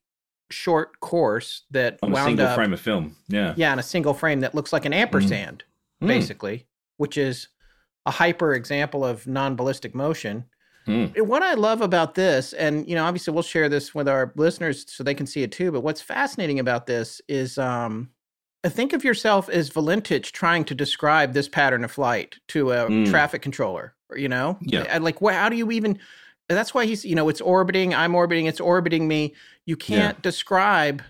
short 0.53 0.99
course 0.99 1.63
that 1.71 1.99
on 2.01 2.13
a 2.13 2.23
single 2.23 2.47
up, 2.47 2.55
frame 2.55 2.73
of 2.73 2.79
film. 2.79 3.15
Yeah, 3.27 3.53
yeah, 3.57 3.71
on 3.71 3.79
a 3.79 3.83
single 3.83 4.13
frame 4.13 4.41
that 4.41 4.55
looks 4.55 4.71
like 4.71 4.85
an 4.85 4.93
ampersand, 4.93 5.63
mm. 6.01 6.07
basically, 6.07 6.67
which 6.97 7.17
is 7.17 7.47
a 8.05 8.11
hyper 8.11 8.53
example 8.53 9.03
of 9.03 9.27
non-ballistic 9.27 9.95
motion. 9.95 10.45
Mm. 10.87 11.25
What 11.25 11.41
I 11.41 11.53
love 11.53 11.81
about 11.81 12.15
this, 12.15 12.53
and 12.53 12.87
you 12.87 12.95
know, 12.95 13.05
obviously 13.05 13.33
we'll 13.33 13.43
share 13.43 13.69
this 13.69 13.95
with 13.95 14.07
our 14.07 14.33
listeners 14.35 14.85
so 14.87 15.03
they 15.03 15.13
can 15.13 15.25
see 15.25 15.43
it 15.43 15.51
too. 15.51 15.71
But 15.71 15.81
what's 15.81 16.01
fascinating 16.01 16.59
about 16.59 16.85
this 16.87 17.21
is 17.29 17.57
um, 17.57 18.09
think 18.65 18.93
of 18.93 19.03
yourself 19.03 19.49
as 19.49 19.69
Valentich 19.69 20.31
trying 20.31 20.65
to 20.65 20.75
describe 20.75 21.33
this 21.33 21.47
pattern 21.47 21.83
of 21.83 21.91
flight 21.91 22.35
to 22.49 22.71
a 22.71 22.87
mm. 22.87 23.09
traffic 23.09 23.41
controller. 23.41 23.95
You 24.15 24.29
know, 24.29 24.57
yeah. 24.61 24.97
Like, 24.99 25.21
well, 25.21 25.33
how 25.33 25.49
do 25.49 25.55
you 25.55 25.71
even? 25.71 25.99
That's 26.49 26.73
why 26.73 26.85
he's, 26.85 27.05
you 27.05 27.15
know, 27.15 27.29
it's 27.29 27.41
orbiting. 27.41 27.93
I'm 27.93 28.15
orbiting. 28.15 28.45
It's 28.47 28.59
orbiting 28.59 29.07
me. 29.07 29.33
You 29.65 29.75
can't 29.75 30.17
yeah. 30.17 30.21
describe 30.21 31.01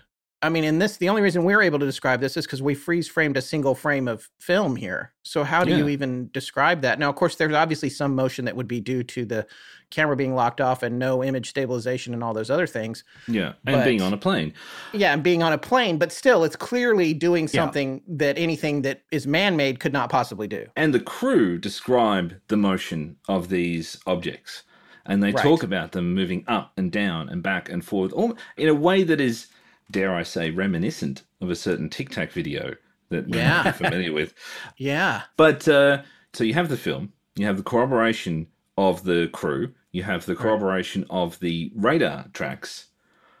I 0.44 0.50
mean, 0.50 0.64
in 0.64 0.78
this, 0.78 0.98
the 0.98 1.08
only 1.08 1.22
reason 1.22 1.44
we're 1.44 1.62
able 1.62 1.78
to 1.78 1.86
describe 1.86 2.20
this 2.20 2.36
is 2.36 2.44
because 2.44 2.60
we 2.60 2.74
freeze 2.74 3.08
framed 3.08 3.38
a 3.38 3.40
single 3.40 3.74
frame 3.74 4.06
of 4.06 4.28
film 4.38 4.76
here. 4.76 5.14
So 5.22 5.42
how 5.42 5.64
do 5.64 5.70
yeah. 5.70 5.78
you 5.78 5.88
even 5.88 6.28
describe 6.34 6.82
that? 6.82 6.98
Now, 6.98 7.08
of 7.08 7.16
course, 7.16 7.36
there's 7.36 7.54
obviously 7.54 7.88
some 7.88 8.14
motion 8.14 8.44
that 8.44 8.54
would 8.54 8.68
be 8.68 8.78
due 8.78 9.02
to 9.04 9.24
the 9.24 9.46
camera 9.88 10.16
being 10.16 10.34
locked 10.34 10.60
off 10.60 10.82
and 10.82 10.98
no 10.98 11.24
image 11.24 11.48
stabilization 11.48 12.12
and 12.12 12.22
all 12.22 12.34
those 12.34 12.50
other 12.50 12.66
things. 12.66 13.04
Yeah, 13.26 13.54
and 13.64 13.76
but, 13.76 13.84
being 13.86 14.02
on 14.02 14.12
a 14.12 14.18
plane. 14.18 14.52
Yeah, 14.92 15.14
and 15.14 15.22
being 15.22 15.42
on 15.42 15.54
a 15.54 15.58
plane, 15.58 15.96
but 15.96 16.12
still, 16.12 16.44
it's 16.44 16.56
clearly 16.56 17.14
doing 17.14 17.48
something 17.48 18.02
yeah. 18.06 18.14
that 18.18 18.38
anything 18.38 18.82
that 18.82 19.00
is 19.10 19.26
man-made 19.26 19.80
could 19.80 19.94
not 19.94 20.10
possibly 20.10 20.46
do. 20.46 20.66
And 20.76 20.92
the 20.92 21.00
crew 21.00 21.56
describe 21.56 22.38
the 22.48 22.58
motion 22.58 23.16
of 23.30 23.48
these 23.48 23.98
objects, 24.06 24.64
and 25.06 25.22
they 25.22 25.32
right. 25.32 25.42
talk 25.42 25.62
about 25.62 25.92
them 25.92 26.14
moving 26.14 26.44
up 26.46 26.72
and 26.76 26.90
down 26.90 27.28
and 27.28 27.42
back 27.42 27.68
and 27.68 27.84
forth, 27.84 28.12
all 28.12 28.36
in 28.56 28.68
a 28.68 28.74
way 28.74 29.02
that 29.02 29.20
is 29.20 29.48
dare 29.90 30.14
I 30.14 30.22
say, 30.22 30.50
reminiscent 30.50 31.22
of 31.40 31.50
a 31.50 31.54
certain 31.54 31.88
Tic 31.88 32.10
Tac 32.10 32.32
video 32.32 32.74
that 33.10 33.28
we're 33.28 33.72
familiar 33.72 34.12
with. 34.12 34.34
Yeah. 34.76 35.22
But 35.36 35.68
uh, 35.68 36.02
so 36.32 36.44
you 36.44 36.54
have 36.54 36.68
the 36.68 36.76
film, 36.76 37.12
you 37.36 37.46
have 37.46 37.56
the 37.56 37.62
corroboration 37.62 38.46
of 38.76 39.04
the 39.04 39.28
crew, 39.32 39.72
you 39.92 40.02
have 40.02 40.26
the 40.26 40.34
corroboration 40.34 41.02
right. 41.02 41.10
of 41.10 41.38
the 41.40 41.70
radar 41.74 42.26
tracks. 42.32 42.86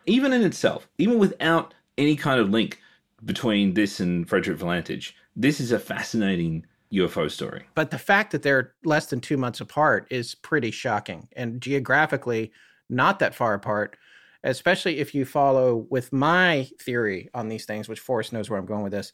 Even 0.06 0.32
in 0.32 0.42
itself, 0.42 0.86
even 0.98 1.18
without 1.18 1.74
any 1.96 2.14
kind 2.14 2.40
of 2.40 2.50
link 2.50 2.80
between 3.24 3.74
this 3.74 4.00
and 4.00 4.28
Frederick 4.28 4.58
Valentich, 4.58 5.12
this 5.34 5.60
is 5.60 5.72
a 5.72 5.78
fascinating 5.78 6.66
UFO 6.94 7.30
story. 7.30 7.64
But 7.74 7.90
the 7.90 7.98
fact 7.98 8.32
that 8.32 8.42
they're 8.42 8.74
less 8.84 9.06
than 9.06 9.20
two 9.20 9.36
months 9.36 9.60
apart 9.60 10.06
is 10.10 10.34
pretty 10.34 10.70
shocking. 10.70 11.28
And 11.34 11.60
geographically, 11.60 12.52
not 12.88 13.18
that 13.18 13.34
far 13.34 13.54
apart 13.54 13.96
especially 14.44 14.98
if 14.98 15.14
you 15.14 15.24
follow 15.24 15.86
with 15.88 16.12
my 16.12 16.68
theory 16.80 17.30
on 17.34 17.48
these 17.48 17.64
things, 17.64 17.88
which 17.88 18.00
Forrest 18.00 18.32
knows 18.32 18.48
where 18.48 18.58
I'm 18.58 18.66
going 18.66 18.82
with 18.82 18.92
this. 18.92 19.12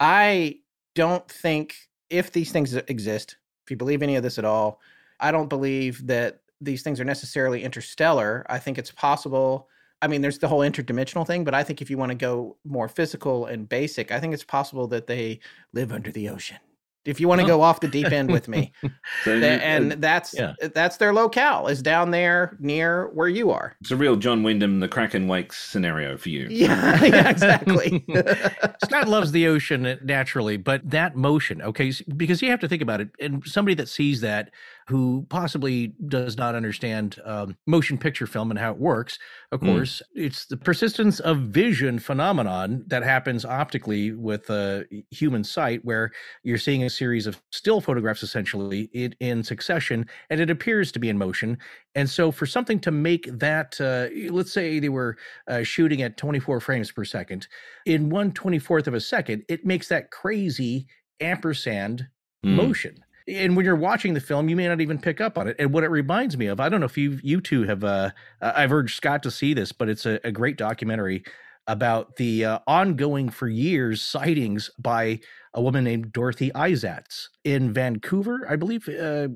I 0.00 0.58
don't 0.94 1.26
think 1.30 1.76
if 2.10 2.32
these 2.32 2.52
things 2.52 2.74
exist, 2.74 3.36
if 3.64 3.70
you 3.70 3.76
believe 3.76 4.02
any 4.02 4.16
of 4.16 4.22
this 4.22 4.38
at 4.38 4.44
all, 4.44 4.80
I 5.20 5.30
don't 5.30 5.48
believe 5.48 6.06
that 6.08 6.40
these 6.60 6.82
things 6.82 7.00
are 7.00 7.04
necessarily 7.04 7.62
interstellar. 7.62 8.44
I 8.48 8.58
think 8.58 8.76
it's 8.76 8.90
possible. 8.90 9.68
I 10.02 10.08
mean, 10.08 10.20
there's 10.20 10.38
the 10.38 10.48
whole 10.48 10.60
interdimensional 10.60 11.26
thing, 11.26 11.44
but 11.44 11.54
I 11.54 11.62
think 11.62 11.80
if 11.80 11.88
you 11.88 11.96
want 11.96 12.10
to 12.10 12.16
go 12.16 12.56
more 12.64 12.88
physical 12.88 13.46
and 13.46 13.68
basic, 13.68 14.10
I 14.10 14.20
think 14.20 14.34
it's 14.34 14.44
possible 14.44 14.88
that 14.88 15.06
they 15.06 15.40
live 15.72 15.92
under 15.92 16.10
the 16.10 16.28
ocean 16.28 16.58
if 17.06 17.20
you 17.20 17.28
want 17.28 17.40
to 17.40 17.44
oh. 17.44 17.48
go 17.48 17.62
off 17.62 17.80
the 17.80 17.88
deep 17.88 18.06
end 18.06 18.30
with 18.30 18.48
me. 18.48 18.72
so 19.24 19.32
and 19.32 19.92
that's 19.92 20.34
yeah. 20.34 20.54
that's 20.74 20.96
their 20.96 21.12
locale 21.12 21.68
is 21.68 21.82
down 21.82 22.10
there 22.10 22.56
near 22.58 23.08
where 23.08 23.28
you 23.28 23.50
are. 23.50 23.76
It's 23.80 23.90
a 23.90 23.96
real 23.96 24.16
John 24.16 24.42
Wyndham, 24.42 24.80
the 24.80 24.88
Kraken 24.88 25.28
wakes 25.28 25.62
scenario 25.62 26.16
for 26.16 26.28
you. 26.28 26.46
Yeah, 26.50 27.02
yeah 27.04 27.30
exactly. 27.30 28.04
Scott 28.84 29.08
loves 29.08 29.32
the 29.32 29.46
ocean 29.46 29.86
uh, 29.86 29.96
naturally, 30.02 30.56
but 30.56 30.88
that 30.90 31.16
motion, 31.16 31.62
okay, 31.62 31.92
because 32.16 32.42
you 32.42 32.50
have 32.50 32.60
to 32.60 32.68
think 32.68 32.82
about 32.82 33.00
it, 33.00 33.08
and 33.20 33.44
somebody 33.46 33.74
that 33.74 33.88
sees 33.88 34.20
that 34.20 34.50
who 34.88 35.26
possibly 35.30 35.88
does 36.06 36.36
not 36.36 36.54
understand 36.54 37.20
um, 37.24 37.56
motion 37.66 37.98
picture 37.98 38.26
film 38.26 38.50
and 38.50 38.58
how 38.58 38.70
it 38.70 38.78
works. 38.78 39.18
Of 39.50 39.60
mm. 39.60 39.66
course, 39.66 40.00
it's 40.14 40.46
the 40.46 40.56
persistence 40.56 41.18
of 41.18 41.38
vision 41.38 41.98
phenomenon 41.98 42.84
that 42.86 43.02
happens 43.02 43.44
optically 43.44 44.12
with 44.12 44.48
a 44.48 44.84
human 45.10 45.42
sight, 45.42 45.84
where 45.84 46.12
you're 46.44 46.58
seeing 46.58 46.84
a 46.84 46.90
series 46.90 47.26
of 47.26 47.42
still 47.50 47.80
photographs 47.80 48.22
essentially 48.22 48.82
in, 48.92 49.14
in 49.18 49.42
succession, 49.42 50.06
and 50.30 50.40
it 50.40 50.50
appears 50.50 50.92
to 50.92 51.00
be 51.00 51.08
in 51.08 51.18
motion. 51.18 51.58
And 51.96 52.08
so, 52.08 52.30
for 52.30 52.46
something 52.46 52.78
to 52.80 52.92
make 52.92 53.28
that, 53.38 53.80
uh, 53.80 54.32
let's 54.32 54.52
say 54.52 54.78
they 54.78 54.88
were 54.88 55.16
uh, 55.48 55.64
shooting 55.64 56.02
at 56.02 56.16
24 56.16 56.60
frames 56.60 56.92
per 56.92 57.04
second, 57.04 57.48
in 57.86 58.08
one 58.08 58.30
24th 58.30 58.86
of 58.86 58.94
a 58.94 59.00
second, 59.00 59.42
it 59.48 59.66
makes 59.66 59.88
that 59.88 60.12
crazy 60.12 60.86
ampersand 61.20 62.06
mm. 62.44 62.54
motion 62.54 63.02
and 63.28 63.56
when 63.56 63.64
you're 63.64 63.74
watching 63.74 64.14
the 64.14 64.20
film, 64.20 64.48
you 64.48 64.56
may 64.56 64.68
not 64.68 64.80
even 64.80 64.98
pick 64.98 65.20
up 65.20 65.36
on 65.36 65.48
it. 65.48 65.56
And 65.58 65.72
what 65.72 65.84
it 65.84 65.90
reminds 65.90 66.36
me 66.36 66.46
of, 66.46 66.60
I 66.60 66.68
don't 66.68 66.80
know 66.80 66.86
if 66.86 66.96
you 66.96 67.18
you 67.22 67.40
two 67.40 67.64
have, 67.64 67.82
uh, 67.82 68.10
I've 68.40 68.72
urged 68.72 68.96
Scott 68.96 69.22
to 69.24 69.30
see 69.30 69.54
this, 69.54 69.72
but 69.72 69.88
it's 69.88 70.06
a, 70.06 70.20
a 70.22 70.30
great 70.30 70.56
documentary 70.56 71.24
about 71.66 72.16
the 72.16 72.44
uh, 72.44 72.58
ongoing 72.66 73.28
for 73.28 73.48
years 73.48 74.00
sightings 74.00 74.70
by 74.78 75.18
a 75.54 75.60
woman 75.60 75.82
named 75.82 76.12
Dorothy 76.12 76.52
Izatt 76.52 77.28
in 77.42 77.72
Vancouver, 77.72 78.46
I 78.48 78.54
believe, 78.54 78.88
uh, 78.88 79.28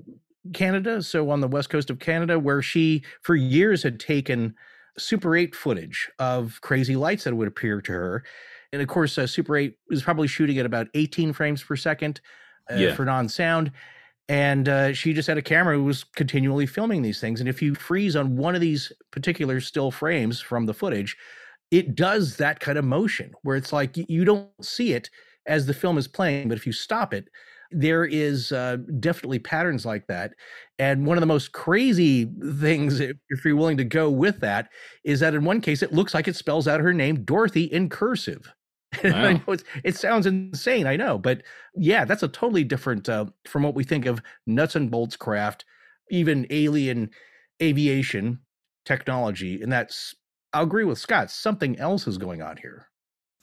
Canada. 0.53 1.03
So 1.03 1.31
on 1.31 1.41
the 1.41 1.49
west 1.49 1.71
coast 1.71 1.91
of 1.91 1.99
Canada, 1.99 2.39
where 2.39 2.63
she 2.63 3.03
for 3.23 3.35
years 3.35 3.83
had 3.83 3.99
taken 3.99 4.55
Super 4.99 5.37
8 5.37 5.55
footage 5.55 6.09
of 6.19 6.61
crazy 6.61 6.95
lights 6.95 7.25
that 7.25 7.35
would 7.35 7.49
appear 7.49 7.81
to 7.81 7.93
her. 7.93 8.25
And 8.73 8.81
of 8.81 8.87
course, 8.87 9.19
uh, 9.19 9.27
Super 9.27 9.57
8 9.57 9.77
is 9.91 10.03
probably 10.03 10.29
shooting 10.29 10.59
at 10.59 10.67
about 10.67 10.87
18 10.95 11.33
frames 11.33 11.63
per 11.65 11.75
second 11.75 12.21
uh, 12.71 12.77
yeah. 12.77 12.95
for 12.95 13.05
non 13.05 13.29
sound. 13.29 13.73
And 14.29 14.69
uh, 14.69 14.93
she 14.93 15.13
just 15.13 15.27
had 15.27 15.39
a 15.39 15.43
camera 15.43 15.77
who 15.77 15.85
was 15.85 16.05
continually 16.05 16.67
filming 16.67 17.03
these 17.03 17.21
things. 17.21 17.41
And 17.41 17.49
if 17.49 17.61
you 17.61 17.75
freeze 17.75 18.15
on 18.15 18.37
one 18.37 18.55
of 18.55 18.61
these 18.61 18.93
particular 19.11 19.61
still 19.61 19.91
frames 19.91 20.41
from 20.41 20.67
the 20.67 20.75
footage, 20.75 21.17
it 21.73 21.97
does 21.97 22.37
that 22.37 22.61
kind 22.61 22.79
of 22.79 22.85
motion 22.85 23.33
where 23.43 23.57
it's 23.57 23.73
like 23.73 23.97
you 23.97 24.25
don't 24.25 24.49
see 24.63 24.93
it 24.93 25.11
as 25.47 25.67
the 25.67 25.75
film 25.75 25.99
is 25.99 26.07
playing, 26.07 26.49
but 26.49 26.57
if 26.57 26.67
you 26.67 26.73
stop 26.73 27.13
it, 27.13 27.29
there 27.73 28.05
is 28.05 28.53
uh, 28.53 28.77
definitely 28.99 29.39
patterns 29.39 29.87
like 29.87 30.07
that. 30.07 30.33
And 30.79 31.07
one 31.07 31.17
of 31.17 31.23
the 31.23 31.27
most 31.27 31.53
crazy 31.53 32.31
things, 32.59 33.01
if 33.01 33.45
you're 33.45 33.57
willing 33.57 33.77
to 33.77 33.85
go 33.85 34.11
with 34.11 34.41
that, 34.41 34.69
is 35.05 35.21
that 35.21 35.35
in 35.35 35.45
one 35.45 35.61
case, 35.61 35.83
it 35.83 35.93
looks 35.93 36.15
like 36.15 36.29
it 36.29 36.37
spells 36.37 36.67
out 36.67 36.81
her 36.81 36.93
name, 36.93 37.25
Dorothy, 37.25 37.65
in 37.65 37.89
cursive. 37.89 38.53
Wow. 39.05 39.25
I 39.25 39.33
know 39.33 39.57
it 39.85 39.97
sounds 39.97 40.27
insane, 40.27 40.87
I 40.87 40.97
know, 40.97 41.19
but 41.19 41.43
yeah, 41.75 42.05
that's 42.05 42.23
a 42.23 42.29
totally 42.29 42.65
different 42.65 43.09
uh, 43.09 43.27
from 43.47 43.63
what 43.63 43.75
we 43.75 43.85
think 43.85 44.07
of 44.07 44.21
nuts 44.47 44.77
and 44.77 44.91
bolts 44.91 45.17
craft, 45.17 45.65
even 46.11 46.47
alien 46.51 47.11
aviation 47.63 48.41
technology. 48.85 49.63
And 49.63 49.73
that's, 49.73 50.15
I'll 50.53 50.65
agree 50.65 50.85
with 50.85 50.99
Scott, 50.99 51.31
something 51.31 51.79
else 51.79 52.07
is 52.07 52.19
going 52.19 52.43
on 52.43 52.57
here. 52.57 52.89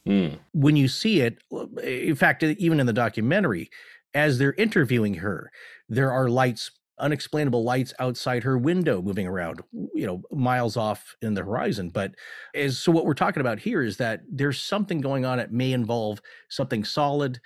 Mm. 0.08 0.40
When 0.54 0.76
you 0.76 0.88
see 0.88 1.22
it, 1.22 1.40
in 1.84 2.16
fact, 2.16 2.44
even 2.44 2.80
in 2.80 2.86
the 2.86 2.94
documentary, 2.94 3.70
as 4.14 4.38
they're 4.38 4.54
interviewing 4.54 5.16
her, 5.16 5.52
there 5.90 6.12
are 6.12 6.30
lights 6.30 6.72
unexplainable 7.00 7.64
lights 7.64 7.94
outside 8.00 8.44
her 8.44 8.58
window 8.58 9.02
moving 9.02 9.28
around 9.28 9.62
you 9.94 10.06
know 10.06 10.22
miles 10.32 10.76
off 10.76 11.16
in 11.22 11.34
the 11.34 11.44
horizon 11.44 11.90
but 11.90 12.14
as 12.56 12.78
so 12.78 12.92
what 12.92 13.06
we're 13.06 13.14
talking 13.14 13.42
about 13.42 13.60
here 13.60 13.82
is 13.82 13.98
that 13.98 14.22
there's 14.32 14.60
something 14.60 15.00
going 15.02 15.26
on 15.26 15.38
that 15.38 15.52
may 15.52 15.74
involve 15.74 16.22
something 16.50 16.84
solid 16.84 17.40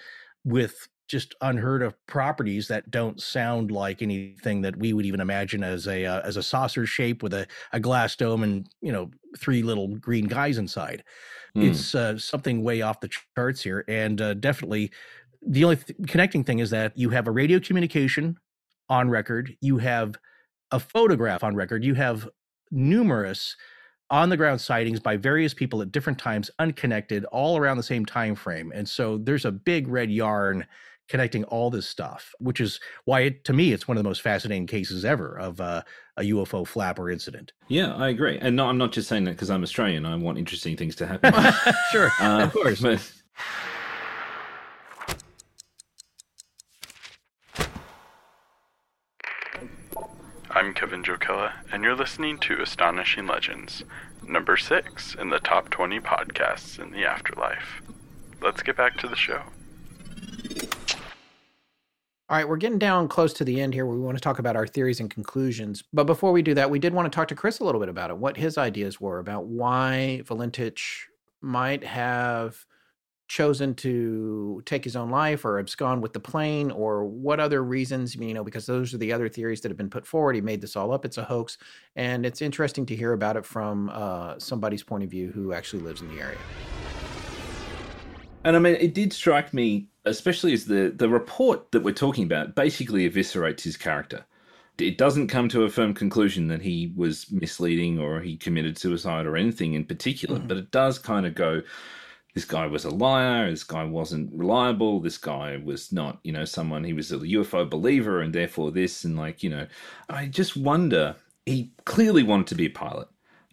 with 0.43 0.87
just 1.11 1.35
unheard 1.41 1.83
of 1.83 1.93
properties 2.07 2.69
that 2.69 2.89
don't 2.89 3.21
sound 3.21 3.69
like 3.69 4.01
anything 4.01 4.61
that 4.61 4.77
we 4.77 4.93
would 4.93 5.05
even 5.05 5.19
imagine 5.19 5.61
as 5.61 5.85
a 5.85 6.05
uh, 6.05 6.21
as 6.21 6.37
a 6.37 6.43
saucer 6.43 6.85
shape 6.85 7.21
with 7.21 7.33
a, 7.33 7.45
a 7.73 7.79
glass 7.81 8.15
dome 8.15 8.43
and 8.43 8.69
you 8.81 8.93
know 8.93 9.11
three 9.37 9.61
little 9.61 9.89
green 9.97 10.25
guys 10.25 10.57
inside 10.57 11.03
mm. 11.55 11.69
it's 11.69 11.93
uh, 11.93 12.17
something 12.17 12.63
way 12.63 12.81
off 12.81 13.01
the 13.01 13.09
charts 13.35 13.61
here 13.61 13.83
and 13.89 14.21
uh, 14.21 14.33
definitely 14.35 14.89
the 15.45 15.65
only 15.65 15.75
th- 15.75 15.97
connecting 16.07 16.45
thing 16.45 16.59
is 16.59 16.69
that 16.69 16.97
you 16.97 17.09
have 17.09 17.27
a 17.27 17.31
radio 17.31 17.59
communication 17.59 18.37
on 18.91 19.09
record, 19.09 19.55
you 19.61 19.79
have 19.79 20.15
a 20.69 20.79
photograph 20.79 21.43
on 21.43 21.55
record, 21.55 21.83
you 21.83 21.95
have 21.95 22.29
numerous 22.69 23.55
on 24.09 24.27
the 24.27 24.35
ground 24.35 24.59
sightings 24.59 24.99
by 24.99 25.15
various 25.15 25.53
people 25.53 25.81
at 25.81 25.91
different 25.91 26.19
times 26.19 26.51
unconnected 26.59 27.23
all 27.25 27.57
around 27.57 27.77
the 27.77 27.83
same 27.83 28.05
time 28.05 28.35
frame 28.35 28.71
and 28.75 28.87
so 28.87 29.17
there's 29.17 29.45
a 29.45 29.51
big 29.51 29.87
red 29.87 30.11
yarn 30.11 30.65
connecting 31.07 31.43
all 31.45 31.69
this 31.69 31.87
stuff 31.87 32.33
which 32.39 32.59
is 32.59 32.79
why 33.05 33.21
it, 33.21 33.43
to 33.45 33.53
me 33.53 33.71
it's 33.71 33.87
one 33.87 33.97
of 33.97 34.03
the 34.03 34.09
most 34.09 34.21
fascinating 34.21 34.67
cases 34.67 35.05
ever 35.05 35.37
of 35.39 35.59
uh, 35.61 35.81
a 36.17 36.23
ufo 36.23 36.67
flapper 36.67 37.09
incident. 37.09 37.53
Yeah 37.69 37.95
i 37.95 38.09
agree 38.09 38.37
and 38.39 38.55
no, 38.55 38.67
i'm 38.67 38.77
not 38.77 38.91
just 38.91 39.07
saying 39.07 39.23
that 39.25 39.31
because 39.31 39.49
i'm 39.49 39.63
australian 39.63 40.05
i 40.05 40.15
want 40.15 40.37
interesting 40.37 40.75
things 40.75 40.95
to 40.97 41.07
happen. 41.07 41.33
Sure 41.91 42.11
uh, 42.19 42.43
of 42.43 42.53
course. 42.53 42.81
but 42.81 43.11
I'm 50.53 50.73
Kevin 50.73 51.01
Jokella, 51.01 51.53
and 51.71 51.81
you're 51.81 51.95
listening 51.95 52.37
to 52.39 52.61
Astonishing 52.61 53.25
Legends, 53.25 53.85
number 54.27 54.57
six 54.57 55.15
in 55.15 55.29
the 55.29 55.39
top 55.39 55.69
20 55.69 56.01
podcasts 56.01 56.77
in 56.77 56.91
the 56.91 57.05
afterlife. 57.05 57.81
Let's 58.41 58.61
get 58.61 58.75
back 58.75 58.97
to 58.97 59.07
the 59.07 59.15
show. 59.15 59.43
All 62.29 62.37
right, 62.37 62.47
we're 62.47 62.57
getting 62.57 62.79
down 62.79 63.07
close 63.07 63.31
to 63.33 63.45
the 63.45 63.61
end 63.61 63.73
here 63.73 63.85
we 63.85 63.97
want 63.97 64.17
to 64.17 64.21
talk 64.21 64.39
about 64.39 64.57
our 64.57 64.67
theories 64.67 64.99
and 64.99 65.09
conclusions. 65.09 65.85
But 65.93 66.03
before 66.03 66.33
we 66.33 66.41
do 66.41 66.53
that, 66.55 66.69
we 66.69 66.79
did 66.79 66.93
want 66.93 67.09
to 67.09 67.15
talk 67.15 67.29
to 67.29 67.35
Chris 67.35 67.59
a 67.59 67.63
little 67.63 67.79
bit 67.79 67.89
about 67.89 68.09
it, 68.09 68.17
what 68.17 68.35
his 68.35 68.57
ideas 68.57 68.99
were 68.99 69.19
about 69.19 69.45
why 69.45 70.21
Valentich 70.25 71.03
might 71.39 71.85
have 71.85 72.65
chosen 73.32 73.73
to 73.73 74.61
take 74.65 74.84
his 74.84 74.97
own 74.97 75.09
life 75.09 75.45
or 75.45 75.57
abscond 75.57 76.01
with 76.03 76.11
the 76.11 76.19
plane 76.19 76.69
or 76.69 77.05
what 77.05 77.39
other 77.39 77.63
reasons 77.63 78.13
you 78.13 78.34
know 78.34 78.43
because 78.43 78.65
those 78.65 78.93
are 78.93 78.97
the 78.97 79.13
other 79.13 79.29
theories 79.29 79.61
that 79.61 79.69
have 79.69 79.77
been 79.77 79.89
put 79.89 80.05
forward. 80.05 80.36
He 80.36 80.41
made 80.41 80.59
this 80.59 80.75
all 80.75 80.91
up. 80.91 81.05
It's 81.05 81.17
a 81.17 81.23
hoax. 81.23 81.57
And 81.95 82.25
it's 82.25 82.41
interesting 82.41 82.86
to 82.88 82.95
hear 82.95 83.13
about 83.13 83.38
it 83.38 83.45
from 83.45 83.89
uh, 83.93 84.38
somebody's 84.38 84.84
point 84.84 85.05
of 85.05 85.09
view 85.09 85.32
who 85.32 85.53
actually 85.53 85.82
lives 85.82 86.01
in 86.01 86.13
the 86.13 86.21
area. 86.21 86.38
And 88.43 88.57
i 88.57 88.59
mean 88.59 88.75
it 88.75 88.93
did 88.93 89.13
strike 89.13 89.53
me 89.53 89.88
especially 90.03 90.51
as 90.51 90.65
the 90.65 90.93
the 90.93 91.07
report 91.07 91.71
that 91.71 91.84
we're 91.84 91.93
talking 91.93 92.25
about 92.25 92.53
basically 92.53 93.09
eviscerates 93.09 93.61
his 93.61 93.77
character. 93.77 94.25
It 94.77 94.97
doesn't 94.97 95.27
come 95.27 95.47
to 95.49 95.63
a 95.63 95.69
firm 95.69 95.93
conclusion 95.93 96.47
that 96.49 96.61
he 96.61 96.91
was 96.97 97.32
misleading 97.32 97.97
or 97.99 98.19
he 98.19 98.36
committed 98.36 98.77
suicide 98.77 99.25
or 99.25 99.38
anything 99.38 99.73
in 99.73 99.86
particular, 99.86 100.39
mm. 100.39 100.47
but 100.47 100.57
it 100.57 100.71
does 100.71 100.97
kind 100.97 101.25
of 101.25 101.36
go 101.36 101.61
this 102.34 102.45
guy 102.45 102.65
was 102.65 102.86
a 102.86 102.89
liar, 102.89 103.49
this 103.49 103.63
guy 103.63 103.84
wasn't 103.84 104.32
reliable, 104.34 104.99
this 104.99 105.17
guy 105.17 105.57
was 105.57 105.91
not, 105.91 106.19
you 106.23 106.32
know, 106.32 106.45
someone, 106.45 106.84
he 106.84 106.93
was 106.93 107.11
a 107.11 107.17
UFO 107.17 107.69
believer 107.69 108.21
and 108.21 108.34
therefore 108.34 108.71
this. 108.71 109.03
And 109.03 109.17
like, 109.17 109.43
you 109.43 109.49
know, 109.49 109.67
I 110.09 110.27
just 110.27 110.55
wonder, 110.55 111.15
he 111.45 111.73
clearly 111.86 112.23
wanted 112.23 112.47
to 112.47 112.55
be 112.55 112.67
a 112.67 112.69
pilot. 112.69 113.09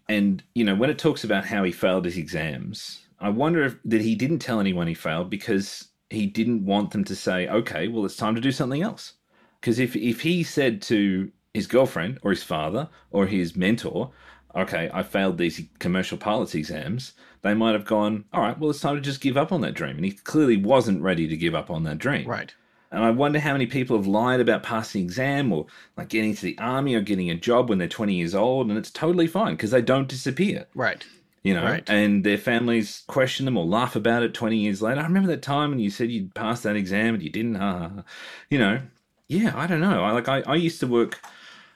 And, 0.08 0.42
you 0.54 0.64
know, 0.64 0.74
when 0.74 0.90
it 0.90 0.98
talks 0.98 1.24
about 1.24 1.44
how 1.44 1.64
he 1.64 1.72
failed 1.72 2.04
his 2.04 2.16
exams, 2.16 3.06
I 3.20 3.30
wonder 3.30 3.64
if 3.64 3.76
that 3.84 4.00
he 4.00 4.14
didn't 4.14 4.38
tell 4.38 4.60
anyone 4.60 4.86
he 4.86 4.94
failed 4.94 5.28
because 5.28 5.88
he 6.08 6.26
didn't 6.26 6.64
want 6.64 6.92
them 6.92 7.04
to 7.04 7.16
say, 7.16 7.48
okay, 7.48 7.88
well, 7.88 8.04
it's 8.04 8.16
time 8.16 8.34
to 8.34 8.40
do 8.40 8.52
something 8.52 8.82
else. 8.82 9.14
Because 9.60 9.78
if, 9.78 9.96
if 9.96 10.20
he 10.20 10.44
said 10.44 10.80
to 10.82 11.30
his 11.52 11.66
girlfriend 11.66 12.20
or 12.22 12.30
his 12.30 12.44
father 12.44 12.88
or 13.10 13.26
his 13.26 13.56
mentor, 13.56 14.12
okay, 14.54 14.88
I 14.94 15.02
failed 15.02 15.36
these 15.36 15.60
commercial 15.78 16.16
pilots 16.16 16.54
exams, 16.54 17.12
they 17.42 17.54
might 17.54 17.72
have 17.72 17.84
gone, 17.84 18.24
all 18.32 18.42
right, 18.42 18.58
well, 18.58 18.70
it's 18.70 18.80
time 18.80 18.96
to 18.96 19.00
just 19.00 19.20
give 19.20 19.36
up 19.36 19.52
on 19.52 19.60
that 19.62 19.74
dream. 19.74 19.96
And 19.96 20.04
he 20.04 20.12
clearly 20.12 20.56
wasn't 20.56 21.02
ready 21.02 21.28
to 21.28 21.36
give 21.36 21.54
up 21.54 21.70
on 21.70 21.84
that 21.84 21.98
dream. 21.98 22.26
Right. 22.26 22.52
And 22.90 23.04
I 23.04 23.10
wonder 23.10 23.38
how 23.38 23.52
many 23.52 23.66
people 23.66 23.96
have 23.96 24.06
lied 24.06 24.40
about 24.40 24.62
passing 24.62 25.02
exam 25.02 25.52
or 25.52 25.66
like 25.96 26.08
getting 26.08 26.34
to 26.34 26.42
the 26.42 26.58
army 26.58 26.94
or 26.94 27.00
getting 27.00 27.30
a 27.30 27.34
job 27.34 27.68
when 27.68 27.78
they're 27.78 27.86
20 27.86 28.14
years 28.14 28.34
old. 28.34 28.68
And 28.68 28.78
it's 28.78 28.90
totally 28.90 29.26
fine 29.26 29.54
because 29.54 29.70
they 29.70 29.82
don't 29.82 30.08
disappear. 30.08 30.66
Right. 30.74 31.04
You 31.42 31.54
know, 31.54 31.64
right. 31.64 31.84
and 31.88 32.24
their 32.24 32.38
families 32.38 33.04
question 33.06 33.44
them 33.44 33.56
or 33.56 33.64
laugh 33.64 33.94
about 33.94 34.22
it 34.22 34.34
20 34.34 34.56
years 34.56 34.82
later. 34.82 35.00
I 35.00 35.04
remember 35.04 35.28
that 35.28 35.42
time 35.42 35.70
when 35.70 35.78
you 35.78 35.90
said 35.90 36.10
you'd 36.10 36.34
passed 36.34 36.64
that 36.64 36.76
exam 36.76 37.14
and 37.14 37.22
you 37.22 37.30
didn't. 37.30 37.56
Uh, 37.56 38.02
you 38.50 38.58
know, 38.58 38.80
yeah, 39.28 39.52
I 39.54 39.66
don't 39.66 39.80
know. 39.80 40.02
I 40.02 40.10
like, 40.10 40.28
I, 40.28 40.42
I 40.46 40.56
used 40.56 40.80
to 40.80 40.86
work 40.86 41.20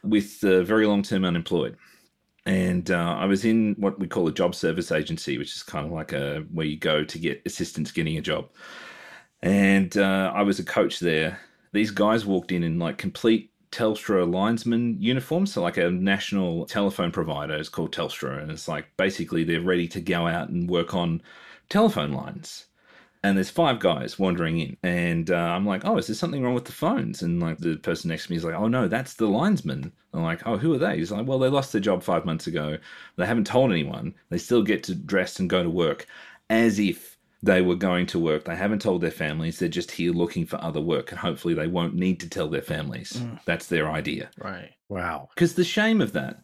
with 0.02 0.42
uh, 0.42 0.62
very 0.62 0.86
long 0.86 1.02
term 1.02 1.24
unemployed 1.24 1.76
and 2.47 2.90
uh, 2.90 3.16
I 3.18 3.26
was 3.26 3.45
in 3.45 3.74
what 3.78 3.99
we 3.99 4.09
call 4.09 4.26
a 4.28 4.32
job 4.32 4.55
service 4.55 4.90
agency, 4.90 5.38
which 5.38 5.55
is 5.55 5.62
kind 5.62 5.86
of 5.86 5.93
like 5.93 6.12
a 6.12 6.45
where 6.53 6.66
you 6.66 6.76
go 6.76 7.05
to 7.05 7.18
get 7.18 7.43
assistance 7.47 7.93
getting 7.93 8.18
a 8.18 8.22
job. 8.22 8.49
And 9.43 9.97
uh, 9.97 10.32
I 10.34 10.43
was 10.43 10.59
a 10.59 10.64
coach 10.64 11.01
there. 11.01 11.38
These 11.72 11.90
guys 11.90 12.26
walked 12.26 12.53
in 12.53 12.62
in 12.62 12.78
like 12.78 12.99
complete 12.99 13.51
Telstra 13.70 14.30
linesman 14.30 15.01
uniforms, 15.01 15.53
so 15.53 15.62
like 15.62 15.78
a 15.78 15.90
national 15.90 16.66
telephone 16.66 17.11
provider 17.11 17.57
is 17.57 17.68
called 17.68 17.93
Telstra, 17.95 18.43
and 18.43 18.51
it's 18.51 18.68
like 18.68 18.86
basically 18.97 19.45
they're 19.45 19.61
ready 19.61 19.88
to 19.88 20.01
go 20.01 20.26
out 20.26 20.51
and 20.51 20.68
work 20.68 20.95
on 20.95 21.22
telephone 21.68 22.12
lines 22.12 22.66
and 23.24 23.36
there's 23.36 23.50
five 23.50 23.78
guys 23.78 24.18
wandering 24.18 24.58
in 24.58 24.76
and 24.82 25.30
uh, 25.30 25.36
i'm 25.36 25.64
like 25.64 25.84
oh 25.84 25.96
is 25.96 26.06
there 26.06 26.16
something 26.16 26.42
wrong 26.42 26.54
with 26.54 26.64
the 26.64 26.72
phones? 26.72 27.22
And 27.22 27.40
like 27.40 27.58
the 27.58 27.76
person 27.76 28.08
next 28.08 28.26
to 28.26 28.32
me 28.32 28.36
is 28.36 28.44
like 28.44 28.54
oh 28.54 28.68
no 28.68 28.88
that's 28.88 29.14
the 29.14 29.26
linesman. 29.26 29.92
I'm 30.12 30.22
like 30.22 30.46
oh 30.46 30.56
who 30.56 30.74
are 30.74 30.78
they? 30.78 30.98
He's 30.98 31.12
like 31.12 31.26
well 31.26 31.38
they 31.38 31.48
lost 31.48 31.72
their 31.72 31.80
job 31.80 32.02
five 32.02 32.24
months 32.24 32.46
ago. 32.46 32.78
They 33.16 33.26
haven't 33.26 33.46
told 33.46 33.70
anyone. 33.70 34.14
They 34.30 34.38
still 34.38 34.62
get 34.62 34.82
to 34.84 34.94
dress 34.94 35.38
and 35.38 35.48
go 35.48 35.62
to 35.62 35.70
work 35.70 36.06
as 36.50 36.78
if 36.78 37.16
they 37.44 37.60
were 37.60 37.76
going 37.76 38.06
to 38.06 38.18
work. 38.18 38.44
They 38.44 38.54
haven't 38.54 38.82
told 38.82 39.00
their 39.00 39.10
families. 39.10 39.58
They're 39.58 39.68
just 39.68 39.90
here 39.90 40.12
looking 40.12 40.46
for 40.46 40.62
other 40.62 40.80
work 40.80 41.10
and 41.10 41.18
hopefully 41.18 41.54
they 41.54 41.66
won't 41.66 41.94
need 41.94 42.20
to 42.20 42.28
tell 42.28 42.48
their 42.48 42.62
families. 42.62 43.14
Mm. 43.14 43.40
that's 43.44 43.66
their 43.66 43.90
idea. 43.90 44.30
Right. 44.38 44.70
Wow. 44.88 45.28
Because 45.34 45.54
the 45.54 45.64
shame 45.64 46.00
of 46.00 46.12
that 46.12 46.40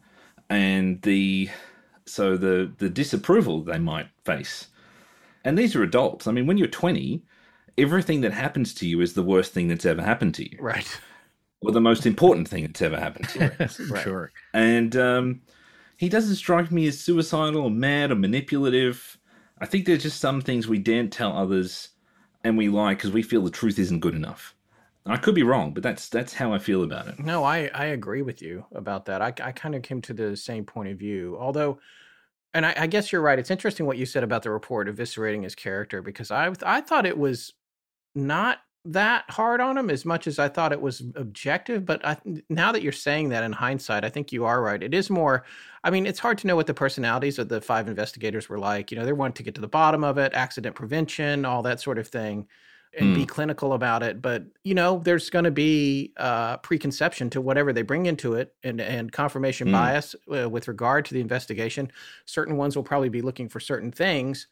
and 0.49 1.01
the 1.03 1.49
so 2.05 2.37
the 2.37 2.71
the 2.79 2.89
disapproval 2.89 3.63
they 3.63 3.77
might 3.77 4.07
face 4.25 4.67
and 5.43 5.57
these 5.57 5.75
are 5.75 5.83
adults. 5.83 6.27
I 6.27 6.31
mean, 6.31 6.47
when 6.47 6.57
you're 6.57 6.67
20, 6.67 7.23
everything 7.77 8.21
that 8.21 8.33
happens 8.33 8.73
to 8.75 8.87
you 8.87 9.01
is 9.01 9.13
the 9.13 9.23
worst 9.23 9.53
thing 9.53 9.67
that's 9.67 9.85
ever 9.85 10.01
happened 10.01 10.35
to 10.35 10.49
you. 10.49 10.57
Right. 10.59 10.99
Or 11.61 11.71
the 11.71 11.81
most 11.81 12.05
important 12.05 12.47
thing 12.47 12.63
that's 12.63 12.81
ever 12.81 12.97
happened 12.97 13.29
to 13.29 13.39
you. 13.39 13.85
right. 13.89 14.03
Sure. 14.03 14.31
And 14.53 14.95
um, 14.95 15.41
he 15.97 16.09
doesn't 16.09 16.35
strike 16.35 16.71
me 16.71 16.87
as 16.87 16.99
suicidal 16.99 17.61
or 17.61 17.71
mad 17.71 18.11
or 18.11 18.15
manipulative. 18.15 19.17
I 19.59 19.65
think 19.65 19.85
there's 19.85 20.03
just 20.03 20.21
some 20.21 20.41
things 20.41 20.67
we 20.67 20.79
daren't 20.79 21.11
tell 21.11 21.35
others 21.35 21.89
and 22.43 22.57
we 22.57 22.69
lie 22.69 22.93
because 22.93 23.11
we 23.11 23.21
feel 23.21 23.43
the 23.43 23.51
truth 23.51 23.77
isn't 23.79 23.99
good 23.99 24.15
enough. 24.15 24.55
I 25.05 25.17
could 25.17 25.35
be 25.35 25.43
wrong, 25.43 25.73
but 25.73 25.81
that's 25.81 26.07
that's 26.07 26.33
how 26.33 26.53
I 26.53 26.59
feel 26.59 26.83
about 26.83 27.07
it. 27.07 27.19
No, 27.19 27.43
I, 27.43 27.69
I 27.73 27.85
agree 27.85 28.21
with 28.21 28.41
you 28.41 28.65
about 28.73 29.05
that. 29.05 29.21
I, 29.21 29.33
I 29.41 29.51
kind 29.51 29.73
of 29.73 29.81
came 29.81 30.01
to 30.03 30.13
the 30.13 30.35
same 30.37 30.65
point 30.65 30.89
of 30.89 30.99
view. 30.99 31.35
Although 31.39 31.79
and 32.53 32.65
I, 32.65 32.73
I, 32.77 32.87
guess 32.87 33.11
you're 33.11 33.21
right. 33.21 33.37
It's 33.37 33.51
interesting 33.51 33.85
what 33.85 33.97
you 33.97 34.05
said 34.05 34.23
about 34.23 34.43
the 34.43 34.49
report 34.49 34.87
eviscerating 34.87 35.43
his 35.43 35.55
character 35.55 36.01
because 36.01 36.31
I 36.31 36.51
I 36.63 36.81
thought 36.81 37.05
it 37.05 37.17
was 37.17 37.53
not 38.15 38.59
that 38.85 39.29
hard 39.29 39.61
on 39.61 39.77
him 39.77 39.89
as 39.89 40.05
much 40.05 40.25
as 40.25 40.39
I 40.39 40.47
thought 40.47 40.71
it 40.71 40.81
was 40.81 41.01
objective. 41.15 41.85
But 41.85 42.03
I, 42.05 42.17
now 42.49 42.71
that 42.71 42.81
you're 42.81 42.91
saying 42.91 43.29
that 43.29 43.43
in 43.43 43.51
hindsight, 43.51 44.05
I 44.05 44.09
think 44.09 44.31
you 44.31 44.45
are 44.45 44.61
right. 44.61 44.81
It 44.81 44.93
is 44.93 45.09
more. 45.09 45.45
I 45.83 45.89
mean, 45.89 46.05
it's 46.05 46.19
hard 46.19 46.37
to 46.39 46.47
know 46.47 46.55
what 46.55 46.67
the 46.67 46.73
personalities 46.73 47.39
of 47.39 47.49
the 47.49 47.61
five 47.61 47.87
investigators 47.87 48.49
were 48.49 48.59
like. 48.59 48.91
You 48.91 48.97
know, 48.97 49.05
they 49.05 49.13
wanted 49.13 49.35
to 49.35 49.43
get 49.43 49.55
to 49.55 49.61
the 49.61 49.67
bottom 49.67 50.03
of 50.03 50.17
it, 50.17 50.33
accident 50.33 50.75
prevention, 50.75 51.45
all 51.45 51.61
that 51.63 51.81
sort 51.81 51.99
of 51.99 52.07
thing 52.07 52.47
and 52.97 53.13
mm. 53.13 53.15
be 53.15 53.25
clinical 53.25 53.73
about 53.73 54.03
it. 54.03 54.21
But 54.21 54.43
you 54.63 54.73
know, 54.73 54.99
there's 55.03 55.29
going 55.29 55.45
to 55.45 55.51
be 55.51 56.13
uh, 56.17 56.57
preconception 56.57 57.29
to 57.31 57.41
whatever 57.41 57.73
they 57.73 57.81
bring 57.81 58.05
into 58.05 58.33
it, 58.33 58.55
and 58.63 58.81
and 58.81 59.11
confirmation 59.11 59.67
mm. 59.67 59.73
bias 59.73 60.15
uh, 60.33 60.49
with 60.49 60.67
regard 60.67 61.05
to 61.05 61.13
the 61.13 61.21
investigation. 61.21 61.91
Certain 62.25 62.57
ones 62.57 62.75
will 62.75 62.83
probably 62.83 63.09
be 63.09 63.21
looking 63.21 63.49
for 63.49 63.59
certain 63.59 63.91
things. 63.91 64.47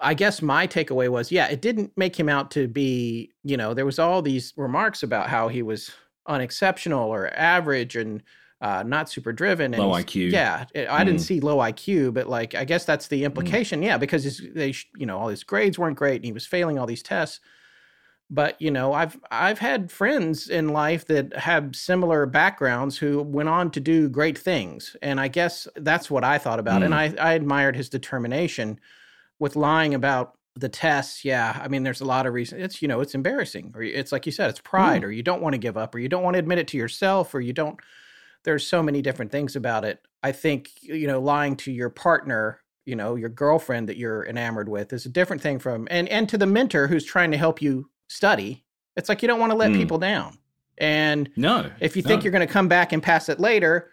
I 0.00 0.14
guess 0.14 0.42
my 0.42 0.66
takeaway 0.66 1.08
was, 1.08 1.30
yeah, 1.30 1.46
it 1.46 1.62
didn't 1.62 1.92
make 1.96 2.18
him 2.18 2.28
out 2.28 2.50
to 2.52 2.66
be, 2.66 3.30
you 3.44 3.56
know, 3.56 3.72
there 3.72 3.86
was 3.86 4.00
all 4.00 4.20
these 4.20 4.52
remarks 4.56 5.04
about 5.04 5.28
how 5.28 5.46
he 5.46 5.62
was 5.62 5.92
unexceptional 6.26 7.08
or 7.08 7.32
average 7.34 7.94
and 7.94 8.22
uh, 8.60 8.82
not 8.86 9.08
super 9.08 9.32
driven. 9.32 9.74
And 9.74 9.82
low 9.82 9.92
IQ. 9.92 10.32
Yeah, 10.32 10.64
I 10.74 11.04
didn't 11.04 11.20
mm. 11.20 11.24
see 11.24 11.40
low 11.40 11.58
IQ, 11.58 12.14
but 12.14 12.28
like 12.28 12.54
I 12.54 12.64
guess 12.64 12.84
that's 12.84 13.08
the 13.08 13.22
mm. 13.22 13.26
implication. 13.26 13.80
Mm. 13.80 13.84
Yeah, 13.84 13.98
because 13.98 14.24
his, 14.24 14.42
they, 14.54 14.74
you 14.96 15.06
know, 15.06 15.18
all 15.18 15.28
his 15.28 15.44
grades 15.44 15.78
weren't 15.78 15.96
great, 15.96 16.16
and 16.16 16.24
he 16.24 16.32
was 16.32 16.46
failing 16.46 16.78
all 16.78 16.86
these 16.86 17.02
tests. 17.02 17.40
But 18.28 18.60
you 18.60 18.70
know, 18.70 18.92
I've 18.92 19.18
I've 19.30 19.58
had 19.58 19.92
friends 19.92 20.48
in 20.48 20.68
life 20.68 21.06
that 21.06 21.36
have 21.36 21.76
similar 21.76 22.26
backgrounds 22.26 22.98
who 22.98 23.22
went 23.22 23.48
on 23.48 23.70
to 23.72 23.80
do 23.80 24.08
great 24.08 24.38
things, 24.38 24.96
and 25.02 25.20
I 25.20 25.28
guess 25.28 25.68
that's 25.76 26.10
what 26.10 26.24
I 26.24 26.38
thought 26.38 26.58
about. 26.58 26.80
Mm. 26.80 26.86
And 26.86 26.94
I 26.94 27.14
I 27.20 27.32
admired 27.34 27.76
his 27.76 27.88
determination 27.88 28.80
with 29.38 29.54
lying 29.54 29.94
about 29.94 30.36
the 30.58 30.68
tests, 30.70 31.24
yeah, 31.24 31.60
I 31.62 31.68
mean, 31.68 31.82
there's 31.82 32.00
a 32.00 32.06
lot 32.06 32.26
of 32.26 32.32
reasons. 32.32 32.62
It's 32.62 32.80
you 32.80 32.88
know, 32.88 33.00
it's 33.00 33.14
embarrassing, 33.14 33.72
or 33.74 33.82
it's 33.82 34.10
like 34.10 34.24
you 34.24 34.32
said, 34.32 34.48
it's 34.48 34.60
pride, 34.60 35.02
mm. 35.02 35.04
or 35.04 35.10
you 35.10 35.22
don't 35.22 35.42
want 35.42 35.52
to 35.52 35.58
give 35.58 35.76
up, 35.76 35.94
or 35.94 35.98
you 35.98 36.08
don't 36.08 36.22
want 36.22 36.34
to 36.34 36.38
admit 36.38 36.58
it 36.58 36.68
to 36.68 36.78
yourself, 36.78 37.34
or 37.34 37.40
you 37.40 37.52
don't 37.52 37.78
there's 38.46 38.66
so 38.66 38.82
many 38.82 39.02
different 39.02 39.30
things 39.30 39.56
about 39.56 39.84
it. 39.84 40.00
I 40.22 40.32
think, 40.32 40.70
you 40.80 41.06
know, 41.06 41.20
lying 41.20 41.56
to 41.56 41.72
your 41.72 41.90
partner, 41.90 42.60
you 42.86 42.96
know, 42.96 43.16
your 43.16 43.28
girlfriend 43.28 43.88
that 43.88 43.98
you're 43.98 44.24
enamored 44.24 44.68
with 44.68 44.92
is 44.92 45.04
a 45.04 45.10
different 45.10 45.42
thing 45.42 45.58
from 45.58 45.86
and 45.90 46.08
and 46.08 46.28
to 46.30 46.38
the 46.38 46.46
mentor 46.46 46.86
who's 46.86 47.04
trying 47.04 47.32
to 47.32 47.36
help 47.36 47.60
you 47.60 47.90
study. 48.08 48.64
It's 48.96 49.08
like 49.10 49.20
you 49.20 49.28
don't 49.28 49.40
want 49.40 49.50
to 49.50 49.58
let 49.58 49.72
mm. 49.72 49.76
people 49.76 49.98
down. 49.98 50.38
And 50.78 51.28
no, 51.36 51.70
if 51.80 51.96
you 51.96 52.02
think 52.02 52.22
you're 52.22 52.30
going 52.30 52.46
to 52.46 52.52
come 52.52 52.68
back 52.68 52.92
and 52.92 53.02
pass 53.02 53.28
it 53.28 53.40
later, 53.40 53.90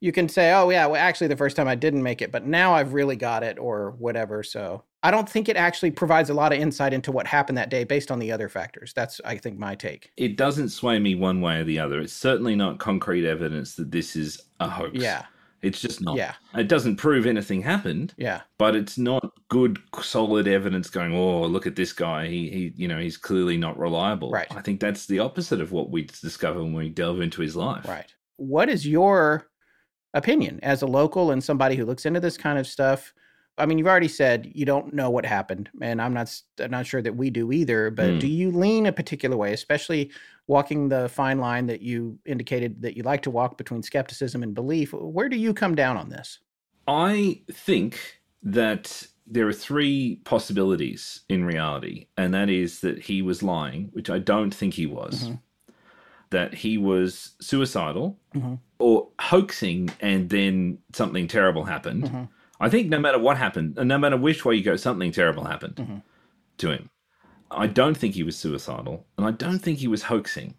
you 0.00 0.12
can 0.12 0.28
say, 0.28 0.52
"Oh 0.52 0.68
yeah, 0.70 0.86
well 0.86 1.00
actually 1.00 1.28
the 1.28 1.36
first 1.36 1.56
time 1.56 1.68
I 1.68 1.74
didn't 1.74 2.02
make 2.02 2.20
it, 2.20 2.32
but 2.32 2.44
now 2.44 2.74
I've 2.74 2.94
really 2.94 3.16
got 3.16 3.42
it 3.42 3.58
or 3.58 3.92
whatever." 3.92 4.42
So, 4.42 4.82
I 5.02 5.10
don't 5.10 5.28
think 5.28 5.48
it 5.48 5.56
actually 5.56 5.90
provides 5.90 6.30
a 6.30 6.34
lot 6.34 6.52
of 6.52 6.60
insight 6.60 6.92
into 6.92 7.10
what 7.10 7.26
happened 7.26 7.58
that 7.58 7.70
day 7.70 7.84
based 7.84 8.10
on 8.10 8.18
the 8.18 8.30
other 8.30 8.48
factors. 8.48 8.92
That's 8.92 9.20
I 9.24 9.36
think 9.36 9.58
my 9.58 9.74
take. 9.74 10.10
It 10.16 10.36
doesn't 10.36 10.68
sway 10.70 10.98
me 10.98 11.14
one 11.14 11.40
way 11.40 11.60
or 11.60 11.64
the 11.64 11.78
other. 11.78 12.00
It's 12.00 12.12
certainly 12.12 12.54
not 12.54 12.78
concrete 12.78 13.26
evidence 13.26 13.74
that 13.76 13.90
this 13.90 14.16
is 14.16 14.40
a 14.60 14.68
hoax. 14.68 14.94
Yeah. 14.94 15.24
It's 15.60 15.80
just 15.80 16.00
not. 16.00 16.16
Yeah. 16.16 16.34
It 16.54 16.66
doesn't 16.66 16.96
prove 16.96 17.24
anything 17.24 17.62
happened. 17.62 18.14
Yeah. 18.16 18.40
But 18.58 18.74
it's 18.74 18.98
not 18.98 19.32
good, 19.48 19.78
solid 20.02 20.48
evidence 20.48 20.90
going, 20.90 21.14
oh, 21.14 21.42
look 21.42 21.68
at 21.68 21.76
this 21.76 21.92
guy. 21.92 22.26
He, 22.26 22.50
he, 22.50 22.72
you 22.76 22.88
know, 22.88 22.98
he's 22.98 23.16
clearly 23.16 23.56
not 23.56 23.78
reliable. 23.78 24.30
Right. 24.30 24.48
I 24.50 24.60
think 24.60 24.80
that's 24.80 25.06
the 25.06 25.20
opposite 25.20 25.60
of 25.60 25.70
what 25.70 25.90
we 25.90 26.02
discover 26.02 26.62
when 26.62 26.72
we 26.72 26.88
delve 26.88 27.20
into 27.20 27.42
his 27.42 27.54
life. 27.54 27.86
Right. 27.86 28.12
What 28.38 28.68
is 28.68 28.84
your 28.84 29.46
opinion 30.14 30.60
as 30.62 30.82
a 30.82 30.86
local 30.86 31.30
and 31.30 31.42
somebody 31.42 31.76
who 31.76 31.84
looks 31.84 32.06
into 32.06 32.20
this 32.20 32.36
kind 32.36 32.58
of 32.58 32.66
stuff. 32.66 33.12
I 33.58 33.66
mean, 33.66 33.78
you've 33.78 33.86
already 33.86 34.08
said 34.08 34.50
you 34.54 34.64
don't 34.64 34.94
know 34.94 35.10
what 35.10 35.26
happened, 35.26 35.68
and 35.80 36.00
I'm 36.00 36.14
not 36.14 36.34
I'm 36.58 36.70
not 36.70 36.86
sure 36.86 37.02
that 37.02 37.16
we 37.16 37.30
do 37.30 37.52
either. 37.52 37.90
But 37.90 38.10
mm. 38.10 38.20
do 38.20 38.26
you 38.26 38.50
lean 38.50 38.86
a 38.86 38.92
particular 38.92 39.36
way, 39.36 39.52
especially 39.52 40.10
walking 40.46 40.88
the 40.88 41.08
fine 41.08 41.38
line 41.38 41.66
that 41.66 41.82
you 41.82 42.18
indicated 42.24 42.82
that 42.82 42.96
you 42.96 43.02
like 43.02 43.22
to 43.22 43.30
walk 43.30 43.58
between 43.58 43.82
skepticism 43.82 44.42
and 44.42 44.54
belief? 44.54 44.92
Where 44.92 45.28
do 45.28 45.36
you 45.36 45.52
come 45.52 45.74
down 45.74 45.96
on 45.96 46.08
this? 46.08 46.38
I 46.88 47.42
think 47.50 48.20
that 48.42 49.06
there 49.26 49.46
are 49.46 49.52
three 49.52 50.20
possibilities 50.24 51.20
in 51.28 51.44
reality, 51.44 52.06
and 52.16 52.34
that 52.34 52.50
is 52.50 52.80
that 52.80 52.98
he 52.98 53.22
was 53.22 53.42
lying, 53.42 53.90
which 53.92 54.10
I 54.10 54.18
don't 54.18 54.52
think 54.52 54.74
he 54.74 54.86
was, 54.86 55.24
mm-hmm. 55.24 55.34
that 56.30 56.54
he 56.54 56.78
was 56.78 57.32
suicidal 57.40 58.18
mm-hmm. 58.34 58.54
or 58.78 59.08
hoaxing, 59.20 59.90
and 60.00 60.28
then 60.28 60.78
something 60.92 61.28
terrible 61.28 61.64
happened. 61.64 62.04
Mm-hmm. 62.04 62.24
I 62.62 62.68
think 62.70 62.88
no 62.88 62.98
matter 62.98 63.18
what 63.18 63.36
happened, 63.36 63.76
no 63.76 63.98
matter 63.98 64.16
which 64.16 64.44
way 64.44 64.54
you 64.54 64.62
go, 64.62 64.76
something 64.76 65.10
terrible 65.12 65.44
happened 65.44 65.76
mm-hmm. 65.76 65.96
to 66.58 66.70
him. 66.70 66.90
I 67.50 67.66
don't 67.66 67.96
think 67.96 68.14
he 68.14 68.22
was 68.22 68.36
suicidal, 68.36 69.04
and 69.18 69.26
I 69.26 69.32
don't 69.32 69.58
think 69.58 69.78
he 69.78 69.88
was 69.88 70.04
hoaxing. 70.04 70.54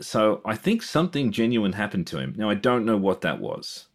So 0.00 0.42
I 0.44 0.54
think 0.54 0.82
something 0.82 1.32
genuine 1.32 1.72
happened 1.72 2.06
to 2.08 2.18
him. 2.18 2.34
Now, 2.36 2.50
I 2.50 2.54
don't 2.54 2.84
know 2.84 2.96
what 2.96 3.22
that 3.22 3.40
was. 3.40 3.86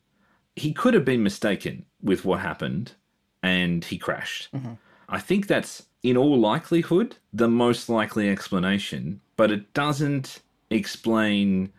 He 0.55 0.73
could 0.73 0.93
have 0.93 1.05
been 1.05 1.23
mistaken 1.23 1.85
with 2.01 2.25
what 2.25 2.39
happened 2.39 2.93
and 3.43 3.83
he 3.83 3.97
crashed. 3.97 4.51
Mm-hmm. 4.53 4.73
I 5.09 5.19
think 5.19 5.47
that's 5.47 5.85
in 6.03 6.17
all 6.17 6.39
likelihood 6.39 7.17
the 7.33 7.47
most 7.47 7.89
likely 7.89 8.29
explanation, 8.29 9.21
but 9.37 9.51
it 9.51 9.73
doesn't 9.73 10.41
explain. 10.69 11.71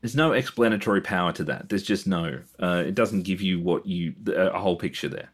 There's 0.00 0.16
no 0.16 0.32
explanatory 0.32 1.00
power 1.00 1.32
to 1.32 1.44
that. 1.44 1.68
There's 1.68 1.82
just 1.82 2.06
no. 2.06 2.40
Uh, 2.58 2.84
it 2.86 2.94
doesn't 2.94 3.22
give 3.22 3.40
you 3.40 3.60
what 3.60 3.86
you 3.86 4.14
a 4.34 4.58
whole 4.58 4.76
picture 4.76 5.08
there. 5.08 5.30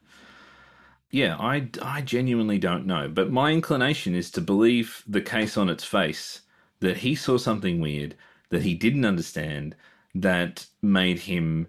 Yeah, 1.10 1.36
I, 1.38 1.68
I 1.80 2.02
genuinely 2.02 2.58
don't 2.58 2.84
know, 2.84 3.08
but 3.08 3.30
my 3.30 3.52
inclination 3.52 4.14
is 4.14 4.30
to 4.32 4.40
believe 4.40 5.04
the 5.06 5.20
case 5.20 5.56
on 5.56 5.68
its 5.68 5.84
face 5.84 6.42
that 6.80 6.98
he 6.98 7.14
saw 7.14 7.38
something 7.38 7.80
weird 7.80 8.16
that 8.50 8.62
he 8.62 8.74
didn't 8.74 9.04
understand 9.04 9.76
that 10.14 10.66
made 10.82 11.20
him 11.20 11.68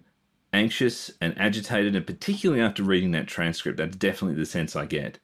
anxious 0.52 1.10
and 1.20 1.38
agitated, 1.38 1.94
and 1.94 2.06
particularly 2.06 2.62
after 2.62 2.82
reading 2.82 3.12
that 3.12 3.26
transcript, 3.26 3.78
that's 3.78 3.96
definitely 3.96 4.36
the 4.36 4.46
sense 4.46 4.74
I 4.74 4.86
get. 4.86 5.18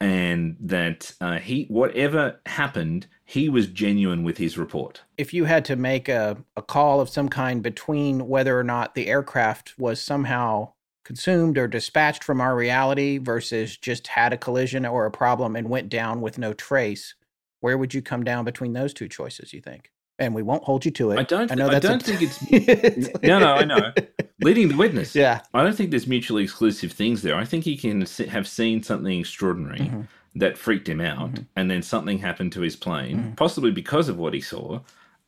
And 0.00 0.56
that 0.60 1.12
uh, 1.20 1.38
he, 1.38 1.64
whatever 1.68 2.40
happened, 2.46 3.06
he 3.28 3.48
was 3.48 3.66
genuine 3.66 4.22
with 4.22 4.38
his 4.38 4.56
report. 4.56 5.02
If 5.18 5.34
you 5.34 5.44
had 5.44 5.64
to 5.66 5.76
make 5.76 6.08
a, 6.08 6.36
a 6.56 6.62
call 6.62 7.00
of 7.00 7.08
some 7.08 7.28
kind 7.28 7.60
between 7.60 8.28
whether 8.28 8.58
or 8.58 8.64
not 8.64 8.94
the 8.94 9.08
aircraft 9.08 9.76
was 9.76 10.00
somehow 10.00 10.72
consumed 11.04 11.58
or 11.58 11.66
dispatched 11.66 12.22
from 12.22 12.40
our 12.40 12.54
reality 12.54 13.18
versus 13.18 13.76
just 13.76 14.06
had 14.06 14.32
a 14.32 14.36
collision 14.36 14.86
or 14.86 15.06
a 15.06 15.10
problem 15.10 15.56
and 15.56 15.68
went 15.68 15.88
down 15.88 16.20
with 16.20 16.38
no 16.38 16.52
trace, 16.52 17.14
where 17.60 17.76
would 17.76 17.92
you 17.92 18.00
come 18.00 18.22
down 18.22 18.44
between 18.44 18.72
those 18.72 18.94
two 18.94 19.08
choices, 19.08 19.52
you 19.52 19.60
think? 19.60 19.90
and 20.18 20.34
we 20.34 20.42
won't 20.42 20.64
hold 20.64 20.82
you 20.84 20.90
to 20.90 21.10
it. 21.10 21.18
I 21.18 21.24
don't. 21.24 21.52
I 21.52 21.54
know 21.54 21.68
I 21.68 21.78
don't 21.78 22.02
think 22.02 22.22
it's. 22.22 23.12
no, 23.22 23.38
no, 23.38 23.52
I 23.52 23.64
know. 23.64 23.92
Leading 24.40 24.68
the 24.68 24.76
witness. 24.76 25.14
Yeah. 25.14 25.42
I 25.52 25.62
don't 25.62 25.74
think 25.74 25.90
there's 25.90 26.06
mutually 26.06 26.44
exclusive 26.44 26.92
things 26.92 27.20
there. 27.20 27.36
I 27.36 27.44
think 27.44 27.64
he 27.64 27.76
can 27.76 28.06
have 28.28 28.48
seen 28.48 28.82
something 28.82 29.20
extraordinary 29.20 29.80
mm-hmm. 29.80 30.02
That 30.36 30.58
freaked 30.58 30.88
him 30.88 31.00
out, 31.00 31.30
mm-hmm. 31.30 31.42
and 31.56 31.70
then 31.70 31.82
something 31.82 32.18
happened 32.18 32.52
to 32.52 32.60
his 32.60 32.76
plane, 32.76 33.16
mm-hmm. 33.16 33.34
possibly 33.34 33.70
because 33.70 34.08
of 34.08 34.18
what 34.18 34.34
he 34.34 34.40
saw, 34.40 34.80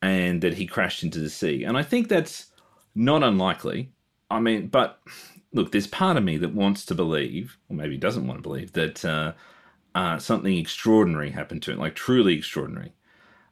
and 0.02 0.42
that 0.42 0.54
he 0.54 0.66
crashed 0.66 1.02
into 1.02 1.18
the 1.18 1.30
sea. 1.30 1.64
And 1.64 1.76
I 1.76 1.82
think 1.82 2.08
that's 2.08 2.46
not 2.94 3.22
unlikely. 3.22 3.90
I 4.30 4.40
mean, 4.40 4.68
but 4.68 5.00
look, 5.52 5.72
there's 5.72 5.86
part 5.86 6.18
of 6.18 6.24
me 6.24 6.36
that 6.38 6.54
wants 6.54 6.84
to 6.86 6.94
believe, 6.94 7.56
or 7.68 7.76
maybe 7.76 7.96
doesn't 7.96 8.26
want 8.26 8.38
to 8.38 8.48
believe, 8.48 8.72
that 8.74 9.04
uh, 9.04 9.32
uh, 9.94 10.18
something 10.18 10.56
extraordinary 10.56 11.30
happened 11.30 11.62
to 11.62 11.72
it, 11.72 11.78
like 11.78 11.94
truly 11.94 12.36
extraordinary. 12.36 12.92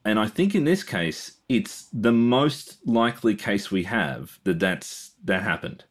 And 0.04 0.20
I 0.20 0.28
think 0.28 0.54
in 0.54 0.64
this 0.64 0.84
case, 0.84 1.38
it's 1.48 1.88
the 1.92 2.12
most 2.12 2.86
likely 2.86 3.34
case 3.34 3.70
we 3.70 3.84
have 3.84 4.38
that 4.44 4.60
that's 4.60 5.12
that 5.24 5.42
happened. 5.42 5.84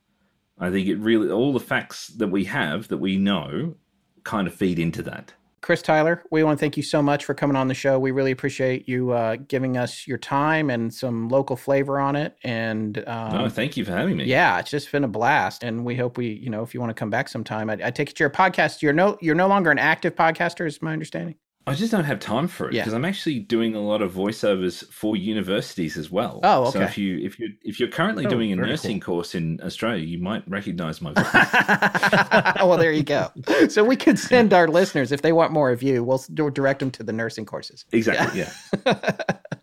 I 0.57 0.69
think 0.69 0.87
it 0.87 0.95
really 0.99 1.29
all 1.29 1.51
the 1.51 1.59
facts 1.59 2.07
that 2.07 2.29
we 2.29 2.45
have 2.45 2.87
that 2.87 2.99
we 2.99 3.17
know 3.17 3.75
kind 4.23 4.47
of 4.47 4.53
feed 4.53 4.79
into 4.79 5.01
that. 5.03 5.33
Chris 5.65 5.81
Tyler, 5.81 6.21
we 6.29 6.43
want 6.43 6.59
to 6.59 6.61
thank 6.61 6.77
you 6.77 6.83
so 6.83 7.01
much 7.01 7.25
for 7.25 7.33
coming 7.33 7.55
on 7.55 7.67
the 7.67 7.73
show. 7.73 7.97
We 7.97 8.11
really 8.11 8.29
appreciate 8.29 8.87
you 8.87 9.09
uh, 9.13 9.37
giving 9.47 9.77
us 9.77 10.05
your 10.05 10.19
time 10.19 10.69
and 10.69 10.93
some 10.93 11.27
local 11.27 11.55
flavor 11.55 11.99
on 11.99 12.15
it. 12.15 12.37
And 12.43 13.03
um, 13.07 13.33
no, 13.33 13.49
thank 13.49 13.75
you 13.75 13.83
for 13.83 13.91
having 13.91 14.15
me. 14.15 14.25
Yeah, 14.25 14.59
it's 14.59 14.69
just 14.69 14.91
been 14.91 15.03
a 15.03 15.07
blast, 15.07 15.63
and 15.63 15.83
we 15.83 15.95
hope 15.95 16.19
we, 16.19 16.27
you 16.27 16.51
know, 16.51 16.61
if 16.61 16.75
you 16.75 16.79
want 16.79 16.91
to 16.91 16.93
come 16.93 17.09
back 17.09 17.27
sometime, 17.27 17.71
I, 17.71 17.79
I 17.83 17.89
take 17.89 18.11
it 18.11 18.19
you're 18.19 18.29
a 18.29 18.31
podcast. 18.31 18.83
You're 18.83 18.93
no, 18.93 19.17
you're 19.21 19.33
no 19.33 19.47
longer 19.47 19.71
an 19.71 19.79
active 19.79 20.13
podcaster, 20.13 20.67
is 20.67 20.83
my 20.83 20.93
understanding. 20.93 21.33
I 21.67 21.73
just 21.73 21.91
don't 21.91 22.03
have 22.03 22.19
time 22.19 22.47
for 22.47 22.67
it 22.67 22.73
because 22.73 22.91
yeah. 22.91 22.95
I'm 22.95 23.05
actually 23.05 23.39
doing 23.39 23.73
a 23.73 23.79
lot 23.79 24.03
of 24.03 24.13
voiceovers 24.13 24.87
for 24.91 25.15
universities 25.15 25.97
as 25.97 26.11
well. 26.11 26.39
Oh, 26.43 26.65
okay. 26.65 26.71
So 26.71 26.81
if 26.81 26.97
you 26.97 27.17
if 27.17 27.39
you 27.39 27.53
if 27.63 27.79
you're 27.79 27.89
currently 27.89 28.27
oh, 28.27 28.29
doing 28.29 28.51
a 28.51 28.55
nursing 28.55 28.99
cool. 28.99 29.15
course 29.15 29.33
in 29.33 29.59
Australia, 29.63 30.05
you 30.05 30.19
might 30.19 30.47
recognize 30.47 31.01
my 31.01 31.13
voice. 31.13 31.25
well, 32.63 32.77
there 32.77 32.91
you 32.91 33.01
go. 33.01 33.31
So 33.69 33.83
we 33.83 33.95
could 33.95 34.19
send 34.19 34.53
our 34.53 34.67
listeners 34.67 35.11
if 35.11 35.23
they 35.23 35.33
want 35.33 35.51
more 35.51 35.71
of 35.71 35.81
you, 35.81 36.03
we'll 36.03 36.23
direct 36.51 36.81
them 36.81 36.91
to 36.91 37.03
the 37.03 37.13
nursing 37.13 37.45
courses. 37.45 37.85
Exactly. 37.91 38.41
Yeah. 38.41 38.51
yeah. 38.85 39.11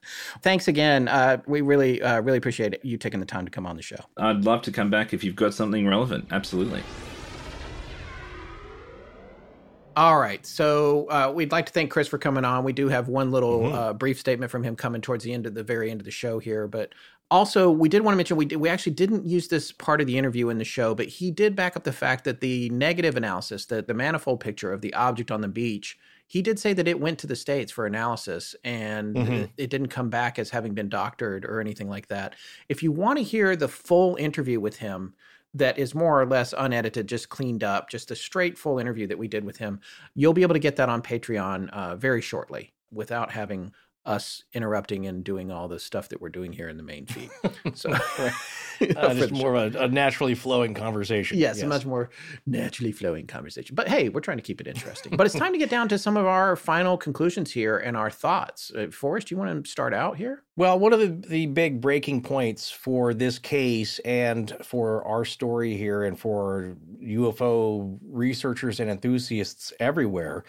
Thanks 0.43 0.67
again. 0.67 1.07
Uh, 1.07 1.41
we 1.47 1.61
really 1.61 2.03
uh, 2.03 2.21
really 2.23 2.39
appreciate 2.39 2.85
you 2.85 2.99
taking 2.99 3.21
the 3.21 3.27
time 3.27 3.45
to 3.45 3.51
come 3.51 3.65
on 3.65 3.77
the 3.77 3.83
show. 3.83 3.97
I'd 4.17 4.45
love 4.45 4.63
to 4.63 4.73
come 4.73 4.91
back 4.91 5.15
if 5.15 5.23
you've 5.23 5.37
got 5.37 5.55
something 5.55 5.87
relevant. 5.87 6.27
Absolutely. 6.33 6.83
All 9.97 10.19
right. 10.19 10.45
So 10.47 11.07
uh, 11.11 11.33
we'd 11.35 11.53
like 11.53 11.67
to 11.67 11.73
thank 11.73 11.91
Chris 11.91 12.09
for 12.09 12.19
coming 12.19 12.45
on. 12.45 12.65
We 12.65 12.73
do 12.73 12.89
have 12.89 13.09
one 13.09 13.31
little 13.31 13.61
mm-hmm. 13.61 13.75
uh, 13.75 13.93
brief 13.93 14.19
statement 14.19 14.51
from 14.51 14.65
him 14.65 14.75
coming 14.75 15.03
towards 15.03 15.25
the 15.25 15.33
end 15.33 15.47
of 15.47 15.55
the 15.55 15.63
very 15.63 15.91
end 15.91 16.01
of 16.01 16.05
the 16.05 16.11
show 16.11 16.39
here, 16.39 16.67
but 16.67 16.95
also 17.31 17.71
we 17.71 17.89
did 17.89 18.03
want 18.03 18.15
to 18.15 18.17
mention 18.17 18.37
we 18.37 18.45
did, 18.45 18.57
we 18.57 18.69
actually 18.69 18.93
didn't 18.93 19.27
use 19.27 19.49
this 19.49 19.71
part 19.73 20.01
of 20.01 20.07
the 20.07 20.17
interview 20.17 20.49
in 20.49 20.59
the 20.59 20.65
show, 20.65 20.95
but 20.95 21.07
he 21.07 21.31
did 21.31 21.55
back 21.55 21.77
up 21.77 21.85
the 21.85 21.93
fact 21.93 22.25
that 22.25 22.41
the 22.41 22.71
negative 22.71 23.17
analysis, 23.17 23.67
that 23.67 23.87
the 23.87 23.95
manifold 23.95 24.41
picture 24.41 24.73
of 24.73 24.81
the 24.81 24.95
object 24.95 25.31
on 25.31 25.43
the 25.43 25.49
beach, 25.49 25.99
he 26.27 26.41
did 26.41 26.59
say 26.59 26.73
that 26.73 26.89
it 26.89 26.99
went 26.99 27.19
to 27.19 27.27
the 27.27 27.37
states 27.37 27.71
for 27.71 27.85
analysis 27.85 28.57
and 28.65 29.15
mm-hmm. 29.15 29.33
it, 29.33 29.51
it 29.59 29.71
didn't 29.71 29.89
come 29.89 30.09
back 30.09 30.39
as 30.39 30.49
having 30.49 30.73
been 30.73 30.89
doctored 30.89 31.45
or 31.45 31.61
anything 31.61 31.91
like 31.91 32.09
that. 32.09 32.35
If 32.71 32.83
you 32.83 32.93
want 32.93 33.19
to 33.19 33.25
hear 33.25 33.57
the 33.57 33.69
full 33.69 34.17
interview 34.17 34.59
with 34.59 34.77
him, 34.77 35.15
that 35.55 35.79
is 35.79 35.95
more 35.95 36.21
or 36.21 36.27
less 36.27 36.55
unedited, 36.57 37.07
just 37.07 37.29
cleaned 37.29 37.63
up, 37.63 37.91
just 37.91 38.11
a 38.11 38.17
straight 38.17 38.57
full 38.57 38.79
interview 38.79 39.07
that 39.07 39.19
we 39.19 39.29
did 39.29 39.45
with 39.45 39.59
him. 39.59 39.81
You'll 40.15 40.33
be 40.33 40.43
able 40.43 40.55
to 40.55 40.59
get 40.59 40.77
that 40.77 40.89
on 40.89 41.03
Patreon 41.03 41.69
uh, 41.71 41.97
very 41.97 42.23
shortly 42.23 42.73
without 42.91 43.31
having 43.31 43.73
us 44.05 44.43
interrupting 44.53 45.07
and 45.07 45.23
doing 45.23 45.51
all 45.51 45.69
the 45.69 45.79
stuff 45.79 46.09
that 46.09 46.21
we're 46.21 46.29
doing 46.29 46.53
here 46.53 46.69
in 46.69 46.77
the 46.77 46.83
main 46.83 47.07
feed. 47.07 47.31
So, 47.75 47.91
uh, 48.97 49.15
just 49.15 49.33
more 49.33 49.55
of 49.55 49.75
a, 49.75 49.85
a, 49.85 49.89
naturally 49.89 50.35
flowing 50.35 50.75
conversation. 50.75 51.39
Yes, 51.39 51.57
yes, 51.57 51.65
a 51.65 51.69
much 51.69 51.87
more 51.87 52.11
naturally 52.45 52.91
flowing 52.93 53.27
conversation. 53.27 53.75
But 53.77 53.89
hey, 53.89 54.09
we're 54.09 54.21
trying 54.21 54.39
to 54.39 54.43
keep 54.43 54.61
it 54.61 54.67
interesting. 54.67 55.17
but 55.17 55.27
it's 55.27 55.35
time 55.35 55.53
to 55.53 55.59
get 55.59 55.71
down 55.71 55.89
to 55.89 55.99
some 55.99 56.17
of 56.17 56.27
our 56.27 56.57
final 56.57 56.97
conclusions 56.99 57.53
here 57.53 57.79
and 57.79 57.97
our 57.97 58.11
thoughts. 58.11 58.73
Uh, 58.77 58.89
Forrest, 58.91 59.29
do 59.29 59.35
you 59.35 59.39
want 59.39 59.65
to 59.65 59.71
start 59.71 59.95
out 59.95 60.17
here? 60.17 60.43
Well, 60.57 60.79
one 60.79 60.93
of 60.93 61.01
the, 61.01 61.29
the 61.29 61.47
big 61.47 61.81
breaking 61.81 62.23
points 62.23 62.71
for 62.71 63.15
this 63.15 63.39
case 63.39 64.01
and 64.01 64.53
for 64.63 65.07
our 65.07 65.25
story 65.25 65.77
here 65.77 66.03
and 66.03 66.19
for 66.19 66.77
UFO 67.03 67.99
researchers 68.11 68.81
and 68.81 68.91
enthusiasts 68.91 69.73
everywhere 69.79 70.45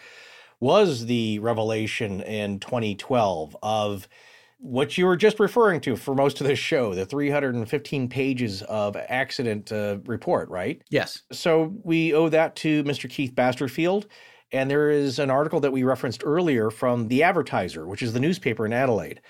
was 0.64 1.04
the 1.04 1.38
revelation 1.40 2.22
in 2.22 2.58
2012 2.58 3.54
of 3.62 4.08
what 4.56 4.96
you 4.96 5.04
were 5.04 5.14
just 5.14 5.38
referring 5.38 5.78
to 5.78 5.94
for 5.94 6.14
most 6.14 6.40
of 6.40 6.46
this 6.46 6.58
show, 6.58 6.94
the 6.94 7.04
315 7.04 8.08
pages 8.08 8.62
of 8.62 8.96
accident 8.96 9.70
uh, 9.70 9.98
report, 10.06 10.48
right? 10.48 10.80
Yes. 10.88 11.20
So 11.32 11.74
we 11.84 12.14
owe 12.14 12.30
that 12.30 12.56
to 12.56 12.82
Mr. 12.84 13.10
Keith 13.10 13.34
Basterfield. 13.34 14.06
And 14.52 14.70
there 14.70 14.88
is 14.88 15.18
an 15.18 15.28
article 15.28 15.60
that 15.60 15.70
we 15.70 15.82
referenced 15.82 16.22
earlier 16.24 16.70
from 16.70 17.08
The 17.08 17.22
Advertiser, 17.22 17.86
which 17.86 18.02
is 18.02 18.14
the 18.14 18.20
newspaper 18.20 18.64
in 18.64 18.72
Adelaide. 18.72 19.20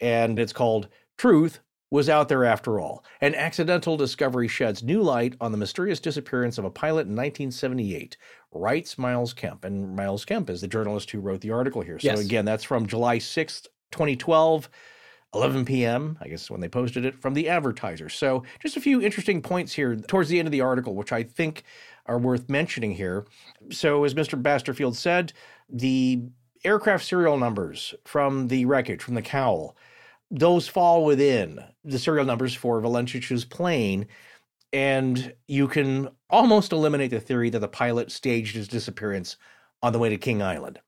And 0.00 0.38
it's 0.38 0.54
called 0.54 0.88
Truth 1.18 1.60
was 1.90 2.08
out 2.08 2.28
there 2.28 2.44
after 2.44 2.80
all. 2.80 3.04
An 3.20 3.34
accidental 3.34 3.96
discovery 3.96 4.48
sheds 4.48 4.82
new 4.82 5.02
light 5.02 5.36
on 5.40 5.52
the 5.52 5.58
mysterious 5.58 6.00
disappearance 6.00 6.58
of 6.58 6.64
a 6.64 6.70
pilot 6.70 7.06
in 7.06 7.16
1978, 7.16 8.16
writes 8.52 8.98
Miles 8.98 9.32
Kemp. 9.32 9.64
And 9.64 9.94
Miles 9.94 10.24
Kemp 10.24 10.50
is 10.50 10.60
the 10.60 10.68
journalist 10.68 11.10
who 11.10 11.20
wrote 11.20 11.40
the 11.40 11.50
article 11.50 11.82
here. 11.82 11.98
So, 11.98 12.08
yes. 12.08 12.20
again, 12.20 12.44
that's 12.44 12.64
from 12.64 12.86
July 12.86 13.18
6th, 13.18 13.66
2012. 13.92 14.68
11 15.34 15.66
p.m., 15.66 16.16
I 16.22 16.28
guess 16.28 16.50
when 16.50 16.62
they 16.62 16.70
posted 16.70 17.04
it 17.04 17.20
from 17.20 17.34
the 17.34 17.50
advertiser. 17.50 18.08
So, 18.08 18.44
just 18.62 18.78
a 18.78 18.80
few 18.80 19.02
interesting 19.02 19.42
points 19.42 19.74
here 19.74 19.94
towards 19.94 20.30
the 20.30 20.38
end 20.38 20.48
of 20.48 20.52
the 20.52 20.62
article, 20.62 20.94
which 20.94 21.12
I 21.12 21.22
think 21.22 21.64
are 22.06 22.18
worth 22.18 22.48
mentioning 22.48 22.92
here. 22.92 23.26
So, 23.70 24.04
as 24.04 24.14
Mr. 24.14 24.40
Basterfield 24.40 24.94
said, 24.94 25.34
the 25.68 26.22
aircraft 26.64 27.04
serial 27.04 27.36
numbers 27.36 27.94
from 28.04 28.48
the 28.48 28.64
wreckage, 28.64 29.02
from 29.02 29.16
the 29.16 29.22
cowl, 29.22 29.76
those 30.30 30.66
fall 30.66 31.04
within 31.04 31.62
the 31.84 31.98
serial 31.98 32.24
numbers 32.24 32.54
for 32.54 32.80
Valentich's 32.80 33.44
plane, 33.44 34.06
and 34.72 35.34
you 35.46 35.68
can 35.68 36.08
almost 36.30 36.72
eliminate 36.72 37.10
the 37.10 37.20
theory 37.20 37.50
that 37.50 37.58
the 37.60 37.68
pilot 37.68 38.10
staged 38.10 38.54
his 38.54 38.68
disappearance 38.68 39.36
on 39.82 39.92
the 39.92 39.98
way 39.98 40.08
to 40.08 40.16
King 40.16 40.42
Island. 40.42 40.78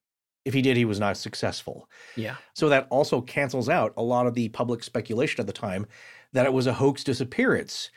If 0.45 0.55
he 0.55 0.63
did, 0.63 0.77
he 0.77 0.85
was 0.87 0.99
not 1.01 1.17
successful. 1.17 1.89
Yeah. 2.17 2.37
So 2.55 2.69
that 2.71 2.87
also 2.91 3.21
cancels 3.21 3.69
out 3.69 3.93
a 3.97 4.03
lot 4.03 4.27
of 4.27 4.35
the 4.35 4.49
public 4.49 4.83
speculation 4.83 5.41
at 5.41 5.47
the 5.47 5.53
time 5.53 5.87
that 6.33 6.47
it 6.47 6.53
was 6.53 6.67
a 6.67 6.73
hoax 6.73 7.05
disappearance. 7.05 7.91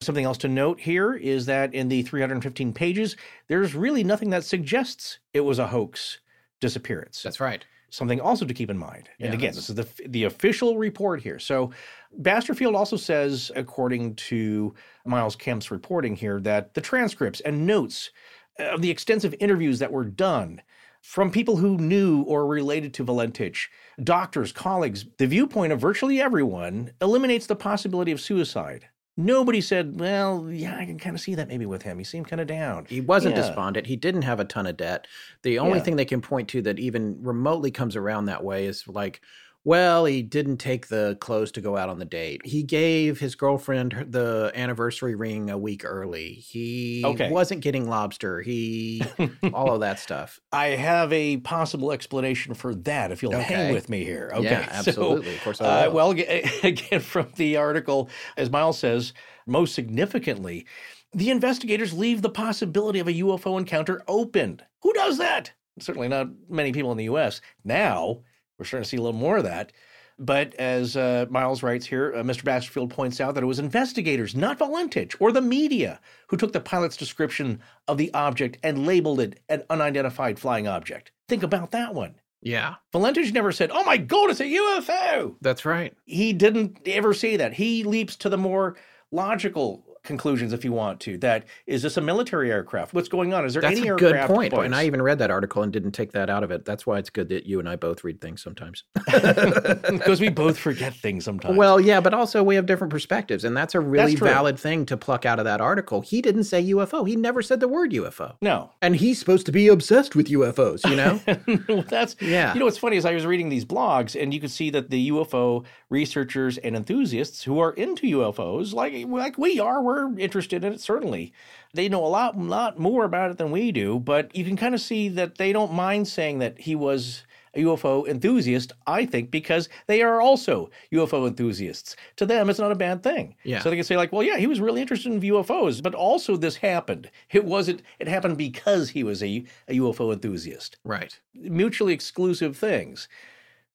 Something 0.00 0.24
else 0.24 0.38
to 0.38 0.48
note 0.48 0.80
here 0.80 1.14
is 1.14 1.46
that 1.46 1.74
in 1.74 1.88
the 1.88 2.02
315 2.02 2.72
pages, 2.72 3.16
there's 3.48 3.74
really 3.74 4.02
nothing 4.02 4.30
that 4.30 4.44
suggests 4.44 5.18
it 5.32 5.40
was 5.42 5.58
a 5.58 5.66
hoax 5.68 6.18
disappearance. 6.60 7.22
That's 7.22 7.40
right. 7.40 7.64
Something 7.90 8.20
also 8.20 8.46
to 8.46 8.54
keep 8.54 8.70
in 8.70 8.78
mind. 8.78 9.10
Yeah, 9.18 9.26
and 9.26 9.34
again, 9.34 9.52
that's- 9.52 9.66
this 9.66 9.70
is 9.70 9.76
the 10.02 10.08
the 10.08 10.24
official 10.24 10.78
report 10.78 11.20
here. 11.22 11.38
So 11.38 11.72
Basterfield 12.20 12.74
also 12.76 12.96
says, 12.96 13.50
according 13.56 14.14
to 14.16 14.74
Miles 15.06 15.36
Kemp's 15.36 15.70
reporting 15.70 16.16
here, 16.16 16.40
that 16.40 16.74
the 16.74 16.80
transcripts 16.80 17.40
and 17.40 17.66
notes 17.66 18.10
of 18.58 18.82
the 18.82 18.90
extensive 18.90 19.34
interviews 19.40 19.78
that 19.78 19.92
were 19.92 20.04
done 20.04 20.60
from 21.00 21.30
people 21.32 21.56
who 21.56 21.76
knew 21.78 22.22
or 22.22 22.46
related 22.46 22.94
to 22.94 23.04
Valentich, 23.04 23.66
doctors, 24.04 24.52
colleagues, 24.52 25.06
the 25.18 25.26
viewpoint 25.26 25.72
of 25.72 25.80
virtually 25.80 26.20
everyone 26.20 26.92
eliminates 27.00 27.46
the 27.46 27.56
possibility 27.56 28.12
of 28.12 28.20
suicide. 28.20 28.86
Nobody 29.16 29.60
said, 29.60 29.98
well, 30.00 30.48
yeah, 30.50 30.76
I 30.78 30.86
can 30.86 30.98
kind 30.98 31.14
of 31.14 31.20
see 31.20 31.34
that 31.34 31.48
maybe 31.48 31.66
with 31.66 31.82
him. 31.82 31.98
He 31.98 32.04
seemed 32.04 32.28
kind 32.28 32.40
of 32.40 32.46
down. 32.46 32.86
He 32.88 33.00
wasn't 33.00 33.34
Yeah. 33.36 33.42
despondent. 33.42 33.86
He 33.86 33.96
didn't 33.96 34.22
have 34.22 34.40
a 34.40 34.44
ton 34.44 34.66
of 34.66 34.76
debt. 34.76 35.06
The 35.42 35.58
only 35.58 35.78
Yeah. 35.78 35.84
thing 35.84 35.96
they 35.96 36.04
can 36.04 36.22
point 36.22 36.48
to 36.50 36.62
that 36.62 36.78
even 36.78 37.22
remotely 37.22 37.70
comes 37.70 37.94
around 37.96 38.26
that 38.26 38.44
way 38.44 38.64
is 38.66 38.86
like, 38.88 39.20
well, 39.64 40.04
he 40.04 40.22
didn't 40.22 40.56
take 40.56 40.88
the 40.88 41.16
clothes 41.20 41.52
to 41.52 41.60
go 41.60 41.76
out 41.76 41.88
on 41.88 41.98
the 41.98 42.04
date. 42.04 42.44
He 42.44 42.62
gave 42.62 43.20
his 43.20 43.34
girlfriend 43.36 44.06
the 44.08 44.50
anniversary 44.54 45.14
ring 45.14 45.50
a 45.50 45.58
week 45.58 45.84
early. 45.84 46.32
He 46.34 47.02
Okay. 47.04 47.30
wasn't 47.30 47.60
getting 47.60 47.88
lobster. 47.88 48.40
He 48.40 49.04
all 49.52 49.74
of 49.74 49.80
that 49.80 49.98
stuff. 50.00 50.40
I 50.52 50.68
have 50.68 51.12
a 51.12 51.36
possible 51.38 51.92
explanation 51.92 52.54
for 52.54 52.74
that 52.74 53.12
if 53.12 53.22
you'll 53.22 53.32
hang 53.38 53.72
with 53.72 53.88
me 53.88 54.04
here. 54.04 54.32
Okay. 54.34 54.44
Yeah, 54.44 54.66
so, 54.82 54.88
absolutely. 54.90 55.34
Of 55.34 55.40
course 55.44 55.60
I 55.60 55.86
uh, 55.86 55.90
well, 55.92 56.10
again, 56.62 57.00
from 57.00 57.28
the 57.36 57.56
article, 57.56 58.08
as 58.36 58.50
Miles 58.50 58.78
says, 58.78 59.12
most 59.46 59.74
significantly, 59.74 60.66
the 61.14 61.30
investigators 61.30 61.92
leave 61.92 62.22
the 62.22 62.30
possibility 62.30 62.98
of 62.98 63.06
a 63.08 63.12
UFO 63.14 63.58
encounter 63.58 64.02
open. 64.08 64.60
Who 64.82 64.92
does 64.92 65.18
that? 65.18 65.52
Certainly 65.78 66.08
not 66.08 66.28
many 66.48 66.72
people 66.72 66.90
in 66.90 66.98
the 66.98 67.04
U.S. 67.04 67.40
Now, 67.64 68.22
we're 68.62 68.66
starting 68.66 68.84
to 68.84 68.88
see 68.88 68.96
a 68.96 69.02
little 69.02 69.18
more 69.18 69.38
of 69.38 69.44
that. 69.44 69.72
But 70.20 70.54
as 70.54 70.96
uh, 70.96 71.26
Miles 71.30 71.64
writes 71.64 71.84
here, 71.84 72.12
uh, 72.14 72.22
Mr. 72.22 72.44
Basterfield 72.44 72.90
points 72.90 73.20
out 73.20 73.34
that 73.34 73.42
it 73.42 73.46
was 73.46 73.58
investigators, 73.58 74.36
not 74.36 74.56
Valentich 74.56 75.16
or 75.18 75.32
the 75.32 75.40
media, 75.40 76.00
who 76.28 76.36
took 76.36 76.52
the 76.52 76.60
pilot's 76.60 76.96
description 76.96 77.60
of 77.88 77.98
the 77.98 78.12
object 78.14 78.58
and 78.62 78.86
labeled 78.86 79.18
it 79.18 79.40
an 79.48 79.64
unidentified 79.68 80.38
flying 80.38 80.68
object. 80.68 81.10
Think 81.28 81.42
about 81.42 81.72
that 81.72 81.92
one. 81.92 82.14
Yeah, 82.40 82.76
Valentich 82.94 83.32
never 83.32 83.50
said, 83.50 83.70
Oh 83.72 83.82
my 83.84 83.96
God, 83.96 84.30
it's 84.30 84.40
a 84.40 84.44
UFO. 84.44 85.34
that's 85.40 85.64
right. 85.64 85.92
He 86.04 86.32
didn't 86.32 86.78
ever 86.86 87.14
say 87.14 87.36
that. 87.36 87.54
He 87.54 87.82
leaps 87.82 88.14
to 88.16 88.28
the 88.28 88.38
more 88.38 88.76
logical 89.10 89.84
conclusions 90.02 90.52
if 90.52 90.64
you 90.64 90.72
want 90.72 91.00
to. 91.00 91.18
That 91.18 91.44
is 91.66 91.82
this 91.82 91.96
a 91.96 92.00
military 92.00 92.50
aircraft? 92.50 92.94
What's 92.94 93.08
going 93.08 93.32
on? 93.32 93.44
Is 93.44 93.54
there 93.54 93.62
That's 93.62 93.78
any 93.78 93.88
a 93.88 93.96
good 93.96 94.16
point. 94.26 94.52
boys? 94.52 94.64
And 94.64 94.74
I 94.74 94.84
even 94.84 95.02
read 95.02 95.18
that 95.18 95.30
article 95.30 95.62
and 95.62 95.72
didn't 95.72 95.92
take 95.92 96.12
that 96.12 96.28
out 96.28 96.42
of 96.42 96.50
it. 96.50 96.64
That's 96.64 96.86
why 96.86 96.98
it's 96.98 97.10
good 97.10 97.28
that 97.28 97.46
you 97.46 97.58
and 97.58 97.68
I 97.68 97.76
both 97.76 98.04
read 98.04 98.20
things 98.20 98.42
sometimes. 98.42 98.84
because 99.04 100.20
we 100.20 100.28
both 100.28 100.58
forget 100.58 100.94
things 100.94 101.24
sometimes. 101.24 101.56
Well, 101.56 101.80
yeah, 101.80 102.00
but 102.00 102.14
also 102.14 102.42
we 102.42 102.54
have 102.56 102.66
different 102.66 102.90
perspectives, 102.90 103.44
and 103.44 103.56
that's 103.56 103.74
a 103.74 103.80
really 103.80 104.16
true. 104.16 104.26
valid 104.26 104.58
thing 104.58 104.86
to 104.86 104.96
pluck 104.96 105.24
out 105.24 105.38
of 105.38 105.44
that 105.44 105.60
article. 105.60 106.00
He 106.00 106.22
didn't 106.22 106.44
say 106.44 106.62
UFO. 106.70 107.06
He 107.06 107.16
never 107.16 107.42
said 107.42 107.60
the 107.60 107.68
word 107.68 107.92
UFO. 107.92 108.36
no. 108.40 108.70
And 108.80 108.96
he's 108.96 109.18
supposed 109.18 109.46
to 109.46 109.52
be 109.52 109.68
obsessed 109.68 110.16
with 110.16 110.28
UFOs, 110.28 110.88
you 110.88 110.96
know? 110.96 111.20
well, 111.68 111.84
that's 111.88 112.16
Yeah. 112.20 112.52
You 112.52 112.60
know 112.60 112.66
what's 112.66 112.78
funny 112.78 112.96
is 112.96 113.04
I 113.04 113.14
was 113.14 113.26
reading 113.26 113.48
these 113.48 113.64
blogs, 113.64 114.20
and 114.20 114.34
you 114.34 114.40
could 114.40 114.50
see 114.50 114.70
that 114.70 114.90
the 114.90 115.10
UFO 115.10 115.64
researchers 115.88 116.58
and 116.58 116.74
enthusiasts 116.74 117.42
who 117.44 117.60
are 117.60 117.72
into 117.72 118.06
UFOs, 118.18 118.72
like 118.72 118.92
like 119.06 119.38
we 119.38 119.60
are, 119.60 119.82
we're 119.92 120.18
interested 120.18 120.64
in 120.64 120.72
it. 120.72 120.80
Certainly, 120.80 121.32
they 121.74 121.88
know 121.88 122.04
a 122.04 122.08
lot 122.08 122.38
lot 122.38 122.78
more 122.78 123.04
about 123.04 123.30
it 123.30 123.38
than 123.38 123.50
we 123.50 123.72
do. 123.72 123.98
But 123.98 124.34
you 124.34 124.44
can 124.44 124.56
kind 124.56 124.74
of 124.74 124.80
see 124.80 125.08
that 125.10 125.38
they 125.38 125.52
don't 125.52 125.72
mind 125.72 126.08
saying 126.08 126.38
that 126.40 126.60
he 126.60 126.74
was 126.74 127.24
a 127.54 127.62
UFO 127.62 128.08
enthusiast. 128.08 128.72
I 128.86 129.04
think 129.04 129.30
because 129.30 129.68
they 129.86 130.02
are 130.02 130.20
also 130.20 130.70
UFO 130.92 131.26
enthusiasts. 131.26 131.96
To 132.16 132.26
them, 132.26 132.48
it's 132.48 132.58
not 132.58 132.72
a 132.72 132.76
bad 132.76 133.02
thing. 133.02 133.36
Yeah. 133.44 133.60
So 133.60 133.70
they 133.70 133.76
can 133.76 133.84
say 133.84 133.96
like, 133.96 134.12
well, 134.12 134.22
yeah, 134.22 134.38
he 134.38 134.46
was 134.46 134.60
really 134.60 134.80
interested 134.80 135.12
in 135.12 135.20
UFOs, 135.20 135.82
but 135.82 135.94
also 135.94 136.36
this 136.36 136.56
happened. 136.56 137.10
It 137.30 137.44
wasn't. 137.44 137.82
It 137.98 138.08
happened 138.08 138.38
because 138.38 138.90
he 138.90 139.04
was 139.04 139.22
a, 139.22 139.44
a 139.68 139.74
UFO 139.74 140.12
enthusiast 140.12 140.76
right. 140.84 141.18
mutually 141.34 141.92
exclusive 141.92 142.56
things. 142.56 143.08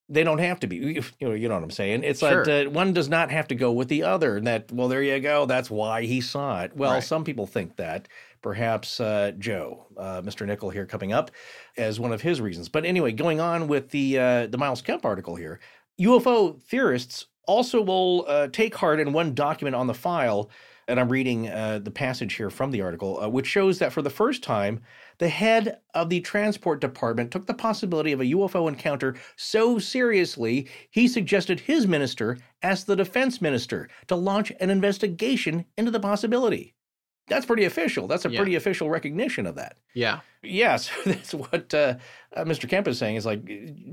They 0.10 0.24
don't 0.24 0.38
have 0.38 0.60
to 0.62 0.68
be. 0.68 0.78
You 0.78 1.04
know, 1.20 1.34
you 1.34 1.50
know 1.50 1.56
what 1.56 1.64
I'm 1.64 1.72
saying? 1.72 2.04
It's 2.04 2.22
like 2.22 2.48
uh, 2.48 2.66
one 2.70 2.94
does 2.94 3.10
not 3.10 3.30
have 3.32 3.48
to 3.50 3.56
go 3.56 3.72
with 3.74 3.90
the 3.90 4.04
other. 4.04 4.38
And 4.38 4.48
that, 4.48 4.72
well, 4.72 4.88
there 4.88 5.04
you 5.04 5.20
go. 5.20 5.46
That's 5.46 5.70
why 5.70 6.04
he 6.04 6.22
saw 6.22 6.62
it. 6.64 6.76
Well, 6.76 6.94
Right. 6.94 7.04
some 7.04 7.24
people 7.24 7.46
think 7.46 7.76
that. 7.76 8.08
Perhaps 8.42 9.00
uh, 9.02 9.34
Joe, 9.38 9.88
uh, 9.98 10.22
Mr. 10.22 10.46
Nickell 10.46 10.70
here 10.70 10.86
coming 10.86 11.12
up 11.12 11.32
as 11.76 12.00
one 12.00 12.14
of 12.14 12.22
his 12.22 12.40
reasons. 12.40 12.70
But 12.70 12.86
anyway, 12.86 13.12
going 13.12 13.42
on 13.42 13.68
with 13.68 13.90
the 13.90 14.18
uh, 14.18 14.48
the 14.48 14.58
Miles 14.58 14.82
Kemp 14.82 15.04
article 15.04 15.36
here, 15.36 15.60
UFO 16.00 16.62
theorists 16.62 17.26
also 17.46 17.82
will 17.82 18.24
uh, 18.28 18.48
take 18.48 18.76
heart 18.76 19.00
in 19.00 19.12
one 19.12 19.34
document 19.34 19.76
on 19.76 19.88
the 19.88 19.94
file, 19.94 20.50
and 20.88 21.00
I'm 21.00 21.10
reading 21.10 21.50
uh, 21.50 21.80
the 21.84 21.92
passage 21.92 22.36
here 22.36 22.50
from 22.50 22.72
the 22.72 22.82
article, 22.82 23.20
uh, 23.22 23.28
which 23.28 23.48
shows 23.48 23.80
that 23.80 23.92
for 23.92 24.02
the 24.02 24.10
first 24.10 24.44
time, 24.44 24.82
the 25.20 25.30
head 25.30 25.80
of 25.94 26.10
the 26.10 26.22
transport 26.22 26.80
department 26.82 27.32
took 27.32 27.48
the 27.48 27.54
possibility 27.54 28.12
of 28.12 28.22
a 28.22 28.26
UFO 28.26 28.68
encounter 28.68 29.16
so 29.36 29.80
seriously, 29.80 30.68
he 30.92 31.08
suggested 31.08 31.60
his 31.62 31.88
minister 31.88 32.38
ask 32.62 32.86
the 32.86 32.96
defense 32.96 33.42
minister 33.42 33.90
to 34.08 34.16
launch 34.16 34.52
an 34.60 34.70
investigation 34.70 35.66
into 35.78 35.92
the 35.92 36.00
possibility. 36.00 36.76
That's 37.30 37.46
pretty 37.46 37.66
official. 37.66 38.08
That's 38.08 38.24
a 38.26 38.30
Yeah. 38.30 38.38
pretty 38.40 38.56
official 38.56 38.90
recognition 38.90 39.46
of 39.46 39.56
that. 39.56 39.78
Yeah. 39.94 40.22
Yes, 40.44 40.90
that's 41.06 41.34
what 41.34 41.74
uh, 41.74 41.96
uh, 42.36 42.46
Mr. 42.46 42.70
Kemp 42.70 42.88
is 42.88 42.98
saying. 42.98 43.16
Is 43.18 43.26
like, 43.26 43.44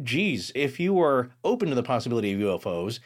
geez, 0.04 0.52
if 0.54 0.78
you 0.78 1.00
are 1.00 1.30
open 1.42 1.68
to 1.70 1.74
the 1.74 1.82
possibility 1.82 2.32
of 2.32 2.40
UFOs, 2.40 3.00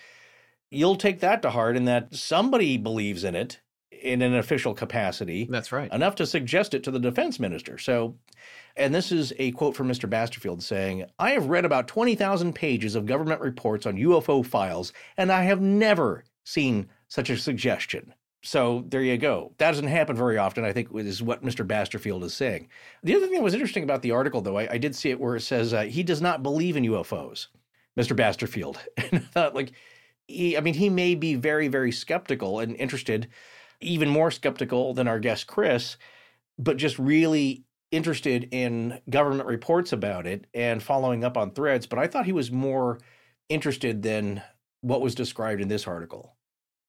you'll 0.70 0.96
take 0.96 1.20
that 1.20 1.40
to 1.42 1.50
heart, 1.50 1.76
and 1.78 1.88
that 1.88 2.14
somebody 2.14 2.76
believes 2.76 3.24
in 3.24 3.34
it 3.34 3.60
in 4.02 4.22
an 4.22 4.34
official 4.34 4.74
capacity 4.74 5.46
That's 5.50 5.72
right. 5.72 5.92
enough 5.92 6.14
to 6.16 6.26
suggest 6.26 6.74
it 6.74 6.82
to 6.84 6.90
the 6.90 6.98
defense 6.98 7.38
minister. 7.40 7.78
So, 7.78 8.16
and 8.76 8.94
this 8.94 9.12
is 9.12 9.32
a 9.38 9.50
quote 9.52 9.76
from 9.76 9.88
Mr. 9.88 10.08
Basterfield 10.08 10.62
saying, 10.62 11.04
I 11.18 11.30
have 11.30 11.46
read 11.46 11.64
about 11.64 11.88
20,000 11.88 12.54
pages 12.54 12.94
of 12.94 13.06
government 13.06 13.40
reports 13.40 13.86
on 13.86 13.96
UFO 13.96 14.44
files, 14.44 14.92
and 15.16 15.32
I 15.32 15.42
have 15.44 15.60
never 15.60 16.24
seen 16.44 16.88
such 17.08 17.30
a 17.30 17.36
suggestion. 17.36 18.14
So 18.42 18.84
there 18.88 19.02
you 19.02 19.18
go. 19.18 19.52
That 19.58 19.72
doesn't 19.72 19.88
happen 19.88 20.14
very 20.16 20.38
often, 20.38 20.64
I 20.64 20.72
think, 20.72 20.88
is 20.94 21.22
what 21.22 21.44
Mr. 21.44 21.66
Basterfield 21.66 22.22
is 22.22 22.34
saying. 22.34 22.68
The 23.02 23.16
other 23.16 23.26
thing 23.26 23.34
that 23.34 23.42
was 23.42 23.54
interesting 23.54 23.82
about 23.82 24.02
the 24.02 24.12
article, 24.12 24.40
though, 24.40 24.58
I, 24.58 24.74
I 24.74 24.78
did 24.78 24.94
see 24.94 25.10
it 25.10 25.18
where 25.18 25.36
it 25.36 25.40
says 25.40 25.74
uh, 25.74 25.82
he 25.82 26.02
does 26.04 26.22
not 26.22 26.42
believe 26.42 26.76
in 26.76 26.84
UFOs, 26.84 27.48
Mr. 27.98 28.16
Basterfield. 28.16 28.78
And 28.96 29.22
I 29.22 29.26
thought, 29.26 29.54
like, 29.54 29.72
he, 30.28 30.56
I 30.56 30.60
mean, 30.60 30.74
he 30.74 30.88
may 30.88 31.14
be 31.14 31.34
very, 31.34 31.68
very 31.68 31.90
skeptical 31.90 32.60
and 32.60 32.76
interested, 32.76 33.28
even 33.80 34.08
more 34.08 34.30
skeptical 34.30 34.94
than 34.94 35.08
our 35.08 35.18
guest 35.18 35.46
Chris, 35.46 35.96
but 36.58 36.76
just 36.76 36.98
really 36.98 37.64
interested 37.90 38.48
in 38.50 39.00
government 39.08 39.48
reports 39.48 39.92
about 39.92 40.26
it 40.26 40.46
and 40.52 40.82
following 40.82 41.24
up 41.24 41.36
on 41.36 41.52
threads. 41.52 41.86
But 41.86 41.98
I 41.98 42.06
thought 42.06 42.26
he 42.26 42.32
was 42.32 42.50
more 42.50 42.98
interested 43.48 44.02
than 44.02 44.42
what 44.80 45.00
was 45.00 45.14
described 45.14 45.60
in 45.60 45.68
this 45.68 45.86
article. 45.86 46.34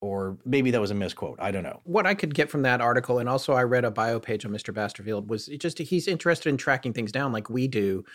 Or 0.02 0.38
maybe 0.45 0.72
that 0.72 0.80
was 0.80 0.91
a 0.91 0.95
misquote. 0.95 1.40
I 1.41 1.52
don't 1.52 1.64
know. 1.64 1.82
What 1.84 2.07
I 2.07 2.14
could 2.14 2.34
get 2.34 2.49
from 2.49 2.61
that 2.61 2.80
article, 2.80 3.20
and 3.20 3.28
also 3.28 3.53
I 3.53 3.64
read 3.64 3.84
a 3.84 3.91
bio 3.91 4.20
page 4.20 4.45
on 4.45 4.52
Mr. 4.52 4.74
Basterfield, 4.74 5.28
was 5.28 5.48
just 5.48 5.78
he's 5.78 6.07
interested 6.07 6.49
in 6.49 6.57
tracking 6.57 6.94
things 6.94 7.11
down 7.11 7.34
like 7.34 7.49
we 7.49 7.68
do. 7.68 8.06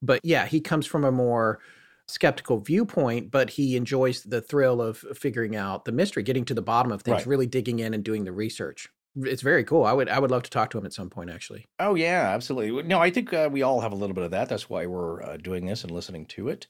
But 0.00 0.20
yeah, 0.24 0.46
he 0.46 0.60
comes 0.60 0.86
from 0.86 1.04
a 1.04 1.12
more 1.12 1.60
skeptical 2.08 2.58
viewpoint, 2.60 3.30
but 3.30 3.50
he 3.50 3.76
enjoys 3.76 4.22
the 4.22 4.40
thrill 4.40 4.82
of 4.82 4.98
figuring 5.16 5.56
out 5.56 5.84
the 5.84 5.92
mystery, 5.92 6.22
getting 6.22 6.44
to 6.46 6.54
the 6.54 6.62
bottom 6.62 6.92
of 6.92 7.02
things, 7.02 7.18
Right. 7.18 7.26
really 7.26 7.46
digging 7.46 7.78
in 7.78 7.94
and 7.94 8.04
doing 8.04 8.24
the 8.24 8.32
research. 8.32 8.88
It's 9.16 9.42
very 9.42 9.62
cool. 9.62 9.84
I 9.84 9.92
would 9.92 10.08
I 10.08 10.18
would 10.18 10.32
love 10.32 10.42
to 10.42 10.50
talk 10.50 10.70
to 10.70 10.78
him 10.78 10.84
at 10.84 10.92
some 10.92 11.08
point 11.08 11.30
actually. 11.30 11.66
Oh 11.78 11.94
yeah, 11.94 12.30
absolutely. 12.34 12.82
No, 12.82 12.98
I 13.00 13.10
think 13.10 13.32
uh, 13.32 13.48
we 13.50 13.62
all 13.62 13.80
have 13.80 13.92
a 13.92 13.96
little 13.96 14.14
bit 14.14 14.24
of 14.24 14.32
that. 14.32 14.48
That's 14.48 14.68
why 14.68 14.86
we're 14.86 15.22
uh, 15.22 15.36
doing 15.36 15.66
this 15.66 15.84
and 15.84 15.92
listening 15.92 16.26
to 16.26 16.48
it. 16.48 16.66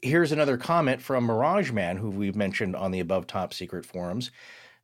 Here's 0.00 0.30
another 0.30 0.56
comment 0.56 1.02
from 1.02 1.24
Mirage 1.24 1.72
Man, 1.72 1.96
who 1.96 2.08
we've 2.10 2.36
mentioned 2.36 2.76
on 2.76 2.92
the 2.92 3.00
above 3.00 3.26
top 3.26 3.52
secret 3.52 3.84
forums, 3.84 4.30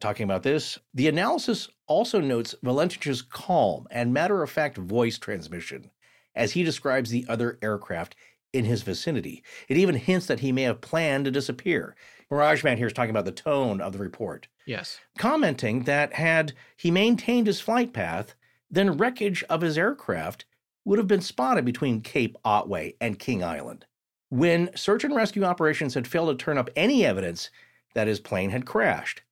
talking 0.01 0.25
about 0.25 0.43
this. 0.43 0.77
The 0.93 1.07
analysis 1.07 1.69
also 1.87 2.21
notes 2.21 2.57
Valentich's 2.65 3.23
calm 3.23 3.87
and 3.93 4.13
matter 4.13 4.43
of 4.43 4.51
fact 4.51 4.77
voice 4.77 5.17
transmission 5.17 5.93
as 6.35 6.51
he 6.51 6.65
describes 6.65 7.11
the 7.11 7.27
other 7.29 7.61
aircraft 7.63 8.17
in 8.55 8.65
his 8.65 8.83
vicinity. 8.83 9.43
It 9.69 9.77
even 9.77 9.95
hints 9.97 10.27
that 10.27 10.41
he 10.41 10.53
may 10.53 10.63
have 10.63 10.81
planned 10.81 11.25
to 11.27 11.31
disappear. 11.31 11.97
Mirage 12.31 12.65
Man 12.65 12.79
here 12.79 12.87
is 12.87 12.93
talking 12.93 13.11
about 13.11 13.25
the 13.27 13.33
tone 13.33 13.81
of 13.81 13.93
the 13.93 13.99
report 13.99 14.49
Yes. 14.67 14.99
commenting 15.19 15.83
that 15.85 16.15
had 16.15 16.55
he 16.77 16.91
maintained 16.91 17.47
his 17.47 17.61
flight 17.61 17.93
path, 17.93 18.35
then 18.71 18.97
wreckage 18.97 19.43
of 19.45 19.61
his 19.61 19.77
aircraft 19.77 20.47
would 20.85 20.99
have 20.99 21.09
been 21.09 21.21
spotted 21.21 21.65
between 21.65 22.01
Cape 22.01 22.37
Otway 22.45 22.95
and 23.01 23.19
King 23.19 23.43
Island. 23.45 23.85
When 24.31 24.75
search 24.77 25.05
and 25.05 25.15
rescue 25.15 25.45
operations 25.45 25.95
had 25.95 26.07
failed 26.09 26.37
to 26.39 26.43
turn 26.45 26.59
up 26.59 26.71
any 26.77 27.05
evidence 27.05 27.51
that 27.95 28.09
his 28.09 28.21
plane 28.21 28.51
had 28.51 28.67
crashed. 28.67 29.23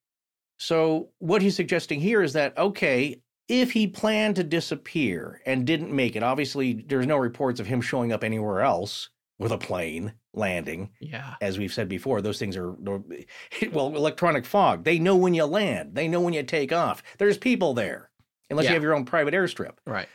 So, 0.57 1.09
what 1.19 1.41
he's 1.41 1.55
suggesting 1.55 1.99
here 1.99 2.21
is 2.21 2.33
that, 2.33 2.57
okay, 2.57 3.21
if 3.49 3.71
he 3.73 3.87
planned 3.87 4.35
to 4.37 4.43
disappear 4.43 5.41
and 5.45 5.67
didn't 5.67 5.93
make 5.93 6.15
it, 6.15 6.23
obviously 6.23 6.73
there's 6.73 7.07
no 7.07 7.17
reports 7.17 7.59
of 7.59 7.67
him 7.67 7.81
showing 7.81 8.13
up 8.13 8.23
anywhere 8.23 8.61
else 8.61 9.09
with 9.43 9.51
a 9.51 9.57
plane 9.57 10.13
landing. 10.33 10.89
Yeah. 10.99 11.35
As 11.41 11.59
we've 11.59 11.73
said 11.73 11.89
before, 11.89 12.21
those 12.21 12.39
things 12.39 12.57
are, 12.57 12.71
well, 13.71 13.95
electronic 13.95 14.45
fog. 14.45 14.83
They 14.83 14.97
know 14.97 15.15
when 15.15 15.33
you 15.33 15.45
land, 15.45 15.95
they 15.95 16.07
know 16.07 16.21
when 16.21 16.33
you 16.33 16.43
take 16.43 16.71
off. 16.71 17.03
There's 17.19 17.37
people 17.37 17.73
there, 17.73 18.09
unless 18.49 18.63
yeah. 18.63 18.71
you 18.71 18.75
have 18.75 18.83
your 18.83 18.95
own 18.95 19.05
private 19.05 19.33
airstrip. 19.33 19.73
Right. 19.85 20.07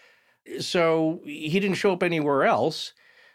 So 0.60 1.20
he 1.24 1.60
didn't 1.60 1.76
show 1.76 1.92
up 1.92 2.02
anywhere 2.02 2.44
else. 2.44 2.94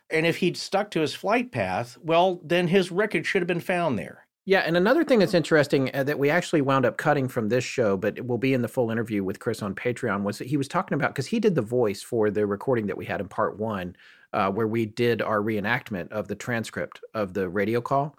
And 0.10 0.26
if 0.26 0.38
he'd 0.38 0.58
stuck 0.58 0.92
to 0.92 1.00
his 1.00 1.16
flight 1.16 1.52
path, 1.52 1.98
well, 2.02 2.42
then 2.44 2.68
his 2.68 2.92
wreckage 2.92 3.26
should 3.26 3.42
have 3.42 3.48
been 3.48 3.60
found 3.60 3.98
there. 3.98 4.28
Yeah, 4.46 4.60
and 4.60 4.76
another 4.76 5.06
thing 5.06 5.20
that's 5.20 5.34
interesting 5.34 5.90
uh, 5.94 6.04
that 6.04 6.20
we 6.20 6.30
actually 6.30 6.62
wound 6.62 6.86
up 6.86 6.98
cutting 6.98 7.30
from 7.30 7.48
this 7.48 7.64
show, 7.64 7.96
but 7.96 8.18
it 8.18 8.28
will 8.28 8.38
be 8.38 8.54
in 8.54 8.62
the 8.62 8.68
full 8.68 8.92
interview 8.92 9.24
with 9.24 9.40
Chris 9.40 9.62
on 9.62 9.74
Patreon, 9.74 10.24
was 10.24 10.38
that 10.40 10.50
he 10.50 10.58
was 10.58 10.68
talking 10.68 10.96
about 10.96 11.12
because 11.12 11.28
he 11.28 11.40
did 11.40 11.56
the 11.56 11.62
voice 11.62 12.02
for 12.02 12.30
the 12.30 12.46
recording 12.46 12.88
that 12.88 12.98
we 12.98 13.06
had 13.06 13.22
in 13.22 13.30
part 13.30 13.58
one, 13.58 13.96
uh, 14.34 14.50
where 14.50 14.68
we 14.68 14.86
did 14.86 15.22
our 15.22 15.40
reenactment 15.40 16.12
of 16.12 16.28
the 16.28 16.36
transcript 16.36 17.00
of 17.14 17.34
the 17.34 17.48
radio 17.48 17.80
call. 17.82 18.16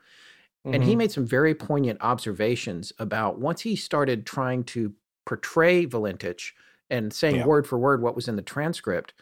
Mm-hmm. 0.65 0.75
And 0.75 0.85
he 0.85 0.91
mm-hmm. 0.91 0.99
made 0.99 1.13
some 1.13 1.27
very 1.27 1.55
poignant 1.55 1.99
observations 2.01 2.93
about 2.99 3.39
once 3.39 3.61
he 3.61 3.77
started 3.77 4.25
trying 4.25 4.65
to 4.65 4.95
portray 5.27 5.87
Valentich 5.87 6.53
and 6.91 7.13
saying 7.13 7.37
yeah. 7.37 7.47
word 7.47 7.67
for 7.67 7.79
word 7.79 8.03
what 8.03 8.15
was 8.15 8.29
in 8.29 8.37
the 8.37 8.43
transcript, 8.43 9.15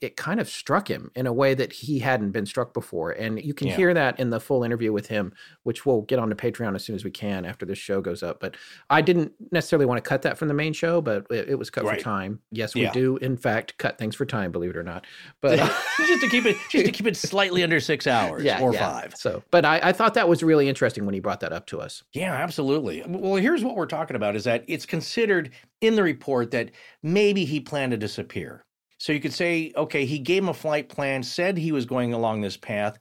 it 0.00 0.16
kind 0.16 0.40
of 0.40 0.48
struck 0.48 0.88
him 0.88 1.10
in 1.14 1.26
a 1.26 1.32
way 1.32 1.52
that 1.52 1.72
he 1.72 1.98
hadn't 1.98 2.30
been 2.30 2.46
struck 2.46 2.72
before. 2.72 3.12
And 3.12 3.42
you 3.42 3.52
can 3.52 3.68
yeah. 3.68 3.76
hear 3.76 3.94
that 3.94 4.18
in 4.18 4.30
the 4.30 4.40
full 4.40 4.64
interview 4.64 4.92
with 4.92 5.08
him, 5.08 5.34
which 5.64 5.84
we'll 5.84 6.02
get 6.02 6.18
on 6.18 6.30
to 6.30 6.34
Patreon 6.34 6.74
as 6.74 6.84
soon 6.84 6.96
as 6.96 7.04
we 7.04 7.10
can 7.10 7.44
after 7.44 7.66
this 7.66 7.78
show 7.78 8.00
goes 8.00 8.22
up. 8.22 8.40
But 8.40 8.56
I 8.88 9.02
didn't 9.02 9.32
necessarily 9.52 9.84
want 9.84 10.02
to 10.02 10.08
cut 10.08 10.22
that 10.22 10.38
from 10.38 10.48
the 10.48 10.54
main 10.54 10.72
show, 10.72 11.02
but 11.02 11.26
it, 11.30 11.50
it 11.50 11.54
was 11.56 11.68
cut 11.68 11.84
right. 11.84 11.98
for 11.98 12.04
time. 12.04 12.40
Yes, 12.50 12.74
we 12.74 12.82
yeah. 12.82 12.92
do, 12.92 13.18
in 13.18 13.36
fact, 13.36 13.76
cut 13.76 13.98
things 13.98 14.16
for 14.16 14.24
time, 14.24 14.52
believe 14.52 14.70
it 14.70 14.76
or 14.76 14.82
not. 14.82 15.06
But 15.42 15.58
just 15.98 16.22
to 16.22 16.28
keep 16.28 16.46
it 16.46 16.56
just 16.70 16.86
to 16.86 16.92
keep 16.92 17.06
it 17.06 17.16
slightly 17.16 17.62
under 17.62 17.78
six 17.78 18.06
hours 18.06 18.42
yeah, 18.42 18.60
or 18.62 18.72
five. 18.72 19.14
So 19.16 19.42
but 19.50 19.66
I, 19.66 19.80
I 19.82 19.92
thought 19.92 20.14
that 20.14 20.28
was 20.28 20.42
really 20.42 20.68
interesting 20.68 21.04
when 21.04 21.12
he 21.12 21.20
brought 21.20 21.40
that 21.40 21.52
up 21.52 21.66
to 21.66 21.80
us. 21.80 22.02
Yeah, 22.14 22.32
absolutely. 22.32 23.02
Well, 23.06 23.36
here's 23.36 23.62
what 23.62 23.76
we're 23.76 23.86
talking 23.86 24.16
about 24.16 24.34
is 24.34 24.44
that 24.44 24.64
it's 24.66 24.86
considered 24.86 25.50
in 25.82 25.94
the 25.94 26.02
report 26.02 26.52
that 26.52 26.70
maybe 27.02 27.44
he 27.44 27.60
planned 27.60 27.90
to 27.90 27.98
disappear 27.98 28.64
so 29.00 29.14
you 29.14 29.20
could 29.20 29.32
say, 29.32 29.72
okay, 29.74 30.04
he 30.04 30.18
gave 30.18 30.42
him 30.42 30.50
a 30.50 30.54
flight 30.54 30.90
plan, 30.90 31.22
said 31.22 31.56
he 31.56 31.72
was 31.72 31.86
going 31.86 32.12
along 32.12 32.42
this 32.42 32.58
path, 32.58 32.98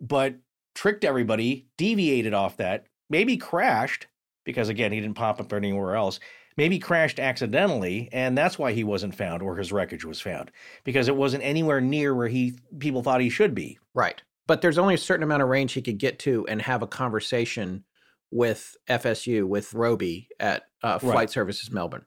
but 0.00 0.36
tricked 0.76 1.04
everybody, 1.04 1.66
deviated 1.76 2.32
off 2.32 2.58
that, 2.58 2.86
maybe 3.08 3.36
crashed 3.36 4.06
because 4.44 4.68
again, 4.68 4.92
he 4.92 5.00
didn't 5.00 5.16
pop 5.16 5.40
up 5.40 5.52
anywhere 5.52 5.96
else. 5.96 6.20
Maybe 6.56 6.78
crashed 6.78 7.18
accidentally, 7.18 8.08
and 8.12 8.38
that's 8.38 8.60
why 8.60 8.70
he 8.72 8.84
wasn't 8.84 9.16
found 9.16 9.42
or 9.42 9.56
his 9.56 9.72
wreckage 9.72 10.04
was 10.04 10.20
found 10.20 10.52
because 10.84 11.08
it 11.08 11.16
wasn't 11.16 11.42
anywhere 11.42 11.80
near 11.80 12.14
where 12.14 12.28
he 12.28 12.54
people 12.78 13.02
thought 13.02 13.20
he 13.20 13.28
should 13.28 13.52
be. 13.52 13.76
Right. 13.92 14.22
But 14.46 14.62
there's 14.62 14.78
only 14.78 14.94
a 14.94 14.98
certain 14.98 15.24
amount 15.24 15.42
of 15.42 15.48
range 15.48 15.72
he 15.72 15.82
could 15.82 15.98
get 15.98 16.20
to 16.20 16.46
and 16.46 16.62
have 16.62 16.82
a 16.82 16.86
conversation 16.86 17.84
with 18.30 18.76
FSU 18.88 19.48
with 19.48 19.74
Robey 19.74 20.28
at 20.38 20.62
uh, 20.84 21.00
Flight 21.00 21.16
right. 21.16 21.30
Services 21.30 21.72
Melbourne 21.72 22.06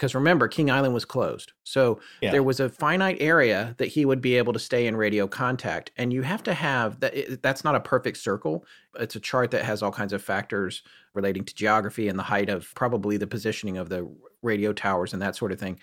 because 0.00 0.14
remember 0.14 0.48
king 0.48 0.70
island 0.70 0.94
was 0.94 1.04
closed. 1.04 1.52
So 1.62 2.00
yeah. 2.22 2.30
there 2.30 2.42
was 2.42 2.58
a 2.58 2.70
finite 2.70 3.18
area 3.20 3.74
that 3.76 3.88
he 3.88 4.06
would 4.06 4.22
be 4.22 4.38
able 4.38 4.54
to 4.54 4.58
stay 4.58 4.86
in 4.86 4.96
radio 4.96 5.28
contact. 5.28 5.90
And 5.98 6.10
you 6.10 6.22
have 6.22 6.42
to 6.44 6.54
have 6.54 7.00
that 7.00 7.42
that's 7.42 7.64
not 7.64 7.74
a 7.74 7.80
perfect 7.80 8.16
circle. 8.16 8.64
It's 8.98 9.14
a 9.14 9.20
chart 9.20 9.50
that 9.50 9.62
has 9.62 9.82
all 9.82 9.92
kinds 9.92 10.14
of 10.14 10.22
factors 10.22 10.82
relating 11.12 11.44
to 11.44 11.54
geography 11.54 12.08
and 12.08 12.18
the 12.18 12.22
height 12.22 12.48
of 12.48 12.74
probably 12.74 13.18
the 13.18 13.26
positioning 13.26 13.76
of 13.76 13.90
the 13.90 14.10
radio 14.40 14.72
towers 14.72 15.12
and 15.12 15.20
that 15.20 15.36
sort 15.36 15.52
of 15.52 15.60
thing 15.60 15.78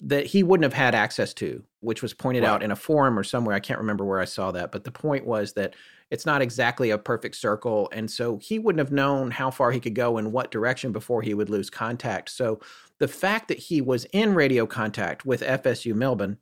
that 0.00 0.26
he 0.26 0.42
wouldn't 0.42 0.64
have 0.64 0.72
had 0.72 0.96
access 0.96 1.32
to 1.32 1.62
which 1.82 2.00
was 2.00 2.14
pointed 2.14 2.44
right. 2.44 2.50
out 2.50 2.62
in 2.62 2.70
a 2.70 2.76
forum 2.76 3.18
or 3.18 3.24
somewhere. 3.24 3.54
I 3.54 3.60
can't 3.60 3.80
remember 3.80 4.04
where 4.04 4.20
i 4.20 4.24
saw 4.24 4.52
that. 4.52 4.72
But 4.72 4.84
the 4.84 4.92
point 4.92 5.26
was 5.26 5.52
that 5.54 5.74
it's 6.12 6.26
not 6.26 6.42
exactly 6.42 6.90
a 6.90 6.98
perfect 6.98 7.34
circle 7.34 7.88
and 7.92 8.10
so 8.10 8.38
he 8.38 8.58
wouldn't 8.58 8.78
have 8.78 8.92
known 8.92 9.30
how 9.30 9.50
far 9.50 9.72
he 9.72 9.80
could 9.80 9.94
go 9.94 10.18
in 10.18 10.30
what 10.30 10.50
direction 10.50 10.92
before 10.92 11.22
he 11.22 11.34
would 11.34 11.50
lose 11.50 11.70
contact 11.70 12.30
so 12.30 12.60
the 12.98 13.08
fact 13.08 13.48
that 13.48 13.58
he 13.58 13.80
was 13.80 14.04
in 14.12 14.34
radio 14.34 14.64
contact 14.64 15.26
with 15.26 15.40
FSU 15.40 15.92
Melbourne 15.92 16.38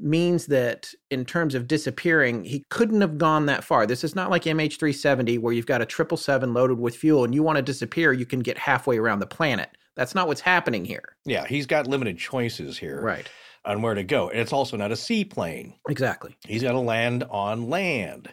means 0.00 0.46
that 0.46 0.92
in 1.10 1.24
terms 1.24 1.54
of 1.54 1.66
disappearing, 1.66 2.44
he 2.44 2.64
couldn't 2.68 3.00
have 3.00 3.18
gone 3.18 3.46
that 3.46 3.64
far. 3.64 3.86
This 3.86 4.04
is 4.04 4.14
not 4.14 4.30
like 4.30 4.44
MH370 4.44 5.40
where 5.40 5.52
you've 5.52 5.66
got 5.66 5.80
a 5.80 5.90
777 5.90 6.54
loaded 6.54 6.78
with 6.78 6.94
fuel 6.94 7.24
and 7.24 7.34
you 7.34 7.42
want 7.42 7.56
to 7.56 7.62
disappear, 7.62 8.12
you 8.12 8.26
can 8.26 8.40
get 8.40 8.58
halfway 8.58 8.98
around 8.98 9.20
the 9.20 9.26
planet. 9.26 9.70
That's 9.96 10.14
not 10.14 10.28
what's 10.28 10.40
happening 10.40 10.84
here. 10.84 11.16
Yeah, 11.24 11.46
he's 11.46 11.66
got 11.66 11.86
limited 11.86 12.18
choices 12.18 12.78
here. 12.78 13.00
Right. 13.00 13.28
On 13.64 13.82
where 13.82 13.94
to 13.94 14.04
go. 14.04 14.30
And 14.30 14.38
it's 14.38 14.52
also 14.52 14.76
not 14.76 14.92
a 14.92 14.96
seaplane. 14.96 15.74
Exactly. 15.88 16.36
He's 16.46 16.62
got 16.62 16.72
to 16.72 16.80
land 16.80 17.24
on 17.24 17.68
land. 17.68 18.32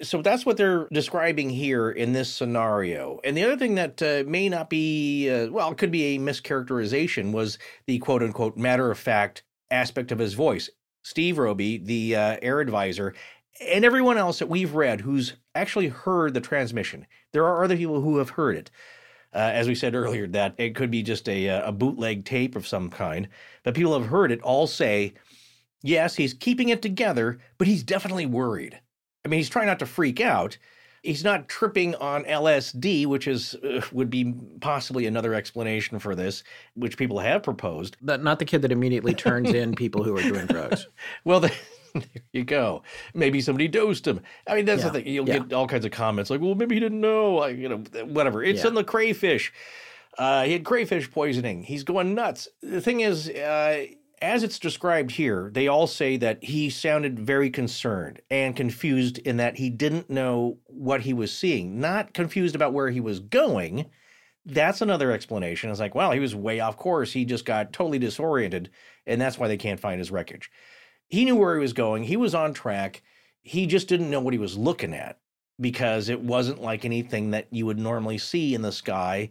So 0.00 0.22
that's 0.22 0.46
what 0.46 0.56
they're 0.56 0.88
describing 0.92 1.50
here 1.50 1.90
in 1.90 2.12
this 2.12 2.32
scenario. 2.32 3.20
And 3.24 3.36
the 3.36 3.44
other 3.44 3.56
thing 3.56 3.74
that 3.74 4.02
uh, 4.02 4.24
may 4.28 4.48
not 4.48 4.70
be, 4.70 5.30
uh, 5.30 5.50
well, 5.50 5.74
could 5.74 5.90
be 5.90 6.16
a 6.16 6.18
mischaracterization 6.18 7.32
was 7.32 7.58
the 7.86 7.98
quote 7.98 8.22
unquote 8.22 8.56
matter 8.56 8.90
of 8.90 8.98
fact 8.98 9.42
aspect 9.70 10.10
of 10.10 10.18
his 10.18 10.34
voice. 10.34 10.70
Steve 11.02 11.38
Robey, 11.38 11.78
the 11.78 12.16
uh, 12.16 12.36
air 12.42 12.60
advisor, 12.60 13.14
and 13.60 13.84
everyone 13.84 14.18
else 14.18 14.38
that 14.38 14.48
we've 14.48 14.74
read 14.74 15.00
who's 15.00 15.34
actually 15.54 15.88
heard 15.88 16.34
the 16.34 16.40
transmission. 16.40 17.06
There 17.32 17.46
are 17.46 17.64
other 17.64 17.76
people 17.76 18.00
who 18.00 18.18
have 18.18 18.30
heard 18.30 18.56
it. 18.56 18.70
Uh, 19.34 19.38
as 19.38 19.66
we 19.66 19.74
said 19.74 19.94
earlier, 19.94 20.26
that 20.26 20.54
it 20.58 20.74
could 20.76 20.90
be 20.90 21.02
just 21.02 21.26
a, 21.26 21.48
uh, 21.48 21.68
a 21.68 21.72
bootleg 21.72 22.24
tape 22.26 22.54
of 22.54 22.66
some 22.66 22.90
kind, 22.90 23.28
but 23.62 23.74
people 23.74 23.98
have 23.98 24.10
heard 24.10 24.30
it 24.30 24.42
all 24.42 24.66
say, 24.66 25.14
yes, 25.82 26.16
he's 26.16 26.34
keeping 26.34 26.68
it 26.68 26.82
together, 26.82 27.38
but 27.56 27.66
he's 27.66 27.82
definitely 27.82 28.26
worried. 28.26 28.78
I 29.24 29.28
mean, 29.28 29.38
he's 29.38 29.48
trying 29.48 29.66
not 29.66 29.78
to 29.80 29.86
freak 29.86 30.20
out. 30.20 30.56
He's 31.02 31.24
not 31.24 31.48
tripping 31.48 31.96
on 31.96 32.24
LSD, 32.24 33.06
which 33.06 33.26
is 33.26 33.56
uh, 33.56 33.80
would 33.90 34.08
be 34.08 34.34
possibly 34.60 35.06
another 35.06 35.34
explanation 35.34 35.98
for 35.98 36.14
this, 36.14 36.44
which 36.74 36.96
people 36.96 37.18
have 37.18 37.42
proposed. 37.42 37.96
But 38.00 38.22
not 38.22 38.38
the 38.38 38.44
kid 38.44 38.62
that 38.62 38.70
immediately 38.70 39.12
turns 39.12 39.52
in 39.52 39.74
people 39.76 40.04
who 40.04 40.16
are 40.16 40.22
doing 40.22 40.46
drugs. 40.46 40.86
well, 41.24 41.40
the, 41.40 41.52
there 41.94 42.04
you 42.32 42.44
go. 42.44 42.84
Maybe 43.14 43.40
somebody 43.40 43.66
dosed 43.66 44.06
him. 44.06 44.20
I 44.46 44.54
mean, 44.54 44.64
that's 44.64 44.82
yeah. 44.82 44.90
the 44.90 45.00
thing. 45.00 45.12
You'll 45.12 45.28
yeah. 45.28 45.40
get 45.40 45.52
all 45.52 45.66
kinds 45.66 45.84
of 45.84 45.90
comments 45.90 46.30
like, 46.30 46.40
"Well, 46.40 46.54
maybe 46.54 46.76
he 46.76 46.80
didn't 46.80 47.00
know." 47.00 47.34
Like, 47.34 47.56
you 47.56 47.68
know, 47.68 47.78
whatever. 48.04 48.44
It's 48.44 48.62
yeah. 48.62 48.68
in 48.68 48.74
the 48.74 48.84
crayfish. 48.84 49.52
Uh, 50.18 50.44
he 50.44 50.52
had 50.52 50.64
crayfish 50.64 51.10
poisoning. 51.10 51.64
He's 51.64 51.82
going 51.82 52.14
nuts. 52.14 52.46
The 52.62 52.80
thing 52.80 53.00
is, 53.00 53.28
uh, 53.28 53.86
as 54.22 54.44
it's 54.44 54.60
described 54.60 55.10
here, 55.10 55.50
they 55.52 55.66
all 55.66 55.88
say 55.88 56.16
that 56.16 56.42
he 56.44 56.70
sounded 56.70 57.18
very 57.18 57.50
concerned 57.50 58.22
and 58.30 58.54
confused 58.54 59.18
in 59.18 59.36
that 59.38 59.56
he 59.56 59.68
didn't 59.68 60.08
know 60.08 60.58
what 60.66 61.00
he 61.00 61.12
was 61.12 61.36
seeing, 61.36 61.80
not 61.80 62.14
confused 62.14 62.54
about 62.54 62.72
where 62.72 62.88
he 62.88 63.00
was 63.00 63.18
going. 63.18 63.90
That's 64.46 64.80
another 64.80 65.10
explanation. 65.10 65.70
It's 65.70 65.80
like, 65.80 65.96
well, 65.96 66.12
he 66.12 66.20
was 66.20 66.36
way 66.36 66.60
off 66.60 66.76
course. 66.76 67.12
He 67.12 67.24
just 67.24 67.44
got 67.44 67.72
totally 67.72 67.98
disoriented, 67.98 68.70
and 69.06 69.20
that's 69.20 69.38
why 69.38 69.48
they 69.48 69.56
can't 69.56 69.80
find 69.80 69.98
his 69.98 70.12
wreckage. 70.12 70.50
He 71.08 71.24
knew 71.24 71.36
where 71.36 71.56
he 71.56 71.60
was 71.60 71.72
going, 71.72 72.04
he 72.04 72.16
was 72.16 72.34
on 72.34 72.54
track. 72.54 73.02
He 73.42 73.66
just 73.66 73.88
didn't 73.88 74.10
know 74.10 74.20
what 74.20 74.34
he 74.34 74.38
was 74.38 74.56
looking 74.56 74.94
at 74.94 75.18
because 75.60 76.08
it 76.08 76.20
wasn't 76.20 76.62
like 76.62 76.84
anything 76.84 77.32
that 77.32 77.48
you 77.50 77.66
would 77.66 77.78
normally 77.78 78.18
see 78.18 78.54
in 78.54 78.62
the 78.62 78.70
sky, 78.70 79.30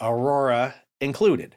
aurora 0.00 0.74
included 1.00 1.56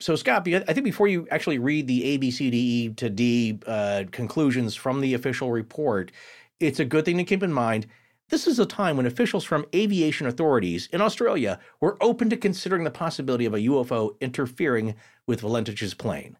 so 0.00 0.16
Scott, 0.16 0.48
I 0.48 0.72
think 0.72 0.84
before 0.84 1.08
you 1.08 1.28
actually 1.30 1.58
read 1.58 1.86
the 1.86 2.04
A, 2.04 2.16
B, 2.16 2.30
C, 2.30 2.50
D, 2.50 2.56
E 2.56 2.88
to 2.94 3.10
D 3.10 3.58
uh, 3.66 4.04
conclusions 4.10 4.74
from 4.74 5.00
the 5.00 5.12
official 5.12 5.52
report, 5.52 6.10
it's 6.58 6.80
a 6.80 6.84
good 6.84 7.04
thing 7.04 7.18
to 7.18 7.24
keep 7.24 7.42
in 7.42 7.52
mind. 7.52 7.86
This 8.30 8.46
is 8.46 8.58
a 8.58 8.66
time 8.66 8.96
when 8.96 9.06
officials 9.06 9.44
from 9.44 9.66
aviation 9.74 10.26
authorities 10.26 10.88
in 10.92 11.00
Australia 11.00 11.58
were 11.80 11.98
open 12.00 12.30
to 12.30 12.36
considering 12.36 12.84
the 12.84 12.90
possibility 12.90 13.44
of 13.44 13.54
a 13.54 13.58
UFO 13.58 14.18
interfering 14.20 14.94
with 15.26 15.42
Valentich's 15.42 15.94
plane. 15.94 16.38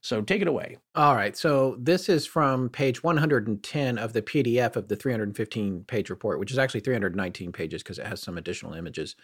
So 0.00 0.20
take 0.20 0.42
it 0.42 0.48
away. 0.48 0.76
All 0.94 1.14
right. 1.14 1.36
So 1.36 1.76
this 1.78 2.08
is 2.08 2.26
from 2.26 2.68
page 2.68 3.02
110 3.02 3.98
of 3.98 4.12
the 4.12 4.22
PDF 4.22 4.76
of 4.76 4.88
the 4.88 4.96
315 4.96 5.84
page 5.84 6.10
report, 6.10 6.38
which 6.38 6.52
is 6.52 6.58
actually 6.58 6.80
319 6.80 7.52
pages 7.52 7.82
because 7.82 7.98
it 7.98 8.06
has 8.06 8.20
some 8.20 8.38
additional 8.38 8.74
images. 8.74 9.16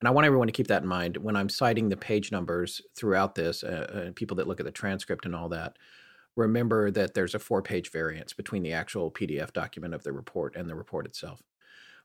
And 0.00 0.08
I 0.08 0.10
want 0.10 0.26
everyone 0.26 0.48
to 0.48 0.52
keep 0.52 0.66
that 0.68 0.82
in 0.82 0.88
mind 0.88 1.16
when 1.16 1.36
I'm 1.36 1.48
citing 1.48 1.88
the 1.88 1.96
page 1.96 2.30
numbers 2.30 2.82
throughout 2.94 3.34
this, 3.34 3.64
uh, 3.64 4.08
uh, 4.08 4.12
people 4.14 4.36
that 4.36 4.46
look 4.46 4.60
at 4.60 4.66
the 4.66 4.72
transcript 4.72 5.24
and 5.24 5.34
all 5.34 5.48
that. 5.50 5.76
Remember 6.36 6.90
that 6.90 7.14
there's 7.14 7.34
a 7.34 7.38
four 7.38 7.62
page 7.62 7.90
variance 7.90 8.34
between 8.34 8.62
the 8.62 8.72
actual 8.72 9.10
PDF 9.10 9.52
document 9.52 9.94
of 9.94 10.02
the 10.02 10.12
report 10.12 10.54
and 10.54 10.68
the 10.68 10.74
report 10.74 11.06
itself. 11.06 11.42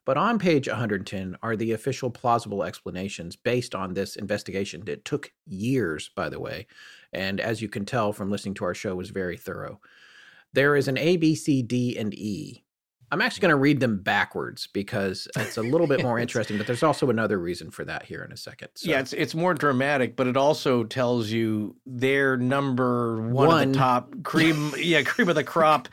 But 0.04 0.16
on 0.16 0.38
page 0.38 0.66
110 0.66 1.36
are 1.42 1.54
the 1.54 1.72
official 1.72 2.10
plausible 2.10 2.64
explanations 2.64 3.36
based 3.36 3.74
on 3.74 3.94
this 3.94 4.16
investigation. 4.16 4.82
It 4.86 5.04
took 5.04 5.30
years, 5.46 6.10
by 6.16 6.28
the 6.28 6.40
way, 6.40 6.66
and 7.12 7.40
as 7.40 7.62
you 7.62 7.68
can 7.68 7.84
tell 7.84 8.12
from 8.12 8.30
listening 8.30 8.54
to 8.54 8.64
our 8.64 8.74
show, 8.74 8.96
was 8.96 9.10
very 9.10 9.36
thorough. 9.36 9.80
There 10.54 10.76
is 10.76 10.88
an 10.88 10.98
A, 10.98 11.18
B, 11.18 11.34
C, 11.34 11.62
D, 11.62 11.96
and 11.96 12.12
E 12.14 12.64
I'm 13.12 13.20
actually 13.20 13.42
going 13.42 13.50
to 13.50 13.56
read 13.56 13.78
them 13.78 13.98
backwards 13.98 14.68
because 14.72 15.28
it's 15.36 15.58
a 15.58 15.62
little 15.62 15.86
bit 15.86 16.02
more 16.02 16.18
interesting, 16.18 16.56
but 16.56 16.66
there's 16.66 16.82
also 16.82 17.10
another 17.10 17.38
reason 17.38 17.70
for 17.70 17.84
that 17.84 18.04
here 18.04 18.24
in 18.24 18.32
a 18.32 18.38
second. 18.38 18.68
So. 18.74 18.90
Yeah, 18.90 19.00
it's 19.00 19.12
it's 19.12 19.34
more 19.34 19.52
dramatic, 19.52 20.16
but 20.16 20.26
it 20.26 20.36
also 20.36 20.84
tells 20.84 21.30
you 21.30 21.76
their 21.84 22.38
number 22.38 23.20
one, 23.20 23.48
one. 23.48 23.68
of 23.68 23.72
the 23.74 23.78
top 23.78 24.14
cream, 24.22 24.72
yeah, 24.78 25.02
cream 25.02 25.28
of 25.28 25.34
the 25.34 25.44
crop 25.44 25.90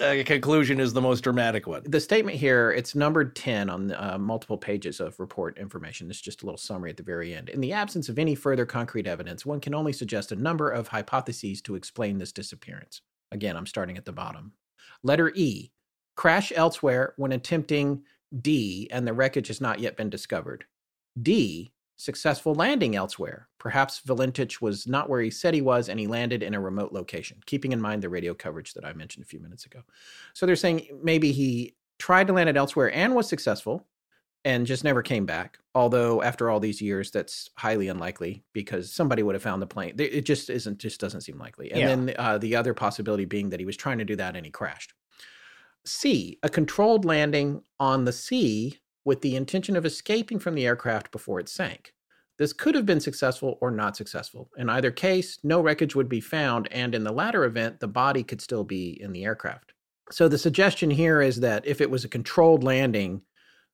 uh, 0.00 0.18
conclusion 0.24 0.78
is 0.78 0.92
the 0.92 1.00
most 1.00 1.22
dramatic 1.22 1.66
one. 1.66 1.82
The 1.86 1.98
statement 1.98 2.36
here, 2.36 2.70
it's 2.70 2.94
numbered 2.94 3.34
10 3.34 3.68
on 3.68 3.90
uh, 3.90 4.16
multiple 4.20 4.56
pages 4.56 5.00
of 5.00 5.18
report 5.18 5.58
information. 5.58 6.08
It's 6.08 6.20
just 6.20 6.42
a 6.42 6.46
little 6.46 6.56
summary 6.56 6.90
at 6.90 6.96
the 6.96 7.02
very 7.02 7.34
end. 7.34 7.48
In 7.48 7.60
the 7.60 7.72
absence 7.72 8.08
of 8.08 8.16
any 8.16 8.36
further 8.36 8.64
concrete 8.64 9.08
evidence, 9.08 9.44
one 9.44 9.58
can 9.58 9.74
only 9.74 9.92
suggest 9.92 10.30
a 10.30 10.36
number 10.36 10.70
of 10.70 10.86
hypotheses 10.86 11.60
to 11.62 11.74
explain 11.74 12.18
this 12.18 12.30
disappearance. 12.30 13.00
Again, 13.32 13.56
I'm 13.56 13.66
starting 13.66 13.96
at 13.96 14.04
the 14.04 14.12
bottom. 14.12 14.52
Letter 15.02 15.32
E 15.34 15.72
crash 16.20 16.52
elsewhere 16.54 17.14
when 17.16 17.32
attempting 17.32 18.02
D 18.42 18.86
and 18.92 19.08
the 19.08 19.14
wreckage 19.14 19.48
has 19.48 19.58
not 19.58 19.80
yet 19.80 19.96
been 19.96 20.10
discovered. 20.10 20.66
D, 21.22 21.72
successful 21.96 22.54
landing 22.54 22.94
elsewhere. 22.94 23.48
Perhaps 23.56 24.02
Valentich 24.06 24.60
was 24.60 24.86
not 24.86 25.08
where 25.08 25.22
he 25.22 25.30
said 25.30 25.54
he 25.54 25.62
was 25.62 25.88
and 25.88 25.98
he 25.98 26.06
landed 26.06 26.42
in 26.42 26.52
a 26.52 26.60
remote 26.60 26.92
location, 26.92 27.38
keeping 27.46 27.72
in 27.72 27.80
mind 27.80 28.02
the 28.02 28.10
radio 28.10 28.34
coverage 28.34 28.74
that 28.74 28.84
I 28.84 28.92
mentioned 28.92 29.24
a 29.24 29.28
few 29.28 29.40
minutes 29.40 29.64
ago. 29.64 29.80
So 30.34 30.44
they're 30.44 30.56
saying 30.56 30.88
maybe 31.02 31.32
he 31.32 31.74
tried 31.98 32.26
to 32.26 32.34
land 32.34 32.50
it 32.50 32.56
elsewhere 32.58 32.94
and 32.94 33.14
was 33.14 33.26
successful 33.26 33.86
and 34.44 34.66
just 34.66 34.84
never 34.84 35.00
came 35.00 35.24
back. 35.24 35.56
Although 35.74 36.20
after 36.20 36.50
all 36.50 36.60
these 36.60 36.82
years, 36.82 37.10
that's 37.10 37.48
highly 37.56 37.88
unlikely 37.88 38.44
because 38.52 38.92
somebody 38.92 39.22
would 39.22 39.34
have 39.34 39.42
found 39.42 39.62
the 39.62 39.66
plane. 39.66 39.94
It 39.98 40.26
just 40.26 40.50
isn't, 40.50 40.80
just 40.80 41.00
doesn't 41.00 41.22
seem 41.22 41.38
likely. 41.38 41.72
And 41.72 41.80
yeah. 41.80 41.86
then 41.86 42.14
uh, 42.18 42.36
the 42.36 42.56
other 42.56 42.74
possibility 42.74 43.24
being 43.24 43.48
that 43.48 43.60
he 43.60 43.64
was 43.64 43.78
trying 43.78 43.96
to 44.00 44.04
do 44.04 44.16
that 44.16 44.36
and 44.36 44.44
he 44.44 44.52
crashed. 44.52 44.92
C, 45.84 46.38
a 46.42 46.48
controlled 46.48 47.04
landing 47.04 47.62
on 47.78 48.04
the 48.04 48.12
sea 48.12 48.78
with 49.04 49.22
the 49.22 49.36
intention 49.36 49.76
of 49.76 49.86
escaping 49.86 50.38
from 50.38 50.54
the 50.54 50.66
aircraft 50.66 51.10
before 51.10 51.40
it 51.40 51.48
sank. 51.48 51.94
This 52.38 52.52
could 52.52 52.74
have 52.74 52.86
been 52.86 53.00
successful 53.00 53.58
or 53.60 53.70
not 53.70 53.96
successful. 53.96 54.50
In 54.56 54.70
either 54.70 54.90
case, 54.90 55.38
no 55.42 55.60
wreckage 55.60 55.94
would 55.94 56.08
be 56.08 56.20
found, 56.20 56.68
and 56.72 56.94
in 56.94 57.04
the 57.04 57.12
latter 57.12 57.44
event, 57.44 57.80
the 57.80 57.88
body 57.88 58.22
could 58.22 58.40
still 58.40 58.64
be 58.64 58.98
in 59.00 59.12
the 59.12 59.24
aircraft. 59.24 59.74
So 60.10 60.26
the 60.26 60.38
suggestion 60.38 60.90
here 60.90 61.20
is 61.20 61.40
that 61.40 61.66
if 61.66 61.80
it 61.80 61.90
was 61.90 62.04
a 62.04 62.08
controlled 62.08 62.64
landing, 62.64 63.22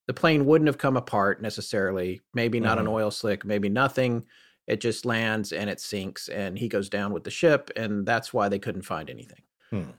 the 0.07 0.15
plane 0.15 0.47
wouldn't 0.47 0.67
have 0.67 0.79
come 0.79 0.97
apart 0.97 1.41
necessarily. 1.41 2.21
Maybe 2.35 2.59
not 2.61 2.79
mm-hmm. 2.79 2.89
an 2.89 2.93
oil 2.93 3.11
slick, 3.11 3.45
maybe 3.45 3.69
nothing. 3.69 4.27
It 4.67 4.81
just 4.81 5.05
lands 5.05 5.53
and 5.53 5.71
it 5.71 5.81
sinks, 5.81 6.29
and 6.29 6.59
he 6.59 6.69
goes 6.69 6.89
down 6.89 7.13
with 7.13 7.23
the 7.23 7.31
ship, 7.31 7.71
and 7.77 8.05
that's 8.05 8.35
why 8.35 8.49
they 8.49 8.59
couldn't 8.59 8.83
find 8.83 9.09
anything. 9.09 9.43
Hmm. 9.71 9.91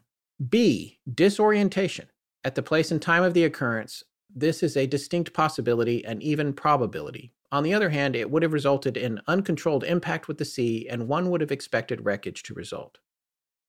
B, 0.50 1.00
disorientation. 1.14 2.08
At 2.44 2.56
the 2.56 2.64
place 2.64 2.92
and 2.92 3.02
time 3.02 3.24
of 3.24 3.34
the 3.34 3.44
occurrence, 3.44 4.04
this 4.34 4.62
is 4.62 4.78
a 4.78 4.88
distinct 4.88 5.34
possibility 5.34 6.06
and 6.06 6.22
even 6.22 6.54
probability. 6.54 7.34
On 7.52 7.64
the 7.64 7.74
other 7.74 7.90
hand, 7.90 8.16
it 8.16 8.30
would 8.30 8.44
have 8.44 8.54
resulted 8.54 8.98
in 8.98 9.22
uncontrolled 9.28 9.84
impact 9.84 10.28
with 10.28 10.38
the 10.38 10.46
sea, 10.46 10.88
and 10.90 11.08
one 11.08 11.30
would 11.30 11.42
have 11.42 11.52
expected 11.52 12.06
wreckage 12.06 12.44
to 12.44 12.54
result. 12.54 13.00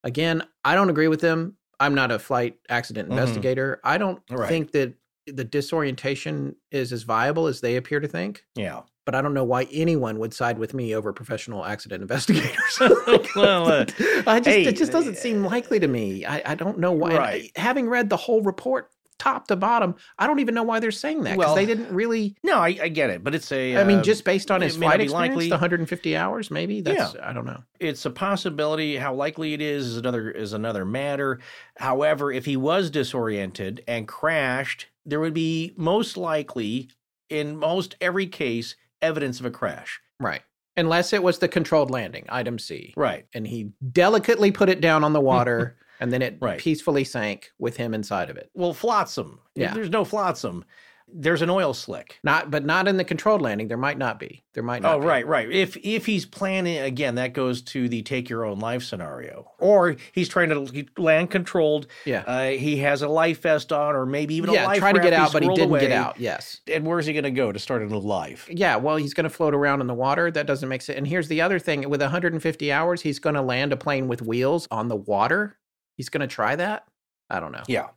Again, 0.05 0.43
I 0.65 0.75
don't 0.75 0.91
agree 0.91 1.09
with 1.09 1.21
them. 1.21 1.57
I'm 1.81 1.95
not 1.95 2.11
a 2.11 2.19
flight 2.19 2.57
accident 2.69 3.09
mm-hmm. 3.09 3.19
investigator. 3.19 3.81
I 3.85 3.99
don't 3.99 4.21
right. 4.31 4.49
think 4.49 4.73
that 4.73 4.95
the 5.27 5.45
disorientation 5.45 6.57
is 6.71 6.93
as 6.93 7.05
viable 7.05 7.47
as 7.47 7.61
they 7.61 7.77
appear 7.77 8.01
to 8.01 8.09
think. 8.09 8.45
Yeah 8.57 8.83
but 9.09 9.15
I 9.15 9.23
don't 9.23 9.33
know 9.33 9.43
why 9.43 9.67
anyone 9.73 10.19
would 10.19 10.35
side 10.35 10.59
with 10.59 10.75
me 10.75 10.95
over 10.95 11.15
professional 11.15 11.65
accident 11.65 12.03
investigators. 12.03 12.79
well, 13.35 13.67
uh, 13.73 13.87
I 14.27 14.39
just 14.39 14.49
hey, 14.55 14.67
it 14.67 14.77
just 14.77 14.93
doesn't 14.93 15.17
seem 15.17 15.47
likely 15.47 15.81
to 15.81 15.89
me. 15.89 16.27
I, 16.27 16.43
I 16.45 16.55
don't 16.55 16.79
know 16.79 16.93
why. 16.93 17.17
Right. 17.17 17.53
I, 17.57 17.59
having 17.59 17.89
read 17.89 18.11
the 18.11 18.19
whole 18.19 18.43
report 18.43 18.91
top 19.19 19.47
to 19.47 19.57
bottom, 19.57 19.95
I 20.19 20.27
don't 20.27 20.41
even 20.41 20.55
know 20.55 20.63
why 20.63 20.79
they're 20.79 20.91
saying 20.91 21.23
that 21.23 21.39
because 21.39 21.47
well, 21.47 21.55
they 21.55 21.65
didn't 21.65 21.91
really. 21.91 22.37
No, 22.43 22.59
I, 22.59 22.79
I, 22.83 22.89
get 22.91 23.09
it, 23.09 23.25
but 23.25 23.35
it's 23.35 23.51
a. 23.51 23.79
I 23.79 23.85
mean, 23.85 24.01
uh, 24.01 24.03
just 24.03 24.27
based 24.27 24.51
on 24.51 24.61
his 24.61 24.77
flight 24.77 25.01
experience, 25.01 25.31
likely. 25.31 25.47
the 25.47 25.55
150 25.55 26.15
hours, 26.15 26.51
maybe. 26.51 26.83
That's 26.83 27.15
yeah. 27.15 27.27
I 27.27 27.33
don't 27.33 27.47
know. 27.47 27.63
It's 27.81 28.05
a 28.05 28.11
possibility. 28.11 28.99
How 28.99 29.15
likely 29.15 29.55
it 29.55 29.63
is 29.63 29.87
is 29.87 29.97
another 29.97 30.31
is 30.31 30.53
another 30.53 30.85
matter. 30.85 31.41
However, 31.79 32.31
if 32.31 32.45
he 32.45 32.59
was 32.59 32.91
disoriented 32.91 33.83
and 33.89 34.07
crashed, 34.07 34.89
there 35.07 35.19
would 35.19 35.33
be 35.33 35.73
most 35.79 36.19
likely, 36.19 36.91
in 37.31 37.57
most 37.57 37.97
every 38.03 38.27
case, 38.27 38.75
evidence 39.03 39.41
of 39.41 39.47
a 39.47 39.51
crash. 39.51 40.01
Right. 40.21 40.43
Unless 40.77 41.13
it 41.13 41.23
was 41.23 41.39
the 41.39 41.49
controlled 41.49 41.91
landing, 41.91 42.25
item 42.29 42.59
C. 42.59 42.95
Right. 42.97 43.27
And 43.35 43.47
he 43.47 43.73
delicately 43.93 44.53
put 44.53 44.69
it 44.69 44.81
down 44.81 45.03
on 45.03 45.13
the 45.13 45.21
water 45.21 45.77
and 46.01 46.13
then 46.13 46.23
it 46.23 46.39
right. 46.41 46.59
peacefully 46.59 47.05
sank 47.05 47.51
with 47.59 47.77
him 47.77 47.95
inside 47.95 48.31
of 48.31 48.37
it. 48.37 48.51
Well, 48.55 48.75
flotsam. 48.75 49.41
Yeah. 49.55 49.75
There's 49.75 49.91
no 49.91 50.05
flotsam, 50.05 50.65
there's 51.13 51.43
an 51.43 51.51
oil 51.51 51.75
slick. 51.75 52.19
Not, 52.23 52.51
but 52.51 52.65
not 52.65 52.89
in 52.89 52.97
the 52.97 53.05
controlled 53.05 53.43
landing. 53.43 53.69
There 53.69 53.77
might 53.77 53.99
not 53.99 54.19
be. 54.19 54.45
There 54.55 54.63
might 54.63 54.83
not. 54.83 54.97
Oh, 54.97 55.01
be. 55.01 55.07
right, 55.07 55.27
right. 55.27 55.51
If 55.51 55.77
if 55.83 56.07
he's 56.07 56.27
planning 56.27 56.79
again, 56.79 57.17
that 57.17 57.33
goes 57.33 57.63
to 57.63 57.89
the 57.89 58.03
take 58.03 58.29
your 58.29 58.45
own 58.45 58.59
life 58.59 58.83
scenario, 58.83 59.51
or 59.59 59.97
he's 60.13 60.29
trying 60.29 60.49
to 60.51 60.87
land 60.97 61.31
controlled. 61.31 61.87
Yeah. 62.05 62.25
Uh, 62.27 62.49
he 62.51 62.79
has 62.79 63.03
a 63.03 63.09
life 63.09 63.43
vest 63.43 63.73
on, 63.73 63.95
or 63.95 64.07
maybe 64.07 64.35
even 64.35 64.53
yeah, 64.53 64.65
a 64.65 64.67
life. 64.67 64.79
try 64.79 64.93
to 64.93 65.01
get 65.01 65.13
out, 65.13 65.33
but 65.33 65.43
he 65.43 65.49
didn't 65.49 65.71
away. 65.71 65.81
get 65.81 65.93
out. 65.93 66.19
Yes. 66.19 66.61
And 66.73 66.87
where's 66.87 67.07
he 67.07 67.13
going 67.13 67.25
to 67.25 67.31
go 67.31 67.53
to 67.53 67.59
start 67.59 67.83
a 67.83 67.87
new 67.87 67.99
life? 67.99 68.49
Yeah. 68.51 68.77
Well, 68.77 68.97
he's 68.97 69.15
going 69.15 69.25
to 69.25 69.31
float 69.31 69.55
around 69.55 69.81
in 69.81 69.87
the 69.87 69.95
water. 69.95 70.31
That 70.31 70.47
doesn't 70.47 70.69
make 70.69 70.83
sense. 70.83 70.97
And 70.97 71.07
here's 71.07 71.29
the 71.29 71.41
other 71.41 71.59
thing: 71.59 71.89
with 71.89 72.01
150 72.01 72.73
hours, 72.73 73.03
he's 73.03 73.19
going 73.19 73.35
to 73.35 73.43
land 73.43 73.73
a 73.73 73.77
plane 73.77 74.09
with 74.09 74.23
wheels 74.23 74.69
on 74.71 74.89
the 74.89 74.97
water. 74.97 75.59
He's 75.97 76.09
going 76.09 76.21
to 76.21 76.33
try 76.33 76.55
that. 76.57 76.85
I 77.31 77.41
don't 77.41 77.53
know. 77.53 77.63
Yeah. 77.67 77.89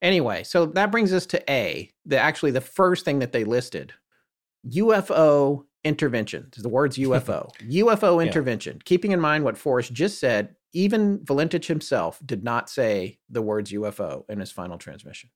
Anyway, 0.00 0.44
so 0.44 0.66
that 0.66 0.92
brings 0.92 1.12
us 1.12 1.26
to 1.26 1.50
A, 1.50 1.90
the 2.06 2.18
actually 2.18 2.52
the 2.52 2.60
first 2.60 3.04
thing 3.04 3.18
that 3.18 3.32
they 3.32 3.44
listed. 3.44 3.92
UFO 4.68 5.64
intervention. 5.84 6.48
The 6.56 6.68
words 6.68 6.96
UFO. 6.98 7.50
UFO 7.62 8.24
intervention. 8.24 8.76
Yeah. 8.76 8.82
Keeping 8.84 9.12
in 9.12 9.20
mind 9.20 9.44
what 9.44 9.58
Forrest 9.58 9.92
just 9.92 10.20
said, 10.20 10.54
even 10.72 11.18
Valentich 11.20 11.66
himself 11.66 12.20
did 12.24 12.44
not 12.44 12.68
say 12.68 13.18
the 13.28 13.42
words 13.42 13.72
UFO 13.72 14.24
in 14.28 14.40
his 14.40 14.52
final 14.52 14.78
transmission. 14.78 15.30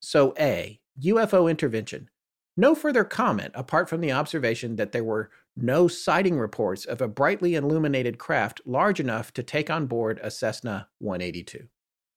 So 0.00 0.34
A, 0.38 0.80
UFO 1.02 1.50
intervention. 1.50 2.08
No 2.56 2.74
further 2.74 3.04
comment 3.04 3.52
apart 3.54 3.88
from 3.88 4.00
the 4.00 4.12
observation 4.12 4.76
that 4.76 4.92
there 4.92 5.04
were 5.04 5.30
no 5.56 5.88
sighting 5.88 6.38
reports 6.38 6.84
of 6.84 7.00
a 7.00 7.08
brightly 7.08 7.54
illuminated 7.54 8.18
craft 8.18 8.60
large 8.64 9.00
enough 9.00 9.32
to 9.34 9.42
take 9.42 9.70
on 9.70 9.86
board 9.86 10.20
a 10.22 10.30
Cessna 10.30 10.88
182. 10.98 11.68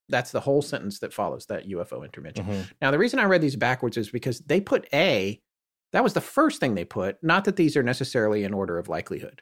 That's 0.10 0.32
the 0.32 0.42
whole 0.42 0.62
sentence 0.62 1.00
that 1.00 1.14
follows 1.14 1.46
that 1.48 1.68
UFO 1.68 2.04
intervention. 2.04 2.46
Mm-hmm. 2.46 2.62
Now, 2.82 2.92
the 2.92 3.00
reason 3.00 3.20
I 3.20 3.26
read 3.26 3.42
these 3.42 3.56
backwards 3.56 3.98
is 3.98 4.10
because 4.10 4.40
they 4.40 4.60
put 4.60 4.88
A, 4.94 5.42
that 5.92 6.04
was 6.04 6.14
the 6.14 6.22
first 6.22 6.60
thing 6.60 6.76
they 6.76 6.86
put, 6.86 7.24
not 7.24 7.46
that 7.46 7.56
these 7.56 7.78
are 7.78 7.84
necessarily 7.84 8.44
in 8.44 8.54
order 8.54 8.78
of 8.78 8.90
likelihood. 8.90 9.42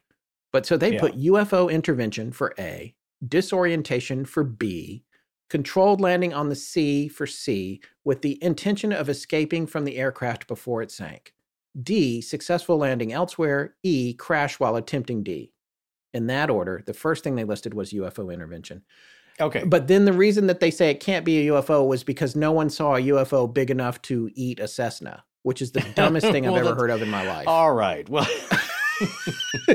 But 0.51 0.65
so 0.65 0.77
they 0.77 0.93
yeah. 0.93 0.99
put 0.99 1.17
UFO 1.17 1.71
intervention 1.71 2.31
for 2.31 2.53
A, 2.59 2.93
disorientation 3.27 4.25
for 4.25 4.43
B, 4.43 5.03
controlled 5.49 6.01
landing 6.01 6.33
on 6.33 6.49
the 6.49 6.55
sea 6.55 7.07
for 7.07 7.25
C, 7.25 7.81
with 8.03 8.21
the 8.21 8.41
intention 8.43 8.91
of 8.93 9.09
escaping 9.09 9.65
from 9.65 9.85
the 9.85 9.97
aircraft 9.97 10.47
before 10.47 10.81
it 10.81 10.91
sank. 10.91 11.33
D, 11.81 12.21
successful 12.21 12.77
landing 12.77 13.13
elsewhere. 13.13 13.75
E, 13.83 14.13
crash 14.13 14.59
while 14.59 14.75
attempting 14.75 15.23
D. 15.23 15.51
In 16.13 16.27
that 16.27 16.49
order, 16.49 16.83
the 16.85 16.93
first 16.93 17.23
thing 17.23 17.35
they 17.35 17.45
listed 17.45 17.73
was 17.73 17.93
UFO 17.93 18.33
intervention. 18.33 18.83
Okay. 19.41 19.63
But 19.63 19.87
then 19.87 20.05
the 20.05 20.13
reason 20.13 20.47
that 20.47 20.59
they 20.59 20.71
say 20.71 20.91
it 20.91 20.99
can't 20.99 21.25
be 21.25 21.47
a 21.47 21.51
UFO 21.51 21.87
was 21.87 22.03
because 22.03 22.35
no 22.35 22.51
one 22.51 22.69
saw 22.69 22.95
a 22.95 23.01
UFO 23.01 23.51
big 23.51 23.71
enough 23.71 24.01
to 24.03 24.29
eat 24.35 24.59
a 24.59 24.67
Cessna, 24.67 25.23
which 25.43 25.61
is 25.61 25.71
the 25.71 25.81
dumbest 25.95 26.27
thing 26.27 26.45
well, 26.45 26.55
I've 26.55 26.65
ever 26.65 26.75
heard 26.75 26.91
of 26.91 27.01
in 27.01 27.09
my 27.09 27.27
life. 27.27 27.47
All 27.47 27.73
right. 27.73 28.07
Well, 28.07 28.27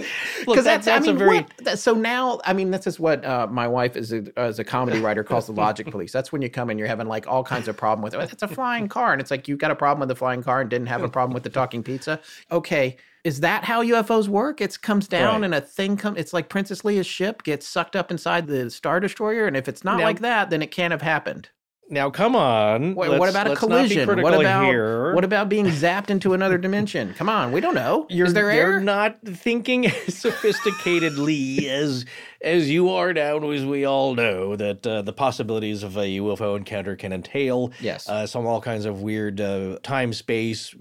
because 0.47 0.64
that's, 0.64 0.86
that's 0.86 0.88
I 0.88 1.01
mean, 1.01 1.16
a 1.16 1.18
very 1.18 1.40
what, 1.62 1.78
so 1.78 1.94
now 1.94 2.40
I 2.44 2.52
mean 2.52 2.70
this 2.70 2.86
is 2.86 3.01
what 3.01 3.24
uh, 3.24 3.47
my 3.51 3.66
wife 3.66 3.97
is 3.97 4.12
a, 4.12 4.24
as 4.36 4.59
a 4.59 4.64
comedy 4.64 5.01
writer 5.01 5.24
calls 5.24 5.47
the 5.47 5.52
logic 5.52 5.86
police. 5.90 6.12
That's 6.12 6.32
when 6.32 6.43
you 6.43 6.51
come 6.51 6.70
and 6.70 6.78
you're 6.78 6.88
having 6.88 7.09
like 7.09 7.26
all 7.26 7.43
kinds 7.43 7.68
of 7.68 7.76
problem 7.76 8.02
with 8.02 8.14
it. 8.14 8.32
It's 8.32 8.43
a 8.43 8.48
flying 8.48 8.88
car, 8.88 9.12
and 9.12 9.20
it's 9.20 9.30
like 9.30 9.48
you 9.48 9.56
got 9.56 9.70
a 9.70 9.76
problem 9.76 10.01
with 10.01 10.09
the 10.09 10.16
flying 10.16 10.43
car 10.43 10.60
and 10.60 10.70
didn't 10.70 10.86
have 10.88 11.02
a 11.02 11.09
problem 11.09 11.34
with 11.34 11.43
the 11.43 11.51
talking 11.51 11.82
pizza. 11.82 12.20
Okay, 12.52 12.97
is 13.27 13.40
that 13.40 13.65
how 13.65 13.82
UFOs 13.82 14.28
work? 14.28 14.61
It 14.61 14.81
comes 14.81 15.09
down 15.09 15.40
right. 15.40 15.47
and 15.47 15.55
a 15.57 15.61
thing 15.61 15.97
comes. 15.97 16.16
It's 16.16 16.32
like 16.32 16.48
Princess 16.48 16.82
Leia's 16.82 17.09
ship 17.09 17.43
gets 17.43 17.66
sucked 17.66 17.97
up 17.97 18.12
inside 18.12 18.47
the 18.47 18.70
Star 18.70 19.01
Destroyer, 19.01 19.48
and 19.48 19.57
if 19.57 19.66
it's 19.66 19.82
not 19.82 19.98
like 19.98 20.20
that, 20.20 20.48
then 20.48 20.62
it 20.62 20.70
can't 20.70 20.93
have 20.93 21.03
happened. 21.03 21.48
Now, 21.88 22.10
come 22.10 22.34
on. 22.34 22.94
What, 22.96 23.16
what 23.18 23.28
about 23.28 23.48
a 23.48 23.54
collision? 23.54 24.08
What 24.20 24.34
about 24.34 24.64
here. 24.64 25.14
what 25.14 25.22
about 25.22 25.48
being 25.48 25.66
zapped 25.66 26.10
into 26.10 26.34
another 26.34 26.58
dimension? 26.58 27.14
Come 27.14 27.28
on, 27.28 27.52
we 27.52 27.60
don't 27.60 27.74
know. 27.74 28.06
You're, 28.10 28.26
Is 28.26 28.34
there 28.34 28.46
They're 28.46 28.72
air? 28.74 28.80
not 28.80 29.20
thinking 29.24 29.86
as 29.86 29.92
sophisticatedly 29.92 31.64
as 31.66 32.04
as 32.40 32.70
you 32.70 32.90
are 32.90 33.12
now, 33.12 33.50
as 33.50 33.64
we 33.64 33.84
all 33.84 34.14
know 34.14 34.56
that 34.56 34.86
uh, 34.86 35.02
the 35.02 35.12
possibilities 35.12 35.82
of 35.82 35.96
a 35.96 36.18
UFO 36.18 36.56
encounter 36.56 36.96
can 36.96 37.12
entail. 37.12 37.72
Yes, 37.80 38.08
uh, 38.08 38.26
some 38.26 38.46
all 38.46 38.60
kinds 38.60 38.84
of 38.84 39.00
weird 39.02 39.40
uh, 39.40 39.78
time 39.82 40.12
space, 40.12 40.74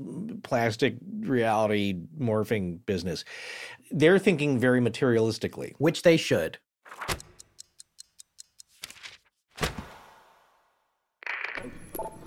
plastic 0.43 0.95
reality 1.19 1.95
morphing 2.19 2.79
business. 2.85 3.23
They're 3.91 4.19
thinking 4.19 4.57
very 4.57 4.81
materialistically, 4.81 5.73
which 5.77 6.01
they 6.01 6.17
should. 6.17 6.57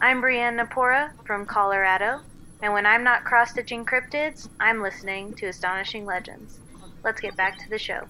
I'm 0.01 0.21
Brienne 0.21 0.57
Napora 0.57 1.11
from 1.25 1.45
Colorado, 1.45 2.21
and 2.63 2.73
when 2.73 2.87
I'm 2.87 3.03
not 3.03 3.25
cross 3.25 3.51
stitching 3.51 3.85
cryptids, 3.85 4.49
I'm 4.61 4.81
listening 4.81 5.35
to 5.35 5.47
Astonishing 5.47 6.07
Legends. 6.07 6.61
Let's 7.03 7.21
get 7.21 7.37
back 7.37 7.59
to 7.59 7.69
the 7.69 7.81
show. 7.81 8.07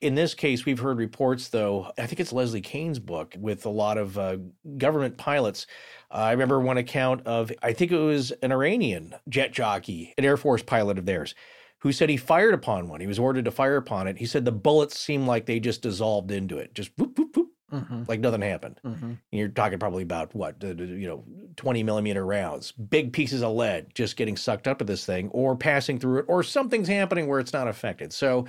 In 0.00 0.14
this 0.14 0.34
case, 0.34 0.64
we've 0.64 0.78
heard 0.78 0.98
reports, 0.98 1.48
though, 1.48 1.90
I 1.98 2.06
think 2.06 2.20
it's 2.20 2.32
Leslie 2.32 2.60
Kane's 2.60 3.00
book 3.00 3.34
with 3.36 3.66
a 3.66 3.70
lot 3.70 3.98
of 3.98 4.16
uh, 4.16 4.36
government 4.78 5.16
pilots. 5.16 5.66
Uh, 6.12 6.18
I 6.18 6.30
remember 6.30 6.60
one 6.60 6.78
account 6.78 7.26
of, 7.26 7.50
I 7.60 7.72
think 7.72 7.90
it 7.90 7.98
was 7.98 8.30
an 8.30 8.52
Iranian 8.52 9.16
jet 9.28 9.50
jockey, 9.50 10.14
an 10.16 10.24
Air 10.24 10.36
Force 10.36 10.62
pilot 10.62 10.96
of 10.96 11.06
theirs, 11.06 11.34
who 11.78 11.90
said 11.90 12.08
he 12.08 12.16
fired 12.16 12.54
upon 12.54 12.88
one. 12.88 13.00
He 13.00 13.08
was 13.08 13.18
ordered 13.18 13.46
to 13.46 13.50
fire 13.50 13.76
upon 13.76 14.06
it. 14.06 14.18
He 14.18 14.26
said 14.26 14.44
the 14.44 14.52
bullets 14.52 14.96
seemed 14.96 15.26
like 15.26 15.46
they 15.46 15.58
just 15.58 15.82
dissolved 15.82 16.30
into 16.30 16.58
it, 16.58 16.72
just 16.72 16.92
whoop, 16.96 17.18
whoop, 17.18 17.36
whoop, 17.36 17.51
mm-hmm. 17.72 18.02
like 18.06 18.20
nothing 18.20 18.42
happened. 18.42 18.80
Mm-hmm. 18.84 19.12
you're 19.30 19.48
talking 19.48 19.78
probably 19.78 20.02
about 20.02 20.34
what, 20.34 20.56
you 20.62 21.06
know, 21.08 21.24
20 21.56 21.82
millimeter 21.82 22.24
rounds, 22.24 22.72
big 22.72 23.12
pieces 23.12 23.42
of 23.42 23.52
lead 23.52 23.94
just 23.94 24.16
getting 24.16 24.36
sucked 24.36 24.68
up 24.68 24.78
to 24.78 24.84
this 24.84 25.04
thing 25.04 25.28
or 25.30 25.56
passing 25.56 25.98
through 25.98 26.20
it, 26.20 26.24
or 26.28 26.42
something's 26.42 26.88
happening 26.88 27.26
where 27.26 27.40
it's 27.40 27.52
not 27.52 27.68
affected. 27.68 28.12
So 28.12 28.46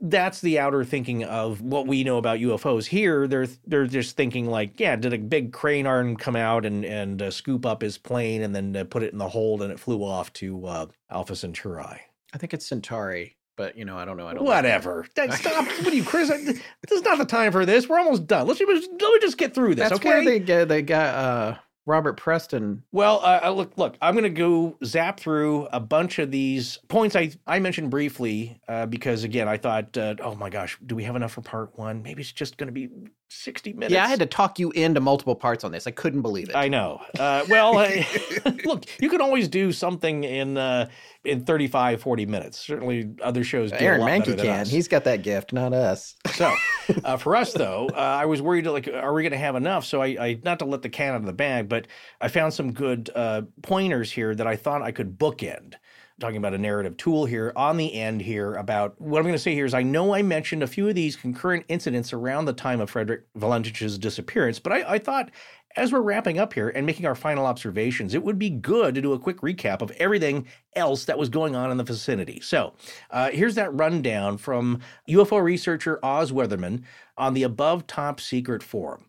that's 0.00 0.40
the 0.40 0.58
outer 0.58 0.84
thinking 0.84 1.24
of 1.24 1.60
what 1.60 1.86
we 1.86 2.04
know 2.04 2.18
about 2.18 2.38
UFOs. 2.38 2.86
Here, 2.86 3.26
they're 3.26 3.48
they're 3.66 3.86
just 3.86 4.16
thinking 4.16 4.46
like, 4.46 4.80
yeah, 4.80 4.96
did 4.96 5.12
a 5.12 5.18
big 5.18 5.52
crane 5.52 5.86
arm 5.86 6.16
come 6.16 6.36
out 6.36 6.64
and 6.64 6.84
and 6.84 7.20
uh, 7.20 7.30
scoop 7.30 7.66
up 7.66 7.82
his 7.82 7.98
plane 7.98 8.42
and 8.42 8.54
then 8.54 8.76
uh, 8.76 8.84
put 8.84 9.02
it 9.02 9.12
in 9.12 9.18
the 9.18 9.28
hold 9.28 9.62
and 9.62 9.72
it 9.72 9.78
flew 9.78 10.02
off 10.02 10.32
to 10.34 10.66
uh, 10.66 10.86
Alpha 11.10 11.36
Centauri? 11.36 12.00
I 12.34 12.38
think 12.38 12.54
it's 12.54 12.66
Centauri 12.66 13.36
but 13.56 13.76
you 13.76 13.84
know, 13.84 13.98
I 13.98 14.04
don't 14.04 14.16
know. 14.16 14.26
I 14.26 14.34
don't. 14.34 14.44
Whatever. 14.44 15.06
Stop. 15.12 15.66
what 15.66 15.86
are 15.86 15.94
you, 15.94 16.04
Chris? 16.04 16.28
this 16.28 16.60
is 16.90 17.02
not 17.02 17.18
the 17.18 17.24
time 17.24 17.52
for 17.52 17.66
this. 17.66 17.88
We're 17.88 17.98
almost 17.98 18.26
done. 18.26 18.46
Let's 18.46 18.58
just 18.58 18.70
let 18.70 19.00
me 19.00 19.18
just 19.20 19.38
get 19.38 19.54
through 19.54 19.74
this. 19.74 19.88
That's 19.88 20.00
okay? 20.00 20.08
where 20.08 20.24
they 20.24 20.38
get 20.38 20.68
they 20.68 20.82
got 20.82 21.14
uh, 21.14 21.58
Robert 21.86 22.16
Preston. 22.16 22.82
Well, 22.92 23.20
uh, 23.22 23.40
uh 23.44 23.50
look, 23.50 23.76
look. 23.76 23.96
I'm 24.00 24.14
going 24.14 24.24
to 24.24 24.30
go 24.30 24.76
zap 24.84 25.18
through 25.18 25.66
a 25.72 25.80
bunch 25.80 26.18
of 26.18 26.30
these 26.30 26.78
points 26.88 27.16
I 27.16 27.32
I 27.46 27.58
mentioned 27.58 27.90
briefly 27.90 28.60
uh, 28.68 28.86
because 28.86 29.24
again, 29.24 29.48
I 29.48 29.56
thought, 29.56 29.96
uh, 29.96 30.14
oh 30.20 30.34
my 30.34 30.50
gosh, 30.50 30.78
do 30.84 30.94
we 30.94 31.04
have 31.04 31.16
enough 31.16 31.32
for 31.32 31.42
part 31.42 31.76
one? 31.78 32.02
Maybe 32.02 32.22
it's 32.22 32.32
just 32.32 32.56
going 32.56 32.68
to 32.68 32.72
be 32.72 32.88
60 33.32 33.72
minutes. 33.72 33.92
Yeah, 33.92 34.04
I 34.04 34.08
had 34.08 34.20
to 34.20 34.26
talk 34.26 34.58
you 34.58 34.70
into 34.72 35.00
multiple 35.00 35.34
parts 35.34 35.64
on 35.64 35.72
this. 35.72 35.86
I 35.86 35.90
couldn't 35.90 36.22
believe 36.22 36.48
it. 36.48 36.56
I 36.56 36.68
know. 36.68 37.00
Uh, 37.18 37.44
well, 37.48 37.74
look, 38.64 38.84
you 39.00 39.08
can 39.08 39.20
always 39.20 39.48
do 39.48 39.72
something 39.72 40.24
in 40.24 40.56
uh, 40.56 40.88
in 41.24 41.44
35, 41.44 42.02
40 42.02 42.26
minutes. 42.26 42.58
Certainly 42.58 43.14
other 43.22 43.44
shows 43.44 43.70
do 43.70 43.78
Aaron 43.78 44.00
Mahnke 44.00 44.38
can. 44.38 44.66
He's 44.66 44.88
got 44.88 45.04
that 45.04 45.22
gift, 45.22 45.52
not 45.52 45.72
us. 45.72 46.16
So 46.32 46.52
uh, 47.04 47.16
for 47.16 47.36
us, 47.36 47.52
though, 47.52 47.88
uh, 47.94 47.98
I 47.98 48.26
was 48.26 48.42
worried, 48.42 48.66
like, 48.66 48.88
are 48.88 49.12
we 49.12 49.22
going 49.22 49.32
to 49.32 49.38
have 49.38 49.54
enough? 49.54 49.84
So 49.84 50.02
I, 50.02 50.06
I, 50.06 50.40
not 50.42 50.58
to 50.58 50.64
let 50.64 50.82
the 50.82 50.88
cat 50.88 51.14
out 51.14 51.20
of 51.20 51.26
the 51.26 51.32
bag, 51.32 51.68
but 51.68 51.86
I 52.20 52.28
found 52.28 52.54
some 52.54 52.72
good 52.72 53.10
uh, 53.14 53.42
pointers 53.62 54.10
here 54.10 54.34
that 54.34 54.46
I 54.46 54.56
thought 54.56 54.82
I 54.82 54.90
could 54.90 55.18
bookend 55.18 55.74
talking 56.22 56.38
about 56.38 56.54
a 56.54 56.58
narrative 56.58 56.96
tool 56.96 57.26
here 57.26 57.52
on 57.56 57.76
the 57.76 57.92
end 57.92 58.22
here 58.22 58.54
about 58.54 58.98
what 59.00 59.18
I'm 59.18 59.24
going 59.24 59.34
to 59.34 59.38
say 59.38 59.54
here 59.54 59.66
is 59.66 59.74
I 59.74 59.82
know 59.82 60.14
I 60.14 60.22
mentioned 60.22 60.62
a 60.62 60.66
few 60.66 60.88
of 60.88 60.94
these 60.94 61.16
concurrent 61.16 61.66
incidents 61.68 62.12
around 62.12 62.44
the 62.44 62.52
time 62.52 62.80
of 62.80 62.88
Frederick 62.88 63.24
Valentich's 63.34 63.98
disappearance, 63.98 64.58
but 64.58 64.72
I, 64.72 64.92
I 64.94 64.98
thought 64.98 65.30
as 65.76 65.92
we're 65.92 66.00
wrapping 66.00 66.38
up 66.38 66.52
here 66.52 66.68
and 66.68 66.86
making 66.86 67.06
our 67.06 67.14
final 67.14 67.46
observations, 67.46 68.14
it 68.14 68.22
would 68.22 68.38
be 68.38 68.50
good 68.50 68.94
to 68.94 69.00
do 69.00 69.12
a 69.12 69.18
quick 69.18 69.38
recap 69.38 69.82
of 69.82 69.90
everything 69.92 70.46
else 70.76 71.04
that 71.06 71.18
was 71.18 71.28
going 71.28 71.56
on 71.56 71.70
in 71.70 71.76
the 71.76 71.84
vicinity. 71.84 72.40
So 72.40 72.74
uh, 73.10 73.30
here's 73.30 73.54
that 73.56 73.74
rundown 73.74 74.38
from 74.38 74.80
UFO 75.08 75.42
researcher 75.42 75.98
Oz 76.04 76.30
Weatherman 76.30 76.82
on 77.16 77.34
the 77.34 77.42
above 77.42 77.86
top 77.86 78.20
secret 78.20 78.62
forum 78.62 79.06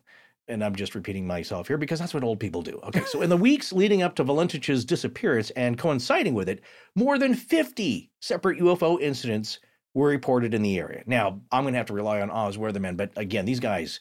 and 0.48 0.62
I'm 0.62 0.74
just 0.74 0.94
repeating 0.94 1.26
myself 1.26 1.68
here 1.68 1.78
because 1.78 1.98
that's 1.98 2.14
what 2.14 2.24
old 2.24 2.40
people 2.40 2.62
do. 2.62 2.80
Okay, 2.84 3.04
so 3.04 3.22
in 3.22 3.30
the 3.30 3.36
weeks 3.36 3.72
leading 3.72 4.02
up 4.02 4.14
to 4.16 4.24
Valentich's 4.24 4.84
disappearance 4.84 5.50
and 5.50 5.78
coinciding 5.78 6.34
with 6.34 6.48
it, 6.48 6.60
more 6.94 7.18
than 7.18 7.34
50 7.34 8.10
separate 8.20 8.60
UFO 8.60 9.00
incidents 9.00 9.58
were 9.94 10.08
reported 10.08 10.54
in 10.54 10.62
the 10.62 10.78
area. 10.78 11.02
Now, 11.06 11.40
I'm 11.52 11.64
going 11.64 11.74
to 11.74 11.78
have 11.78 11.86
to 11.86 11.94
rely 11.94 12.20
on 12.20 12.30
Oz 12.30 12.56
Weatherman, 12.56 12.96
but 12.96 13.12
again, 13.16 13.44
these 13.44 13.60
guys 13.60 14.00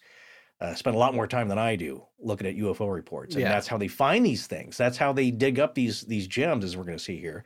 uh, 0.60 0.74
spend 0.74 0.96
a 0.96 1.00
lot 1.00 1.14
more 1.14 1.28
time 1.28 1.48
than 1.48 1.58
I 1.58 1.76
do 1.76 2.04
looking 2.20 2.48
at 2.48 2.56
UFO 2.56 2.92
reports, 2.94 3.36
and 3.36 3.44
yeah. 3.44 3.50
that's 3.50 3.68
how 3.68 3.78
they 3.78 3.88
find 3.88 4.26
these 4.26 4.48
things. 4.48 4.78
That's 4.78 4.98
how 4.98 5.12
they 5.12 5.30
dig 5.30 5.60
up 5.60 5.76
these 5.76 6.04
these 6.04 6.26
gems, 6.26 6.64
as 6.64 6.78
we're 6.78 6.86
going 6.86 6.98
to 6.98 7.04
see 7.04 7.20
here. 7.20 7.44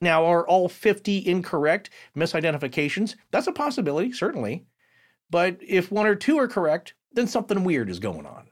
Now, 0.00 0.24
are 0.24 0.46
all 0.46 0.68
50 0.68 1.26
incorrect 1.26 1.90
misidentifications? 2.16 3.14
That's 3.30 3.46
a 3.46 3.52
possibility, 3.52 4.12
certainly. 4.12 4.66
But 5.30 5.58
if 5.60 5.90
one 5.90 6.06
or 6.06 6.14
two 6.14 6.38
are 6.38 6.48
correct, 6.48 6.94
then 7.16 7.26
something 7.26 7.64
weird 7.64 7.90
is 7.90 7.98
going 7.98 8.26
on. 8.26 8.46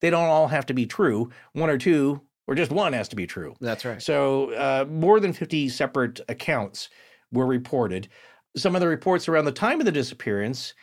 They 0.00 0.10
don't 0.10 0.28
all 0.28 0.48
have 0.48 0.66
to 0.66 0.74
be 0.74 0.86
true. 0.86 1.30
One 1.52 1.70
or 1.70 1.78
two, 1.78 2.20
or 2.46 2.54
just 2.54 2.70
one 2.70 2.92
has 2.92 3.08
to 3.08 3.16
be 3.16 3.26
true. 3.26 3.56
That's 3.60 3.84
right. 3.84 4.00
So 4.00 4.52
uh, 4.52 4.84
more 4.88 5.18
than 5.18 5.32
50 5.32 5.68
separate 5.68 6.20
accounts 6.28 6.88
were 7.32 7.46
reported. 7.46 8.08
Some 8.56 8.74
of 8.74 8.80
the 8.80 8.88
reports 8.88 9.28
around 9.28 9.46
the 9.46 9.52
time 9.52 9.80
of 9.80 9.86
the 9.86 9.92
disappearance 9.92 10.74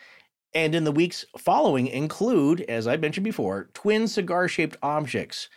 and 0.54 0.74
in 0.74 0.84
the 0.84 0.92
weeks 0.92 1.24
following 1.36 1.86
include, 1.86 2.62
as 2.62 2.86
I 2.86 2.96
mentioned 2.96 3.24
before, 3.24 3.68
twin 3.74 4.08
cigar 4.08 4.48
shaped 4.48 4.76
objects 4.82 5.48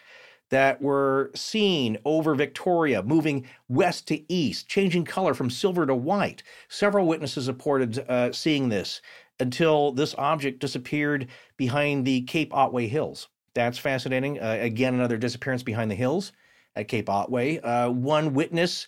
that 0.49 0.81
were 0.81 1.31
seen 1.33 1.97
over 2.03 2.35
Victoria, 2.35 3.01
moving 3.01 3.47
west 3.69 4.07
to 4.09 4.31
east, 4.31 4.67
changing 4.67 5.05
color 5.05 5.33
from 5.33 5.49
silver 5.49 5.85
to 5.85 5.95
white. 5.95 6.43
Several 6.67 7.07
witnesses 7.07 7.47
reported 7.47 7.99
uh, 8.09 8.33
seeing 8.33 8.67
this 8.67 9.01
until 9.41 9.91
this 9.91 10.15
object 10.17 10.59
disappeared 10.59 11.27
behind 11.57 12.05
the 12.05 12.21
Cape 12.21 12.53
Otway 12.53 12.87
Hills. 12.87 13.27
That's 13.53 13.77
fascinating. 13.77 14.39
Uh, 14.39 14.57
again, 14.61 14.93
another 14.93 15.17
disappearance 15.17 15.63
behind 15.63 15.91
the 15.91 15.95
hills 15.95 16.31
at 16.75 16.87
Cape 16.87 17.09
Otway. 17.09 17.59
Uh, 17.59 17.89
one 17.89 18.33
witness 18.33 18.87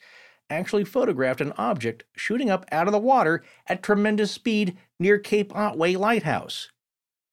actually 0.50 0.86
photographed 0.86 1.42
an 1.42 1.54
object 1.58 2.04
shooting 2.16 2.50
up 2.50 2.66
out 2.72 2.88
of 2.88 2.94
the 2.94 3.00
water 3.00 3.44
at 3.68 3.84
tremendous 3.84 4.32
speed 4.32 4.78
near 5.00 5.18
Cape 5.18 5.54
Otway 5.56 5.96
Lighthouse. 5.96 6.70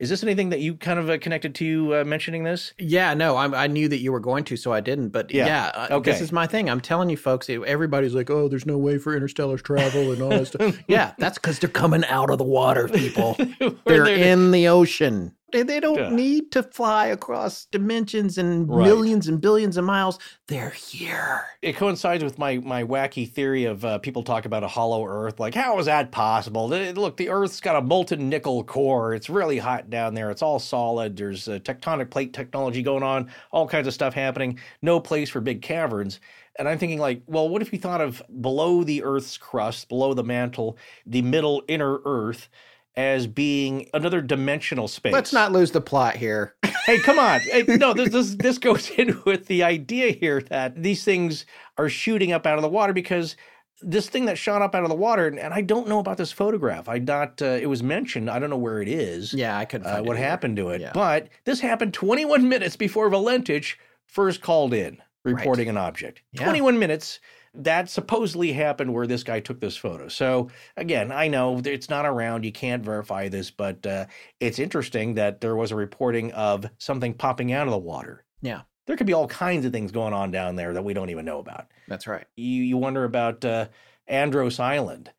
Is 0.01 0.09
this 0.09 0.23
anything 0.23 0.49
that 0.49 0.61
you 0.61 0.77
kind 0.77 0.99
of 0.99 1.11
uh, 1.11 1.19
connected 1.19 1.55
to 1.57 1.97
uh, 1.97 2.05
mentioning 2.05 2.43
this? 2.43 2.73
Yeah, 2.79 3.13
no, 3.13 3.37
I, 3.37 3.65
I, 3.65 3.67
knew 3.67 3.87
that 3.87 3.99
you 3.99 4.13
were 4.13 4.21
going 4.21 4.45
to, 4.45 4.57
so 4.57 4.73
I 4.73 4.81
didn't. 4.81 5.11
But 5.11 5.31
yeah, 5.31 5.45
yeah 5.45 5.67
uh, 5.75 5.97
okay. 5.97 6.11
this 6.11 6.23
is 6.23 6.33
my 6.33 6.47
thing. 6.47 6.71
I'm 6.71 6.81
telling 6.81 7.11
you, 7.11 7.19
folks. 7.19 7.51
Everybody's 7.51 8.15
like, 8.15 8.31
"Oh, 8.31 8.49
there's 8.49 8.65
no 8.65 8.79
way 8.79 8.97
for 8.97 9.15
interstellar 9.15 9.59
travel 9.59 10.11
and 10.11 10.23
all 10.23 10.31
that 10.31 10.47
stuff." 10.47 10.83
yeah, 10.89 11.13
that's 11.19 11.37
because 11.37 11.59
they're 11.59 11.69
coming 11.69 12.03
out 12.07 12.31
of 12.31 12.39
the 12.39 12.45
water, 12.45 12.89
people. 12.89 13.37
they're 13.85 14.07
in 14.07 14.53
the 14.53 14.69
ocean. 14.69 15.37
They, 15.53 15.63
they 15.63 15.81
don't 15.81 15.99
yeah. 15.99 16.11
need 16.11 16.53
to 16.53 16.63
fly 16.63 17.07
across 17.07 17.67
dimensions 17.67 18.39
and 18.39 18.69
right. 18.69 18.85
millions 18.85 19.29
and 19.29 19.41
billions 19.41 19.77
of 19.77 19.85
miles. 19.85 20.19
They're 20.49 20.71
here. 20.71 21.45
It 21.63 21.77
coincides 21.77 22.25
with 22.25 22.39
my 22.39 22.59
my 22.59 22.85
wacky 22.85 23.31
theory 23.31 23.65
of 23.65 23.85
uh, 23.85 23.99
people 23.99 24.23
talk 24.23 24.45
about 24.45 24.65
a 24.65 24.69
hollow 24.69 25.07
Earth. 25.07 25.41
Like, 25.41 25.55
how 25.55 25.79
is 25.79 25.87
that 25.87 26.11
possible? 26.11 26.69
Look, 26.69 27.17
the 27.17 27.29
Earth's 27.29 27.61
got 27.61 27.77
a 27.77 27.81
molten 27.81 28.29
nickel 28.29 28.65
core. 28.65 29.15
It's 29.15 29.31
really 29.31 29.59
hot 29.59 29.91
down 29.91 30.15
there. 30.15 30.31
It's 30.31 30.43
all 30.43 30.59
solid. 30.59 31.17
There's 31.17 31.49
a 31.49 31.61
tectonic 31.61 32.11
plate 32.11 32.33
technology 32.33 32.83
going 32.83 33.03
on. 33.03 33.31
All 33.53 33.69
kinds 33.69 33.87
of 33.87 33.95
stuff 33.95 34.15
happening. 34.15 34.59
No 34.83 35.01
place 35.01 35.31
for 35.31 35.41
big 35.41 35.63
caverns. 35.63 36.21
And 36.59 36.69
I'm 36.69 36.79
thinking, 36.79 36.99
like, 36.99 37.23
well, 37.27 37.49
what 37.49 37.63
if 37.63 37.73
you 37.73 37.79
thought 37.79 38.01
of 38.01 38.23
below 38.41 38.85
the 38.85 39.03
Earth's 39.03 39.39
crust, 39.39 39.89
below 39.89 40.15
the 40.15 40.25
mantle, 40.25 40.77
the 41.07 41.23
middle 41.23 41.63
inner 41.69 42.01
Earth? 42.05 42.49
As 42.97 43.27
being 43.27 43.89
another 43.95 44.21
dimensional 44.21 44.89
space. 44.89 45.13
Let's 45.13 45.33
not 45.33 45.53
lose 45.53 45.71
the 45.71 45.81
plot 45.81 46.17
here. 46.17 46.57
hey, 46.87 46.99
come 46.99 47.19
on. 47.19 47.41
Hey, 47.41 47.63
no, 47.67 47.95
this, 47.95 48.11
this 48.11 48.35
this 48.35 48.59
goes 48.59 48.91
in 48.99 49.21
with 49.25 49.47
the 49.47 49.63
idea 49.63 50.13
here 50.13 50.43
that 50.43 50.83
these 50.83 51.05
things 51.05 51.47
are 51.79 51.89
shooting 51.89 52.33
up 52.33 52.47
out 52.47 52.57
of 52.57 52.63
the 52.63 52.69
water 52.69 52.93
because 52.93 53.37
this 53.83 54.09
thing 54.09 54.27
that 54.27 54.37
shot 54.37 54.61
up 54.61 54.75
out 54.75 54.83
of 54.83 54.91
the 54.91 54.95
water, 54.95 55.27
and, 55.27 55.55
I 55.55 55.63
don't 55.63 55.89
know 55.89 56.01
about 56.01 56.19
this 56.19 56.33
photograph. 56.33 56.89
I 56.89 56.99
not. 56.99 57.41
Uh, 57.41 57.59
it 57.61 57.67
was 57.67 57.83
mentioned. 57.83 58.29
I 58.29 58.39
don't 58.39 58.51
know 58.51 58.59
where 58.59 58.83
it 58.83 58.89
is. 58.89 59.33
Yeah, 59.33 59.57
I 59.57 59.65
couldn't. 59.65 59.87
Uh, 59.87 60.03
what 60.03 60.17
happened 60.17 60.57
to 60.57 60.71
it? 60.71 60.81
Yeah. 60.81 60.93
But 60.93 61.29
this 61.45 61.61
happened 61.61 61.95
21 61.95 62.49
minutes 62.49 62.77
before 62.77 63.11
Valentich 63.11 63.77
first 64.07 64.43
called 64.43 64.75
in 64.75 65.01
reporting 65.25 65.67
right. 65.67 65.77
an 65.77 65.79
object. 65.79 66.23
Yeah. 66.33 66.45
21 66.45 66.79
minutes 66.79 67.21
that 67.55 67.91
supposedly 67.91 68.53
happened 68.53 68.93
where 68.93 69.07
this 69.07 69.23
guy 69.23 69.41
took 69.41 69.61
this 69.61 69.77
photo. 69.77 70.09
So 70.09 70.51
again, 70.77 71.11
I 71.11 71.29
know 71.29 71.61
it's 71.65 71.91
not 71.91 72.07
around. 72.07 72.45
You 72.45 72.53
can't 72.53 72.85
verify 72.85 73.29
this, 73.29 73.51
but 73.51 73.85
uh, 73.87 74.07
it's 74.39 74.59
interesting 74.59 75.15
that 75.15 75.41
there 75.41 75.57
was 75.57 75.73
a 75.73 75.77
reporting 75.77 76.33
of 76.33 76.69
something 76.79 77.15
popping 77.15 77.53
out 77.53 77.67
of 77.67 77.73
the 77.73 77.79
water. 77.79 78.25
Yeah. 78.41 78.63
There 78.87 78.97
could 78.97 79.07
be 79.07 79.13
all 79.13 79.27
kinds 79.27 79.65
of 79.67 79.73
things 79.73 79.93
going 79.93 80.15
on 80.15 80.31
down 80.31 80.57
there 80.57 80.73
that 80.73 80.83
we 80.83 80.95
don't 80.95 81.11
even 81.11 81.25
know 81.25 81.39
about. 81.39 81.67
That's 81.89 82.07
right. 82.07 82.27
You, 82.37 82.63
you 82.63 82.77
wonder 82.77 83.05
about 83.05 83.45
uh, 83.45 83.69
Andros 84.07 84.59
Island 84.59 85.13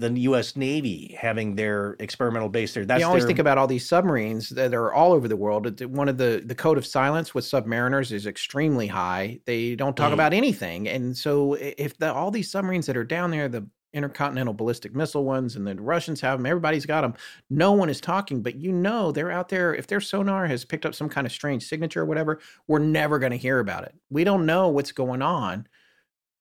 the 0.00 0.20
U.S. 0.20 0.56
Navy 0.56 1.16
having 1.18 1.54
their 1.54 1.96
experimental 2.00 2.48
base 2.48 2.74
there. 2.74 2.84
That's 2.84 3.00
you 3.00 3.06
always 3.06 3.22
their... 3.22 3.28
think 3.28 3.38
about 3.38 3.58
all 3.58 3.66
these 3.66 3.86
submarines 3.86 4.48
that 4.50 4.74
are 4.74 4.92
all 4.92 5.12
over 5.12 5.28
the 5.28 5.36
world. 5.36 5.80
One 5.82 6.08
of 6.08 6.16
the 6.16 6.42
the 6.44 6.54
code 6.54 6.78
of 6.78 6.86
silence 6.86 7.34
with 7.34 7.44
submariners 7.44 8.10
is 8.10 8.26
extremely 8.26 8.86
high. 8.86 9.40
They 9.44 9.76
don't 9.76 9.96
talk 9.96 10.10
mm. 10.10 10.14
about 10.14 10.32
anything, 10.32 10.88
and 10.88 11.16
so 11.16 11.54
if 11.54 11.98
the, 11.98 12.12
all 12.12 12.30
these 12.30 12.50
submarines 12.50 12.86
that 12.86 12.96
are 12.96 13.04
down 13.04 13.30
there, 13.30 13.48
the 13.48 13.66
intercontinental 13.92 14.54
ballistic 14.54 14.94
missile 14.94 15.24
ones, 15.24 15.56
and 15.56 15.66
the 15.66 15.74
Russians 15.74 16.20
have 16.20 16.38
them. 16.38 16.46
Everybody's 16.46 16.86
got 16.86 17.02
them. 17.02 17.14
No 17.50 17.72
one 17.72 17.90
is 17.90 18.00
talking, 18.00 18.42
but 18.42 18.54
you 18.56 18.72
know 18.72 19.12
they're 19.12 19.30
out 19.30 19.48
there. 19.48 19.74
If 19.74 19.86
their 19.86 20.00
sonar 20.00 20.46
has 20.46 20.64
picked 20.64 20.86
up 20.86 20.94
some 20.94 21.08
kind 21.08 21.26
of 21.26 21.32
strange 21.32 21.66
signature 21.66 22.02
or 22.02 22.06
whatever, 22.06 22.40
we're 22.66 22.78
never 22.78 23.18
going 23.18 23.32
to 23.32 23.38
hear 23.38 23.58
about 23.58 23.84
it. 23.84 23.94
We 24.08 24.24
don't 24.24 24.46
know 24.46 24.68
what's 24.68 24.92
going 24.92 25.22
on 25.22 25.66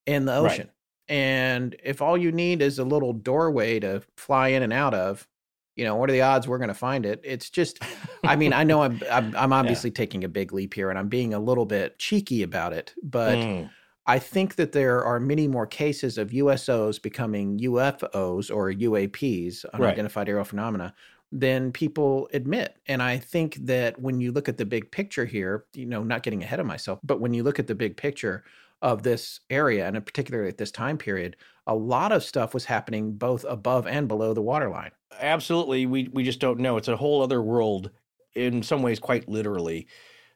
in 0.06 0.26
the 0.26 0.36
ocean. 0.36 0.68
Right. 0.68 0.74
And 1.10 1.76
if 1.84 2.02
all 2.02 2.18
you 2.18 2.32
need 2.32 2.62
is 2.62 2.78
a 2.78 2.84
little 2.84 3.14
doorway 3.14 3.80
to 3.80 4.04
fly 4.16 4.50
in 4.50 4.62
and 4.62 4.72
out 4.72 4.94
of, 4.94 5.28
you 5.76 5.84
know, 5.84 5.96
what 5.96 6.10
are 6.10 6.14
the 6.14 6.22
odds 6.22 6.48
we're 6.48 6.60
going 6.60 6.70
to 6.70 6.74
find 6.76 7.06
it? 7.06 7.20
It's 7.24 7.50
just, 7.50 7.80
I 8.24 8.36
mean, 8.36 8.54
I 8.54 8.64
know 8.64 8.84
I'm, 8.84 9.02
I'm, 9.12 9.36
I'm 9.36 9.52
obviously 9.52 9.90
yeah. 9.90 9.96
taking 9.96 10.24
a 10.24 10.30
big 10.30 10.54
leap 10.54 10.74
here 10.74 10.90
and 10.90 11.00
I'm 11.00 11.10
being 11.10 11.34
a 11.34 11.40
little 11.40 11.66
bit 11.66 11.98
cheeky 11.98 12.44
about 12.44 12.74
it, 12.74 12.94
but 13.02 13.38
mm. 13.38 13.70
I 14.06 14.20
think 14.20 14.56
that 14.56 14.72
there 14.72 15.04
are 15.04 15.20
many 15.20 15.48
more 15.48 15.66
cases 15.66 16.18
of 16.18 16.30
USOs 16.30 17.02
becoming 17.02 17.60
UFOs 17.60 18.54
or 18.54 18.72
UAPs, 18.72 19.66
unidentified 19.74 20.22
right. 20.22 20.30
aerial 20.30 20.46
phenomena, 20.46 20.94
than 21.32 21.72
people 21.72 22.30
admit. 22.34 22.78
And 22.88 23.04
I 23.04 23.18
think 23.18 23.56
that 23.66 24.00
when 24.02 24.20
you 24.20 24.32
look 24.32 24.50
at 24.50 24.58
the 24.58 24.66
big 24.66 24.92
picture 24.92 25.26
here, 25.26 25.66
you 25.74 25.86
know, 25.86 26.04
not 26.04 26.24
getting 26.24 26.42
ahead 26.42 26.60
of 26.60 26.66
myself, 26.66 27.00
but 27.04 27.20
when 27.20 27.34
you 27.34 27.44
look 27.44 27.60
at 27.60 27.68
the 27.68 27.76
big 27.76 27.98
picture 27.98 28.44
of 28.82 29.04
this 29.04 29.40
area, 29.50 29.88
and 29.88 30.06
particularly 30.06 30.50
at 30.50 30.58
this 30.58 30.72
time 30.72 30.98
period, 30.98 31.36
a 31.68 31.76
lot 31.76 32.12
of 32.12 32.24
stuff 32.24 32.54
was 32.54 32.66
happening 32.66 33.14
both 33.14 33.46
above 33.48 33.86
and 33.86 34.08
below 34.08 34.34
the 34.34 34.42
waterline. 34.42 34.92
Absolutely 35.20 35.86
we 35.86 36.08
we 36.14 36.24
just 36.24 36.40
don't 36.40 36.60
know 36.60 36.78
it's 36.78 36.88
a 36.88 36.98
whole 36.98 37.22
other 37.22 37.42
world 37.42 37.92
in 38.36 38.64
some 38.64 38.82
ways 38.82 39.00
quite 39.00 39.28
literally 39.28 39.88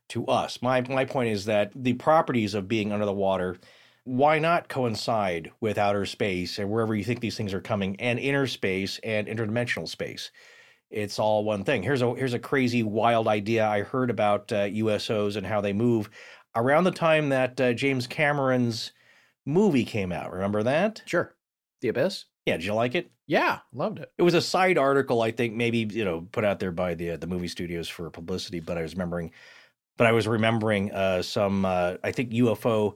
to 0.10 0.26
us. 0.28 0.62
My 0.62 0.82
my 0.82 1.06
point 1.06 1.30
is 1.30 1.46
that 1.46 1.72
the 1.76 1.94
properties 1.94 2.54
of 2.54 2.68
being 2.68 2.92
under 2.92 3.06
the 3.06 3.14
water 3.14 3.58
why 4.06 4.38
not 4.38 4.68
coincide 4.68 5.50
with 5.62 5.78
outer 5.78 6.06
space 6.06 6.60
and 6.60 6.70
wherever 6.70 6.94
you 6.94 7.06
think 7.06 7.22
these 7.22 7.38
things 7.38 7.54
are 7.54 7.62
coming 7.62 7.96
and 8.02 8.20
inner 8.20 8.48
space 8.48 9.00
and 9.04 9.28
interdimensional 9.28 9.88
space? 9.88 10.30
It's 10.92 11.20
all 11.20 11.44
one 11.44 11.64
thing. 11.64 11.82
Here's 11.84 12.02
a 12.02 12.14
here's 12.14 12.34
a 12.34 12.40
crazy 12.40 12.84
wild 12.84 13.28
idea 13.28 13.66
i 13.68 13.82
heard 13.82 14.10
about 14.12 14.52
uh, 14.52 14.66
usos 14.66 15.36
and 15.38 15.48
how 15.48 15.62
they 15.62 15.74
move 15.74 16.10
around 16.56 16.84
the 16.84 16.92
time 16.92 17.30
that 17.30 17.60
uh, 17.60 17.74
james 17.74 18.08
cameron's 18.08 18.92
movie 19.46 19.86
came 19.86 20.12
out 20.12 20.32
remember 20.32 20.64
that 20.64 21.02
sure 21.06 21.36
the 21.82 21.88
abyss 21.88 22.26
yeah, 22.46 22.58
did 22.58 22.66
you 22.66 22.74
like 22.74 22.96
it? 22.96 23.10
Yeah, 23.26 23.60
loved 23.72 24.00
it. 24.00 24.12
It 24.18 24.24
was 24.24 24.34
a 24.34 24.42
side 24.42 24.78
article, 24.78 25.22
I 25.22 25.32
think, 25.32 25.54
maybe 25.54 25.88
you 25.90 26.04
know, 26.04 26.28
put 26.32 26.44
out 26.44 26.60
there 26.60 26.72
by 26.72 26.94
the 26.94 27.12
uh, 27.12 27.18
the 27.18 27.28
movie 27.28 27.48
studios 27.48 27.88
for 27.88 28.10
publicity. 28.10 28.60
But 28.60 28.78
I 28.78 28.82
was 28.82 28.94
remembering, 28.94 29.32
but 29.98 30.08
I 30.08 30.12
was 30.12 30.28
remembering 30.28 30.92
uh, 30.92 31.22
some, 31.22 31.64
uh, 31.64 31.96
I 32.04 32.12
think, 32.12 32.32
UFO 32.32 32.96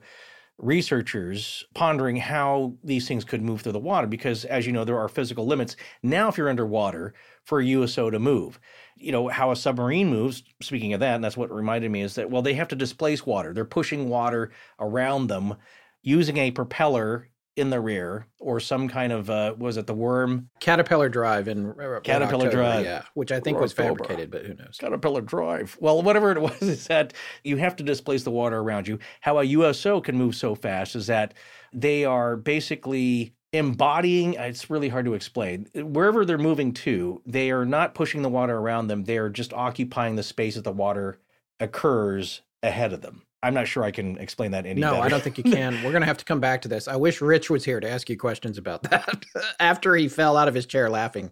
researchers 0.58 1.64
pondering 1.74 2.16
how 2.16 2.74
these 2.82 3.08
things 3.08 3.24
could 3.24 3.40
move 3.40 3.62
through 3.62 3.72
the 3.72 3.78
water 3.78 4.06
because, 4.06 4.44
as 4.44 4.66
you 4.66 4.72
know, 4.72 4.84
there 4.84 4.98
are 4.98 5.08
physical 5.08 5.46
limits. 5.46 5.76
Now, 6.02 6.28
if 6.28 6.36
you're 6.36 6.50
underwater, 6.50 7.14
for 7.44 7.60
a 7.60 7.64
USO 7.64 8.10
to 8.10 8.18
move, 8.18 8.60
you 9.00 9.12
know 9.12 9.28
how 9.28 9.50
a 9.50 9.56
submarine 9.56 10.08
moves. 10.08 10.42
Speaking 10.60 10.92
of 10.92 11.00
that, 11.00 11.14
and 11.14 11.24
that's 11.24 11.36
what 11.36 11.50
reminded 11.50 11.90
me 11.90 12.02
is 12.02 12.14
that 12.16 12.30
well, 12.30 12.42
they 12.42 12.54
have 12.54 12.68
to 12.68 12.76
displace 12.76 13.24
water. 13.26 13.52
They're 13.52 13.64
pushing 13.64 14.08
water 14.08 14.50
around 14.78 15.28
them 15.28 15.56
using 16.02 16.36
a 16.36 16.50
propeller 16.50 17.28
in 17.56 17.70
the 17.70 17.80
rear 17.80 18.24
or 18.38 18.60
some 18.60 18.88
kind 18.88 19.12
of 19.12 19.28
uh 19.28 19.52
was 19.58 19.76
it 19.76 19.86
the 19.88 19.94
worm? 19.94 20.48
Caterpillar 20.60 21.08
drive 21.08 21.48
in 21.48 21.74
caterpillar 22.04 22.46
October, 22.46 22.50
drive. 22.50 22.84
yeah 22.84 23.02
which 23.14 23.32
i 23.32 23.40
think 23.40 23.58
was 23.58 23.72
fabricated 23.72 24.30
but 24.30 24.46
who 24.46 24.54
knows? 24.54 24.78
Caterpillar 24.78 25.22
drive. 25.22 25.76
Well 25.80 26.00
whatever 26.02 26.30
it 26.30 26.40
was 26.40 26.62
is 26.62 26.86
that 26.86 27.14
you 27.42 27.56
have 27.56 27.74
to 27.76 27.82
displace 27.82 28.22
the 28.22 28.30
water 28.30 28.58
around 28.58 28.86
you. 28.86 29.00
How 29.20 29.38
a 29.40 29.42
uso 29.44 30.00
can 30.00 30.16
move 30.16 30.36
so 30.36 30.54
fast 30.54 30.94
is 30.94 31.08
that 31.08 31.34
they 31.72 32.04
are 32.04 32.36
basically 32.36 33.34
embodying 33.52 34.34
it's 34.34 34.68
really 34.68 34.90
hard 34.90 35.06
to 35.06 35.14
explain 35.14 35.66
wherever 35.74 36.26
they're 36.26 36.36
moving 36.36 36.72
to 36.72 37.22
they 37.24 37.50
are 37.50 37.64
not 37.64 37.94
pushing 37.94 38.20
the 38.20 38.28
water 38.28 38.58
around 38.58 38.88
them 38.88 39.04
they 39.04 39.16
are 39.16 39.30
just 39.30 39.54
occupying 39.54 40.16
the 40.16 40.22
space 40.22 40.56
that 40.56 40.64
the 40.64 40.72
water 40.72 41.18
occurs 41.58 42.42
ahead 42.62 42.92
of 42.92 43.00
them 43.00 43.22
I'm 43.42 43.54
not 43.54 43.68
sure 43.68 43.84
I 43.84 43.92
can 43.92 44.18
explain 44.18 44.50
that 44.50 44.66
any 44.66 44.80
no, 44.80 44.92
better. 44.92 45.04
I 45.04 45.08
don't 45.08 45.22
think 45.22 45.38
you 45.38 45.44
can. 45.44 45.74
We're 45.84 45.92
going 45.92 46.02
to 46.02 46.06
have 46.06 46.18
to 46.18 46.24
come 46.24 46.40
back 46.40 46.62
to 46.62 46.68
this. 46.68 46.88
I 46.88 46.96
wish 46.96 47.20
Rich 47.20 47.50
was 47.50 47.64
here 47.64 47.78
to 47.78 47.88
ask 47.88 48.10
you 48.10 48.16
questions 48.16 48.58
about 48.58 48.82
that 48.84 49.24
after 49.60 49.94
he 49.94 50.08
fell 50.08 50.36
out 50.36 50.48
of 50.48 50.54
his 50.54 50.66
chair 50.66 50.90
laughing. 50.90 51.30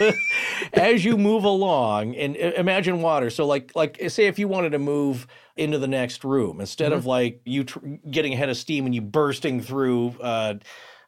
As 0.72 1.04
you 1.04 1.18
move 1.18 1.44
along, 1.44 2.16
and 2.16 2.34
imagine 2.36 3.02
water. 3.02 3.28
So, 3.28 3.44
like, 3.46 3.72
like 3.74 4.00
say 4.08 4.26
if 4.26 4.38
you 4.38 4.48
wanted 4.48 4.70
to 4.70 4.78
move 4.78 5.26
into 5.54 5.78
the 5.78 5.88
next 5.88 6.24
room, 6.24 6.60
instead 6.60 6.92
mm-hmm. 6.92 6.98
of 6.98 7.06
like 7.06 7.42
you 7.44 7.64
tr- 7.64 7.78
getting 8.10 8.32
ahead 8.32 8.48
of 8.48 8.56
steam 8.56 8.86
and 8.86 8.94
you 8.94 9.02
bursting 9.02 9.60
through 9.60 10.14
uh, 10.22 10.54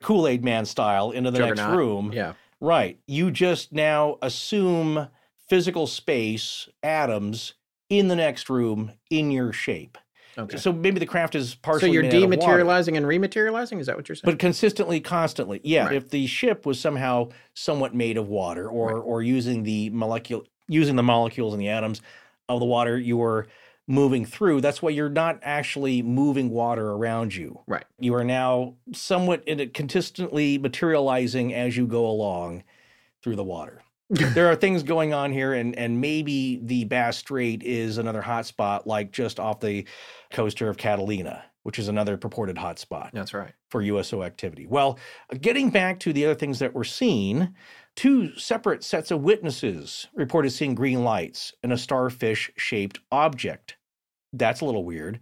Kool 0.02 0.28
Aid 0.28 0.44
Man 0.44 0.64
style 0.64 1.10
into 1.10 1.30
the 1.30 1.38
Juggernaut. 1.38 1.68
next 1.68 1.76
room, 1.76 2.12
yeah, 2.12 2.32
right. 2.60 2.98
You 3.06 3.30
just 3.30 3.72
now 3.72 4.18
assume 4.22 5.08
physical 5.48 5.86
space, 5.86 6.68
atoms 6.82 7.54
in 7.88 8.08
the 8.08 8.16
next 8.16 8.50
room 8.50 8.92
in 9.10 9.30
your 9.30 9.52
shape. 9.52 9.98
Okay. 10.38 10.58
So 10.58 10.70
maybe 10.72 10.98
the 10.98 11.06
craft 11.06 11.34
is 11.34 11.54
partially. 11.54 11.88
So 11.88 11.92
you're 11.92 12.02
dematerializing 12.02 12.96
and 12.96 13.06
rematerializing. 13.06 13.80
Is 13.80 13.86
that 13.86 13.96
what 13.96 14.08
you're 14.08 14.16
saying? 14.16 14.30
But 14.30 14.38
consistently, 14.38 15.00
constantly, 15.00 15.60
yeah. 15.64 15.86
Right. 15.86 15.96
If 15.96 16.10
the 16.10 16.26
ship 16.26 16.66
was 16.66 16.78
somehow 16.78 17.30
somewhat 17.54 17.94
made 17.94 18.18
of 18.18 18.28
water, 18.28 18.68
or 18.68 18.96
right. 18.96 19.00
or 19.00 19.22
using 19.22 19.62
the 19.62 19.90
molecule, 19.90 20.44
using 20.68 20.96
the 20.96 21.02
molecules 21.02 21.54
and 21.54 21.62
the 21.62 21.68
atoms 21.68 22.02
of 22.48 22.60
the 22.60 22.66
water, 22.66 22.98
you 22.98 23.16
were 23.16 23.46
moving 23.86 24.24
through. 24.24 24.60
That's 24.60 24.82
why 24.82 24.90
you're 24.90 25.08
not 25.08 25.38
actually 25.42 26.02
moving 26.02 26.50
water 26.50 26.90
around 26.90 27.34
you. 27.34 27.60
Right. 27.66 27.84
You 27.98 28.14
are 28.14 28.24
now 28.24 28.74
somewhat 28.92 29.46
consistently 29.74 30.58
materializing 30.58 31.54
as 31.54 31.76
you 31.76 31.86
go 31.86 32.06
along 32.06 32.64
through 33.22 33.36
the 33.36 33.44
water 33.44 33.82
there 34.10 34.46
are 34.46 34.54
things 34.54 34.82
going 34.82 35.12
on 35.12 35.32
here, 35.32 35.54
and 35.54 35.76
and 35.76 36.00
maybe 36.00 36.60
the 36.62 36.84
Bass 36.84 37.18
Strait 37.18 37.62
is 37.64 37.98
another 37.98 38.22
hotspot, 38.22 38.86
like 38.86 39.10
just 39.10 39.40
off 39.40 39.60
the 39.60 39.84
coast 40.30 40.60
of 40.60 40.76
Catalina, 40.76 41.44
which 41.66 41.80
is 41.80 41.88
another 41.88 42.16
purported 42.16 42.54
hotspot. 42.54 43.10
That's 43.12 43.34
right 43.34 43.52
for 43.70 43.82
USO 43.82 44.22
activity. 44.22 44.66
Well, 44.68 45.00
getting 45.40 45.70
back 45.70 45.98
to 46.00 46.12
the 46.12 46.24
other 46.24 46.36
things 46.36 46.60
that 46.60 46.74
were 46.74 46.84
seen, 46.84 47.56
two 47.96 48.36
separate 48.36 48.84
sets 48.84 49.10
of 49.10 49.22
witnesses 49.22 50.06
reported 50.14 50.50
seeing 50.50 50.76
green 50.76 51.02
lights 51.02 51.52
and 51.64 51.72
a 51.72 51.76
starfish-shaped 51.76 53.00
object. 53.10 53.78
That's 54.32 54.60
a 54.60 54.64
little 54.64 54.84
weird. 54.84 55.18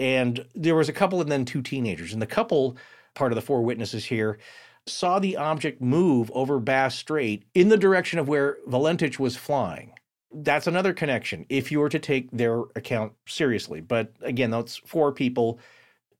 And 0.00 0.44
there 0.52 0.74
was 0.74 0.88
a 0.88 0.92
couple 0.92 1.20
and 1.20 1.30
then 1.30 1.44
two 1.44 1.62
teenagers. 1.62 2.12
And 2.12 2.20
the 2.20 2.26
couple, 2.26 2.76
part 3.14 3.30
of 3.30 3.36
the 3.36 3.42
four 3.42 3.62
witnesses 3.62 4.04
here, 4.04 4.40
saw 4.84 5.20
the 5.20 5.36
object 5.36 5.80
move 5.80 6.28
over 6.34 6.58
Bass 6.58 6.96
Strait 6.96 7.44
in 7.54 7.68
the 7.68 7.76
direction 7.76 8.18
of 8.18 8.26
where 8.26 8.56
Valentich 8.66 9.20
was 9.20 9.36
flying. 9.36 9.92
That's 10.32 10.66
another 10.66 10.92
connection 10.92 11.46
if 11.48 11.72
you 11.72 11.80
were 11.80 11.88
to 11.88 11.98
take 11.98 12.30
their 12.30 12.60
account 12.76 13.12
seriously. 13.26 13.80
But 13.80 14.12
again, 14.20 14.50
that's 14.50 14.76
four 14.76 15.12
people, 15.12 15.58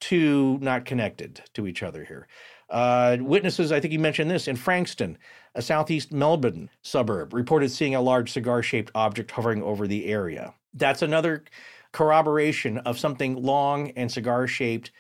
two 0.01 0.59
not 0.61 0.85
connected 0.85 1.43
to 1.55 1.67
each 1.67 1.83
other 1.83 2.05
here. 2.05 2.27
Uh, 2.71 3.17
witnesses, 3.21 3.73
I 3.73 3.81
think 3.81 3.93
you 3.93 3.99
mentioned 3.99 4.31
this, 4.31 4.49
in 4.49 4.57
Frankston, 4.57 5.17
a 5.55 5.63
southeast 5.63 6.13
Melbourne 6.13 6.69
suburb, 6.83 7.33
reported 7.33 7.71
seeing 7.71 7.95
a 7.95 8.01
large 8.01 8.33
cigar 8.33 8.63
shaped 8.63 8.91
object 8.95 9.31
hovering 9.31 9.63
over 9.63 9.87
the 9.87 10.07
area. 10.07 10.55
That's 10.75 11.03
another 11.03 11.45
corroboration 11.93 12.79
of 12.79 12.99
something 12.99 13.43
long 13.43 13.91
and 13.93 14.13
cigar 14.13 14.47
shaped 14.47 14.91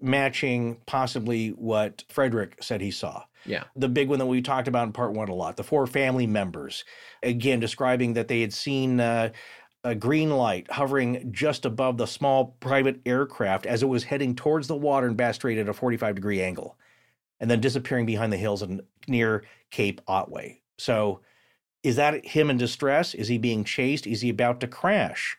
matching 0.00 0.78
possibly 0.86 1.50
what 1.50 2.04
Frederick 2.08 2.56
said 2.62 2.80
he 2.80 2.90
saw. 2.90 3.24
Yeah. 3.44 3.64
The 3.76 3.88
big 3.88 4.08
one 4.08 4.18
that 4.18 4.26
we 4.26 4.42
talked 4.42 4.68
about 4.68 4.86
in 4.86 4.92
part 4.92 5.12
one 5.12 5.28
a 5.28 5.34
lot 5.34 5.56
the 5.56 5.64
four 5.64 5.86
family 5.86 6.26
members, 6.26 6.84
again, 7.22 7.60
describing 7.60 8.14
that 8.14 8.28
they 8.28 8.40
had 8.40 8.52
seen 8.52 9.00
uh, 9.00 9.30
a 9.84 9.94
green 9.94 10.30
light 10.30 10.70
hovering 10.70 11.32
just 11.32 11.64
above 11.64 11.96
the 11.96 12.06
small 12.06 12.56
private 12.60 13.00
aircraft 13.06 13.66
as 13.66 13.82
it 13.82 13.86
was 13.86 14.04
heading 14.04 14.34
towards 14.34 14.66
the 14.68 14.76
water 14.76 15.06
in 15.06 15.14
Bass 15.14 15.36
Strait 15.36 15.58
at 15.58 15.68
a 15.68 15.72
45 15.72 16.14
degree 16.14 16.42
angle 16.42 16.76
and 17.40 17.50
then 17.50 17.60
disappearing 17.60 18.06
behind 18.06 18.32
the 18.32 18.36
hills 18.36 18.62
and 18.62 18.82
near 19.06 19.44
Cape 19.70 20.00
Otway. 20.08 20.60
So, 20.76 21.20
is 21.84 21.96
that 21.96 22.26
him 22.26 22.50
in 22.50 22.58
distress? 22.58 23.14
Is 23.14 23.28
he 23.28 23.38
being 23.38 23.62
chased? 23.62 24.06
Is 24.06 24.20
he 24.20 24.30
about 24.30 24.60
to 24.60 24.66
crash? 24.66 25.38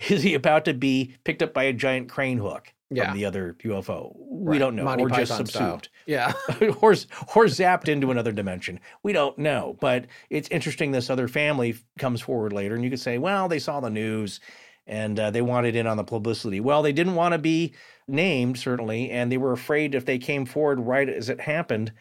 Is 0.08 0.22
he 0.22 0.34
about 0.34 0.64
to 0.66 0.74
be 0.74 1.16
picked 1.24 1.42
up 1.42 1.52
by 1.52 1.64
a 1.64 1.72
giant 1.72 2.08
crane 2.08 2.38
hook? 2.38 2.72
yeah. 2.90 3.10
from 3.10 3.18
the 3.18 3.24
other 3.24 3.56
UFO. 3.64 4.14
Right. 4.16 4.52
We 4.52 4.58
don't 4.58 4.74
know. 4.74 4.84
Monty 4.84 5.04
or 5.04 5.08
Python 5.08 5.26
just 5.26 5.36
subsumed. 5.36 5.84
Style. 5.84 5.92
Yeah. 6.06 6.32
or, 6.80 6.92
or 6.92 7.44
zapped 7.44 7.88
into 7.88 8.10
another 8.10 8.32
dimension. 8.32 8.80
We 9.02 9.12
don't 9.12 9.36
know. 9.36 9.76
But 9.78 10.06
it's 10.30 10.48
interesting 10.48 10.90
this 10.90 11.10
other 11.10 11.28
family 11.28 11.76
comes 11.98 12.22
forward 12.22 12.52
later, 12.52 12.74
and 12.74 12.82
you 12.82 12.88
could 12.88 13.00
say, 13.00 13.18
well, 13.18 13.46
they 13.46 13.58
saw 13.58 13.80
the 13.80 13.90
news 13.90 14.40
and 14.86 15.20
uh, 15.20 15.30
they 15.30 15.42
wanted 15.42 15.76
in 15.76 15.86
on 15.86 15.98
the 15.98 16.04
publicity. 16.04 16.60
Well, 16.60 16.82
they 16.82 16.92
didn't 16.92 17.14
want 17.14 17.32
to 17.32 17.38
be 17.38 17.74
named, 18.06 18.58
certainly, 18.58 19.10
and 19.10 19.30
they 19.30 19.36
were 19.36 19.52
afraid 19.52 19.94
if 19.94 20.06
they 20.06 20.16
came 20.16 20.46
forward 20.46 20.80
right 20.80 21.10
as 21.10 21.28
it 21.28 21.42
happened 21.42 21.92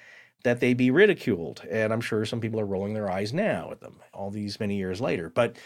that 0.44 0.61
they'd 0.61 0.78
be 0.78 0.90
ridiculed. 0.90 1.61
And 1.69 1.91
I'm 1.91 1.99
sure 1.99 2.24
some 2.24 2.40
people 2.40 2.61
are 2.61 2.65
rolling 2.65 2.94
their 2.94 3.11
eyes 3.11 3.34
now 3.34 3.72
at 3.72 3.82
them 3.82 3.99
all 4.14 4.32
these 4.32 4.57
many 4.61 4.78
years 4.78 5.02
later. 5.02 5.30
But 5.30 5.57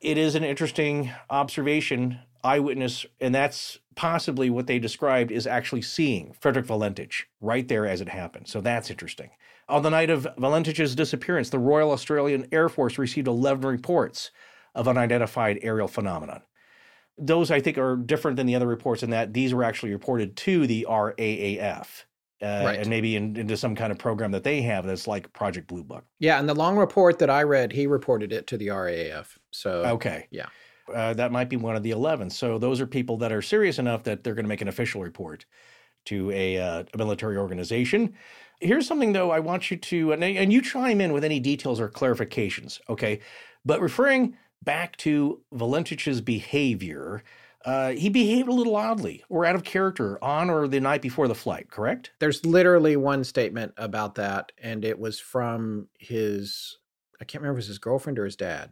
it 0.00 0.16
is 0.16 0.34
an 0.34 0.44
interesting 0.44 1.10
observation, 1.28 2.18
eyewitness, 2.42 3.04
and 3.20 3.34
that's 3.34 3.78
possibly 3.94 4.48
what 4.48 4.66
they 4.66 4.78
described 4.78 5.30
is 5.30 5.46
actually 5.46 5.82
seeing 5.82 6.32
Frederick 6.40 6.66
Valentich 6.66 7.24
right 7.40 7.68
there 7.68 7.86
as 7.86 8.00
it 8.00 8.08
happened. 8.08 8.48
So 8.48 8.60
that's 8.60 8.90
interesting. 8.90 9.30
On 9.68 9.82
the 9.82 9.90
night 9.90 10.10
of 10.10 10.26
Valentich's 10.38 10.94
disappearance, 10.94 11.50
the 11.50 11.58
Royal 11.58 11.92
Australian 11.92 12.48
Air 12.50 12.68
Force 12.68 12.98
received 12.98 13.28
11 13.28 13.68
reports 13.68 14.30
of 14.74 14.88
unidentified 14.88 15.58
aerial 15.62 15.88
phenomenon. 15.88 16.42
Those, 17.18 17.50
I 17.50 17.60
think, 17.60 17.76
are 17.76 17.96
different 17.96 18.36
than 18.36 18.46
the 18.46 18.54
other 18.54 18.66
reports 18.66 19.02
in 19.02 19.10
that 19.10 19.34
these 19.34 19.52
were 19.52 19.64
actually 19.64 19.92
reported 19.92 20.36
to 20.38 20.66
the 20.66 20.86
RAAF 20.88 22.04
uh, 22.42 22.62
right. 22.64 22.78
and 22.78 22.88
maybe 22.88 23.16
in, 23.16 23.36
into 23.36 23.56
some 23.56 23.74
kind 23.74 23.92
of 23.92 23.98
program 23.98 24.30
that 24.32 24.44
they 24.44 24.62
have 24.62 24.86
that's 24.86 25.06
like 25.06 25.32
Project 25.32 25.66
Blue 25.68 25.84
Book. 25.84 26.04
Yeah, 26.18 26.38
and 26.38 26.48
the 26.48 26.54
long 26.54 26.76
report 26.76 27.18
that 27.18 27.30
I 27.30 27.42
read, 27.42 27.72
he 27.72 27.86
reported 27.86 28.32
it 28.32 28.46
to 28.48 28.56
the 28.56 28.70
RAF. 28.70 29.38
So 29.50 29.84
okay, 29.84 30.26
yeah, 30.30 30.46
uh, 30.94 31.14
that 31.14 31.32
might 31.32 31.48
be 31.48 31.56
one 31.56 31.76
of 31.76 31.82
the 31.82 31.90
eleven. 31.90 32.30
So 32.30 32.58
those 32.58 32.80
are 32.80 32.86
people 32.86 33.16
that 33.18 33.32
are 33.32 33.42
serious 33.42 33.78
enough 33.78 34.04
that 34.04 34.24
they're 34.24 34.34
going 34.34 34.44
to 34.44 34.48
make 34.48 34.62
an 34.62 34.68
official 34.68 35.02
report 35.02 35.44
to 36.06 36.30
a, 36.30 36.58
uh, 36.58 36.84
a, 36.94 36.98
military 36.98 37.36
organization. 37.36 38.14
Here's 38.60 38.86
something 38.86 39.12
though 39.12 39.30
I 39.30 39.40
want 39.40 39.70
you 39.70 39.76
to 39.76 40.12
and, 40.12 40.24
and 40.24 40.52
you 40.52 40.62
chime 40.62 41.00
in 41.00 41.12
with 41.12 41.24
any 41.24 41.40
details 41.40 41.78
or 41.78 41.88
clarifications, 41.88 42.80
okay? 42.88 43.20
But 43.64 43.80
referring 43.80 44.36
back 44.62 44.96
to 44.98 45.40
Valentich's 45.52 46.20
behavior 46.20 47.22
uh, 47.64 47.90
he 47.90 48.08
behaved 48.08 48.48
a 48.48 48.52
little 48.52 48.76
oddly 48.76 49.22
or 49.28 49.44
out 49.44 49.54
of 49.54 49.64
character 49.64 50.22
on 50.22 50.48
or 50.48 50.66
the 50.66 50.80
night 50.80 51.02
before 51.02 51.28
the 51.28 51.34
flight, 51.34 51.70
correct? 51.70 52.12
There's 52.18 52.44
literally 52.44 52.96
one 52.96 53.24
statement 53.24 53.72
about 53.76 54.14
that, 54.16 54.52
and 54.58 54.84
it 54.84 54.98
was 54.98 55.20
from 55.20 55.88
his, 55.98 56.78
I 57.20 57.24
can't 57.24 57.42
remember 57.42 57.58
if 57.58 57.64
it 57.64 57.66
was 57.66 57.68
his 57.68 57.78
girlfriend 57.78 58.18
or 58.18 58.24
his 58.24 58.36
dad. 58.36 58.70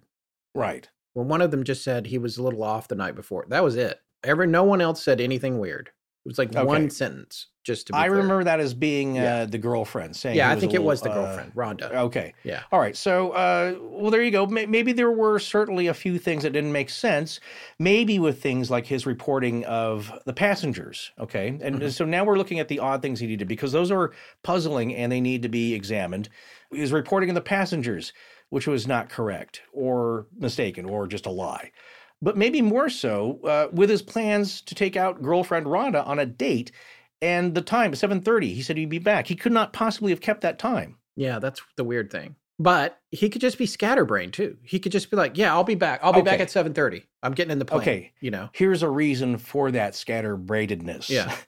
Right. 0.55 0.89
Well, 1.15 1.27
one 1.27 1.43
of 1.43 1.51
them 1.51 1.65
just 1.65 1.85
said 1.85 2.07
he 2.07 2.19
was 2.19 2.39
a 2.39 2.43
little 2.43 2.63
off 2.63 2.89
the 2.89 2.95
night 2.95 3.15
before. 3.15 3.45
That 3.49 3.65
was 3.65 3.77
it. 3.77 4.01
Ever, 4.25 4.47
no 4.47 4.65
one 4.65 4.81
else 4.81 5.03
said 5.03 5.21
anything 5.21 5.59
weird. 5.59 5.91
It 6.29 6.33
was 6.33 6.39
like 6.39 6.55
okay. 6.55 6.63
one 6.63 6.91
sentence. 6.91 7.47
Just 7.65 7.87
to 7.87 7.95
be. 7.95 7.99
I 7.99 8.09
clear. 8.09 8.19
remember 8.19 8.45
that 8.45 8.61
as 8.61 8.75
being 8.75 9.17
yeah. 9.17 9.37
uh, 9.37 9.47
the 9.47 9.57
girlfriend 9.57 10.15
saying. 10.15 10.37
Yeah, 10.37 10.51
I 10.51 10.57
think 10.57 10.75
it 10.75 10.83
was 10.83 11.01
the 11.01 11.11
uh, 11.11 11.15
girlfriend, 11.15 11.53
uh, 11.53 11.59
Rhonda. 11.59 11.95
Okay. 12.05 12.35
Yeah. 12.45 12.65
All 12.71 12.79
right. 12.79 12.95
So, 12.95 13.31
uh, 13.31 13.77
well, 13.81 14.11
there 14.11 14.23
you 14.23 14.31
go. 14.31 14.45
Maybe 14.47 14.93
there 14.93 15.11
were 15.11 15.39
certainly 15.39 15.87
a 15.87 15.95
few 15.95 16.19
things 16.19 16.43
that 16.43 16.51
didn't 16.51 16.73
make 16.73 16.91
sense. 16.91 17.41
Maybe 17.79 18.19
with 18.19 18.43
things 18.43 18.71
like 18.71 18.87
his 18.87 19.07
reporting 19.07 19.65
of 19.65 20.13
the 20.27 20.35
passengers. 20.35 21.13
Okay. 21.19 21.49
And 21.49 21.77
mm-hmm. 21.77 21.89
so 21.89 22.05
now 22.05 22.25
we're 22.25 22.37
looking 22.37 22.59
at 22.59 22.69
the 22.69 22.79
odd 22.79 23.01
things 23.01 23.21
he 23.21 23.35
did 23.35 23.49
because 23.49 23.73
those 23.73 23.91
are 23.91 24.13
puzzling 24.43 24.95
and 24.95 25.11
they 25.11 25.23
need 25.23 25.41
to 25.43 25.49
be 25.49 25.73
examined. 25.73 26.29
His 26.71 26.93
reporting 26.93 27.31
of 27.31 27.37
the 27.37 27.41
passengers, 27.41 28.13
which 28.51 28.67
was 28.67 28.87
not 28.87 29.09
correct 29.09 29.63
or 29.73 30.27
mistaken 30.39 30.85
or 30.85 31.07
just 31.07 31.25
a 31.25 31.31
lie 31.31 31.73
but 32.21 32.37
maybe 32.37 32.63
more 32.63 32.89
so 32.89 33.41
uh, 33.45 33.69
with 33.73 33.91
his 33.91 34.03
plans 34.03 34.61
to 34.63 34.75
take 34.75 34.97
out 34.97 35.23
girlfriend 35.23 35.67
Rhonda 35.67 36.07
on 36.07 36.19
a 36.19 36.27
date 36.27 36.73
and 37.21 37.55
the 37.55 37.63
time 37.63 37.93
7:30 37.93 38.55
he 38.55 38.63
said 38.63 38.77
he'd 38.77 38.89
be 38.89 38.99
back. 38.99 39.27
He 39.27 39.37
could 39.37 39.53
not 39.53 39.73
possibly 39.73 40.11
have 40.11 40.21
kept 40.21 40.43
that 40.43 40.59
time. 40.59 40.97
Yeah 41.17 41.39
that's 41.39 41.61
the 41.77 41.85
weird 41.85 42.11
thing. 42.11 42.37
But 42.61 43.01
he 43.13 43.29
could 43.29 43.41
just 43.41 43.57
be 43.57 43.67
scatterbrained 43.67 44.33
too. 44.33 44.57
He 44.63 44.81
could 44.81 44.93
just 44.93 45.11
be 45.11 45.17
like 45.17 45.37
yeah 45.37 45.53
i'll 45.53 45.65
be 45.65 45.75
back. 45.75 46.01
I'll 46.03 46.13
be 46.13 46.21
okay. 46.21 46.31
back 46.31 46.41
at 46.41 46.49
7:30 46.49 47.05
i'm 47.23 47.35
getting 47.35 47.53
in 47.53 47.59
the 47.59 47.65
plane 47.65 47.81
okay. 47.81 48.13
you 48.21 48.31
know? 48.31 48.51
Here's 48.53 48.83
a 48.83 48.91
reason 48.91 49.39
for 49.39 49.71
that 49.71 49.95
scatterbrainedness 49.95 51.09
yeah. 51.09 51.35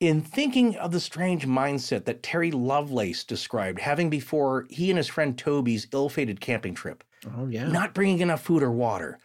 In 0.00 0.20
thinking 0.20 0.76
of 0.76 0.90
the 0.90 1.00
strange 1.00 1.46
mindset 1.46 2.04
that 2.04 2.22
Terry 2.22 2.50
Lovelace 2.50 3.24
described, 3.24 3.80
having 3.80 4.10
before 4.10 4.66
he 4.68 4.90
and 4.90 4.98
his 4.98 5.06
friend 5.06 5.38
Toby's 5.38 5.86
ill 5.92 6.08
fated 6.08 6.40
camping 6.40 6.74
trip. 6.74 7.04
Oh, 7.38 7.46
yeah. 7.46 7.68
Not 7.68 7.94
bringing 7.94 8.18
enough 8.18 8.42
food 8.42 8.62
or 8.62 8.72
water, 8.72 9.18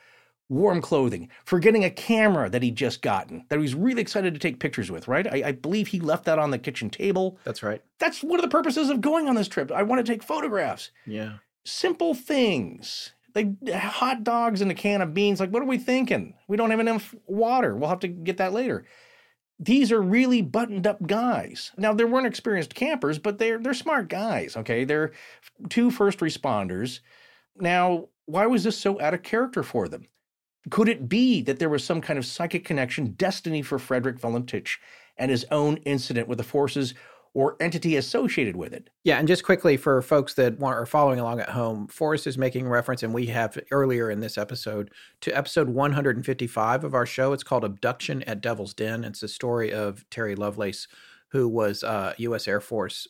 warm 0.50 0.82
clothing, 0.82 1.30
forgetting 1.46 1.86
a 1.86 1.92
camera 1.92 2.50
that 2.50 2.64
he'd 2.64 2.76
just 2.76 3.02
gotten 3.02 3.46
that 3.50 3.58
he 3.58 3.62
was 3.62 3.76
really 3.76 4.02
excited 4.02 4.34
to 4.34 4.40
take 4.40 4.60
pictures 4.60 4.90
with, 4.90 5.08
right? 5.08 5.28
I, 5.32 5.50
I, 5.50 5.52
believe 5.52 5.88
he 5.88 6.00
left 6.00 6.26
that 6.26 6.40
on 6.40 6.50
the 6.50 6.58
kitchen 6.58 6.90
table. 6.90 7.38
That's 7.44 7.62
right. 7.62 7.84
That's 8.00 8.24
one 8.24 8.40
of 8.40 8.44
the 8.44 8.50
purposes 8.50 8.90
of 8.90 9.00
going 9.00 9.30
on 9.30 9.36
this 9.36 9.48
trip. 9.48 9.72
I 9.72 9.84
want 9.84 10.04
to 10.06 10.12
take 10.12 10.24
photographs. 10.24 10.90
Yeah. 11.06 11.34
Simple 11.64 12.16
things. 12.16 13.14
Like 13.36 13.70
hot 13.72 14.24
dogs 14.24 14.62
and 14.62 14.72
a 14.72 14.76
can 14.76 15.02
of 15.02 15.14
beans. 15.14 15.40
Like, 15.40 15.52
what 15.52 15.62
are 15.62 15.68
we 15.68 15.78
thinking? 15.78 16.34
We 16.48 16.58
don't 16.58 16.72
have 16.72 16.80
enough 16.80 17.14
water. 17.28 17.76
We'll 17.76 17.90
have 17.90 18.00
to 18.00 18.08
get 18.08 18.38
that 18.38 18.54
later. 18.54 18.86
These 19.60 19.92
are 19.92 20.02
really 20.02 20.42
buttoned 20.42 20.88
up 20.88 21.06
guys. 21.06 21.72
Now, 21.78 21.94
they 21.94 22.06
weren't 22.06 22.26
experienced 22.26 22.74
campers, 22.74 23.20
but 23.20 23.38
they're 23.38 23.60
they're 23.60 23.74
smart 23.74 24.08
guys. 24.08 24.58
Okay, 24.58 24.84
they're 24.84 25.12
two 25.70 25.92
first 25.92 26.20
responders. 26.20 27.02
Now, 27.58 28.08
why 28.26 28.48
was 28.48 28.64
this 28.64 28.78
so 28.78 29.00
out 29.00 29.14
of 29.14 29.22
character 29.22 29.62
for 29.62 29.88
them? 29.88 30.08
Could 30.70 30.90
it 30.90 31.10
be 31.10 31.42
that 31.44 31.60
there 31.60 31.70
was 31.70 31.84
some 31.84 32.02
kind 32.02 32.20
of 32.20 32.26
psychic 32.26 32.66
connection, 32.66 33.14
destiny 33.14 33.62
for 33.62 33.80
Frederick 33.80 34.20
Valentich 34.20 34.78
and 35.18 35.32
his 35.32 35.46
own 35.52 35.78
incident 35.78 36.28
with 36.28 36.38
the 36.38 36.44
forces 36.44 36.94
or 37.34 37.56
entity 37.60 37.96
associated 37.96 38.56
with 38.56 38.74
it? 38.74 38.90
Yeah, 39.04 39.20
and 39.20 39.28
just 39.28 39.44
quickly 39.44 39.78
for 39.78 40.02
folks 40.02 40.34
that 40.36 40.60
want, 40.60 40.78
are 40.78 40.86
following 40.86 41.20
along 41.20 41.40
at 41.40 41.50
home, 41.50 41.88
Forrest 41.88 42.28
is 42.28 42.38
making 42.38 42.68
reference, 42.68 43.04
and 43.04 43.14
we 43.14 43.28
have 43.28 43.58
earlier 43.72 44.10
in 44.10 44.20
this 44.20 44.38
episode, 44.38 44.92
to 45.22 45.36
episode 45.38 45.70
155 45.70 46.84
of 46.84 46.94
our 46.94 47.06
show. 47.06 47.34
It's 47.34 47.44
called 47.44 47.64
Abduction 47.64 48.24
at 48.24 48.42
Devil's 48.42 48.74
Den. 48.74 49.04
It's 49.04 49.22
the 49.22 49.28
story 49.28 49.72
of 49.72 50.10
Terry 50.10 50.36
Lovelace, 50.36 50.88
who 51.30 51.48
was 51.48 51.84
uh, 51.84 52.14
U.S. 52.18 52.48
Air 52.48 52.62
Force 52.62 53.08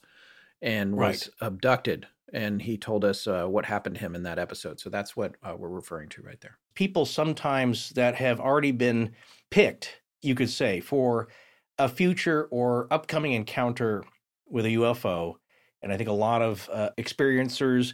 and 0.61 0.95
was 0.95 1.29
right. 1.41 1.47
abducted 1.47 2.07
and 2.33 2.61
he 2.61 2.77
told 2.77 3.03
us 3.05 3.27
uh, 3.27 3.45
what 3.45 3.65
happened 3.65 3.95
to 3.95 4.01
him 4.01 4.15
in 4.15 4.23
that 4.23 4.39
episode. 4.39 4.79
So 4.79 4.89
that's 4.89 5.15
what 5.15 5.35
uh, 5.43 5.55
we're 5.57 5.69
referring 5.69 6.09
to 6.09 6.21
right 6.21 6.39
there. 6.41 6.57
People 6.75 7.05
sometimes 7.05 7.89
that 7.91 8.15
have 8.15 8.39
already 8.39 8.71
been 8.71 9.11
picked, 9.49 10.01
you 10.21 10.35
could 10.35 10.49
say, 10.49 10.79
for 10.79 11.29
a 11.77 11.89
future 11.89 12.47
or 12.51 12.87
upcoming 12.91 13.33
encounter 13.33 14.03
with 14.47 14.65
a 14.65 14.69
UFO, 14.69 15.35
and 15.81 15.91
I 15.93 15.97
think 15.97 16.09
a 16.09 16.13
lot 16.13 16.41
of 16.41 16.69
uh, 16.71 16.89
experiencers 16.97 17.93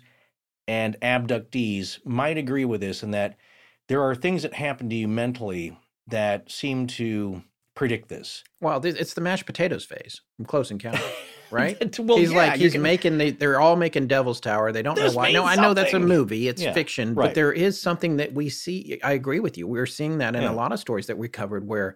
and 0.67 0.99
abductees 1.01 1.99
might 2.05 2.37
agree 2.37 2.65
with 2.65 2.81
this 2.81 3.03
in 3.03 3.11
that 3.11 3.37
there 3.87 4.01
are 4.01 4.15
things 4.15 4.41
that 4.41 4.53
happen 4.53 4.89
to 4.89 4.95
you 4.95 5.07
mentally 5.07 5.77
that 6.07 6.49
seem 6.51 6.87
to 6.87 7.43
predict 7.75 8.09
this. 8.09 8.43
Well, 8.61 8.83
it's 8.83 9.13
the 9.13 9.21
mashed 9.21 9.45
potatoes 9.45 9.85
phase 9.85 10.21
from 10.35 10.45
Close 10.45 10.71
Encounter. 10.71 11.03
right? 11.51 11.99
well, 11.99 12.17
he's 12.17 12.31
yeah, 12.31 12.37
like 12.37 12.59
he's 12.59 12.77
making 12.77 13.17
they, 13.17 13.31
they're 13.31 13.59
all 13.59 13.75
making 13.75 14.07
Devil's 14.07 14.39
Tower. 14.39 14.71
They 14.71 14.81
don't 14.81 14.97
know 14.97 15.11
why. 15.11 15.31
No, 15.31 15.45
I 15.45 15.55
know 15.55 15.73
that's 15.73 15.93
a 15.93 15.99
movie. 15.99 16.47
It's 16.47 16.61
yeah, 16.61 16.73
fiction, 16.73 17.15
right. 17.15 17.27
but 17.27 17.35
there 17.35 17.51
is 17.51 17.79
something 17.79 18.17
that 18.17 18.33
we 18.33 18.49
see. 18.49 18.99
I 19.03 19.13
agree 19.13 19.39
with 19.39 19.57
you. 19.57 19.67
We're 19.67 19.85
seeing 19.85 20.17
that 20.19 20.35
in 20.35 20.43
yeah. 20.43 20.51
a 20.51 20.53
lot 20.53 20.71
of 20.71 20.79
stories 20.79 21.07
that 21.07 21.17
we 21.17 21.27
covered 21.27 21.67
where. 21.67 21.95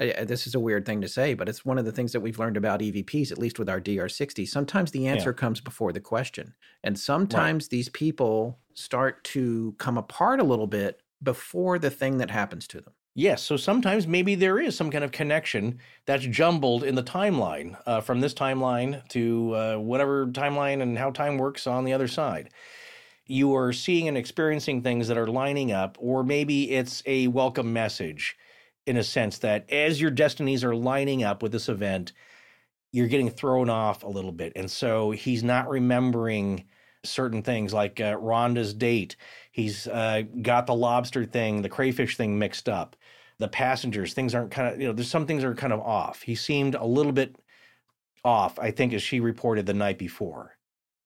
Uh, 0.00 0.24
this 0.24 0.46
is 0.46 0.54
a 0.54 0.60
weird 0.60 0.86
thing 0.86 1.00
to 1.00 1.08
say, 1.08 1.34
but 1.34 1.48
it's 1.48 1.64
one 1.64 1.76
of 1.76 1.84
the 1.84 1.90
things 1.90 2.12
that 2.12 2.20
we've 2.20 2.38
learned 2.38 2.56
about 2.56 2.78
EVPs, 2.78 3.32
at 3.32 3.38
least 3.38 3.58
with 3.58 3.68
our 3.68 3.80
DR60. 3.80 4.46
Sometimes 4.46 4.92
the 4.92 5.08
answer 5.08 5.32
comes 5.32 5.60
before 5.60 5.92
the 5.92 5.98
question. 5.98 6.54
And 6.84 6.96
sometimes 6.96 7.64
right. 7.64 7.70
these 7.70 7.88
people 7.88 8.60
start 8.74 9.24
to 9.24 9.74
come 9.78 9.98
apart 9.98 10.38
a 10.38 10.44
little 10.44 10.68
bit 10.68 11.02
before 11.20 11.80
the 11.80 11.90
thing 11.90 12.18
that 12.18 12.30
happens 12.30 12.68
to 12.68 12.80
them. 12.80 12.92
Yes, 13.18 13.42
so 13.42 13.56
sometimes 13.56 14.06
maybe 14.06 14.36
there 14.36 14.60
is 14.60 14.76
some 14.76 14.92
kind 14.92 15.02
of 15.02 15.10
connection 15.10 15.80
that's 16.06 16.24
jumbled 16.24 16.84
in 16.84 16.94
the 16.94 17.02
timeline 17.02 17.76
uh, 17.84 18.00
from 18.00 18.20
this 18.20 18.32
timeline 18.32 19.04
to 19.08 19.56
uh, 19.56 19.76
whatever 19.76 20.28
timeline 20.28 20.82
and 20.82 20.96
how 20.96 21.10
time 21.10 21.36
works 21.36 21.66
on 21.66 21.82
the 21.82 21.92
other 21.92 22.06
side. 22.06 22.50
You 23.26 23.56
are 23.56 23.72
seeing 23.72 24.06
and 24.06 24.16
experiencing 24.16 24.82
things 24.82 25.08
that 25.08 25.18
are 25.18 25.26
lining 25.26 25.72
up, 25.72 25.98
or 25.98 26.22
maybe 26.22 26.70
it's 26.70 27.02
a 27.06 27.26
welcome 27.26 27.72
message 27.72 28.36
in 28.86 28.96
a 28.96 29.02
sense 29.02 29.38
that 29.38 29.68
as 29.68 30.00
your 30.00 30.12
destinies 30.12 30.62
are 30.62 30.76
lining 30.76 31.24
up 31.24 31.42
with 31.42 31.50
this 31.50 31.68
event, 31.68 32.12
you're 32.92 33.08
getting 33.08 33.30
thrown 33.30 33.68
off 33.68 34.04
a 34.04 34.08
little 34.08 34.30
bit. 34.30 34.52
And 34.54 34.70
so 34.70 35.10
he's 35.10 35.42
not 35.42 35.68
remembering 35.68 36.66
certain 37.02 37.42
things 37.42 37.74
like 37.74 38.00
uh, 38.00 38.14
Rhonda's 38.14 38.74
date. 38.74 39.16
He's 39.50 39.88
uh, 39.88 40.22
got 40.40 40.68
the 40.68 40.74
lobster 40.76 41.24
thing, 41.24 41.62
the 41.62 41.68
crayfish 41.68 42.16
thing 42.16 42.38
mixed 42.38 42.68
up 42.68 42.94
the 43.38 43.48
passengers, 43.48 44.14
things 44.14 44.34
aren't 44.34 44.50
kind 44.50 44.74
of, 44.74 44.80
you 44.80 44.86
know, 44.86 44.92
there's 44.92 45.10
some 45.10 45.26
things 45.26 45.44
are 45.44 45.54
kind 45.54 45.72
of 45.72 45.80
off. 45.80 46.22
He 46.22 46.34
seemed 46.34 46.74
a 46.74 46.84
little 46.84 47.12
bit 47.12 47.36
off, 48.24 48.58
I 48.58 48.70
think, 48.70 48.92
as 48.92 49.02
she 49.02 49.20
reported 49.20 49.66
the 49.66 49.74
night 49.74 49.98
before. 49.98 50.56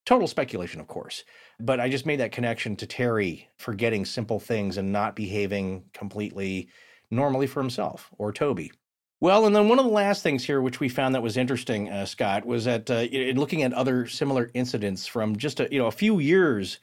Total 0.05 0.27
speculation, 0.27 0.81
of 0.81 0.89
course. 0.89 1.25
But 1.61 1.79
I 1.79 1.89
just 1.89 2.07
made 2.07 2.21
that 2.21 2.33
connection 2.33 2.75
to 2.77 2.87
Terry 2.87 3.49
forgetting 3.57 4.05
simple 4.05 4.41
things 4.41 4.77
and 4.79 4.91
not 4.93 5.15
behaving 5.15 5.85
completely 5.93 6.69
normally 7.11 7.47
for 7.47 7.61
himself 7.61 8.11
or 8.19 8.33
Toby. 8.33 8.73
Well, 9.21 9.47
and 9.47 9.55
then 9.55 9.69
one 9.69 9.79
of 9.79 9.85
the 9.85 9.93
last 9.93 10.25
things 10.25 10.45
here, 10.45 10.61
which 10.61 10.81
we 10.81 10.89
found 10.89 11.15
that 11.15 11.23
was 11.23 11.37
interesting, 11.37 11.89
uh, 11.89 12.07
Scott, 12.07 12.45
was 12.45 12.65
that 12.65 12.91
uh, 12.91 12.95
in 12.95 13.39
looking 13.39 13.63
at 13.63 13.73
other 13.73 14.09
similar 14.09 14.51
incidents 14.55 15.07
from 15.07 15.37
just 15.37 15.61
a, 15.61 15.69
you 15.71 15.79
know 15.79 15.87
a 15.87 15.93
few 15.93 16.19
years, 16.19 16.81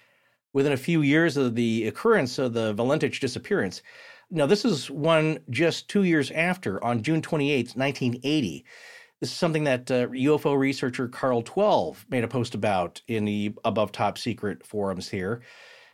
within 0.53 0.71
a 0.71 0.77
few 0.77 1.01
years 1.01 1.35
of 1.35 1.55
the 1.55 1.87
occurrence 1.87 2.39
of 2.39 2.53
the 2.53 2.73
Valentich 2.73 3.19
disappearance, 3.19 3.81
now, 4.31 4.45
this 4.45 4.65
is 4.65 4.91
one 4.91 5.39
just 5.49 5.89
two 5.89 6.03
years 6.03 6.29
after, 6.31 6.83
on 6.83 7.01
June 7.01 7.21
28, 7.21 7.75
1980. 7.75 8.65
This 9.19 9.31
is 9.31 9.35
something 9.35 9.63
that 9.65 9.89
uh, 9.91 10.07
UFO 10.07 10.57
researcher 10.57 11.07
Carl 11.07 11.41
12 11.41 12.05
made 12.09 12.23
a 12.23 12.27
post 12.27 12.55
about 12.55 13.01
in 13.07 13.25
the 13.25 13.53
above 13.65 13.91
top 13.91 14.17
secret 14.17 14.65
forums 14.65 15.09
here. 15.09 15.41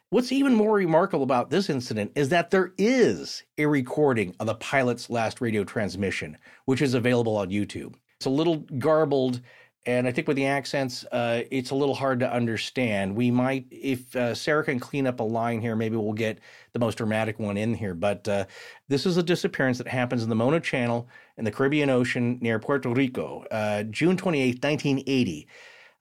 What's 0.09 0.31
even 0.31 0.53
more 0.53 0.73
remarkable 0.75 1.23
about 1.23 1.49
this 1.49 1.69
incident 1.69 2.11
is 2.15 2.29
that 2.29 2.51
there 2.51 2.73
is 2.77 3.43
a 3.57 3.65
recording 3.65 4.35
of 4.39 4.47
the 4.47 4.55
pilot's 4.55 5.09
last 5.09 5.41
radio 5.41 5.63
transmission, 5.63 6.37
which 6.65 6.81
is 6.81 6.93
available 6.93 7.37
on 7.37 7.49
YouTube. 7.49 7.95
It's 8.17 8.27
a 8.27 8.29
little 8.29 8.57
garbled 8.77 9.41
and 9.87 10.07
I 10.07 10.11
think 10.11 10.27
with 10.27 10.37
the 10.37 10.47
accents, 10.47 11.03
uh, 11.11 11.43
it's 11.51 11.69
a 11.69 11.75
little 11.75 11.93
hard 11.93 12.19
to 12.21 12.31
understand. 12.31 13.15
We 13.15 13.29
might, 13.29 13.67
if 13.69 14.15
uh, 14.15 14.33
Sarah 14.33 14.63
can 14.63 14.79
clean 14.79 15.05
up 15.05 15.19
a 15.19 15.23
line 15.23 15.61
here, 15.61 15.75
maybe 15.75 15.95
we'll 15.95 16.13
get 16.13 16.39
the 16.73 16.79
most 16.79 16.97
dramatic 16.97 17.37
one 17.37 17.55
in 17.55 17.75
here. 17.75 17.93
But 17.93 18.27
uh, 18.27 18.45
this 18.87 19.05
is 19.05 19.17
a 19.17 19.23
disappearance 19.23 19.77
that 19.77 19.87
happens 19.87 20.23
in 20.23 20.29
the 20.29 20.35
Mona 20.35 20.59
Channel 20.59 21.07
in 21.37 21.45
the 21.45 21.51
Caribbean 21.51 21.91
Ocean 21.91 22.39
near 22.41 22.57
Puerto 22.57 22.89
Rico, 22.89 23.45
uh, 23.51 23.83
June 23.83 24.17
28, 24.17 24.63
1980. 24.63 25.47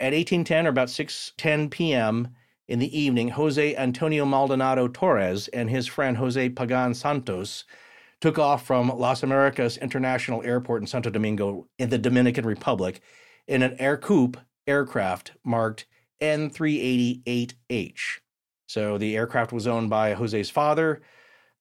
At 0.01 0.12
1810 0.12 0.66
or 0.66 0.70
about 0.70 0.89
6:10 0.89 1.70
p.m. 1.70 2.28
in 2.66 2.78
the 2.78 2.98
evening, 2.98 3.28
Jose 3.28 3.77
Antonio 3.77 4.24
Maldonado 4.24 4.89
Torres 4.89 5.48
and 5.48 5.69
his 5.69 5.86
friend 5.86 6.16
Jose 6.16 6.48
Pagan 6.51 6.94
Santos 6.94 7.65
took 8.20 8.39
off 8.39 8.66
from 8.66 8.89
Las 8.89 9.23
Americas 9.23 9.77
International 9.77 10.43
Airport 10.43 10.82
in 10.82 10.86
Santo 10.86 11.11
Domingo 11.11 11.69
in 11.78 11.90
the 11.90 11.98
Dominican 11.98 12.47
Republic 12.47 13.02
in 13.49 13.62
an 13.62 13.77
Ercoupe 13.79 14.37
aircraft 14.66 15.33
marked 15.45 15.87
N388H. 16.21 18.01
So 18.66 18.99
the 18.99 19.16
aircraft 19.16 19.53
was 19.53 19.66
owned 19.66 19.91
by 19.91 20.15
Jose's 20.15 20.51
father, 20.51 21.03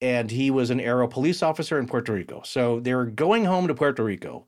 and 0.01 0.31
he 0.31 0.51
was 0.51 0.69
an 0.69 0.79
Aero 0.79 1.07
police 1.07 1.43
officer 1.43 1.79
in 1.79 1.87
Puerto 1.87 2.13
Rico. 2.13 2.41
So 2.45 2.79
they 2.79 2.93
were 2.93 3.05
going 3.05 3.45
home 3.45 3.67
to 3.67 3.75
Puerto 3.75 4.03
Rico. 4.03 4.47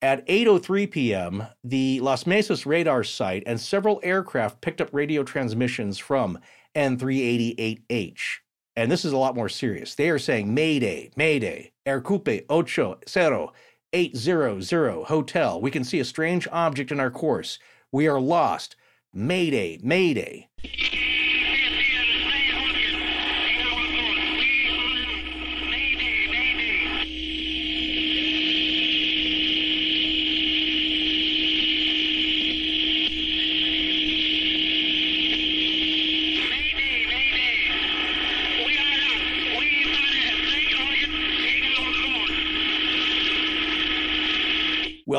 At 0.00 0.24
8:03 0.28 0.90
p.m., 0.90 1.46
the 1.64 1.98
Las 2.00 2.24
Mesas 2.24 2.66
radar 2.66 3.02
site 3.02 3.42
and 3.46 3.60
several 3.60 4.00
aircraft 4.04 4.60
picked 4.60 4.80
up 4.80 4.90
radio 4.92 5.24
transmissions 5.24 5.98
from 5.98 6.38
N388H. 6.76 8.20
And 8.76 8.92
this 8.92 9.04
is 9.04 9.12
a 9.12 9.16
lot 9.16 9.34
more 9.34 9.48
serious. 9.48 9.96
They 9.96 10.08
are 10.08 10.20
saying 10.20 10.54
Mayday, 10.54 11.10
Mayday, 11.16 11.72
Ercoupe 11.84 12.44
Ocho 12.48 13.00
Cero 13.06 13.52
800 13.92 15.04
Hotel. 15.04 15.60
We 15.60 15.70
can 15.70 15.84
see 15.84 16.00
a 16.00 16.04
strange 16.04 16.46
object 16.52 16.92
in 16.92 17.00
our 17.00 17.10
course. 17.10 17.58
We 17.90 18.06
are 18.06 18.20
lost. 18.20 18.76
Mayday, 19.12 19.78
Mayday. 19.82 20.48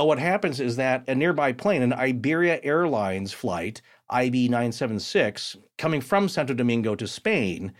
What 0.09 0.17
happens 0.17 0.59
is 0.59 0.77
that 0.77 1.07
a 1.07 1.13
nearby 1.13 1.53
plane, 1.53 1.83
an 1.83 1.93
Iberia 1.93 2.59
Airlines 2.63 3.31
flight, 3.31 3.83
IB 4.09 4.47
976, 4.47 5.55
coming 5.77 6.01
from 6.01 6.27
Santo 6.27 6.55
Domingo 6.55 6.95
to 6.95 7.07
Spain, 7.07 7.73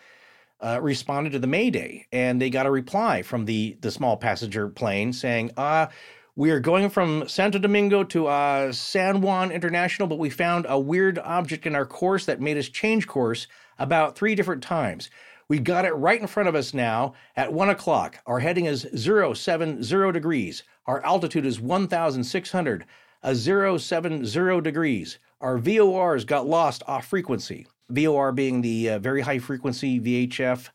uh, 0.61 0.77
responded 0.79 1.31
to 1.31 1.39
the 1.39 1.47
Mayday. 1.47 2.05
And 2.11 2.39
they 2.39 2.51
got 2.51 2.67
a 2.67 2.71
reply 2.71 3.23
from 3.23 3.45
the, 3.45 3.79
the 3.81 3.89
small 3.89 4.15
passenger 4.15 4.69
plane 4.69 5.11
saying, 5.11 5.49
uh, 5.57 5.87
we 6.35 6.51
are 6.51 6.59
going 6.59 6.91
from 6.91 7.27
Santo 7.27 7.57
Domingo 7.57 8.03
to 8.03 8.27
uh, 8.27 8.71
San 8.73 9.21
Juan 9.21 9.51
International, 9.51 10.07
but 10.07 10.19
we 10.19 10.29
found 10.29 10.67
a 10.69 10.79
weird 10.79 11.17
object 11.17 11.65
in 11.65 11.73
our 11.73 11.87
course 11.87 12.27
that 12.27 12.39
made 12.39 12.57
us 12.57 12.69
change 12.69 13.07
course 13.07 13.47
about 13.79 14.15
three 14.15 14.35
different 14.35 14.61
times. 14.61 15.09
We 15.47 15.57
got 15.57 15.85
it 15.85 15.93
right 15.93 16.21
in 16.21 16.27
front 16.27 16.47
of 16.47 16.53
us 16.53 16.75
now 16.75 17.13
at 17.35 17.51
one 17.51 17.71
o'clock. 17.71 18.19
Our 18.27 18.39
heading 18.39 18.65
is 18.65 18.85
070 18.93 20.11
degrees. 20.11 20.61
Our 20.89 21.05
altitude 21.05 21.45
is 21.45 21.61
1,600, 21.61 22.85
a 23.21 23.35
070 23.35 24.61
degrees. 24.61 25.19
Our 25.39 25.59
VORs 25.59 26.25
got 26.25 26.47
lost 26.47 26.81
off 26.87 27.05
frequency. 27.05 27.67
VOR 27.91 28.31
being 28.31 28.61
the 28.61 28.89
uh, 28.89 28.99
very 28.99 29.21
high 29.21 29.37
frequency 29.37 29.99
VHF 29.99 30.69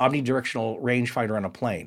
omnidirectional 0.00 0.82
rangefinder 0.82 1.36
on 1.36 1.44
a 1.44 1.48
plane. 1.48 1.86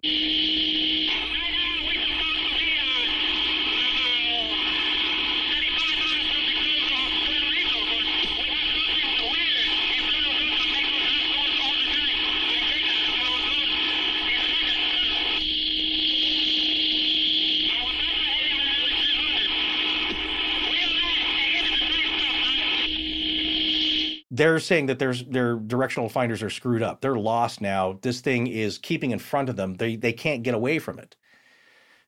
They're 24.35 24.59
saying 24.59 24.87
that 24.87 24.99
there's 24.99 25.23
their 25.25 25.55
directional 25.55 26.09
finders 26.09 26.43
are 26.43 26.49
screwed 26.49 26.81
up. 26.81 27.01
They're 27.01 27.17
lost 27.17 27.61
now. 27.61 27.99
This 28.01 28.21
thing 28.21 28.47
is 28.47 28.77
keeping 28.77 29.11
in 29.11 29.19
front 29.19 29.49
of 29.49 29.55
them. 29.55 29.75
They 29.75 29.95
they 29.95 30.13
can't 30.13 30.43
get 30.43 30.53
away 30.53 30.79
from 30.79 30.99
it. 30.99 31.15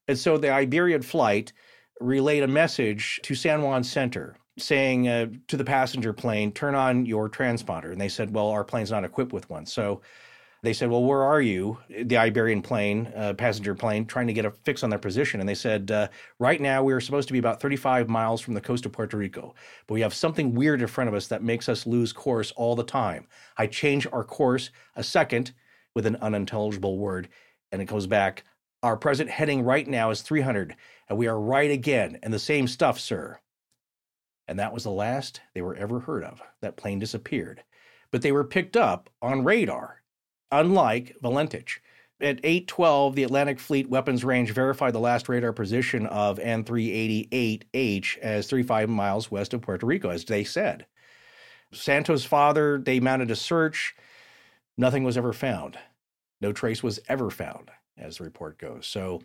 And 0.07 0.17
so 0.17 0.37
the 0.37 0.49
Iberian 0.51 1.01
flight 1.01 1.53
relayed 1.99 2.43
a 2.43 2.47
message 2.47 3.19
to 3.23 3.35
San 3.35 3.61
Juan 3.61 3.83
Center 3.83 4.37
saying 4.57 5.07
uh, 5.07 5.27
to 5.47 5.57
the 5.57 5.63
passenger 5.63 6.13
plane, 6.13 6.51
"Turn 6.51 6.75
on 6.75 7.05
your 7.05 7.29
transponder." 7.29 7.91
And 7.91 8.01
they 8.01 8.09
said, 8.09 8.33
"Well, 8.33 8.49
our 8.49 8.63
plane's 8.63 8.91
not 8.91 9.05
equipped 9.05 9.33
with 9.33 9.49
one." 9.49 9.65
So 9.65 10.01
they 10.67 10.73
said, 10.73 10.89
Well, 10.89 11.05
where 11.05 11.23
are 11.23 11.39
you? 11.39 11.77
The 11.87 12.17
Iberian 12.17 12.61
plane, 12.61 13.09
uh, 13.15 13.33
passenger 13.35 13.73
plane, 13.73 14.05
trying 14.05 14.27
to 14.27 14.33
get 14.33 14.43
a 14.43 14.51
fix 14.51 14.83
on 14.83 14.89
their 14.89 14.99
position. 14.99 15.39
And 15.39 15.47
they 15.47 15.55
said, 15.55 15.89
uh, 15.89 16.09
Right 16.39 16.59
now, 16.59 16.83
we 16.83 16.91
are 16.91 16.99
supposed 16.99 17.29
to 17.29 17.33
be 17.33 17.39
about 17.39 17.61
35 17.61 18.09
miles 18.09 18.41
from 18.41 18.53
the 18.53 18.59
coast 18.59 18.85
of 18.85 18.91
Puerto 18.91 19.15
Rico, 19.15 19.55
but 19.87 19.93
we 19.93 20.01
have 20.01 20.13
something 20.13 20.53
weird 20.53 20.81
in 20.81 20.87
front 20.87 21.07
of 21.07 21.13
us 21.13 21.27
that 21.27 21.41
makes 21.41 21.69
us 21.69 21.87
lose 21.87 22.11
course 22.11 22.51
all 22.57 22.75
the 22.75 22.83
time. 22.83 23.27
I 23.57 23.67
change 23.67 24.05
our 24.11 24.25
course 24.25 24.69
a 24.97 25.03
second 25.03 25.53
with 25.95 26.05
an 26.05 26.17
unintelligible 26.17 26.97
word, 26.97 27.29
and 27.71 27.81
it 27.81 27.85
goes 27.85 28.05
back. 28.05 28.43
Our 28.83 28.97
present 28.97 29.29
heading 29.29 29.63
right 29.63 29.87
now 29.87 30.09
is 30.09 30.21
300, 30.21 30.75
and 31.07 31.17
we 31.17 31.27
are 31.27 31.39
right 31.39 31.71
again, 31.71 32.19
and 32.21 32.33
the 32.33 32.39
same 32.39 32.67
stuff, 32.67 32.99
sir. 32.99 33.39
And 34.49 34.59
that 34.59 34.73
was 34.73 34.83
the 34.83 34.91
last 34.91 35.39
they 35.53 35.61
were 35.61 35.75
ever 35.75 36.01
heard 36.01 36.25
of. 36.25 36.41
That 36.59 36.75
plane 36.75 36.99
disappeared. 36.99 37.63
But 38.11 38.21
they 38.21 38.33
were 38.33 38.43
picked 38.43 38.75
up 38.75 39.09
on 39.21 39.45
radar 39.45 40.01
unlike 40.51 41.15
Valentich. 41.23 41.79
At 42.19 42.39
812, 42.43 43.15
the 43.15 43.23
Atlantic 43.23 43.59
Fleet 43.59 43.89
weapons 43.89 44.23
range 44.23 44.51
verified 44.51 44.93
the 44.93 44.99
last 44.99 45.29
radar 45.29 45.53
position 45.53 46.07
of 46.07 46.39
N388H 46.39 48.17
as 48.17 48.49
35 48.49 48.89
miles 48.89 49.29
west 49.29 49.53
of 49.53 49.61
Puerto 49.61 49.85
Rico, 49.85 50.09
as 50.09 50.25
they 50.25 50.43
said. 50.43 50.87
Santos' 51.71 52.25
father, 52.25 52.79
they 52.79 52.99
mounted 52.99 53.29
a 53.29 53.35
search. 53.35 53.95
Nothing 54.77 55.03
was 55.03 55.17
ever 55.17 55.31
found. 55.31 55.77
No 56.41 56.51
trace 56.51 56.81
was 56.81 56.99
ever 57.07 57.29
found, 57.29 57.69
as 57.97 58.17
the 58.17 58.23
report 58.23 58.57
goes. 58.57 58.87
So 58.87 59.21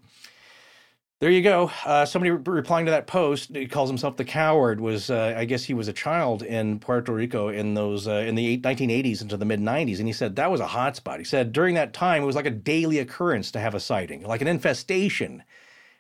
there 1.23 1.31
you 1.31 1.41
go. 1.41 1.71
Uh, 1.85 2.05
somebody 2.05 2.33
re- 2.33 2.43
replying 2.45 2.85
to 2.85 2.91
that 2.91 3.07
post, 3.07 3.55
he 3.55 3.69
calls 3.69 3.89
himself 3.89 4.17
the 4.17 4.25
coward. 4.25 4.81
Was 4.81 5.09
uh, 5.09 5.35
I 5.37 5.45
guess 5.45 5.63
he 5.63 5.73
was 5.73 5.87
a 5.87 5.93
child 5.93 6.43
in 6.43 6.81
Puerto 6.81 7.13
Rico 7.13 7.47
in 7.47 7.75
those 7.75 8.09
uh, 8.09 8.25
in 8.27 8.35
the 8.35 8.59
1980s 8.59 9.23
into 9.23 9.37
the 9.37 9.45
mid 9.45 9.61
90s, 9.61 10.01
and 10.01 10.09
he 10.09 10.13
said 10.13 10.35
that 10.35 10.51
was 10.51 10.59
a 10.59 10.67
hot 10.67 10.97
spot. 10.97 11.21
He 11.21 11.25
said 11.25 11.53
during 11.53 11.77
that 11.77 11.93
time 11.93 12.25
it 12.25 12.27
was 12.27 12.35
like 12.35 12.47
a 12.47 12.51
daily 12.51 12.99
occurrence 12.99 13.53
to 13.53 13.61
have 13.61 13.73
a 13.73 13.79
sighting, 13.79 14.25
like 14.25 14.41
an 14.41 14.49
infestation. 14.49 15.45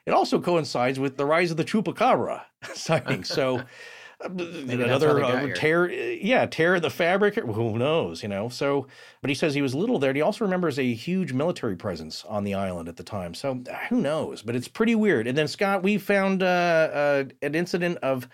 It 0.06 0.10
also 0.10 0.40
coincides 0.40 0.98
with 0.98 1.16
the 1.16 1.24
rise 1.24 1.52
of 1.52 1.56
the 1.56 1.64
chupacabra 1.64 2.42
sighting. 2.74 3.22
So. 3.22 3.62
Maybe 4.30 4.82
another 4.82 5.22
uh, 5.22 5.48
tear, 5.54 5.90
yeah, 5.90 6.46
tear 6.46 6.78
the 6.80 6.90
fabric. 6.90 7.34
Who 7.34 7.78
knows, 7.78 8.22
you 8.22 8.28
know? 8.28 8.48
So, 8.48 8.86
but 9.20 9.28
he 9.28 9.34
says 9.34 9.54
he 9.54 9.62
was 9.62 9.74
little 9.74 9.98
there. 9.98 10.10
And 10.10 10.16
he 10.16 10.22
also 10.22 10.44
remembers 10.44 10.78
a 10.78 10.94
huge 10.94 11.32
military 11.32 11.76
presence 11.76 12.24
on 12.28 12.44
the 12.44 12.54
island 12.54 12.88
at 12.88 12.96
the 12.96 13.02
time. 13.02 13.34
So, 13.34 13.62
who 13.88 14.00
knows? 14.00 14.42
But 14.42 14.56
it's 14.56 14.68
pretty 14.68 14.94
weird. 14.94 15.26
And 15.26 15.36
then 15.36 15.48
Scott, 15.48 15.82
we 15.82 15.98
found 15.98 16.42
uh, 16.42 16.46
uh, 16.46 17.24
an 17.42 17.54
incident 17.54 17.98
of 17.98 18.28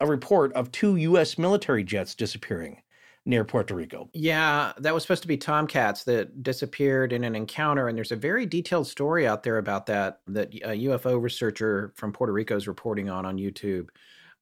a 0.00 0.06
report 0.06 0.52
of 0.54 0.70
two 0.72 0.96
U.S. 0.96 1.38
military 1.38 1.84
jets 1.84 2.14
disappearing 2.14 2.82
near 3.24 3.44
Puerto 3.44 3.74
Rico. 3.74 4.08
Yeah, 4.12 4.72
that 4.78 4.92
was 4.92 5.02
supposed 5.04 5.22
to 5.22 5.28
be 5.28 5.36
Tomcats 5.36 6.04
that 6.04 6.42
disappeared 6.42 7.12
in 7.12 7.24
an 7.24 7.36
encounter, 7.36 7.88
and 7.88 7.96
there's 7.96 8.12
a 8.12 8.16
very 8.16 8.46
detailed 8.46 8.86
story 8.86 9.26
out 9.26 9.42
there 9.42 9.58
about 9.58 9.86
that 9.86 10.20
that 10.26 10.52
a 10.54 10.86
UFO 10.86 11.22
researcher 11.22 11.92
from 11.94 12.12
Puerto 12.12 12.32
Rico 12.32 12.56
is 12.56 12.66
reporting 12.66 13.08
on 13.08 13.24
on 13.24 13.38
YouTube. 13.38 13.88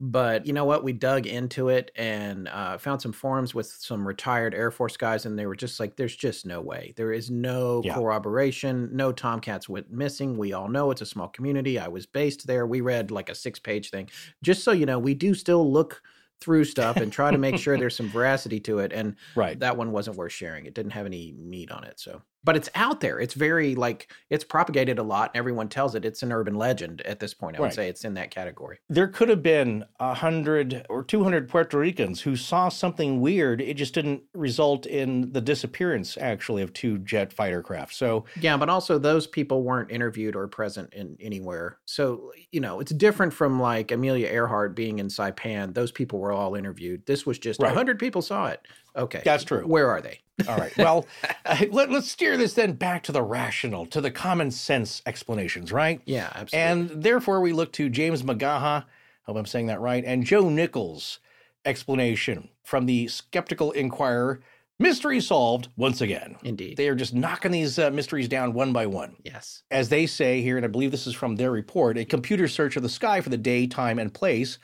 But 0.03 0.47
you 0.47 0.55
know 0.55 0.65
what? 0.65 0.83
We 0.83 0.95
dug 0.95 1.27
into 1.27 1.69
it 1.69 1.91
and 1.95 2.49
uh, 2.49 2.79
found 2.79 3.03
some 3.03 3.13
forums 3.13 3.55
with 3.55 3.67
some 3.67 4.09
retired 4.09 4.55
Air 4.55 4.71
Force 4.71 4.97
guys, 4.97 5.27
and 5.27 5.39
they 5.39 5.45
were 5.45 5.55
just 5.55 5.79
like, 5.79 5.97
"There's 5.97 6.17
just 6.17 6.47
no 6.47 6.63
way. 6.63 6.95
There 6.97 7.13
is 7.13 7.31
no 7.31 7.83
yeah. 7.85 7.95
corroboration. 7.95 8.89
No 8.93 9.13
Tomcats 9.13 9.69
went 9.69 9.91
missing. 9.93 10.39
We 10.39 10.55
all 10.55 10.69
know 10.69 10.91
it's 10.91 11.03
a 11.03 11.07
small 11.07 11.29
community. 11.29 11.79
I 11.79 11.89
was 11.89 12.07
based 12.07 12.47
there. 12.47 12.67
We 12.67 12.81
read 12.81 13.11
like 13.11 13.29
a 13.29 13.35
six 13.35 13.59
page 13.59 13.91
thing. 13.91 14.09
Just 14.43 14.65
so 14.65 14.73
you 14.73 14.87
know, 14.87 14.99
we 14.99 15.15
do 15.15 15.35
still 15.35 15.71
look." 15.71 16.03
through 16.41 16.65
stuff 16.65 16.97
and 16.97 17.13
try 17.13 17.31
to 17.31 17.37
make 17.37 17.59
sure 17.59 17.77
there's 17.77 17.95
some 17.95 18.09
veracity 18.09 18.59
to 18.59 18.79
it 18.79 18.95
and 18.95 19.15
right. 19.37 19.61
that 19.61 19.77
one 19.77 19.93
wasn't 19.93 20.17
worth 20.17 20.33
sharing 20.33 20.65
it 20.65 20.73
didn't 20.73 20.93
have 20.93 21.05
any 21.05 21.35
meat 21.37 21.71
on 21.71 21.85
it 21.85 22.01
so 22.01 22.23
but 22.43 22.57
it's 22.57 22.69
out 22.75 23.01
there. 23.01 23.21
It's 23.21 23.35
very 23.35 23.75
like 23.75 24.11
it's 24.31 24.45
propagated 24.45 24.99
a 24.99 25.03
lot. 25.03 25.31
And 25.35 25.39
everyone 25.39 25.69
tells 25.69 25.95
it. 25.95 26.05
It's 26.05 26.23
an 26.23 26.33
urban 26.33 26.55
legend 26.55 27.03
at 27.03 27.21
this 27.21 27.35
point. 27.35 27.57
I 27.57 27.61
right. 27.61 27.67
would 27.67 27.75
say 27.75 27.89
it's 27.89 28.05
in 28.05 28.15
that 28.15 28.31
category. 28.31 28.79
There 28.89 29.09
could 29.09 29.29
have 29.29 29.43
been 29.43 29.85
a 29.99 30.15
hundred 30.15 30.87
or 30.89 31.05
two 31.05 31.23
hundred 31.23 31.49
Puerto 31.49 31.79
Ricans 31.79 32.21
who 32.23 32.37
saw 32.37 32.69
something 32.69 33.21
weird. 33.21 33.61
It 33.61 33.75
just 33.75 33.95
didn't 33.95 34.23
result 34.35 34.87
in 34.87 35.33
the 35.33 35.41
disappearance 35.41 36.17
actually 36.19 36.63
of 36.63 36.73
two 36.73 36.99
jet 36.99 37.33
fighter 37.33 37.63
craft. 37.63 37.95
So 37.95 38.25
yeah, 38.41 38.57
but 38.57 38.69
also 38.69 38.99
those 38.99 39.27
people 39.27 39.63
weren't 39.63 39.91
interviewed 39.91 40.35
or 40.35 40.49
present 40.49 40.95
in 40.95 41.17
anywhere. 41.21 41.79
So 41.85 42.33
you 42.51 42.61
know 42.61 42.81
it's 42.81 42.93
different 42.93 43.33
from 43.33 43.61
like 43.61 43.93
Amelia 43.93 44.29
Earhart 44.29 44.75
being 44.75 44.99
in 44.99 45.09
Saipan. 45.09 45.75
Those 45.75 45.93
people 45.93 46.19
were 46.19 46.33
all 46.33 46.55
interviewed. 46.55 47.05
This 47.07 47.27
was 47.27 47.39
just 47.39 47.61
a 47.61 47.65
right. 47.65 47.75
hundred 47.75 47.99
people 47.99 48.23
saw 48.23 48.47
it. 48.47 48.61
Okay, 48.97 49.23
that's 49.25 49.45
true. 49.45 49.63
Where 49.67 49.89
are 49.89 50.01
they? 50.01 50.21
All 50.49 50.57
right. 50.57 50.77
Well, 50.77 51.07
uh, 51.45 51.65
let, 51.71 51.91
us 51.91 52.09
steer 52.09 52.37
this 52.37 52.55
then 52.55 52.73
back 52.73 53.03
to 53.05 53.13
the 53.13 53.23
rational, 53.23 53.87
to 53.87 54.01
the 54.01 54.11
common 54.11 54.51
sense 54.51 55.03
explanations, 55.07 55.73
right? 55.73 56.01
Yeah, 56.05 56.31
absolutely. 56.35 56.59
And 56.59 57.03
therefore, 57.03 57.41
we 57.41 57.53
look 57.53 57.73
to 57.73 57.89
James 57.89 58.23
McGaha, 58.23 58.85
hope 59.25 59.37
I'm 59.37 59.47
saying 59.47 59.67
that 59.67 59.81
right, 59.81 60.05
and 60.05 60.25
Joe 60.25 60.49
Nickell's 60.49 61.21
explanation 61.65 62.49
from 62.63 62.87
the 62.87 63.09
Skeptical 63.09 63.73
Inquirer. 63.73 64.41
Mystery 64.79 65.21
solved 65.21 65.69
once 65.77 66.01
again. 66.01 66.37
Indeed. 66.43 66.79
They 66.79 66.89
are 66.89 66.95
just 66.95 67.13
knocking 67.13 67.51
these 67.51 67.79
uh, 67.79 67.91
mysteries 67.91 68.29
down 68.29 68.55
one 68.55 68.73
by 68.73 68.87
one. 68.87 69.17
Yes. 69.23 69.63
As 69.71 69.91
they 69.91 70.07
say 70.07 70.41
here, 70.41 70.57
and 70.57 70.65
I 70.65 70.69
believe 70.69 70.91
this 70.91 71.07
is 71.07 71.15
from 71.15 71.37
their 71.37 71.51
report, 71.51 71.99
a 71.99 72.05
computer 72.07 72.49
search 72.49 72.77
of 72.77 72.83
the 72.83 72.89
sky 72.89 73.21
for 73.21 73.29
the 73.29 73.37
day, 73.37 73.67
time, 73.67 73.99
and 73.99 74.15
place 74.15 74.59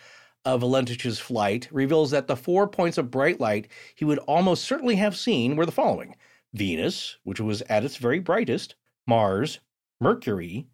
of 0.47 0.61
Valentich's 0.61 1.19
flight 1.19 1.69
reveals 1.73 2.13
that 2.13 2.29
the 2.29 2.37
four 2.37 2.69
points 2.69 2.97
of 2.97 3.11
bright 3.11 3.41
light 3.41 3.69
he 3.97 4.05
would 4.05 4.19
almost 4.21 4.65
certainly 4.65 4.95
have 4.95 5.17
seen 5.17 5.57
were 5.57 5.67
the 5.67 5.73
following 5.73 6.17
Venus, 6.55 7.19
which 7.25 7.41
was 7.41 7.61
at 7.63 7.85
its 7.85 7.97
very 7.97 8.21
brightest, 8.21 8.77
Mars, 9.07 9.59
Mercury, 10.01 10.69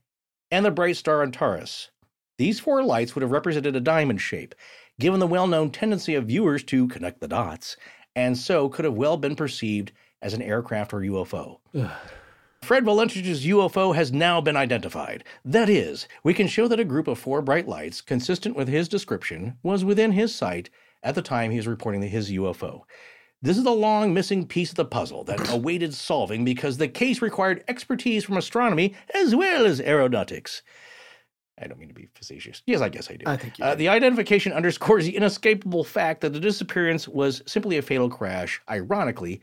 and 0.50 0.64
the 0.64 0.70
bright 0.70 0.96
star 0.96 1.22
Antares. 1.22 1.90
These 2.38 2.60
four 2.60 2.84
lights 2.84 3.14
would 3.14 3.22
have 3.22 3.30
represented 3.30 3.74
a 3.74 3.80
diamond 3.80 4.20
shape, 4.20 4.54
given 5.00 5.18
the 5.18 5.26
well 5.26 5.46
known 5.46 5.70
tendency 5.70 6.14
of 6.14 6.26
viewers 6.26 6.62
to 6.64 6.86
connect 6.88 7.20
the 7.20 7.28
dots, 7.28 7.76
and 8.14 8.36
so 8.36 8.68
could 8.68 8.84
have 8.84 8.94
well 8.94 9.16
been 9.16 9.34
perceived 9.34 9.92
as 10.20 10.34
an 10.34 10.42
aircraft 10.42 10.92
or 10.92 11.00
UFO. 11.00 11.58
Fred 12.62 12.84
Valentich's 12.84 13.44
UFO 13.44 13.92
has 13.92 14.12
now 14.12 14.40
been 14.40 14.56
identified. 14.56 15.24
That 15.44 15.68
is, 15.68 16.06
we 16.22 16.32
can 16.32 16.46
show 16.46 16.68
that 16.68 16.78
a 16.78 16.84
group 16.84 17.08
of 17.08 17.18
four 17.18 17.42
bright 17.42 17.66
lights, 17.66 18.00
consistent 18.00 18.54
with 18.54 18.68
his 18.68 18.88
description, 18.88 19.58
was 19.64 19.84
within 19.84 20.12
his 20.12 20.32
sight 20.32 20.70
at 21.02 21.16
the 21.16 21.22
time 21.22 21.50
he 21.50 21.56
was 21.56 21.66
reporting 21.66 22.02
his 22.02 22.30
UFO. 22.30 22.82
This 23.42 23.58
is 23.58 23.64
the 23.64 23.72
long 23.72 24.14
missing 24.14 24.46
piece 24.46 24.70
of 24.70 24.76
the 24.76 24.84
puzzle 24.84 25.24
that 25.24 25.50
awaited 25.52 25.92
solving 25.92 26.44
because 26.44 26.78
the 26.78 26.86
case 26.86 27.20
required 27.20 27.64
expertise 27.66 28.24
from 28.24 28.36
astronomy 28.36 28.94
as 29.12 29.34
well 29.34 29.66
as 29.66 29.80
aeronautics. 29.80 30.62
I 31.60 31.66
don't 31.66 31.80
mean 31.80 31.88
to 31.88 31.94
be 31.94 32.10
facetious. 32.14 32.62
Yes, 32.66 32.80
I 32.80 32.88
guess 32.88 33.10
I 33.10 33.16
do. 33.16 33.24
I 33.26 33.36
think 33.36 33.54
uh, 33.60 33.74
the 33.74 33.88
identification 33.88 34.52
underscores 34.52 35.04
the 35.04 35.16
inescapable 35.16 35.82
fact 35.82 36.20
that 36.20 36.32
the 36.32 36.40
disappearance 36.40 37.08
was 37.08 37.42
simply 37.44 37.76
a 37.78 37.82
fatal 37.82 38.08
crash, 38.08 38.60
ironically, 38.70 39.40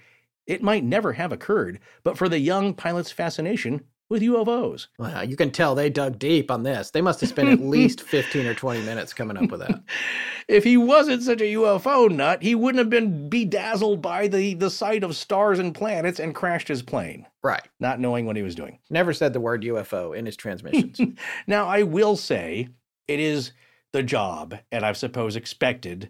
it 0.50 0.64
might 0.64 0.84
never 0.84 1.14
have 1.14 1.32
occurred, 1.32 1.80
but 2.04 2.18
for 2.18 2.28
the 2.28 2.40
young 2.40 2.74
pilot's 2.74 3.12
fascination 3.12 3.84
with 4.10 4.24
UFOs. 4.24 4.88
Wow, 4.98 5.22
you 5.22 5.36
can 5.36 5.52
tell 5.52 5.76
they 5.76 5.92
dug 5.92 6.18
deep 6.18 6.50
on 6.50 6.64
this. 6.64 6.90
They 6.90 7.02
must 7.02 7.22
have 7.22 7.30
spent 7.30 7.50
at 7.50 7.60
least 7.66 8.02
15 8.02 8.48
or 8.48 8.56
20 8.56 8.82
minutes 8.82 9.14
coming 9.14 9.38
up 9.38 9.52
with 9.52 9.60
that. 9.60 9.84
if 10.48 10.64
he 10.64 10.76
wasn't 10.76 11.22
such 11.22 11.42
a 11.42 11.54
UFO 11.54 12.10
nut, 12.10 12.42
he 12.42 12.56
wouldn't 12.56 12.80
have 12.80 12.90
been 12.90 13.30
bedazzled 13.30 14.02
by 14.02 14.28
the, 14.28 14.56
the 14.56 14.72
sight 14.72 15.04
of 15.04 15.16
stars 15.16 15.60
and 15.60 15.76
planets 15.76 16.20
and 16.20 16.34
crashed 16.34 16.68
his 16.68 16.82
plane. 16.82 17.28
Right. 17.44 17.68
Not 17.80 18.00
knowing 18.00 18.26
what 18.26 18.36
he 18.36 18.42
was 18.42 18.56
doing. 18.56 18.80
Never 18.90 19.14
said 19.14 19.34
the 19.34 19.40
word 19.40 19.62
UFO 19.62 20.18
in 20.18 20.26
his 20.26 20.36
transmissions. 20.36 21.00
now, 21.48 21.68
I 21.68 21.84
will 21.84 22.18
say 22.18 22.70
it 23.08 23.20
is 23.20 23.52
the 23.92 24.02
job, 24.02 24.56
and 24.72 24.84
I 24.84 24.94
suppose 24.94 25.36
expected, 25.36 26.10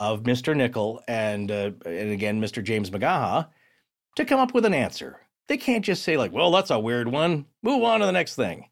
of 0.00 0.22
Mr. 0.22 0.54
Nickell 0.54 1.02
and, 1.08 1.50
uh, 1.50 1.70
and 1.84 2.12
again, 2.12 2.40
Mr. 2.40 2.62
James 2.62 2.90
McGaha 2.90 3.48
to 4.18 4.24
come 4.24 4.40
up 4.40 4.52
with 4.52 4.64
an 4.64 4.74
answer. 4.74 5.20
They 5.46 5.56
can't 5.56 5.84
just 5.84 6.02
say, 6.02 6.16
like, 6.16 6.32
well, 6.32 6.50
that's 6.50 6.70
a 6.70 6.78
weird 6.78 7.08
one. 7.08 7.46
Move 7.62 7.82
on 7.82 8.00
to 8.00 8.06
the 8.06 8.12
next 8.12 8.34
thing. 8.34 8.66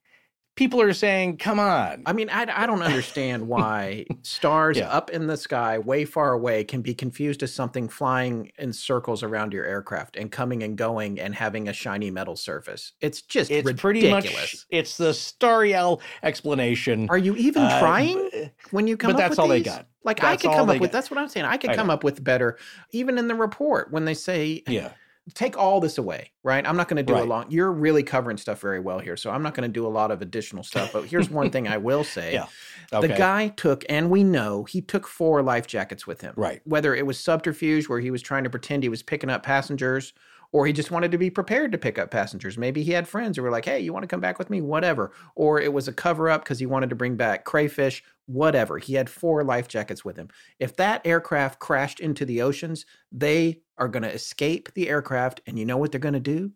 People 0.56 0.80
are 0.80 0.92
saying, 0.94 1.36
come 1.36 1.60
on. 1.60 2.02
I 2.06 2.14
mean, 2.14 2.30
I, 2.30 2.46
I 2.62 2.66
don't 2.66 2.82
understand 2.82 3.46
why 3.46 4.06
stars 4.22 4.78
yeah. 4.78 4.88
up 4.88 5.10
in 5.10 5.26
the 5.26 5.36
sky, 5.36 5.78
way 5.78 6.04
far 6.06 6.32
away, 6.32 6.64
can 6.64 6.80
be 6.80 6.94
confused 6.94 7.42
as 7.42 7.52
something 7.52 7.88
flying 7.88 8.50
in 8.58 8.72
circles 8.72 9.22
around 9.22 9.52
your 9.52 9.64
aircraft 9.66 10.16
and 10.16 10.32
coming 10.32 10.62
and 10.62 10.76
going 10.76 11.20
and 11.20 11.34
having 11.34 11.68
a 11.68 11.72
shiny 11.74 12.10
metal 12.10 12.36
surface. 12.36 12.92
It's 13.00 13.20
just 13.20 13.50
it's 13.50 13.66
ridiculous. 13.66 14.24
pretty 14.24 14.36
much 14.40 14.66
it's 14.70 14.96
the 14.96 15.10
Stariel 15.10 16.00
explanation. 16.22 17.06
Are 17.10 17.18
you 17.18 17.36
even 17.36 17.62
uh, 17.62 17.78
trying 17.78 18.50
when 18.70 18.86
you 18.86 18.96
come 18.96 19.10
up 19.10 19.16
with 19.16 19.18
that? 19.18 19.22
but 19.22 19.24
up 19.24 19.28
that's 19.30 19.38
all 19.38 19.48
these? 19.48 19.62
they 19.62 19.70
got. 19.70 19.86
Like 20.04 20.20
that's 20.20 20.44
I 20.44 20.48
could 20.48 20.56
come 20.56 20.70
up 20.70 20.80
with 20.80 20.90
got. 20.90 20.92
that's 20.92 21.10
what 21.10 21.18
I'm 21.18 21.28
saying. 21.28 21.46
I 21.46 21.58
could 21.58 21.74
come 21.74 21.90
up 21.90 22.02
with 22.02 22.24
better 22.24 22.58
even 22.92 23.18
in 23.18 23.28
the 23.28 23.34
report 23.34 23.92
when 23.92 24.06
they 24.06 24.14
say 24.14 24.62
yeah 24.66 24.92
take 25.34 25.56
all 25.58 25.80
this 25.80 25.98
away, 25.98 26.30
right? 26.42 26.66
I'm 26.66 26.76
not 26.76 26.88
going 26.88 26.98
to 26.98 27.02
do 27.02 27.14
right. 27.14 27.24
a 27.24 27.26
long. 27.26 27.46
You're 27.50 27.72
really 27.72 28.02
covering 28.02 28.36
stuff 28.36 28.60
very 28.60 28.80
well 28.80 28.98
here, 28.98 29.16
so 29.16 29.30
I'm 29.30 29.42
not 29.42 29.54
going 29.54 29.68
to 29.68 29.72
do 29.72 29.86
a 29.86 29.88
lot 29.88 30.10
of 30.10 30.22
additional 30.22 30.62
stuff. 30.62 30.92
But 30.92 31.06
here's 31.06 31.28
one 31.28 31.50
thing 31.50 31.66
I 31.66 31.78
will 31.78 32.04
say: 32.16 32.34
yeah. 32.34 32.46
okay. 32.92 33.08
the 33.08 33.14
guy 33.14 33.48
took, 33.48 33.84
and 33.88 34.10
we 34.10 34.22
know 34.22 34.64
he 34.64 34.80
took 34.80 35.06
four 35.06 35.42
life 35.42 35.66
jackets 35.66 36.06
with 36.06 36.20
him. 36.20 36.34
Right. 36.36 36.60
Whether 36.64 36.94
it 36.94 37.06
was 37.06 37.18
subterfuge, 37.18 37.88
where 37.88 38.00
he 38.00 38.10
was 38.10 38.22
trying 38.22 38.44
to 38.44 38.50
pretend 38.50 38.82
he 38.82 38.88
was 38.88 39.02
picking 39.02 39.30
up 39.30 39.42
passengers, 39.42 40.12
or 40.52 40.66
he 40.66 40.72
just 40.72 40.90
wanted 40.90 41.10
to 41.12 41.18
be 41.18 41.30
prepared 41.30 41.72
to 41.72 41.78
pick 41.78 41.98
up 41.98 42.10
passengers. 42.10 42.58
Maybe 42.58 42.82
he 42.82 42.92
had 42.92 43.08
friends 43.08 43.36
who 43.36 43.42
were 43.42 43.50
like, 43.50 43.64
"Hey, 43.64 43.80
you 43.80 43.92
want 43.92 44.02
to 44.02 44.08
come 44.08 44.20
back 44.20 44.38
with 44.38 44.50
me?" 44.50 44.60
Whatever. 44.60 45.12
Or 45.34 45.60
it 45.60 45.72
was 45.72 45.88
a 45.88 45.92
cover 45.92 46.28
up 46.28 46.44
because 46.44 46.58
he 46.58 46.66
wanted 46.66 46.90
to 46.90 46.96
bring 46.96 47.16
back 47.16 47.44
crayfish. 47.44 48.02
Whatever. 48.26 48.78
He 48.78 48.94
had 48.94 49.08
four 49.08 49.44
life 49.44 49.68
jackets 49.68 50.04
with 50.04 50.16
him. 50.16 50.28
If 50.58 50.76
that 50.76 51.06
aircraft 51.06 51.58
crashed 51.58 52.00
into 52.00 52.24
the 52.24 52.42
oceans, 52.42 52.86
they 53.12 53.60
are 53.78 53.88
going 53.88 54.02
to 54.02 54.12
escape 54.12 54.72
the 54.74 54.88
aircraft, 54.88 55.40
and 55.46 55.58
you 55.58 55.64
know 55.64 55.76
what 55.76 55.92
they're 55.92 56.00
going 56.00 56.14
to 56.14 56.20
do? 56.20 56.52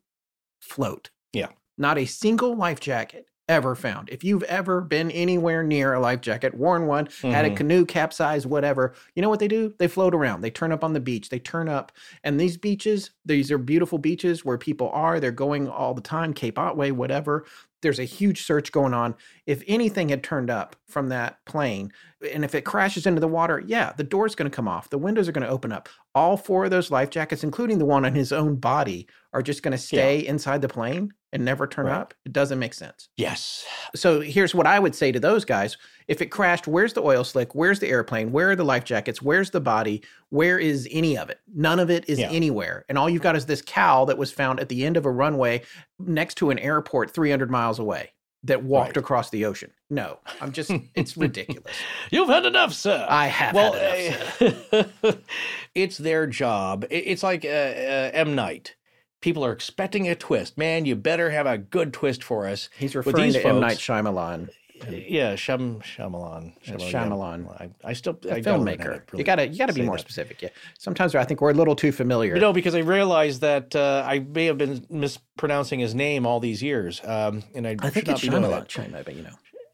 Float. 0.60 1.10
Yeah. 1.32 1.48
Not 1.78 1.98
a 1.98 2.04
single 2.04 2.56
life 2.56 2.80
jacket 2.80 3.29
ever 3.50 3.74
found. 3.74 4.08
If 4.08 4.22
you've 4.22 4.44
ever 4.44 4.80
been 4.80 5.10
anywhere 5.10 5.64
near 5.64 5.92
a 5.92 6.00
life 6.00 6.20
jacket, 6.20 6.54
worn 6.54 6.86
one, 6.86 7.06
mm-hmm. 7.06 7.30
had 7.32 7.44
a 7.44 7.48
mm-hmm. 7.48 7.56
canoe 7.56 7.84
capsized, 7.84 8.46
whatever, 8.46 8.94
you 9.16 9.22
know 9.22 9.28
what 9.28 9.40
they 9.40 9.48
do? 9.48 9.74
They 9.78 9.88
float 9.88 10.14
around. 10.14 10.40
They 10.40 10.50
turn 10.50 10.70
up 10.70 10.84
on 10.84 10.92
the 10.92 11.00
beach. 11.00 11.28
They 11.30 11.40
turn 11.40 11.68
up. 11.68 11.90
And 12.22 12.38
these 12.38 12.56
beaches, 12.56 13.10
these 13.24 13.50
are 13.50 13.58
beautiful 13.58 13.98
beaches 13.98 14.44
where 14.44 14.56
people 14.56 14.88
are. 14.90 15.18
They're 15.18 15.32
going 15.32 15.68
all 15.68 15.94
the 15.94 16.00
time, 16.00 16.32
Cape 16.32 16.58
Otway, 16.58 16.92
whatever. 16.92 17.44
There's 17.82 17.98
a 17.98 18.04
huge 18.04 18.42
search 18.42 18.72
going 18.72 18.94
on. 18.94 19.14
If 19.46 19.62
anything 19.66 20.08
had 20.08 20.22
turned 20.22 20.50
up 20.50 20.76
from 20.86 21.08
that 21.08 21.44
plane, 21.46 21.92
and 22.32 22.44
if 22.44 22.54
it 22.54 22.64
crashes 22.64 23.06
into 23.06 23.20
the 23.20 23.28
water, 23.28 23.62
yeah, 23.66 23.92
the 23.96 24.04
door's 24.04 24.34
going 24.34 24.50
to 24.50 24.54
come 24.54 24.68
off. 24.68 24.90
The 24.90 24.98
windows 24.98 25.28
are 25.28 25.32
going 25.32 25.46
to 25.46 25.52
open 25.52 25.72
up. 25.72 25.88
All 26.14 26.36
four 26.36 26.64
of 26.64 26.70
those 26.70 26.90
life 26.90 27.10
jackets, 27.10 27.44
including 27.44 27.78
the 27.78 27.86
one 27.86 28.04
on 28.04 28.14
his 28.14 28.32
own 28.32 28.56
body, 28.56 29.08
are 29.32 29.42
just 29.42 29.62
going 29.62 29.72
to 29.72 29.78
stay 29.78 30.22
yeah. 30.22 30.30
inside 30.30 30.60
the 30.62 30.68
plane 30.68 31.12
and 31.32 31.44
never 31.44 31.66
turn 31.66 31.86
right. 31.86 31.96
up. 31.96 32.14
It 32.26 32.32
doesn't 32.32 32.58
make 32.58 32.74
sense. 32.74 33.08
Yes. 33.16 33.64
So 33.94 34.20
here's 34.20 34.54
what 34.54 34.66
I 34.66 34.78
would 34.78 34.94
say 34.94 35.12
to 35.12 35.20
those 35.20 35.44
guys 35.44 35.76
if 36.10 36.20
it 36.20 36.26
crashed, 36.26 36.66
where's 36.66 36.92
the 36.92 37.02
oil 37.02 37.22
slick? 37.22 37.54
Where's 37.54 37.78
the 37.78 37.86
airplane? 37.86 38.32
Where 38.32 38.50
are 38.50 38.56
the 38.56 38.64
life 38.64 38.82
jackets? 38.82 39.22
Where's 39.22 39.50
the 39.50 39.60
body? 39.60 40.02
Where 40.30 40.58
is 40.58 40.88
any 40.90 41.16
of 41.16 41.30
it? 41.30 41.38
None 41.54 41.78
of 41.78 41.88
it 41.88 42.08
is 42.08 42.18
yeah. 42.18 42.28
anywhere. 42.30 42.84
And 42.88 42.98
all 42.98 43.08
you've 43.08 43.22
got 43.22 43.36
is 43.36 43.46
this 43.46 43.62
cowl 43.62 44.06
that 44.06 44.18
was 44.18 44.32
found 44.32 44.58
at 44.58 44.68
the 44.68 44.84
end 44.84 44.96
of 44.96 45.06
a 45.06 45.10
runway 45.10 45.62
next 46.00 46.34
to 46.38 46.50
an 46.50 46.58
airport 46.58 47.12
300 47.12 47.48
miles 47.48 47.78
away 47.78 48.10
that 48.42 48.64
walked 48.64 48.88
right. 48.88 48.96
across 48.96 49.30
the 49.30 49.44
ocean. 49.44 49.70
No, 49.88 50.18
I'm 50.40 50.50
just, 50.50 50.72
it's 50.96 51.16
ridiculous. 51.16 51.76
You've 52.10 52.28
had 52.28 52.44
enough, 52.44 52.72
sir. 52.72 53.06
I 53.08 53.28
have 53.28 53.54
well, 53.54 53.74
enough, 53.74 55.18
it's 55.76 55.96
their 55.96 56.26
job. 56.26 56.86
It's 56.90 57.22
like 57.22 57.44
uh, 57.44 57.48
uh, 57.48 58.10
M. 58.14 58.34
Night. 58.34 58.74
People 59.20 59.44
are 59.44 59.52
expecting 59.52 60.08
a 60.08 60.16
twist. 60.16 60.58
Man, 60.58 60.86
you 60.86 60.96
better 60.96 61.30
have 61.30 61.46
a 61.46 61.56
good 61.56 61.92
twist 61.92 62.24
for 62.24 62.48
us. 62.48 62.68
He's 62.76 62.96
referring 62.96 63.32
to 63.34 63.42
folks. 63.42 63.44
M. 63.44 63.60
Night 63.60 63.76
Shyamalan 63.76 64.48
yeah, 64.88 65.34
Shyam, 65.34 65.82
Shyamalan. 65.82 66.52
Shyamalan. 66.64 66.90
Shyamalan. 66.90 67.60
I, 67.60 67.70
I 67.84 67.92
still 67.92 68.18
I 68.30 68.40
filmmaker. 68.40 69.02
You 69.16 69.24
gotta 69.24 69.48
you 69.48 69.58
gotta 69.58 69.72
be 69.72 69.82
more 69.82 69.96
that. 69.96 70.00
specific. 70.00 70.42
Yeah. 70.42 70.48
Sometimes 70.78 71.14
I 71.14 71.24
think 71.24 71.40
we're 71.40 71.50
a 71.50 71.54
little 71.54 71.76
too 71.76 71.92
familiar. 71.92 72.34
You 72.34 72.40
know, 72.40 72.52
because 72.52 72.74
I 72.74 72.80
realized 72.80 73.40
that 73.42 73.74
uh, 73.76 74.04
I 74.06 74.20
may 74.20 74.46
have 74.46 74.58
been 74.58 74.86
mispronouncing 74.90 75.80
his 75.80 75.94
name 75.94 76.26
all 76.26 76.40
these 76.40 76.62
years, 76.62 77.00
um, 77.04 77.42
and 77.54 77.66
I, 77.66 77.76
I 77.80 77.90
think 77.90 78.08
it's 78.08 78.22
Shyamalan. 78.22 78.68
China, 78.68 79.02
but 79.04 79.14
you 79.14 79.22
know. 79.22 79.30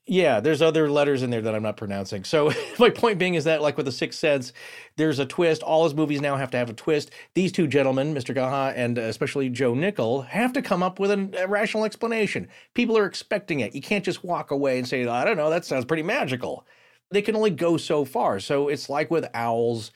Yeah, 0.09 0.39
there's 0.39 0.63
other 0.63 0.89
letters 0.89 1.25
in 1.25 1.31
there 1.31 1.41
that 1.41 1.55
I'm 1.55 1.65
not 1.65 1.77
pronouncing. 1.77 2.23
So 2.23 2.53
my 2.79 2.91
point 2.91 3.19
being 3.19 3.35
is 3.35 3.45
that, 3.45 3.61
like 3.61 3.77
with 3.77 3.87
the 3.87 3.93
Sixth 3.93 4.21
Sense, 4.21 4.53
there's 4.97 5.19
a 5.19 5.27
twist. 5.27 5.65
All 5.65 5.83
his 5.83 5.95
movies 5.95 6.21
now 6.21 6.37
have 6.37 6.51
to 6.53 6.57
have 6.57 6.71
a 6.71 6.75
twist. 6.75 7.11
These 7.35 7.51
two 7.51 7.67
gentlemen, 7.67 8.15
Mr. 8.15 8.33
Gaha 8.33 8.73
and 8.77 8.99
uh, 9.01 9.03
especially 9.03 9.49
Joe 9.49 9.75
Nickell, 9.75 10.23
have 10.23 10.53
to 10.53 10.63
come 10.63 10.83
up 10.83 11.01
with 11.01 11.11
an, 11.11 11.35
a 11.37 11.49
rational 11.49 11.85
explanation. 11.85 12.49
People 12.75 12.97
are 12.97 13.05
expecting 13.07 13.59
it. 13.61 13.75
You 13.75 13.83
can't 13.83 14.05
just 14.05 14.23
walk 14.23 14.53
away 14.53 14.79
and 14.79 14.87
say, 14.87 15.05
I 15.07 15.25
don't 15.25 15.37
know, 15.37 15.51
that 15.51 15.65
sounds 15.65 15.85
pretty 15.85 16.05
magical. 16.05 16.65
They 17.11 17.23
can 17.23 17.35
only 17.35 17.51
go 17.51 17.77
so 17.77 18.05
far. 18.05 18.39
So 18.39 18.69
it's 18.69 18.89
like 18.89 19.11
with 19.11 19.29
owls, 19.35 19.91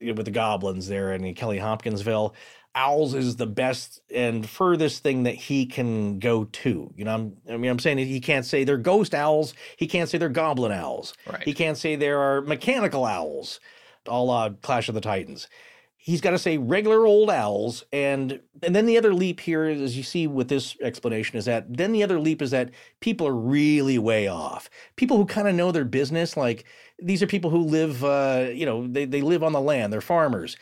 with 0.00 0.24
the 0.24 0.32
goblins 0.32 0.88
there 0.88 1.12
in 1.12 1.34
Kelly 1.34 1.58
Hopkinsville 1.58 2.34
owls 2.74 3.14
is 3.14 3.36
the 3.36 3.46
best 3.46 4.00
and 4.14 4.48
furthest 4.48 5.02
thing 5.02 5.24
that 5.24 5.34
he 5.34 5.66
can 5.66 6.18
go 6.18 6.44
to. 6.44 6.92
You 6.96 7.04
know, 7.04 7.14
I'm, 7.14 7.36
i 7.50 7.56
mean, 7.56 7.70
I'm 7.70 7.78
saying 7.78 7.98
he 7.98 8.20
can't 8.20 8.46
say 8.46 8.64
they're 8.64 8.78
ghost 8.78 9.14
owls. 9.14 9.54
He 9.76 9.86
can't 9.86 10.08
say 10.08 10.18
they're 10.18 10.28
goblin 10.28 10.72
owls. 10.72 11.14
Right. 11.26 11.42
He 11.42 11.54
can't 11.54 11.76
say 11.76 11.96
there 11.96 12.20
are 12.20 12.40
mechanical 12.42 13.04
owls, 13.04 13.60
a 14.06 14.20
la 14.20 14.50
Clash 14.50 14.88
of 14.88 14.94
the 14.94 15.00
Titans. 15.00 15.48
He's 15.96 16.20
got 16.20 16.32
to 16.32 16.38
say 16.38 16.58
regular 16.58 17.06
old 17.06 17.30
owls, 17.30 17.84
and 17.92 18.40
and 18.60 18.74
then 18.74 18.86
the 18.86 18.98
other 18.98 19.14
leap 19.14 19.38
here, 19.38 19.64
as 19.64 19.96
you 19.96 20.02
see 20.02 20.26
with 20.26 20.48
this 20.48 20.76
explanation, 20.80 21.38
is 21.38 21.44
that 21.44 21.76
then 21.76 21.92
the 21.92 22.02
other 22.02 22.18
leap 22.18 22.42
is 22.42 22.50
that 22.50 22.70
people 22.98 23.28
are 23.28 23.36
really 23.36 23.98
way 23.98 24.26
off. 24.26 24.68
People 24.96 25.16
who 25.16 25.26
kind 25.26 25.46
of 25.46 25.54
know 25.54 25.70
their 25.70 25.84
business, 25.84 26.36
like 26.36 26.64
these 27.00 27.22
are 27.22 27.28
people 27.28 27.50
who 27.50 27.60
live, 27.60 28.02
uh, 28.02 28.48
you 28.52 28.66
know, 28.66 28.88
they 28.88 29.04
they 29.04 29.22
live 29.22 29.44
on 29.44 29.52
the 29.52 29.60
land. 29.60 29.92
They're 29.92 30.00
farmers 30.00 30.56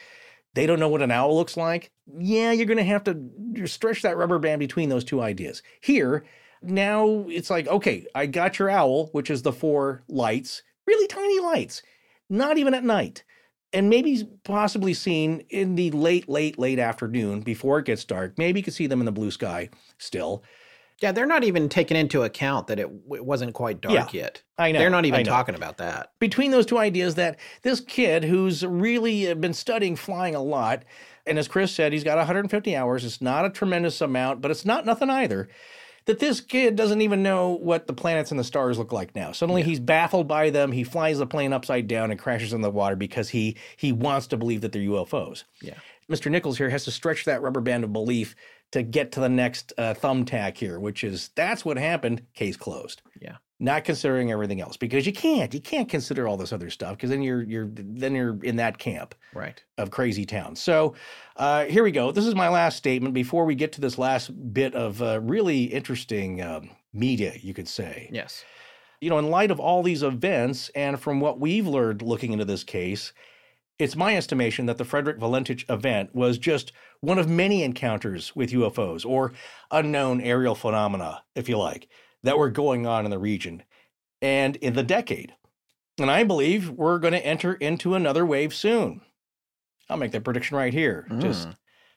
they 0.54 0.66
don't 0.66 0.80
know 0.80 0.88
what 0.88 1.02
an 1.02 1.10
owl 1.10 1.36
looks 1.36 1.56
like, 1.56 1.90
yeah, 2.18 2.52
you're 2.52 2.66
going 2.66 2.78
to 2.78 2.84
have 2.84 3.04
to 3.04 3.66
stretch 3.66 4.02
that 4.02 4.16
rubber 4.16 4.38
band 4.38 4.58
between 4.60 4.88
those 4.88 5.04
two 5.04 5.20
ideas. 5.20 5.62
Here, 5.80 6.24
now 6.62 7.24
it's 7.28 7.50
like, 7.50 7.66
okay, 7.68 8.06
I 8.14 8.26
got 8.26 8.58
your 8.58 8.70
owl, 8.70 9.06
which 9.12 9.30
is 9.30 9.42
the 9.42 9.52
four 9.52 10.02
lights, 10.08 10.62
really 10.86 11.06
tiny 11.06 11.40
lights, 11.40 11.82
not 12.28 12.58
even 12.58 12.74
at 12.74 12.84
night, 12.84 13.24
and 13.72 13.88
maybe 13.88 14.28
possibly 14.44 14.94
seen 14.94 15.44
in 15.50 15.74
the 15.76 15.90
late, 15.92 16.28
late, 16.28 16.58
late 16.58 16.78
afternoon 16.78 17.40
before 17.40 17.78
it 17.78 17.86
gets 17.86 18.04
dark. 18.04 18.36
Maybe 18.36 18.60
you 18.60 18.64
can 18.64 18.72
see 18.72 18.86
them 18.86 19.00
in 19.00 19.06
the 19.06 19.12
blue 19.12 19.30
sky 19.30 19.70
still. 19.98 20.42
Yeah, 21.00 21.12
they're 21.12 21.24
not 21.24 21.44
even 21.44 21.70
taking 21.70 21.96
into 21.96 22.24
account 22.24 22.66
that 22.66 22.78
it, 22.78 22.90
it 23.12 23.24
wasn't 23.24 23.54
quite 23.54 23.80
dark 23.80 24.12
Yeah, 24.12 24.20
yet. 24.20 24.42
I 24.58 24.70
know, 24.70 24.80
They're 24.80 24.90
not 24.90 25.06
even 25.06 25.24
talking 25.24 25.54
about 25.54 25.78
that. 25.78 26.12
between 26.18 26.50
those 26.50 26.66
two 26.66 26.76
ideas 26.76 27.14
that 27.14 27.38
this 27.62 27.80
kid 27.80 28.22
who's 28.22 28.66
really 28.66 29.30
uh, 29.30 29.34
been 29.34 29.54
studying 29.54 29.96
flying 29.96 30.34
a 30.34 30.42
lot 30.42 30.84
and 31.30 31.38
as 31.38 31.48
chris 31.48 31.72
said 31.72 31.92
he's 31.94 32.04
got 32.04 32.18
150 32.18 32.76
hours. 32.76 33.04
It's 33.04 33.22
not 33.22 33.46
a 33.46 33.50
tremendous 33.50 34.00
amount 34.02 34.42
but 34.42 34.50
it's 34.50 34.66
not 34.66 34.84
nothing 34.84 35.08
either. 35.08 35.48
That 36.06 36.18
this 36.18 36.40
kid 36.40 36.76
doesn't 36.76 37.02
even 37.02 37.22
know 37.22 37.50
what 37.50 37.86
the 37.86 37.92
planets 37.92 38.30
and 38.30 38.40
the 38.40 38.44
stars 38.44 38.78
look 38.78 38.90
like 38.90 39.14
now. 39.14 39.32
Suddenly 39.32 39.62
he's 39.62 39.78
baffled 39.80 40.26
by 40.26 40.48
them. 40.50 40.72
He 40.72 40.82
flies 40.82 41.18
the 41.18 41.26
plane 41.26 41.52
upside 41.52 41.88
down 41.88 42.10
and 42.10 42.18
crashes 42.18 42.52
in 42.54 42.62
the 42.62 42.70
water 42.70 42.96
because 42.96 43.28
he 43.28 43.56
he 43.76 43.92
wants 43.92 44.26
to 44.28 44.36
believe 44.36 44.60
that 44.62 44.72
they're 44.72 44.82
ufos 44.82 45.44
Yeah. 45.62 45.74
mr 46.10 46.30
nichols 46.30 46.58
here 46.58 46.70
has 46.70 46.84
to 46.84 46.90
stretch 46.90 47.24
that 47.26 47.42
rubber 47.42 47.60
band 47.60 47.84
of 47.84 47.92
belief 47.92 48.34
to 48.72 48.82
get 48.82 49.12
to 49.12 49.20
the 49.20 49.28
next 49.28 49.72
uh, 49.78 49.94
thumbtack 49.94 50.56
here 50.56 50.78
which 50.80 51.04
is 51.04 51.30
that's 51.36 51.64
what 51.64 51.76
happened. 51.76 52.22
Case 52.34 52.56
closed. 52.56 53.02
Yeah. 53.20 53.36
Not 53.62 53.84
considering 53.84 54.32
everything 54.32 54.60
else 54.60 54.76
because 54.76 55.06
you 55.06 55.12
can't 55.12 55.52
you 55.54 55.60
can't 55.60 55.88
consider 55.88 56.26
all 56.26 56.36
this 56.38 56.52
other 56.52 56.70
stuff 56.70 56.96
because 56.96 57.10
then 57.10 57.22
you're 57.22 57.42
you're 57.42 57.68
then 57.70 58.14
you're 58.14 58.42
in 58.42 58.56
that 58.56 58.78
camp 58.78 59.14
Right. 59.34 59.62
of 59.78 59.90
crazy 59.90 60.24
town 60.26 60.56
so 60.56 60.94
uh, 61.36 61.66
here 61.66 61.84
we 61.84 61.92
go 61.92 62.10
this 62.10 62.26
is 62.26 62.34
my 62.34 62.48
last 62.48 62.76
statement 62.78 63.12
before 63.14 63.44
we 63.44 63.54
get 63.54 63.72
to 63.72 63.80
this 63.80 63.98
last 63.98 64.28
bit 64.52 64.74
of 64.74 65.00
uh, 65.02 65.20
really 65.20 65.64
interesting 65.64 66.40
um, 66.42 66.70
media 66.94 67.34
you 67.40 67.52
could 67.54 67.68
say 67.68 68.08
Yes. 68.12 68.44
you 69.00 69.10
know 69.10 69.18
in 69.18 69.28
light 69.30 69.50
of 69.50 69.60
all 69.60 69.82
these 69.82 70.02
events 70.02 70.70
and 70.74 70.98
from 70.98 71.20
what 71.20 71.38
we've 71.38 71.66
learned 71.66 72.00
looking 72.02 72.32
into 72.32 72.46
this 72.46 72.64
case 72.64 73.12
it's 73.78 73.96
my 73.96 74.14
estimation 74.14 74.66
that 74.66 74.76
the 74.76 74.84
Frederick 74.84 75.18
Valentich 75.18 75.64
event 75.70 76.14
was 76.14 76.36
just 76.36 76.72
one 77.00 77.18
of 77.18 77.30
many 77.30 77.62
encounters 77.62 78.36
with 78.36 78.50
UFOs 78.50 79.06
or 79.06 79.32
unknown 79.70 80.20
aerial 80.20 80.54
phenomena, 80.54 81.22
if 81.34 81.48
you 81.48 81.56
like, 81.56 81.88
that 82.22 82.38
were 82.38 82.50
going 82.50 82.86
on 82.86 83.04
in 83.04 83.10
the 83.10 83.18
region 83.18 83.62
and 84.20 84.56
in 84.56 84.74
the 84.74 84.82
decade. 84.82 85.34
And 85.98 86.10
I 86.10 86.24
believe 86.24 86.70
we're 86.70 86.98
going 86.98 87.12
to 87.12 87.24
enter 87.24 87.54
into 87.54 87.94
another 87.94 88.24
wave 88.24 88.54
soon. 88.54 89.02
I'll 89.88 89.96
make 89.96 90.12
that 90.12 90.24
prediction 90.24 90.56
right 90.56 90.72
here. 90.72 91.06
Just 91.18 91.48
mm. 91.48 91.56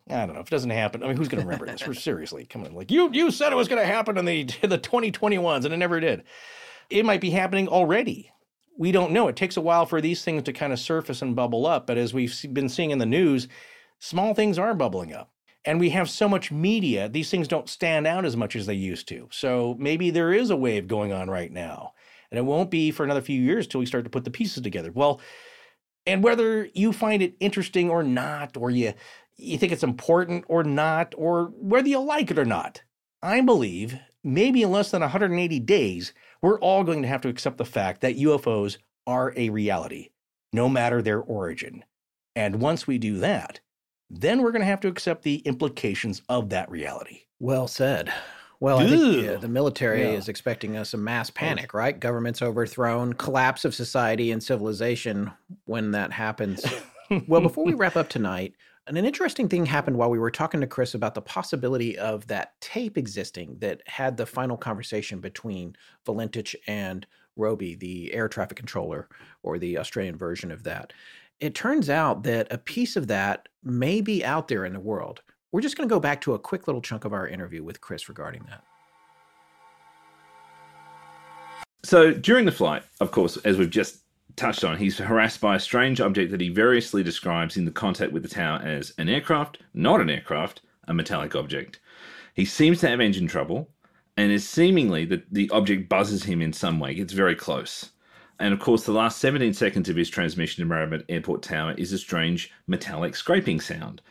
I 0.09 0.25
don't 0.25 0.33
know 0.33 0.41
if 0.41 0.47
it 0.47 0.51
doesn't 0.51 0.71
happen. 0.71 1.03
I 1.03 1.07
mean, 1.07 1.15
who's 1.15 1.29
going 1.29 1.41
to 1.41 1.47
remember 1.47 1.65
this? 1.65 1.87
We're 1.87 1.93
seriously 1.93 2.45
come 2.45 2.65
on. 2.65 2.73
Like 2.73 2.91
you, 2.91 3.09
you 3.13 3.31
said 3.31 3.53
it 3.53 3.57
was 3.57 3.67
going 3.67 3.81
to 3.81 3.87
happen 3.87 4.17
in 4.17 4.25
the 4.25 4.49
in 4.61 4.69
the 4.69 4.79
2021s, 4.79 5.65
and 5.65 5.73
it 5.73 5.77
never 5.77 5.99
did. 5.99 6.23
It 6.89 7.05
might 7.05 7.21
be 7.21 7.29
happening 7.29 7.67
already. 7.67 8.31
We 8.77 8.91
don't 8.91 9.11
know. 9.11 9.27
It 9.27 9.35
takes 9.35 9.55
a 9.55 9.61
while 9.61 9.85
for 9.85 10.01
these 10.01 10.23
things 10.23 10.43
to 10.43 10.53
kind 10.53 10.73
of 10.73 10.79
surface 10.79 11.21
and 11.21 11.35
bubble 11.35 11.67
up. 11.67 11.87
But 11.87 11.97
as 11.97 12.13
we've 12.13 12.35
been 12.51 12.69
seeing 12.69 12.89
in 12.89 12.97
the 12.97 13.05
news, 13.05 13.47
small 13.99 14.33
things 14.33 14.57
are 14.57 14.73
bubbling 14.73 15.13
up. 15.13 15.31
And 15.65 15.79
we 15.79 15.91
have 15.91 16.09
so 16.09 16.27
much 16.27 16.51
media, 16.51 17.07
these 17.07 17.29
things 17.29 17.47
don't 17.47 17.69
stand 17.69 18.05
out 18.05 18.25
as 18.25 18.35
much 18.35 18.55
as 18.55 18.65
they 18.65 18.73
used 18.73 19.07
to. 19.09 19.29
So 19.31 19.75
maybe 19.79 20.09
there 20.09 20.33
is 20.33 20.49
a 20.49 20.57
wave 20.57 20.87
going 20.87 21.13
on 21.13 21.29
right 21.29 21.51
now. 21.51 21.93
And 22.31 22.37
it 22.37 22.43
won't 22.43 22.71
be 22.71 22.91
for 22.91 23.03
another 23.03 23.21
few 23.21 23.39
years 23.39 23.67
till 23.67 23.79
we 23.79 23.85
start 23.85 24.03
to 24.03 24.09
put 24.09 24.25
the 24.25 24.31
pieces 24.31 24.63
together. 24.63 24.91
Well, 24.91 25.21
and 26.05 26.23
whether 26.23 26.67
you 26.73 26.91
find 26.91 27.21
it 27.21 27.35
interesting 27.39 27.89
or 27.89 28.03
not, 28.03 28.57
or 28.57 28.69
you 28.69 28.93
you 29.37 29.57
think 29.57 29.71
it's 29.71 29.83
important 29.83 30.45
or 30.47 30.63
not, 30.63 31.13
or 31.17 31.53
whether 31.57 31.87
you 31.87 31.99
like 31.99 32.29
it 32.29 32.37
or 32.37 32.45
not, 32.45 32.83
I 33.21 33.41
believe 33.41 33.97
maybe 34.23 34.61
in 34.61 34.71
less 34.71 34.91
than 34.91 35.01
180 35.01 35.59
days, 35.61 36.13
we're 36.41 36.59
all 36.59 36.83
going 36.83 37.01
to 37.01 37.07
have 37.07 37.21
to 37.21 37.29
accept 37.29 37.57
the 37.57 37.65
fact 37.65 38.01
that 38.01 38.17
UFOs 38.17 38.77
are 39.07 39.33
a 39.35 39.49
reality, 39.49 40.09
no 40.51 40.69
matter 40.69 41.01
their 41.01 41.19
origin. 41.19 41.83
And 42.35 42.61
once 42.61 42.87
we 42.87 42.97
do 42.97 43.17
that, 43.19 43.59
then 44.21 44.41
we're 44.41 44.51
going 44.51 44.61
to 44.61 44.65
have 44.67 44.81
to 44.81 44.87
accept 44.87 45.23
the 45.23 45.37
implications 45.39 46.21
of 46.29 46.49
that 46.49 46.69
reality. 46.69 47.21
Well 47.39 47.67
said. 47.67 48.11
Well, 48.59 48.79
I 48.79 48.87
think 48.87 49.27
uh, 49.27 49.37
the 49.39 49.49
military 49.49 50.03
Yeah. 50.03 50.11
is 50.11 50.29
expecting 50.29 50.77
us 50.77 50.93
a 50.93 50.97
mass 50.97 51.29
panic, 51.29 51.73
right? 51.73 51.99
Government's 51.99 52.41
overthrown, 52.41 53.13
collapse 53.13 53.65
of 53.65 53.75
society 53.75 54.31
and 54.31 54.41
civilization 54.41 55.31
when 55.65 55.91
that 55.91 56.13
happens. 56.13 56.63
well, 57.27 57.41
before 57.41 57.65
we 57.65 57.73
wrap 57.73 57.97
up 57.97 58.07
tonight, 58.07 58.53
an 58.87 58.95
interesting 58.95 59.49
thing 59.49 59.65
happened 59.65 59.97
while 59.97 60.09
we 60.09 60.19
were 60.19 60.31
talking 60.31 60.61
to 60.61 60.67
Chris 60.67 60.93
about 60.93 61.13
the 61.15 61.21
possibility 61.21 61.97
of 61.97 62.27
that 62.27 62.59
tape 62.61 62.97
existing 62.97 63.57
that 63.59 63.81
had 63.87 64.15
the 64.15 64.25
final 64.25 64.55
conversation 64.55 65.19
between 65.19 65.75
Valentich 66.05 66.55
and 66.67 67.05
Robey, 67.35 67.75
the 67.75 68.13
air 68.13 68.27
traffic 68.29 68.57
controller, 68.57 69.09
or 69.41 69.57
the 69.57 69.77
Australian 69.77 70.15
version 70.17 70.51
of 70.51 70.63
that. 70.63 70.93
It 71.43 71.55
turns 71.55 71.89
out 71.89 72.23
that 72.23 72.47
a 72.51 72.57
piece 72.57 72.95
of 72.95 73.07
that 73.07 73.49
may 73.65 73.99
be 73.99 74.23
out 74.23 74.47
there 74.47 74.63
in 74.63 74.71
the 74.71 74.79
world. 74.79 75.21
We're 75.51 75.59
just 75.59 75.75
going 75.75 75.89
to 75.89 75.93
go 75.93 75.99
back 75.99 76.21
to 76.21 76.35
a 76.35 76.39
quick 76.39 76.67
little 76.67 76.81
chunk 76.81 77.03
of 77.03 77.11
our 77.11 77.27
interview 77.27 77.65
with 77.65 77.81
Chris 77.81 78.07
regarding 78.07 78.45
that. 78.49 78.63
So 81.83 82.13
during 82.13 82.45
the 82.45 82.53
flight, 82.53 82.83
of 83.01 83.11
course, 83.11 83.35
as 83.43 83.57
we've 83.57 83.69
just 83.69 84.03
touched 84.37 84.63
on, 84.63 84.77
he's 84.77 84.97
harassed 84.97 85.41
by 85.41 85.57
a 85.57 85.59
strange 85.59 85.99
object 85.99 86.31
that 86.31 86.39
he 86.39 86.47
variously 86.47 87.03
describes 87.03 87.57
in 87.57 87.65
the 87.65 87.71
contact 87.71 88.13
with 88.13 88.23
the 88.23 88.29
tower 88.29 88.61
as 88.63 88.93
an 88.97 89.09
aircraft, 89.09 89.57
not 89.73 89.99
an 89.99 90.09
aircraft, 90.09 90.61
a 90.87 90.93
metallic 90.93 91.35
object. 91.35 91.81
He 92.35 92.45
seems 92.45 92.79
to 92.79 92.87
have 92.87 93.01
engine 93.01 93.27
trouble, 93.27 93.69
and 94.15 94.31
is 94.31 94.47
seemingly 94.47 95.03
that 95.07 95.25
the 95.29 95.49
object 95.49 95.89
buzzes 95.89 96.23
him 96.23 96.41
in 96.41 96.53
some 96.53 96.79
way, 96.79 96.93
gets 96.93 97.11
very 97.11 97.35
close. 97.35 97.89
And 98.39 98.53
of 98.53 98.59
course, 98.59 98.83
the 98.83 98.91
last 98.91 99.19
17 99.19 99.53
seconds 99.53 99.89
of 99.89 99.95
his 99.95 100.09
transmission 100.09 100.67
Maribyrnong 100.67 101.05
Airport 101.09 101.43
Tower 101.43 101.73
is 101.77 101.93
a 101.93 101.97
strange 101.97 102.51
metallic 102.67 103.15
scraping 103.15 103.59
sound, 103.59 104.01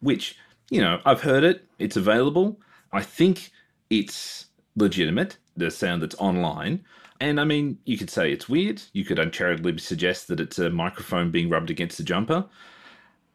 which, 0.00 0.36
you 0.70 0.80
know, 0.80 1.00
I've 1.04 1.22
heard 1.22 1.44
it, 1.44 1.66
it's 1.78 1.96
available. 1.96 2.60
I 2.92 3.02
think 3.02 3.50
it's 3.90 4.46
legitimate, 4.76 5.36
the 5.56 5.70
sound 5.70 6.02
that's 6.02 6.14
online. 6.16 6.84
And 7.20 7.40
I 7.40 7.44
mean, 7.44 7.78
you 7.84 7.98
could 7.98 8.10
say 8.10 8.32
it's 8.32 8.48
weird. 8.48 8.82
You 8.92 9.04
could 9.04 9.18
uncharitably 9.18 9.78
suggest 9.78 10.28
that 10.28 10.40
it's 10.40 10.58
a 10.58 10.70
microphone 10.70 11.30
being 11.30 11.48
rubbed 11.48 11.70
against 11.70 12.00
a 12.00 12.04
jumper. 12.04 12.46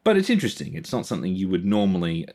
But 0.04 0.18
it's 0.18 0.30
interesting. 0.30 0.74
It's 0.76 0.92
not 0.92 1.06
something 1.06 1.36
you 1.36 1.50
would 1.50 1.66
normally 1.66 2.28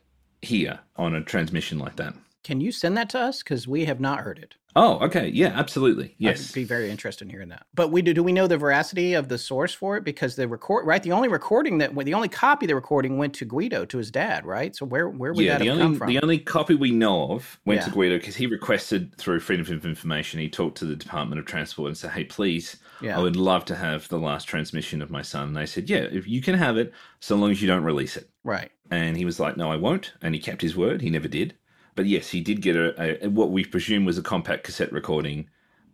hear 0.42 0.80
on 0.96 1.14
a 1.14 1.22
transmission 1.22 1.78
like 1.78 1.96
that. 1.96 2.14
Can 2.44 2.60
you 2.60 2.72
send 2.72 2.96
that 2.96 3.08
to 3.10 3.20
us? 3.20 3.42
Because 3.42 3.68
we 3.68 3.84
have 3.84 4.00
not 4.00 4.20
heard 4.20 4.38
it. 4.38 4.56
Oh, 4.74 4.98
okay. 5.00 5.28
Yeah, 5.28 5.48
absolutely. 5.48 6.14
Yes. 6.16 6.50
I'd 6.50 6.54
be 6.54 6.64
very 6.64 6.90
interested 6.90 7.26
in 7.26 7.30
hearing 7.30 7.50
that. 7.50 7.66
But 7.74 7.88
we 7.88 8.00
do. 8.00 8.14
Do 8.14 8.22
we 8.22 8.32
know 8.32 8.46
the 8.46 8.56
veracity 8.56 9.12
of 9.12 9.28
the 9.28 9.36
source 9.36 9.74
for 9.74 9.98
it? 9.98 10.04
Because 10.04 10.34
the 10.34 10.48
record, 10.48 10.86
right? 10.86 11.02
The 11.02 11.12
only 11.12 11.28
recording 11.28 11.76
that, 11.78 11.94
the 11.94 12.14
only 12.14 12.30
copy 12.30 12.64
of 12.64 12.68
the 12.68 12.74
recording 12.74 13.18
went 13.18 13.34
to 13.34 13.44
Guido, 13.44 13.84
to 13.84 13.98
his 13.98 14.10
dad, 14.10 14.46
right? 14.46 14.74
So 14.74 14.86
where 14.86 15.10
where 15.10 15.34
would 15.34 15.44
yeah, 15.44 15.58
that 15.58 15.64
the 15.64 15.66
have 15.66 15.74
only 15.74 15.84
come 15.84 15.96
from? 15.96 16.08
the 16.08 16.22
only 16.22 16.38
copy 16.38 16.74
we 16.74 16.90
know 16.90 17.32
of 17.32 17.60
went 17.66 17.82
to 17.82 17.90
Guido 17.90 18.16
because 18.16 18.34
he 18.36 18.46
requested 18.46 19.14
through 19.18 19.40
Freedom 19.40 19.66
of 19.76 19.84
Information. 19.84 20.40
He 20.40 20.48
talked 20.48 20.78
to 20.78 20.86
the 20.86 20.96
Department 20.96 21.38
of 21.38 21.44
Transport 21.44 21.88
and 21.88 21.96
said, 21.96 22.12
"Hey, 22.12 22.24
please, 22.24 22.78
Yeah. 23.02 23.18
I 23.18 23.22
would 23.22 23.36
love 23.36 23.66
to 23.66 23.76
have 23.76 24.08
the 24.08 24.18
last 24.18 24.46
transmission 24.48 25.02
of 25.02 25.10
my 25.10 25.22
son." 25.22 25.48
And 25.48 25.56
they 25.56 25.66
said, 25.66 25.90
"Yeah, 25.90 26.06
if 26.10 26.26
you 26.26 26.40
can 26.40 26.54
have 26.54 26.78
it, 26.78 26.94
so 27.20 27.36
long 27.36 27.50
as 27.50 27.60
you 27.60 27.68
don't 27.68 27.84
release 27.84 28.16
it." 28.16 28.30
right. 28.42 28.70
And 28.90 29.16
he 29.16 29.24
was 29.24 29.38
like, 29.38 29.56
"No, 29.56 29.70
I 29.70 29.76
won't." 29.76 30.12
And 30.22 30.34
he 30.34 30.40
kept 30.40 30.60
his 30.60 30.76
word. 30.76 31.00
He 31.02 31.08
never 31.10 31.28
did. 31.28 31.54
But 31.94 32.06
yes, 32.06 32.28
he 32.28 32.40
did 32.40 32.62
get 32.62 32.76
a, 32.76 33.24
a 33.24 33.28
what 33.28 33.50
we 33.50 33.64
presume 33.64 34.04
was 34.04 34.18
a 34.18 34.22
compact 34.22 34.64
cassette 34.64 34.92
recording 34.92 35.48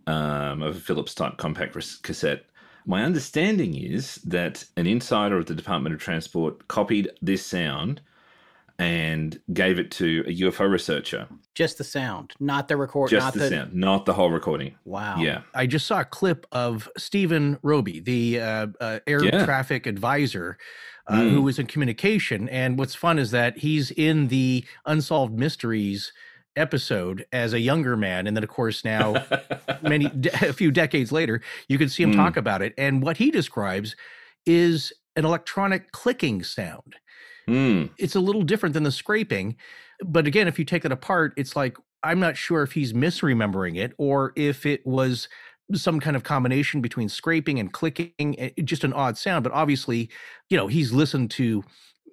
um, 0.06 0.62
of 0.62 0.76
a 0.76 0.80
Philips 0.80 1.14
type 1.14 1.36
compact 1.36 1.76
cassette. 2.02 2.44
My 2.86 3.02
understanding 3.02 3.74
is 3.74 4.16
that 4.24 4.64
an 4.76 4.86
insider 4.86 5.36
of 5.36 5.46
the 5.46 5.54
Department 5.54 5.94
of 5.94 6.00
Transport 6.00 6.68
copied 6.68 7.10
this 7.20 7.44
sound 7.44 8.00
and 8.78 9.40
gave 9.52 9.78
it 9.78 9.90
to 9.90 10.24
a 10.26 10.30
UFO 10.40 10.70
researcher. 10.70 11.26
Just 11.54 11.78
the 11.78 11.84
sound, 11.84 12.32
not 12.38 12.68
the 12.68 12.76
record. 12.76 13.10
Just 13.10 13.34
the, 13.34 13.40
the, 13.40 13.48
sound, 13.48 13.74
not 13.74 14.06
the 14.06 14.14
whole 14.14 14.30
recording. 14.30 14.76
Wow. 14.84 15.16
Yeah. 15.18 15.42
I 15.52 15.66
just 15.66 15.86
saw 15.86 16.00
a 16.00 16.04
clip 16.04 16.46
of 16.52 16.88
Stephen 16.96 17.58
Robey, 17.62 17.98
the 17.98 18.40
uh, 18.40 18.66
uh, 18.80 19.00
air 19.06 19.24
yeah. 19.24 19.44
traffic 19.44 19.86
advisor, 19.86 20.58
uh, 21.08 21.16
mm. 21.16 21.30
who 21.30 21.42
was 21.42 21.58
in 21.58 21.66
communication. 21.66 22.48
And 22.48 22.78
what's 22.78 22.94
fun 22.94 23.18
is 23.18 23.30
that 23.32 23.58
he's 23.58 23.90
in 23.90 24.28
the 24.28 24.64
Unsolved 24.86 25.38
Mysteries 25.38 26.12
episode 26.56 27.24
as 27.32 27.52
a 27.52 27.60
younger 27.60 27.96
man 27.96 28.26
and 28.26 28.36
then 28.36 28.42
of 28.42 28.50
course 28.50 28.84
now 28.84 29.24
many 29.82 30.06
a 30.42 30.52
few 30.52 30.72
decades 30.72 31.12
later 31.12 31.40
you 31.68 31.78
can 31.78 31.88
see 31.88 32.02
him 32.02 32.10
mm. 32.12 32.16
talk 32.16 32.36
about 32.36 32.62
it 32.62 32.74
and 32.76 33.00
what 33.00 33.18
he 33.18 33.30
describes 33.30 33.94
is 34.44 34.92
an 35.14 35.24
electronic 35.24 35.92
clicking 35.92 36.42
sound 36.42 36.96
Mm. 37.48 37.90
It's 37.98 38.14
a 38.14 38.20
little 38.20 38.42
different 38.42 38.74
than 38.74 38.82
the 38.82 38.92
scraping. 38.92 39.56
But 40.04 40.26
again, 40.26 40.46
if 40.46 40.58
you 40.58 40.64
take 40.64 40.84
it 40.84 40.92
apart, 40.92 41.32
it's 41.36 41.56
like, 41.56 41.76
I'm 42.02 42.20
not 42.20 42.36
sure 42.36 42.62
if 42.62 42.72
he's 42.72 42.92
misremembering 42.92 43.76
it 43.76 43.92
or 43.98 44.32
if 44.36 44.64
it 44.66 44.86
was 44.86 45.28
some 45.74 46.00
kind 46.00 46.16
of 46.16 46.22
combination 46.22 46.80
between 46.80 47.08
scraping 47.08 47.58
and 47.58 47.72
clicking, 47.72 48.34
eh, 48.38 48.50
just 48.64 48.84
an 48.84 48.92
odd 48.92 49.18
sound. 49.18 49.44
But 49.44 49.52
obviously, 49.52 50.08
you 50.48 50.56
know, 50.56 50.66
he's 50.66 50.92
listened 50.92 51.30
to 51.32 51.64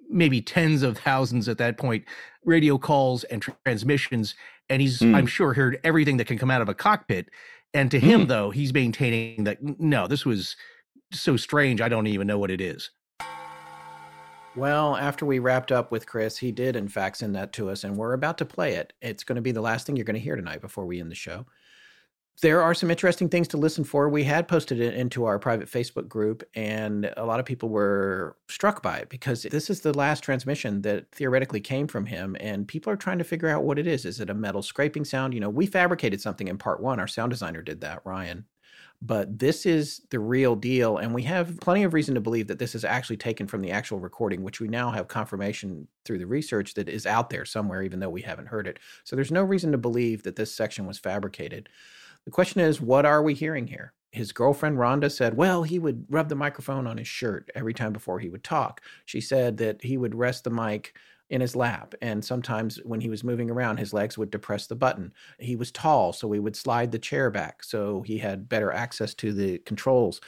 maybe 0.08 0.40
tens 0.40 0.82
of 0.82 0.98
thousands 0.98 1.48
at 1.48 1.58
that 1.58 1.78
point 1.78 2.04
radio 2.44 2.78
calls 2.78 3.24
and 3.24 3.44
transmissions. 3.64 4.34
And 4.68 4.82
he's, 4.82 5.00
mm. 5.00 5.14
I'm 5.14 5.26
sure, 5.26 5.54
heard 5.54 5.80
everything 5.84 6.16
that 6.18 6.26
can 6.26 6.38
come 6.38 6.50
out 6.50 6.62
of 6.62 6.68
a 6.68 6.74
cockpit. 6.74 7.28
And 7.74 7.90
to 7.90 7.98
him, 7.98 8.24
mm. 8.24 8.28
though, 8.28 8.50
he's 8.50 8.72
maintaining 8.72 9.44
that 9.44 9.62
no, 9.62 10.06
this 10.06 10.24
was 10.24 10.56
so 11.12 11.36
strange. 11.36 11.80
I 11.80 11.88
don't 11.88 12.06
even 12.06 12.26
know 12.26 12.38
what 12.38 12.50
it 12.50 12.60
is. 12.60 12.90
Well, 14.56 14.96
after 14.96 15.26
we 15.26 15.38
wrapped 15.38 15.70
up 15.70 15.92
with 15.92 16.06
Chris, 16.06 16.38
he 16.38 16.50
did, 16.50 16.76
in 16.76 16.88
fact, 16.88 17.18
send 17.18 17.36
that 17.36 17.52
to 17.54 17.68
us, 17.68 17.84
and 17.84 17.94
we're 17.94 18.14
about 18.14 18.38
to 18.38 18.46
play 18.46 18.74
it. 18.74 18.94
It's 19.02 19.22
going 19.22 19.36
to 19.36 19.42
be 19.42 19.52
the 19.52 19.60
last 19.60 19.86
thing 19.86 19.96
you're 19.96 20.06
going 20.06 20.14
to 20.14 20.20
hear 20.20 20.34
tonight 20.34 20.62
before 20.62 20.86
we 20.86 20.98
end 20.98 21.10
the 21.10 21.14
show. 21.14 21.44
There 22.42 22.60
are 22.60 22.74
some 22.74 22.90
interesting 22.90 23.30
things 23.30 23.48
to 23.48 23.56
listen 23.56 23.82
for. 23.82 24.10
We 24.10 24.24
had 24.24 24.46
posted 24.46 24.78
it 24.78 24.92
into 24.92 25.24
our 25.24 25.38
private 25.38 25.70
Facebook 25.70 26.06
group, 26.06 26.42
and 26.54 27.10
a 27.16 27.24
lot 27.24 27.40
of 27.40 27.46
people 27.46 27.70
were 27.70 28.36
struck 28.48 28.82
by 28.82 28.98
it 28.98 29.08
because 29.08 29.44
this 29.44 29.70
is 29.70 29.80
the 29.80 29.96
last 29.96 30.22
transmission 30.22 30.82
that 30.82 31.10
theoretically 31.12 31.62
came 31.62 31.86
from 31.86 32.04
him, 32.04 32.36
and 32.38 32.68
people 32.68 32.92
are 32.92 32.96
trying 32.96 33.16
to 33.18 33.24
figure 33.24 33.48
out 33.48 33.64
what 33.64 33.78
it 33.78 33.86
is. 33.86 34.04
Is 34.04 34.20
it 34.20 34.28
a 34.28 34.34
metal 34.34 34.60
scraping 34.60 35.06
sound? 35.06 35.32
You 35.32 35.40
know, 35.40 35.48
we 35.48 35.64
fabricated 35.64 36.20
something 36.20 36.46
in 36.46 36.58
part 36.58 36.80
one. 36.80 37.00
Our 37.00 37.06
sound 37.06 37.30
designer 37.30 37.62
did 37.62 37.80
that, 37.80 38.02
Ryan, 38.04 38.44
but 39.00 39.38
this 39.38 39.64
is 39.64 40.02
the 40.10 40.18
real 40.18 40.56
deal. 40.56 40.98
And 40.98 41.14
we 41.14 41.22
have 41.22 41.58
plenty 41.60 41.84
of 41.84 41.94
reason 41.94 42.14
to 42.16 42.20
believe 42.20 42.48
that 42.48 42.58
this 42.58 42.74
is 42.74 42.84
actually 42.84 43.16
taken 43.16 43.46
from 43.46 43.62
the 43.62 43.70
actual 43.70 43.98
recording, 43.98 44.42
which 44.42 44.60
we 44.60 44.68
now 44.68 44.90
have 44.90 45.08
confirmation 45.08 45.88
through 46.04 46.18
the 46.18 46.26
research 46.26 46.74
that 46.74 46.90
is 46.90 47.06
out 47.06 47.30
there 47.30 47.46
somewhere, 47.46 47.82
even 47.82 48.00
though 48.00 48.10
we 48.10 48.22
haven't 48.22 48.48
heard 48.48 48.66
it. 48.66 48.78
So 49.04 49.16
there's 49.16 49.32
no 49.32 49.42
reason 49.42 49.72
to 49.72 49.78
believe 49.78 50.22
that 50.24 50.36
this 50.36 50.54
section 50.54 50.86
was 50.86 50.98
fabricated. 50.98 51.70
The 52.26 52.32
question 52.32 52.60
is, 52.60 52.80
what 52.80 53.06
are 53.06 53.22
we 53.22 53.32
hearing 53.34 53.66
here? 53.66 53.94
His 54.10 54.32
girlfriend 54.32 54.78
Rhonda 54.78 55.10
said, 55.10 55.36
well, 55.36 55.62
he 55.62 55.78
would 55.78 56.06
rub 56.10 56.28
the 56.28 56.34
microphone 56.34 56.86
on 56.86 56.98
his 56.98 57.08
shirt 57.08 57.50
every 57.54 57.72
time 57.72 57.92
before 57.92 58.18
he 58.18 58.28
would 58.28 58.44
talk. 58.44 58.80
She 59.04 59.20
said 59.20 59.56
that 59.58 59.82
he 59.82 59.96
would 59.96 60.14
rest 60.14 60.44
the 60.44 60.50
mic 60.50 60.94
in 61.28 61.40
his 61.40 61.56
lap. 61.56 61.94
And 62.00 62.24
sometimes 62.24 62.78
when 62.84 63.00
he 63.00 63.10
was 63.10 63.24
moving 63.24 63.50
around, 63.50 63.78
his 63.78 63.92
legs 63.92 64.16
would 64.16 64.30
depress 64.30 64.68
the 64.68 64.76
button. 64.76 65.12
He 65.40 65.56
was 65.56 65.72
tall, 65.72 66.12
so 66.12 66.28
we 66.28 66.38
would 66.38 66.54
slide 66.54 66.92
the 66.92 67.00
chair 67.00 67.30
back 67.30 67.64
so 67.64 68.02
he 68.02 68.16
had 68.16 68.48
better 68.48 68.72
access 68.72 69.12
to 69.14 69.32
the 69.32 69.58
controls. 69.58 70.20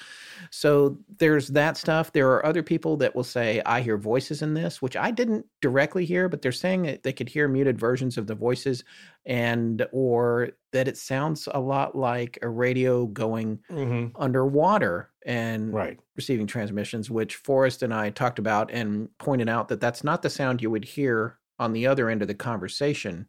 So 0.50 0.98
there's 1.18 1.48
that 1.48 1.76
stuff. 1.76 2.12
There 2.12 2.30
are 2.32 2.44
other 2.44 2.64
people 2.64 2.96
that 2.96 3.14
will 3.14 3.24
say, 3.24 3.62
I 3.64 3.80
hear 3.80 3.96
voices 3.96 4.42
in 4.42 4.54
this, 4.54 4.82
which 4.82 4.96
I 4.96 5.12
didn't 5.12 5.46
directly 5.60 6.04
hear, 6.04 6.28
but 6.28 6.42
they're 6.42 6.52
saying 6.52 6.82
that 6.82 7.04
they 7.04 7.12
could 7.12 7.28
hear 7.28 7.46
muted 7.46 7.78
versions 7.78 8.18
of 8.18 8.26
the 8.26 8.34
voices 8.34 8.82
and 9.28 9.86
or 9.92 10.48
that 10.72 10.88
it 10.88 10.96
sounds 10.96 11.48
a 11.52 11.60
lot 11.60 11.94
like 11.94 12.38
a 12.42 12.48
radio 12.48 13.06
going 13.06 13.58
mm-hmm. 13.70 14.20
underwater 14.20 15.10
and 15.26 15.72
right. 15.72 16.00
receiving 16.16 16.46
transmissions, 16.46 17.10
which 17.10 17.36
Forrest 17.36 17.82
and 17.82 17.92
I 17.92 18.08
talked 18.10 18.38
about 18.38 18.70
and 18.72 19.08
pointed 19.18 19.48
out 19.48 19.68
that 19.68 19.80
that's 19.80 20.02
not 20.02 20.22
the 20.22 20.30
sound 20.30 20.62
you 20.62 20.70
would 20.70 20.84
hear 20.84 21.38
on 21.58 21.74
the 21.74 21.86
other 21.86 22.08
end 22.08 22.22
of 22.22 22.28
the 22.28 22.34
conversation. 22.34 23.26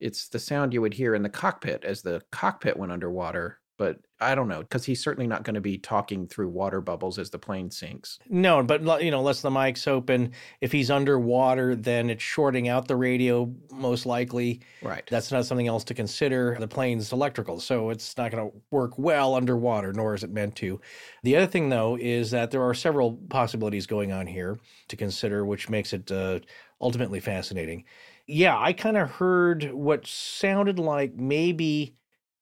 It's 0.00 0.28
the 0.28 0.38
sound 0.38 0.74
you 0.74 0.82
would 0.82 0.94
hear 0.94 1.14
in 1.14 1.22
the 1.22 1.30
cockpit 1.30 1.82
as 1.84 2.02
the 2.02 2.22
cockpit 2.30 2.76
went 2.76 2.92
underwater 2.92 3.58
but 3.82 3.98
I 4.20 4.36
don't 4.36 4.46
know 4.46 4.60
because 4.60 4.84
he's 4.84 5.02
certainly 5.02 5.26
not 5.26 5.42
going 5.42 5.56
to 5.56 5.60
be 5.60 5.76
talking 5.76 6.28
through 6.28 6.50
water 6.50 6.80
bubbles 6.80 7.18
as 7.18 7.30
the 7.30 7.38
plane 7.40 7.68
sinks. 7.68 8.20
No, 8.28 8.62
but 8.62 8.80
you 9.02 9.10
know, 9.10 9.18
unless 9.18 9.42
the 9.42 9.50
mic's 9.50 9.88
open, 9.88 10.34
if 10.60 10.70
he's 10.70 10.88
underwater, 10.88 11.74
then 11.74 12.08
it's 12.08 12.22
shorting 12.22 12.68
out 12.68 12.86
the 12.86 12.94
radio 12.94 13.52
most 13.72 14.06
likely. 14.06 14.60
Right. 14.82 15.02
That's 15.10 15.32
not 15.32 15.46
something 15.46 15.66
else 15.66 15.82
to 15.82 15.94
consider. 15.94 16.56
The 16.60 16.68
plane's 16.68 17.12
electrical, 17.12 17.58
so 17.58 17.90
it's 17.90 18.16
not 18.16 18.30
going 18.30 18.52
to 18.52 18.56
work 18.70 18.96
well 18.98 19.34
underwater, 19.34 19.92
nor 19.92 20.14
is 20.14 20.22
it 20.22 20.30
meant 20.30 20.54
to. 20.56 20.80
The 21.24 21.34
other 21.34 21.48
thing, 21.48 21.68
though, 21.68 21.98
is 22.00 22.30
that 22.30 22.52
there 22.52 22.62
are 22.62 22.74
several 22.74 23.14
possibilities 23.30 23.88
going 23.88 24.12
on 24.12 24.28
here 24.28 24.60
to 24.90 24.96
consider, 24.96 25.44
which 25.44 25.68
makes 25.68 25.92
it 25.92 26.08
uh, 26.12 26.38
ultimately 26.80 27.18
fascinating. 27.18 27.82
Yeah, 28.28 28.56
I 28.56 28.74
kind 28.74 28.96
of 28.96 29.10
heard 29.10 29.72
what 29.72 30.06
sounded 30.06 30.78
like 30.78 31.16
maybe 31.16 31.96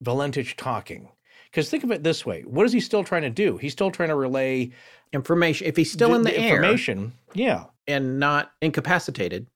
Valentich 0.05 0.55
talking 0.55 1.09
because 1.51 1.69
think 1.69 1.83
of 1.83 1.91
it 1.91 2.03
this 2.03 2.25
way: 2.25 2.41
what 2.41 2.65
is 2.65 2.73
he 2.73 2.79
still 2.79 3.03
trying 3.03 3.23
to 3.23 3.29
do? 3.29 3.57
He's 3.57 3.73
still 3.73 3.91
trying 3.91 4.09
to 4.09 4.15
relay 4.15 4.71
information. 5.13 5.67
If 5.67 5.77
he's 5.77 5.91
still 5.91 6.09
d- 6.09 6.15
in 6.15 6.21
the, 6.23 6.31
the 6.31 6.41
information, 6.41 7.13
air, 7.29 7.33
yeah, 7.33 7.63
and 7.87 8.19
not 8.19 8.51
incapacitated, 8.61 9.47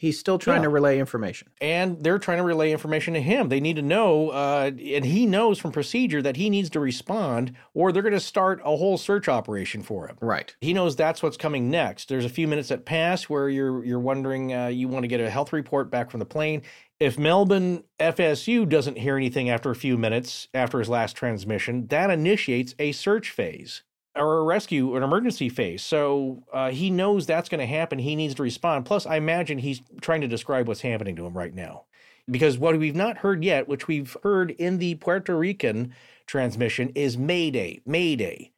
he's 0.00 0.18
still 0.18 0.38
trying 0.38 0.60
yeah. 0.60 0.62
to 0.62 0.68
relay 0.70 0.98
information. 0.98 1.48
And 1.60 2.02
they're 2.02 2.18
trying 2.18 2.38
to 2.38 2.42
relay 2.42 2.72
information 2.72 3.12
to 3.12 3.20
him. 3.20 3.50
They 3.50 3.60
need 3.60 3.76
to 3.76 3.82
know, 3.82 4.30
uh, 4.30 4.70
and 4.70 5.04
he 5.04 5.26
knows 5.26 5.58
from 5.58 5.72
procedure 5.72 6.22
that 6.22 6.36
he 6.36 6.48
needs 6.48 6.70
to 6.70 6.80
respond, 6.80 7.54
or 7.74 7.92
they're 7.92 8.02
going 8.02 8.14
to 8.14 8.20
start 8.20 8.62
a 8.64 8.76
whole 8.76 8.96
search 8.96 9.28
operation 9.28 9.82
for 9.82 10.08
him. 10.08 10.16
Right. 10.22 10.56
He 10.62 10.72
knows 10.72 10.96
that's 10.96 11.22
what's 11.22 11.36
coming 11.36 11.70
next. 11.70 12.08
There's 12.08 12.24
a 12.24 12.30
few 12.30 12.48
minutes 12.48 12.70
that 12.70 12.86
pass 12.86 13.24
where 13.24 13.50
you're 13.50 13.84
you're 13.84 14.00
wondering, 14.00 14.54
uh, 14.54 14.68
you 14.68 14.88
want 14.88 15.04
to 15.04 15.08
get 15.08 15.20
a 15.20 15.28
health 15.28 15.52
report 15.52 15.90
back 15.90 16.10
from 16.10 16.20
the 16.20 16.26
plane 16.26 16.62
if 17.00 17.18
Melbourne 17.18 17.82
FSU 17.98 18.68
doesn't 18.68 18.98
hear 18.98 19.16
anything 19.16 19.48
after 19.48 19.70
a 19.70 19.74
few 19.74 19.96
minutes 19.96 20.48
after 20.52 20.78
his 20.78 20.88
last 20.88 21.16
transmission, 21.16 21.86
that 21.88 22.10
initiates 22.10 22.74
a 22.78 22.92
search 22.92 23.30
phase 23.30 23.82
or 24.16 24.38
a 24.38 24.42
rescue, 24.42 24.92
or 24.92 24.98
an 24.98 25.04
emergency 25.04 25.48
phase. 25.48 25.82
So 25.82 26.42
uh, 26.52 26.70
he 26.70 26.90
knows 26.90 27.26
that's 27.26 27.48
going 27.48 27.60
to 27.60 27.66
happen. 27.66 27.98
He 27.98 28.16
needs 28.16 28.34
to 28.34 28.42
respond. 28.42 28.84
Plus, 28.84 29.06
I 29.06 29.16
imagine 29.16 29.58
he's 29.58 29.82
trying 30.00 30.20
to 30.20 30.28
describe 30.28 30.66
what's 30.66 30.80
happening 30.80 31.16
to 31.16 31.26
him 31.26 31.36
right 31.36 31.54
now. 31.54 31.84
Because 32.28 32.58
what 32.58 32.78
we've 32.78 32.94
not 32.94 33.18
heard 33.18 33.44
yet, 33.44 33.68
which 33.68 33.86
we've 33.86 34.16
heard 34.22 34.50
in 34.50 34.78
the 34.78 34.96
Puerto 34.96 35.36
Rican 35.36 35.94
transmission, 36.26 36.90
is 36.94 37.16
Mayday, 37.16 37.80
Mayday. 37.86 38.50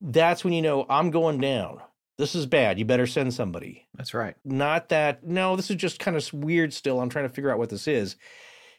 That's 0.00 0.44
when 0.44 0.52
you 0.52 0.62
know 0.62 0.86
I'm 0.88 1.10
going 1.10 1.38
down 1.38 1.80
this 2.18 2.34
is 2.34 2.46
bad. 2.46 2.78
You 2.78 2.84
better 2.84 3.06
send 3.06 3.34
somebody. 3.34 3.86
That's 3.94 4.14
right. 4.14 4.34
Not 4.44 4.88
that, 4.88 5.24
no, 5.24 5.56
this 5.56 5.70
is 5.70 5.76
just 5.76 5.98
kind 5.98 6.16
of 6.16 6.32
weird 6.32 6.72
still. 6.72 7.00
I'm 7.00 7.10
trying 7.10 7.28
to 7.28 7.34
figure 7.34 7.50
out 7.50 7.58
what 7.58 7.70
this 7.70 7.86
is. 7.86 8.16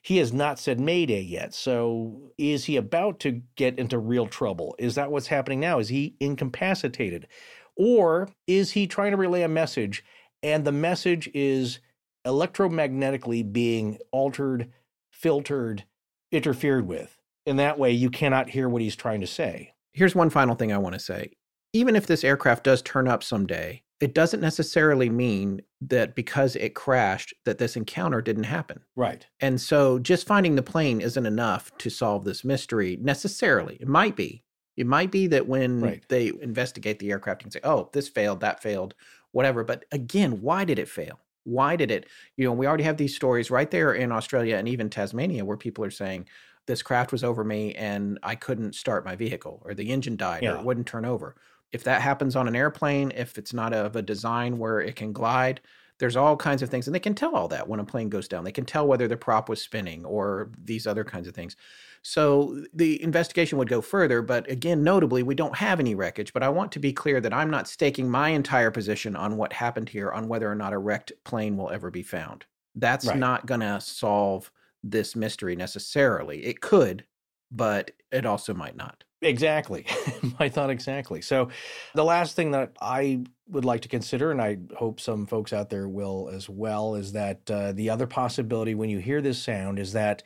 He 0.01 0.17
has 0.17 0.33
not 0.33 0.59
said 0.59 0.79
Mayday 0.79 1.21
yet. 1.21 1.53
So 1.53 2.31
is 2.37 2.65
he 2.65 2.77
about 2.77 3.19
to 3.21 3.41
get 3.55 3.77
into 3.77 3.99
real 3.99 4.27
trouble? 4.27 4.75
Is 4.79 4.95
that 4.95 5.11
what's 5.11 5.27
happening 5.27 5.59
now? 5.59 5.79
Is 5.79 5.89
he 5.89 6.15
incapacitated? 6.19 7.27
Or 7.75 8.29
is 8.47 8.71
he 8.71 8.87
trying 8.87 9.11
to 9.11 9.17
relay 9.17 9.43
a 9.43 9.47
message 9.47 10.03
and 10.41 10.65
the 10.65 10.71
message 10.71 11.29
is 11.33 11.79
electromagnetically 12.25 13.51
being 13.51 13.99
altered, 14.11 14.71
filtered, 15.11 15.83
interfered 16.31 16.87
with? 16.87 17.17
In 17.45 17.57
that 17.57 17.77
way, 17.77 17.91
you 17.91 18.09
cannot 18.09 18.49
hear 18.49 18.67
what 18.67 18.81
he's 18.81 18.95
trying 18.95 19.21
to 19.21 19.27
say. 19.27 19.73
Here's 19.93 20.15
one 20.15 20.29
final 20.29 20.55
thing 20.55 20.73
I 20.73 20.77
want 20.77 20.93
to 20.93 20.99
say 20.99 21.31
even 21.77 21.95
if 21.95 22.07
this 22.07 22.23
aircraft 22.23 22.63
does 22.63 22.81
turn 22.81 23.07
up 23.07 23.23
someday, 23.23 23.83
it 23.99 24.13
doesn't 24.13 24.41
necessarily 24.41 25.09
mean 25.09 25.61
that 25.81 26.15
because 26.15 26.55
it 26.55 26.75
crashed 26.75 27.33
that 27.45 27.57
this 27.57 27.75
encounter 27.75 28.21
didn't 28.21 28.43
happen. 28.43 28.81
Right. 28.95 29.25
And 29.39 29.59
so 29.59 29.99
just 29.99 30.27
finding 30.27 30.55
the 30.55 30.63
plane 30.63 31.01
isn't 31.01 31.25
enough 31.25 31.75
to 31.79 31.89
solve 31.89 32.23
this 32.23 32.43
mystery 32.43 32.97
necessarily. 33.01 33.77
It 33.79 33.87
might 33.87 34.15
be. 34.15 34.43
It 34.75 34.85
might 34.85 35.09
be 35.09 35.25
that 35.27 35.47
when 35.47 35.81
right. 35.81 36.03
they 36.09 36.31
investigate 36.41 36.99
the 36.99 37.11
aircraft, 37.11 37.41
you 37.41 37.45
can 37.45 37.51
say, 37.51 37.59
"Oh, 37.63 37.89
this 37.93 38.07
failed, 38.07 38.41
that 38.41 38.61
failed, 38.61 38.93
whatever." 39.31 39.63
But 39.63 39.85
again, 39.91 40.41
why 40.41 40.65
did 40.65 40.77
it 40.77 40.87
fail? 40.87 41.19
Why 41.45 41.75
did 41.75 41.89
it? 41.89 42.07
You 42.35 42.45
know, 42.45 42.53
we 42.53 42.67
already 42.67 42.83
have 42.83 42.97
these 42.97 43.15
stories 43.15 43.49
right 43.49 43.71
there 43.71 43.93
in 43.93 44.11
Australia 44.11 44.57
and 44.57 44.67
even 44.67 44.91
Tasmania 44.91 45.45
where 45.45 45.57
people 45.57 45.83
are 45.83 45.89
saying, 45.89 46.27
"This 46.67 46.83
craft 46.83 47.11
was 47.11 47.23
over 47.23 47.43
me 47.43 47.73
and 47.73 48.19
I 48.21 48.35
couldn't 48.35 48.75
start 48.75 49.05
my 49.05 49.15
vehicle, 49.15 49.63
or 49.65 49.73
the 49.73 49.89
engine 49.89 50.15
died, 50.15 50.43
yeah. 50.43 50.53
or 50.53 50.59
it 50.59 50.65
wouldn't 50.65 50.85
turn 50.85 51.05
over." 51.05 51.35
If 51.71 51.83
that 51.85 52.01
happens 52.01 52.35
on 52.35 52.47
an 52.47 52.55
airplane, 52.55 53.11
if 53.15 53.37
it's 53.37 53.53
not 53.53 53.73
of 53.73 53.95
a 53.95 54.01
design 54.01 54.57
where 54.57 54.79
it 54.79 54.95
can 54.95 55.13
glide, 55.13 55.61
There's 55.99 56.15
all 56.15 56.37
kinds 56.37 56.61
of 56.61 56.69
things, 56.69 56.87
and 56.87 56.93
they 56.93 56.99
can 56.99 57.15
tell 57.15 57.35
all 57.35 57.47
that 57.47 57.67
when 57.67 57.79
a 57.79 57.85
plane 57.85 58.09
goes 58.09 58.27
down. 58.27 58.43
They 58.43 58.51
can 58.51 58.65
tell 58.65 58.87
whether 58.87 59.07
the 59.07 59.17
prop 59.17 59.49
was 59.49 59.61
spinning 59.61 60.05
or 60.05 60.51
these 60.63 60.85
other 60.85 61.03
kinds 61.03 61.27
of 61.27 61.33
things. 61.33 61.55
So 62.03 62.63
the 62.73 63.01
investigation 63.01 63.57
would 63.57 63.69
go 63.69 63.81
further, 63.81 64.21
but 64.21 64.49
again, 64.49 64.83
notably, 64.83 65.23
we 65.23 65.33
don't 65.35 65.55
have 65.57 65.79
any 65.79 65.95
wreckage. 65.95 66.33
But 66.33 66.43
I 66.43 66.49
want 66.49 66.71
to 66.73 66.79
be 66.79 66.93
clear 66.93 67.19
that 67.21 67.33
I'm 67.33 67.49
not 67.49 67.67
staking 67.67 68.09
my 68.09 68.29
entire 68.29 68.69
position 68.71 69.15
on 69.15 69.37
what 69.37 69.53
happened 69.53 69.89
here 69.89 70.11
on 70.11 70.27
whether 70.27 70.49
or 70.49 70.55
not 70.55 70.73
a 70.73 70.77
wrecked 70.77 71.11
plane 71.23 71.57
will 71.57 71.71
ever 71.71 71.89
be 71.89 72.03
found. 72.03 72.45
That's 72.75 73.07
right. 73.07 73.17
not 73.17 73.47
going 73.47 73.61
to 73.61 73.81
solve 73.81 74.51
this 74.83 75.15
mystery 75.15 75.55
necessarily. 75.55 76.45
It 76.45 76.61
could, 76.61 77.05
but 77.51 77.91
it 78.11 78.25
also 78.25 78.53
might 78.53 78.75
not. 78.77 79.03
Exactly. 79.21 79.85
My 80.39 80.49
thought 80.49 80.69
exactly. 80.69 81.21
So, 81.21 81.49
the 81.95 82.03
last 82.03 82.35
thing 82.35 82.51
that 82.51 82.73
I 82.79 83.23
would 83.49 83.65
like 83.65 83.81
to 83.81 83.87
consider, 83.87 84.31
and 84.31 84.41
I 84.41 84.57
hope 84.77 84.99
some 84.99 85.25
folks 85.25 85.53
out 85.53 85.69
there 85.69 85.87
will 85.87 86.29
as 86.31 86.49
well, 86.49 86.95
is 86.95 87.13
that 87.13 87.49
uh, 87.49 87.71
the 87.71 87.89
other 87.89 88.05
possibility 88.07 88.75
when 88.75 88.89
you 88.89 88.99
hear 88.99 89.21
this 89.21 89.41
sound 89.41 89.79
is 89.79 89.93
that 89.93 90.23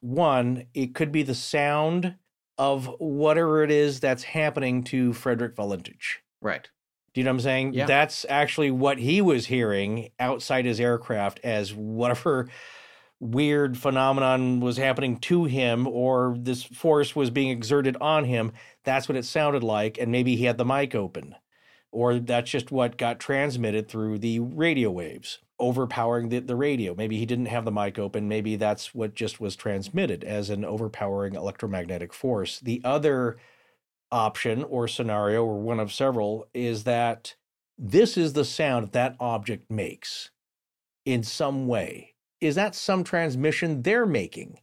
one, 0.00 0.66
it 0.74 0.94
could 0.94 1.12
be 1.12 1.22
the 1.22 1.34
sound 1.34 2.16
of 2.58 2.86
whatever 2.98 3.62
it 3.62 3.70
is 3.70 4.00
that's 4.00 4.22
happening 4.22 4.82
to 4.84 5.12
Frederick 5.12 5.54
Valentich. 5.54 6.16
Right. 6.40 6.68
Do 7.12 7.20
you 7.20 7.24
know 7.24 7.30
what 7.30 7.36
I'm 7.36 7.40
saying? 7.40 7.74
Yeah. 7.74 7.86
That's 7.86 8.26
actually 8.28 8.70
what 8.70 8.98
he 8.98 9.20
was 9.20 9.46
hearing 9.46 10.10
outside 10.18 10.64
his 10.64 10.80
aircraft 10.80 11.40
as 11.42 11.72
whatever 11.72 12.48
weird 13.20 13.78
phenomenon 13.78 14.60
was 14.60 14.76
happening 14.76 15.18
to 15.18 15.44
him 15.44 15.86
or 15.86 16.36
this 16.38 16.62
force 16.62 17.16
was 17.16 17.30
being 17.30 17.50
exerted 17.50 17.96
on 18.00 18.24
him. 18.24 18.52
That's 18.84 19.08
what 19.08 19.16
it 19.16 19.24
sounded 19.24 19.62
like. 19.62 19.98
And 19.98 20.12
maybe 20.12 20.36
he 20.36 20.44
had 20.44 20.58
the 20.58 20.64
mic 20.64 20.94
open, 20.94 21.34
or 21.90 22.18
that's 22.18 22.50
just 22.50 22.70
what 22.70 22.98
got 22.98 23.18
transmitted 23.18 23.88
through 23.88 24.18
the 24.18 24.40
radio 24.40 24.90
waves, 24.90 25.38
overpowering 25.58 26.28
the, 26.28 26.40
the 26.40 26.56
radio. 26.56 26.94
Maybe 26.94 27.16
he 27.18 27.26
didn't 27.26 27.46
have 27.46 27.64
the 27.64 27.72
mic 27.72 27.98
open. 27.98 28.28
Maybe 28.28 28.56
that's 28.56 28.94
what 28.94 29.14
just 29.14 29.40
was 29.40 29.56
transmitted 29.56 30.22
as 30.22 30.50
an 30.50 30.64
overpowering 30.64 31.34
electromagnetic 31.34 32.12
force. 32.12 32.60
The 32.60 32.82
other 32.84 33.38
option 34.12 34.62
or 34.64 34.86
scenario, 34.88 35.44
or 35.44 35.58
one 35.58 35.80
of 35.80 35.92
several, 35.92 36.48
is 36.52 36.84
that 36.84 37.34
this 37.78 38.16
is 38.16 38.34
the 38.34 38.44
sound 38.44 38.92
that 38.92 39.16
object 39.20 39.70
makes 39.70 40.30
in 41.04 41.22
some 41.22 41.66
way 41.66 42.14
is 42.40 42.54
that 42.56 42.74
some 42.74 43.04
transmission 43.04 43.82
they're 43.82 44.06
making? 44.06 44.60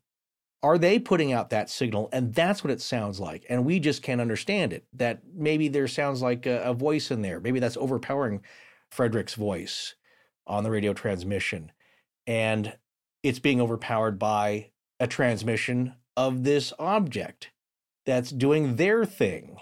Are 0.62 0.78
they 0.78 0.98
putting 0.98 1.34
out 1.34 1.50
that 1.50 1.70
signal? 1.70 2.08
And 2.14 2.34
that's 2.34 2.64
what 2.64 2.72
it 2.72 2.82
sounds 2.82 3.20
like. 3.20 3.46
And 3.50 3.66
we 3.66 3.80
just 3.80 4.02
can't 4.02 4.22
understand 4.22 4.72
it. 4.72 4.86
That 4.94 5.22
maybe 5.34 5.68
there 5.68 5.88
sounds 5.88 6.22
like 6.22 6.46
a, 6.46 6.62
a 6.64 6.74
voice 6.74 7.12
in 7.12 7.22
there. 7.22 7.40
Maybe 7.40 7.60
that's 7.60 7.78
overpowering 7.78 8.42
Frederick's 8.90 9.34
voice 9.34 9.96
on 10.48 10.64
the 10.64 10.72
radio 10.72 10.94
transmission. 10.94 11.72
And 12.26 12.78
it's 13.24 13.40
being 13.40 13.60
overpowered 13.60 14.18
by 14.18 14.72
a 15.00 15.08
transmission 15.08 15.96
of 16.16 16.44
this 16.44 16.72
object 16.80 17.52
that's 18.06 18.32
doing 18.32 18.78
their 18.78 19.04
thing. 19.04 19.58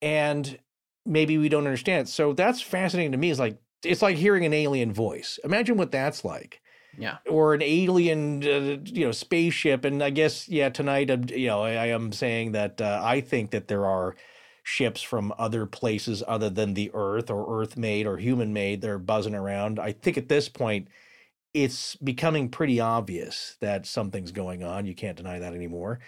And 0.00 0.58
maybe 1.04 1.36
we 1.36 1.50
don't 1.50 1.66
understand. 1.66 2.08
So 2.08 2.32
that's 2.32 2.62
fascinating 2.62 3.12
to 3.12 3.18
me. 3.18 3.30
It's 3.30 3.40
like 3.40 3.58
it's 3.82 4.02
like 4.02 4.16
hearing 4.16 4.44
an 4.44 4.54
alien 4.54 4.92
voice. 4.92 5.38
Imagine 5.44 5.76
what 5.76 5.90
that's 5.90 6.24
like 6.24 6.60
yeah. 6.98 7.18
Or 7.28 7.54
an 7.54 7.62
alien 7.62 8.42
uh, 8.44 8.78
you 8.84 9.06
know 9.06 9.12
spaceship. 9.12 9.84
And 9.84 10.02
i 10.02 10.10
guess 10.10 10.48
yeah 10.48 10.68
tonight 10.68 11.10
I'm, 11.10 11.26
you 11.28 11.46
know 11.46 11.62
i, 11.62 11.72
I 11.72 11.86
am 11.86 12.12
saying 12.12 12.52
that 12.52 12.80
uh, 12.80 13.00
i 13.02 13.20
think 13.20 13.50
that 13.50 13.68
there 13.68 13.86
are 13.86 14.14
ships 14.62 15.02
from 15.02 15.32
other 15.38 15.66
places 15.66 16.22
other 16.28 16.50
than 16.50 16.74
the 16.74 16.90
earth 16.94 17.30
or 17.30 17.60
earth 17.60 17.76
made 17.76 18.06
or 18.06 18.16
human 18.18 18.52
made 18.52 18.80
they're 18.80 18.98
buzzing 18.98 19.34
around. 19.34 19.78
I 19.78 19.92
think 19.92 20.16
at 20.18 20.28
this 20.28 20.48
point 20.48 20.88
it's 21.52 21.96
becoming 21.96 22.48
pretty 22.48 22.78
obvious 22.78 23.56
that 23.60 23.86
something's 23.86 24.32
going 24.32 24.62
on. 24.62 24.86
You 24.86 24.94
can't 24.94 25.16
deny 25.16 25.38
that 25.38 25.54
anymore. 25.54 25.98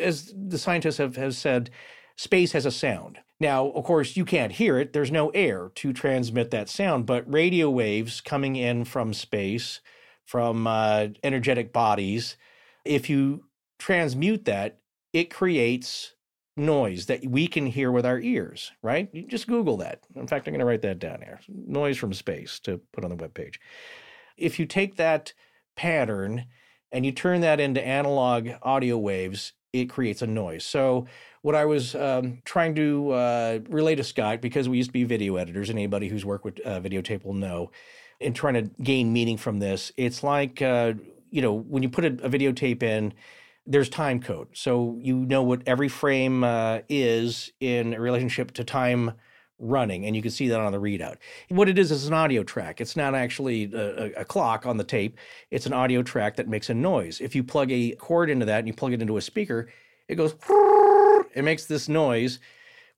As 0.00 0.32
the 0.34 0.58
scientists 0.58 0.96
have, 0.98 1.16
have 1.16 1.34
said 1.34 1.70
space 2.16 2.52
has 2.52 2.64
a 2.64 2.70
sound. 2.70 3.18
Now, 3.40 3.68
of 3.70 3.84
course, 3.84 4.16
you 4.16 4.24
can't 4.24 4.52
hear 4.52 4.78
it. 4.78 4.92
There's 4.92 5.10
no 5.10 5.28
air 5.30 5.70
to 5.74 5.92
transmit 5.92 6.50
that 6.50 6.68
sound, 6.68 7.04
but 7.04 7.30
radio 7.30 7.68
waves 7.68 8.20
coming 8.20 8.56
in 8.56 8.84
from 8.84 9.12
space 9.12 9.80
from 10.24 10.66
uh, 10.66 11.08
energetic 11.22 11.72
bodies, 11.72 12.36
if 12.84 13.08
you 13.08 13.44
transmute 13.78 14.44
that, 14.46 14.78
it 15.12 15.30
creates 15.30 16.14
noise 16.56 17.06
that 17.06 17.24
we 17.26 17.46
can 17.46 17.66
hear 17.66 17.90
with 17.90 18.06
our 18.06 18.20
ears, 18.20 18.72
right? 18.82 19.08
You 19.12 19.26
just 19.26 19.48
Google 19.48 19.76
that. 19.78 20.00
In 20.14 20.26
fact, 20.26 20.46
I'm 20.46 20.52
going 20.52 20.60
to 20.60 20.66
write 20.66 20.82
that 20.82 20.98
down 20.98 21.20
here 21.22 21.40
noise 21.48 21.96
from 21.96 22.12
space 22.12 22.60
to 22.60 22.80
put 22.92 23.04
on 23.04 23.10
the 23.10 23.16
webpage. 23.16 23.56
If 24.36 24.58
you 24.58 24.66
take 24.66 24.96
that 24.96 25.32
pattern 25.76 26.46
and 26.92 27.04
you 27.04 27.12
turn 27.12 27.40
that 27.40 27.60
into 27.60 27.84
analog 27.84 28.50
audio 28.62 28.96
waves, 28.98 29.52
it 29.72 29.86
creates 29.86 30.22
a 30.22 30.26
noise. 30.26 30.64
So, 30.64 31.06
what 31.42 31.54
I 31.54 31.64
was 31.64 31.94
um, 31.94 32.38
trying 32.44 32.74
to 32.76 33.10
uh, 33.10 33.58
relay 33.68 33.96
to 33.96 34.04
Scott, 34.04 34.40
because 34.40 34.68
we 34.68 34.78
used 34.78 34.90
to 34.90 34.92
be 34.94 35.04
video 35.04 35.36
editors, 35.36 35.68
and 35.68 35.78
anybody 35.78 36.08
who's 36.08 36.24
worked 36.24 36.44
with 36.44 36.64
uh, 36.64 36.80
videotape 36.80 37.24
will 37.24 37.34
know, 37.34 37.70
and 38.20 38.34
trying 38.34 38.54
to 38.54 38.62
gain 38.82 39.12
meaning 39.12 39.36
from 39.36 39.58
this. 39.58 39.92
It's 39.96 40.22
like, 40.22 40.62
uh, 40.62 40.94
you 41.30 41.42
know, 41.42 41.52
when 41.52 41.82
you 41.82 41.88
put 41.88 42.04
a, 42.04 42.08
a, 42.24 42.30
videotape 42.30 42.82
in, 42.82 43.12
there's 43.66 43.88
time 43.88 44.20
code. 44.20 44.48
So 44.52 44.98
you 45.00 45.16
know 45.16 45.42
what 45.42 45.62
every 45.66 45.88
frame 45.88 46.44
uh, 46.44 46.80
is 46.88 47.50
in 47.60 47.92
relationship 47.92 48.52
to 48.52 48.64
time 48.64 49.12
running, 49.58 50.04
and 50.04 50.14
you 50.14 50.22
can 50.22 50.30
see 50.30 50.48
that 50.48 50.60
on 50.60 50.72
the 50.72 50.80
readout. 50.80 51.16
What 51.48 51.68
it 51.68 51.78
is 51.78 51.90
is 51.90 52.06
an 52.06 52.12
audio 52.12 52.42
track. 52.42 52.80
It's 52.80 52.96
not 52.96 53.14
actually 53.14 53.72
a, 53.72 54.20
a, 54.20 54.24
clock 54.24 54.66
on 54.66 54.76
the 54.76 54.84
tape. 54.84 55.18
It's 55.50 55.66
an 55.66 55.72
audio 55.72 56.02
track 56.02 56.36
that 56.36 56.48
makes 56.48 56.70
a 56.70 56.74
noise. 56.74 57.20
If 57.20 57.34
you 57.34 57.42
plug 57.42 57.70
a 57.70 57.92
cord 57.92 58.30
into 58.30 58.46
that 58.46 58.58
and 58.58 58.66
you 58.66 58.74
plug 58.74 58.92
it 58.92 59.00
into 59.00 59.16
a 59.16 59.22
speaker, 59.22 59.68
it 60.08 60.16
goes. 60.16 60.34
It 61.34 61.42
makes 61.42 61.66
this 61.66 61.88
noise, 61.88 62.38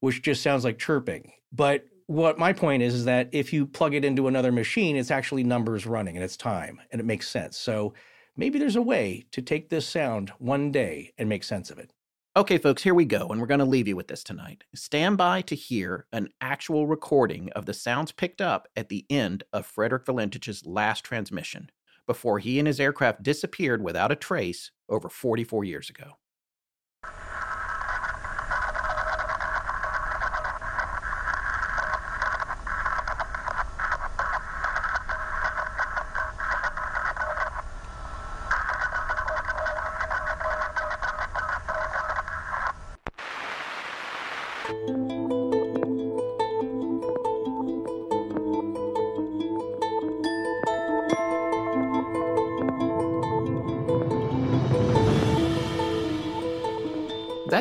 which 0.01 0.21
just 0.21 0.43
sounds 0.43 0.63
like 0.63 0.79
chirping. 0.79 1.33
But 1.53 1.87
what 2.07 2.39
my 2.39 2.53
point 2.53 2.83
is 2.83 2.95
is 2.95 3.05
that 3.05 3.29
if 3.33 3.53
you 3.53 3.67
plug 3.67 3.95
it 3.95 4.05
into 4.05 4.29
another 4.29 4.53
machine, 4.53 4.97
it's 4.97 5.11
actually 5.11 5.43
numbers 5.43 5.87
running 5.87 6.17
and 6.17 6.25
it's 6.25 6.37
time 6.37 6.81
and 6.91 7.01
it 7.01 7.05
makes 7.05 7.29
sense. 7.29 7.57
So 7.57 7.95
maybe 8.37 8.59
there's 8.59 8.77
a 8.77 8.83
way 8.83 9.27
to 9.33 9.43
take 9.43 9.69
this 9.69 9.87
sound 9.87 10.31
one 10.39 10.71
day 10.71 11.13
and 11.19 11.29
make 11.29 11.45
sense 11.45 11.71
of 11.71 11.79
it. 11.79 11.93
Okay, 12.37 12.59
folks, 12.59 12.83
here 12.83 12.93
we 12.93 13.07
go, 13.07 13.29
and 13.29 13.41
we're 13.41 13.47
going 13.47 13.61
to 13.61 13.65
leave 13.65 13.89
you 13.89 13.97
with 13.97 14.09
this 14.09 14.23
tonight. 14.23 14.63
Stand 14.75 15.17
by 15.17 15.41
to 15.41 15.55
hear 15.55 16.07
an 16.13 16.29
actual 16.43 16.87
recording 16.87 17.51
of 17.53 17.65
the 17.65 17.73
sounds 17.73 18.13
picked 18.13 18.43
up 18.43 18.69
at 18.77 18.91
the 18.91 19.07
end 19.09 19.43
of 19.55 19.65
Frederick 19.65 20.05
Valentich's 20.05 20.67
last 20.67 21.03
transmission 21.03 21.71
before 22.07 22.39
he 22.39 22.59
and 22.59 22.69
his 22.69 22.79
aircraft 22.79 23.23
disappeared 23.23 23.83
without 23.83 24.13
a 24.13 24.17
trace 24.17 24.71
over 24.89 25.09
44 25.09 25.65
years 25.65 25.89
ago. 25.89 26.19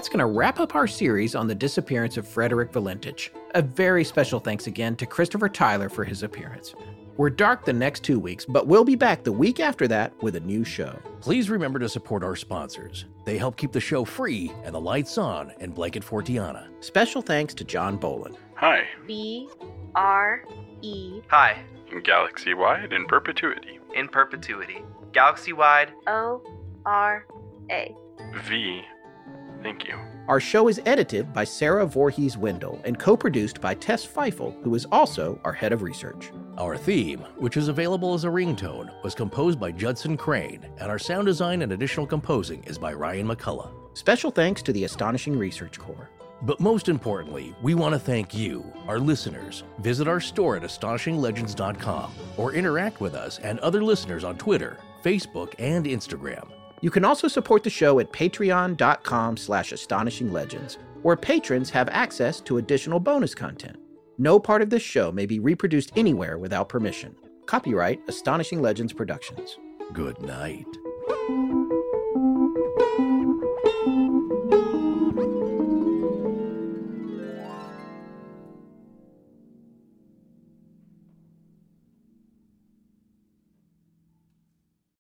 That's 0.06 0.14
going 0.14 0.20
to 0.20 0.38
wrap 0.38 0.60
up 0.60 0.76
our 0.76 0.86
series 0.86 1.34
on 1.34 1.48
the 1.48 1.56
disappearance 1.56 2.16
of 2.16 2.28
Frederick 2.28 2.72
Valentich. 2.72 3.32
A 3.56 3.64
very 3.64 4.04
special 4.04 4.40
thanks 4.40 4.68
again 4.68 4.96
to 4.98 5.08
Christopher 5.08 5.50
Tyler 5.50 5.90
for 5.90 6.04
his 6.04 6.22
appearance. 6.22 6.76
We're 7.18 7.32
dark 7.32 7.66
the 7.66 7.74
next 7.74 8.04
two 8.04 8.20
weeks, 8.20 8.46
but 8.46 8.68
we'll 8.68 8.84
be 8.84 8.94
back 8.94 9.24
the 9.24 9.32
week 9.32 9.60
after 9.60 9.88
that 9.88 10.14
with 10.22 10.36
a 10.36 10.42
new 10.42 10.64
show. 10.64 10.96
Please 11.22 11.50
remember 11.50 11.80
to 11.80 11.90
support 11.90 12.24
our 12.24 12.36
sponsors. 12.36 13.06
They 13.26 13.40
help 13.40 13.58
keep 13.58 13.72
the 13.72 13.80
show 13.80 14.06
free 14.06 14.52
and 14.64 14.76
the 14.76 14.80
lights 14.80 15.18
on 15.18 15.52
in 15.60 15.72
Blanket 15.72 16.04
Fortiana. 16.04 16.68
Special 16.82 17.24
thanks 17.24 17.56
to 17.56 17.64
John 17.64 17.98
Boland. 17.98 18.38
Hi. 18.58 18.84
B 19.08 19.50
R 19.96 20.44
E. 20.84 21.22
Hi. 21.30 21.64
Galaxy 22.04 22.54
wide 22.54 22.94
in 22.94 23.08
perpetuity. 23.08 23.80
In 23.96 24.08
perpetuity. 24.08 24.84
Galaxy 25.14 25.54
wide. 25.54 25.94
O 26.06 26.44
R 26.86 27.26
A. 27.72 27.96
V 28.48 28.84
Thank 29.66 29.88
you. 29.88 29.98
Our 30.28 30.40
show 30.40 30.68
is 30.68 30.80
edited 30.86 31.34
by 31.34 31.44
Sarah 31.44 31.88
Voorhees 31.88 32.38
Wendell 32.38 32.80
and 32.86 33.00
co 33.00 33.18
produced 33.18 33.60
by 33.62 33.74
Tess 33.74 34.06
Feifel, 34.06 34.62
who 34.62 34.76
is 34.76 34.86
also 34.92 35.40
our 35.44 35.54
head 35.54 35.74
of 35.74 35.82
research. 35.82 36.32
Our 36.60 36.78
theme, 36.78 37.22
which 37.38 37.58
is 37.58 37.68
available 37.68 38.14
as 38.14 38.26
a 38.26 38.28
ringtone, 38.28 38.92
was 39.02 39.16
composed 39.16 39.60
by 39.60 39.72
Judson 39.72 40.18
Crane, 40.18 40.70
and 40.78 40.92
our 40.92 41.00
sound 41.00 41.26
design 41.26 41.64
and 41.64 41.72
additional 41.72 42.06
composing 42.06 42.64
is 42.66 42.78
by 42.78 42.94
Ryan 42.94 43.28
McCullough. 43.28 43.98
Special 43.98 44.30
thanks 44.30 44.62
to 44.62 44.72
the 44.72 44.84
Astonishing 44.84 45.36
Research 45.36 45.80
Corps. 45.80 46.12
But 46.44 46.60
most 46.60 46.88
importantly, 46.88 47.56
we 47.64 47.74
want 47.74 47.94
to 47.94 48.00
thank 48.00 48.36
you, 48.36 48.72
our 48.88 49.00
listeners. 49.00 49.64
Visit 49.80 50.08
our 50.08 50.20
store 50.20 50.58
at 50.58 50.62
astonishinglegends.com 50.62 52.12
or 52.38 52.54
interact 52.54 53.02
with 53.02 53.16
us 53.16 53.40
and 53.40 53.58
other 53.62 53.84
listeners 53.84 54.24
on 54.24 54.38
Twitter, 54.38 54.78
Facebook, 55.04 55.56
and 55.58 55.88
Instagram. 55.88 56.52
You 56.82 56.92
can 56.92 57.06
also 57.06 57.28
support 57.28 57.64
the 57.64 57.70
show 57.70 58.00
at 58.00 58.12
patreon.com 58.12 59.38
slash 59.38 59.72
astonishinglegends, 59.72 60.78
where 61.02 61.16
patrons 61.16 61.70
have 61.70 61.90
access 61.90 62.42
to 62.42 62.58
additional 62.58 63.00
bonus 63.00 63.34
content. 63.36 63.78
No 64.18 64.40
part 64.40 64.62
of 64.62 64.70
this 64.70 64.84
show 64.84 65.12
may 65.12 65.26
be 65.26 65.40
reproduced 65.40 65.92
anywhere 65.96 66.38
without 66.38 66.70
permission. 66.70 67.16
Copyright 67.46 68.02
Astonishing 68.08 68.62
Legends 68.62 68.94
Productions. 68.94 69.58
Good 69.94 70.22
night. 70.22 70.66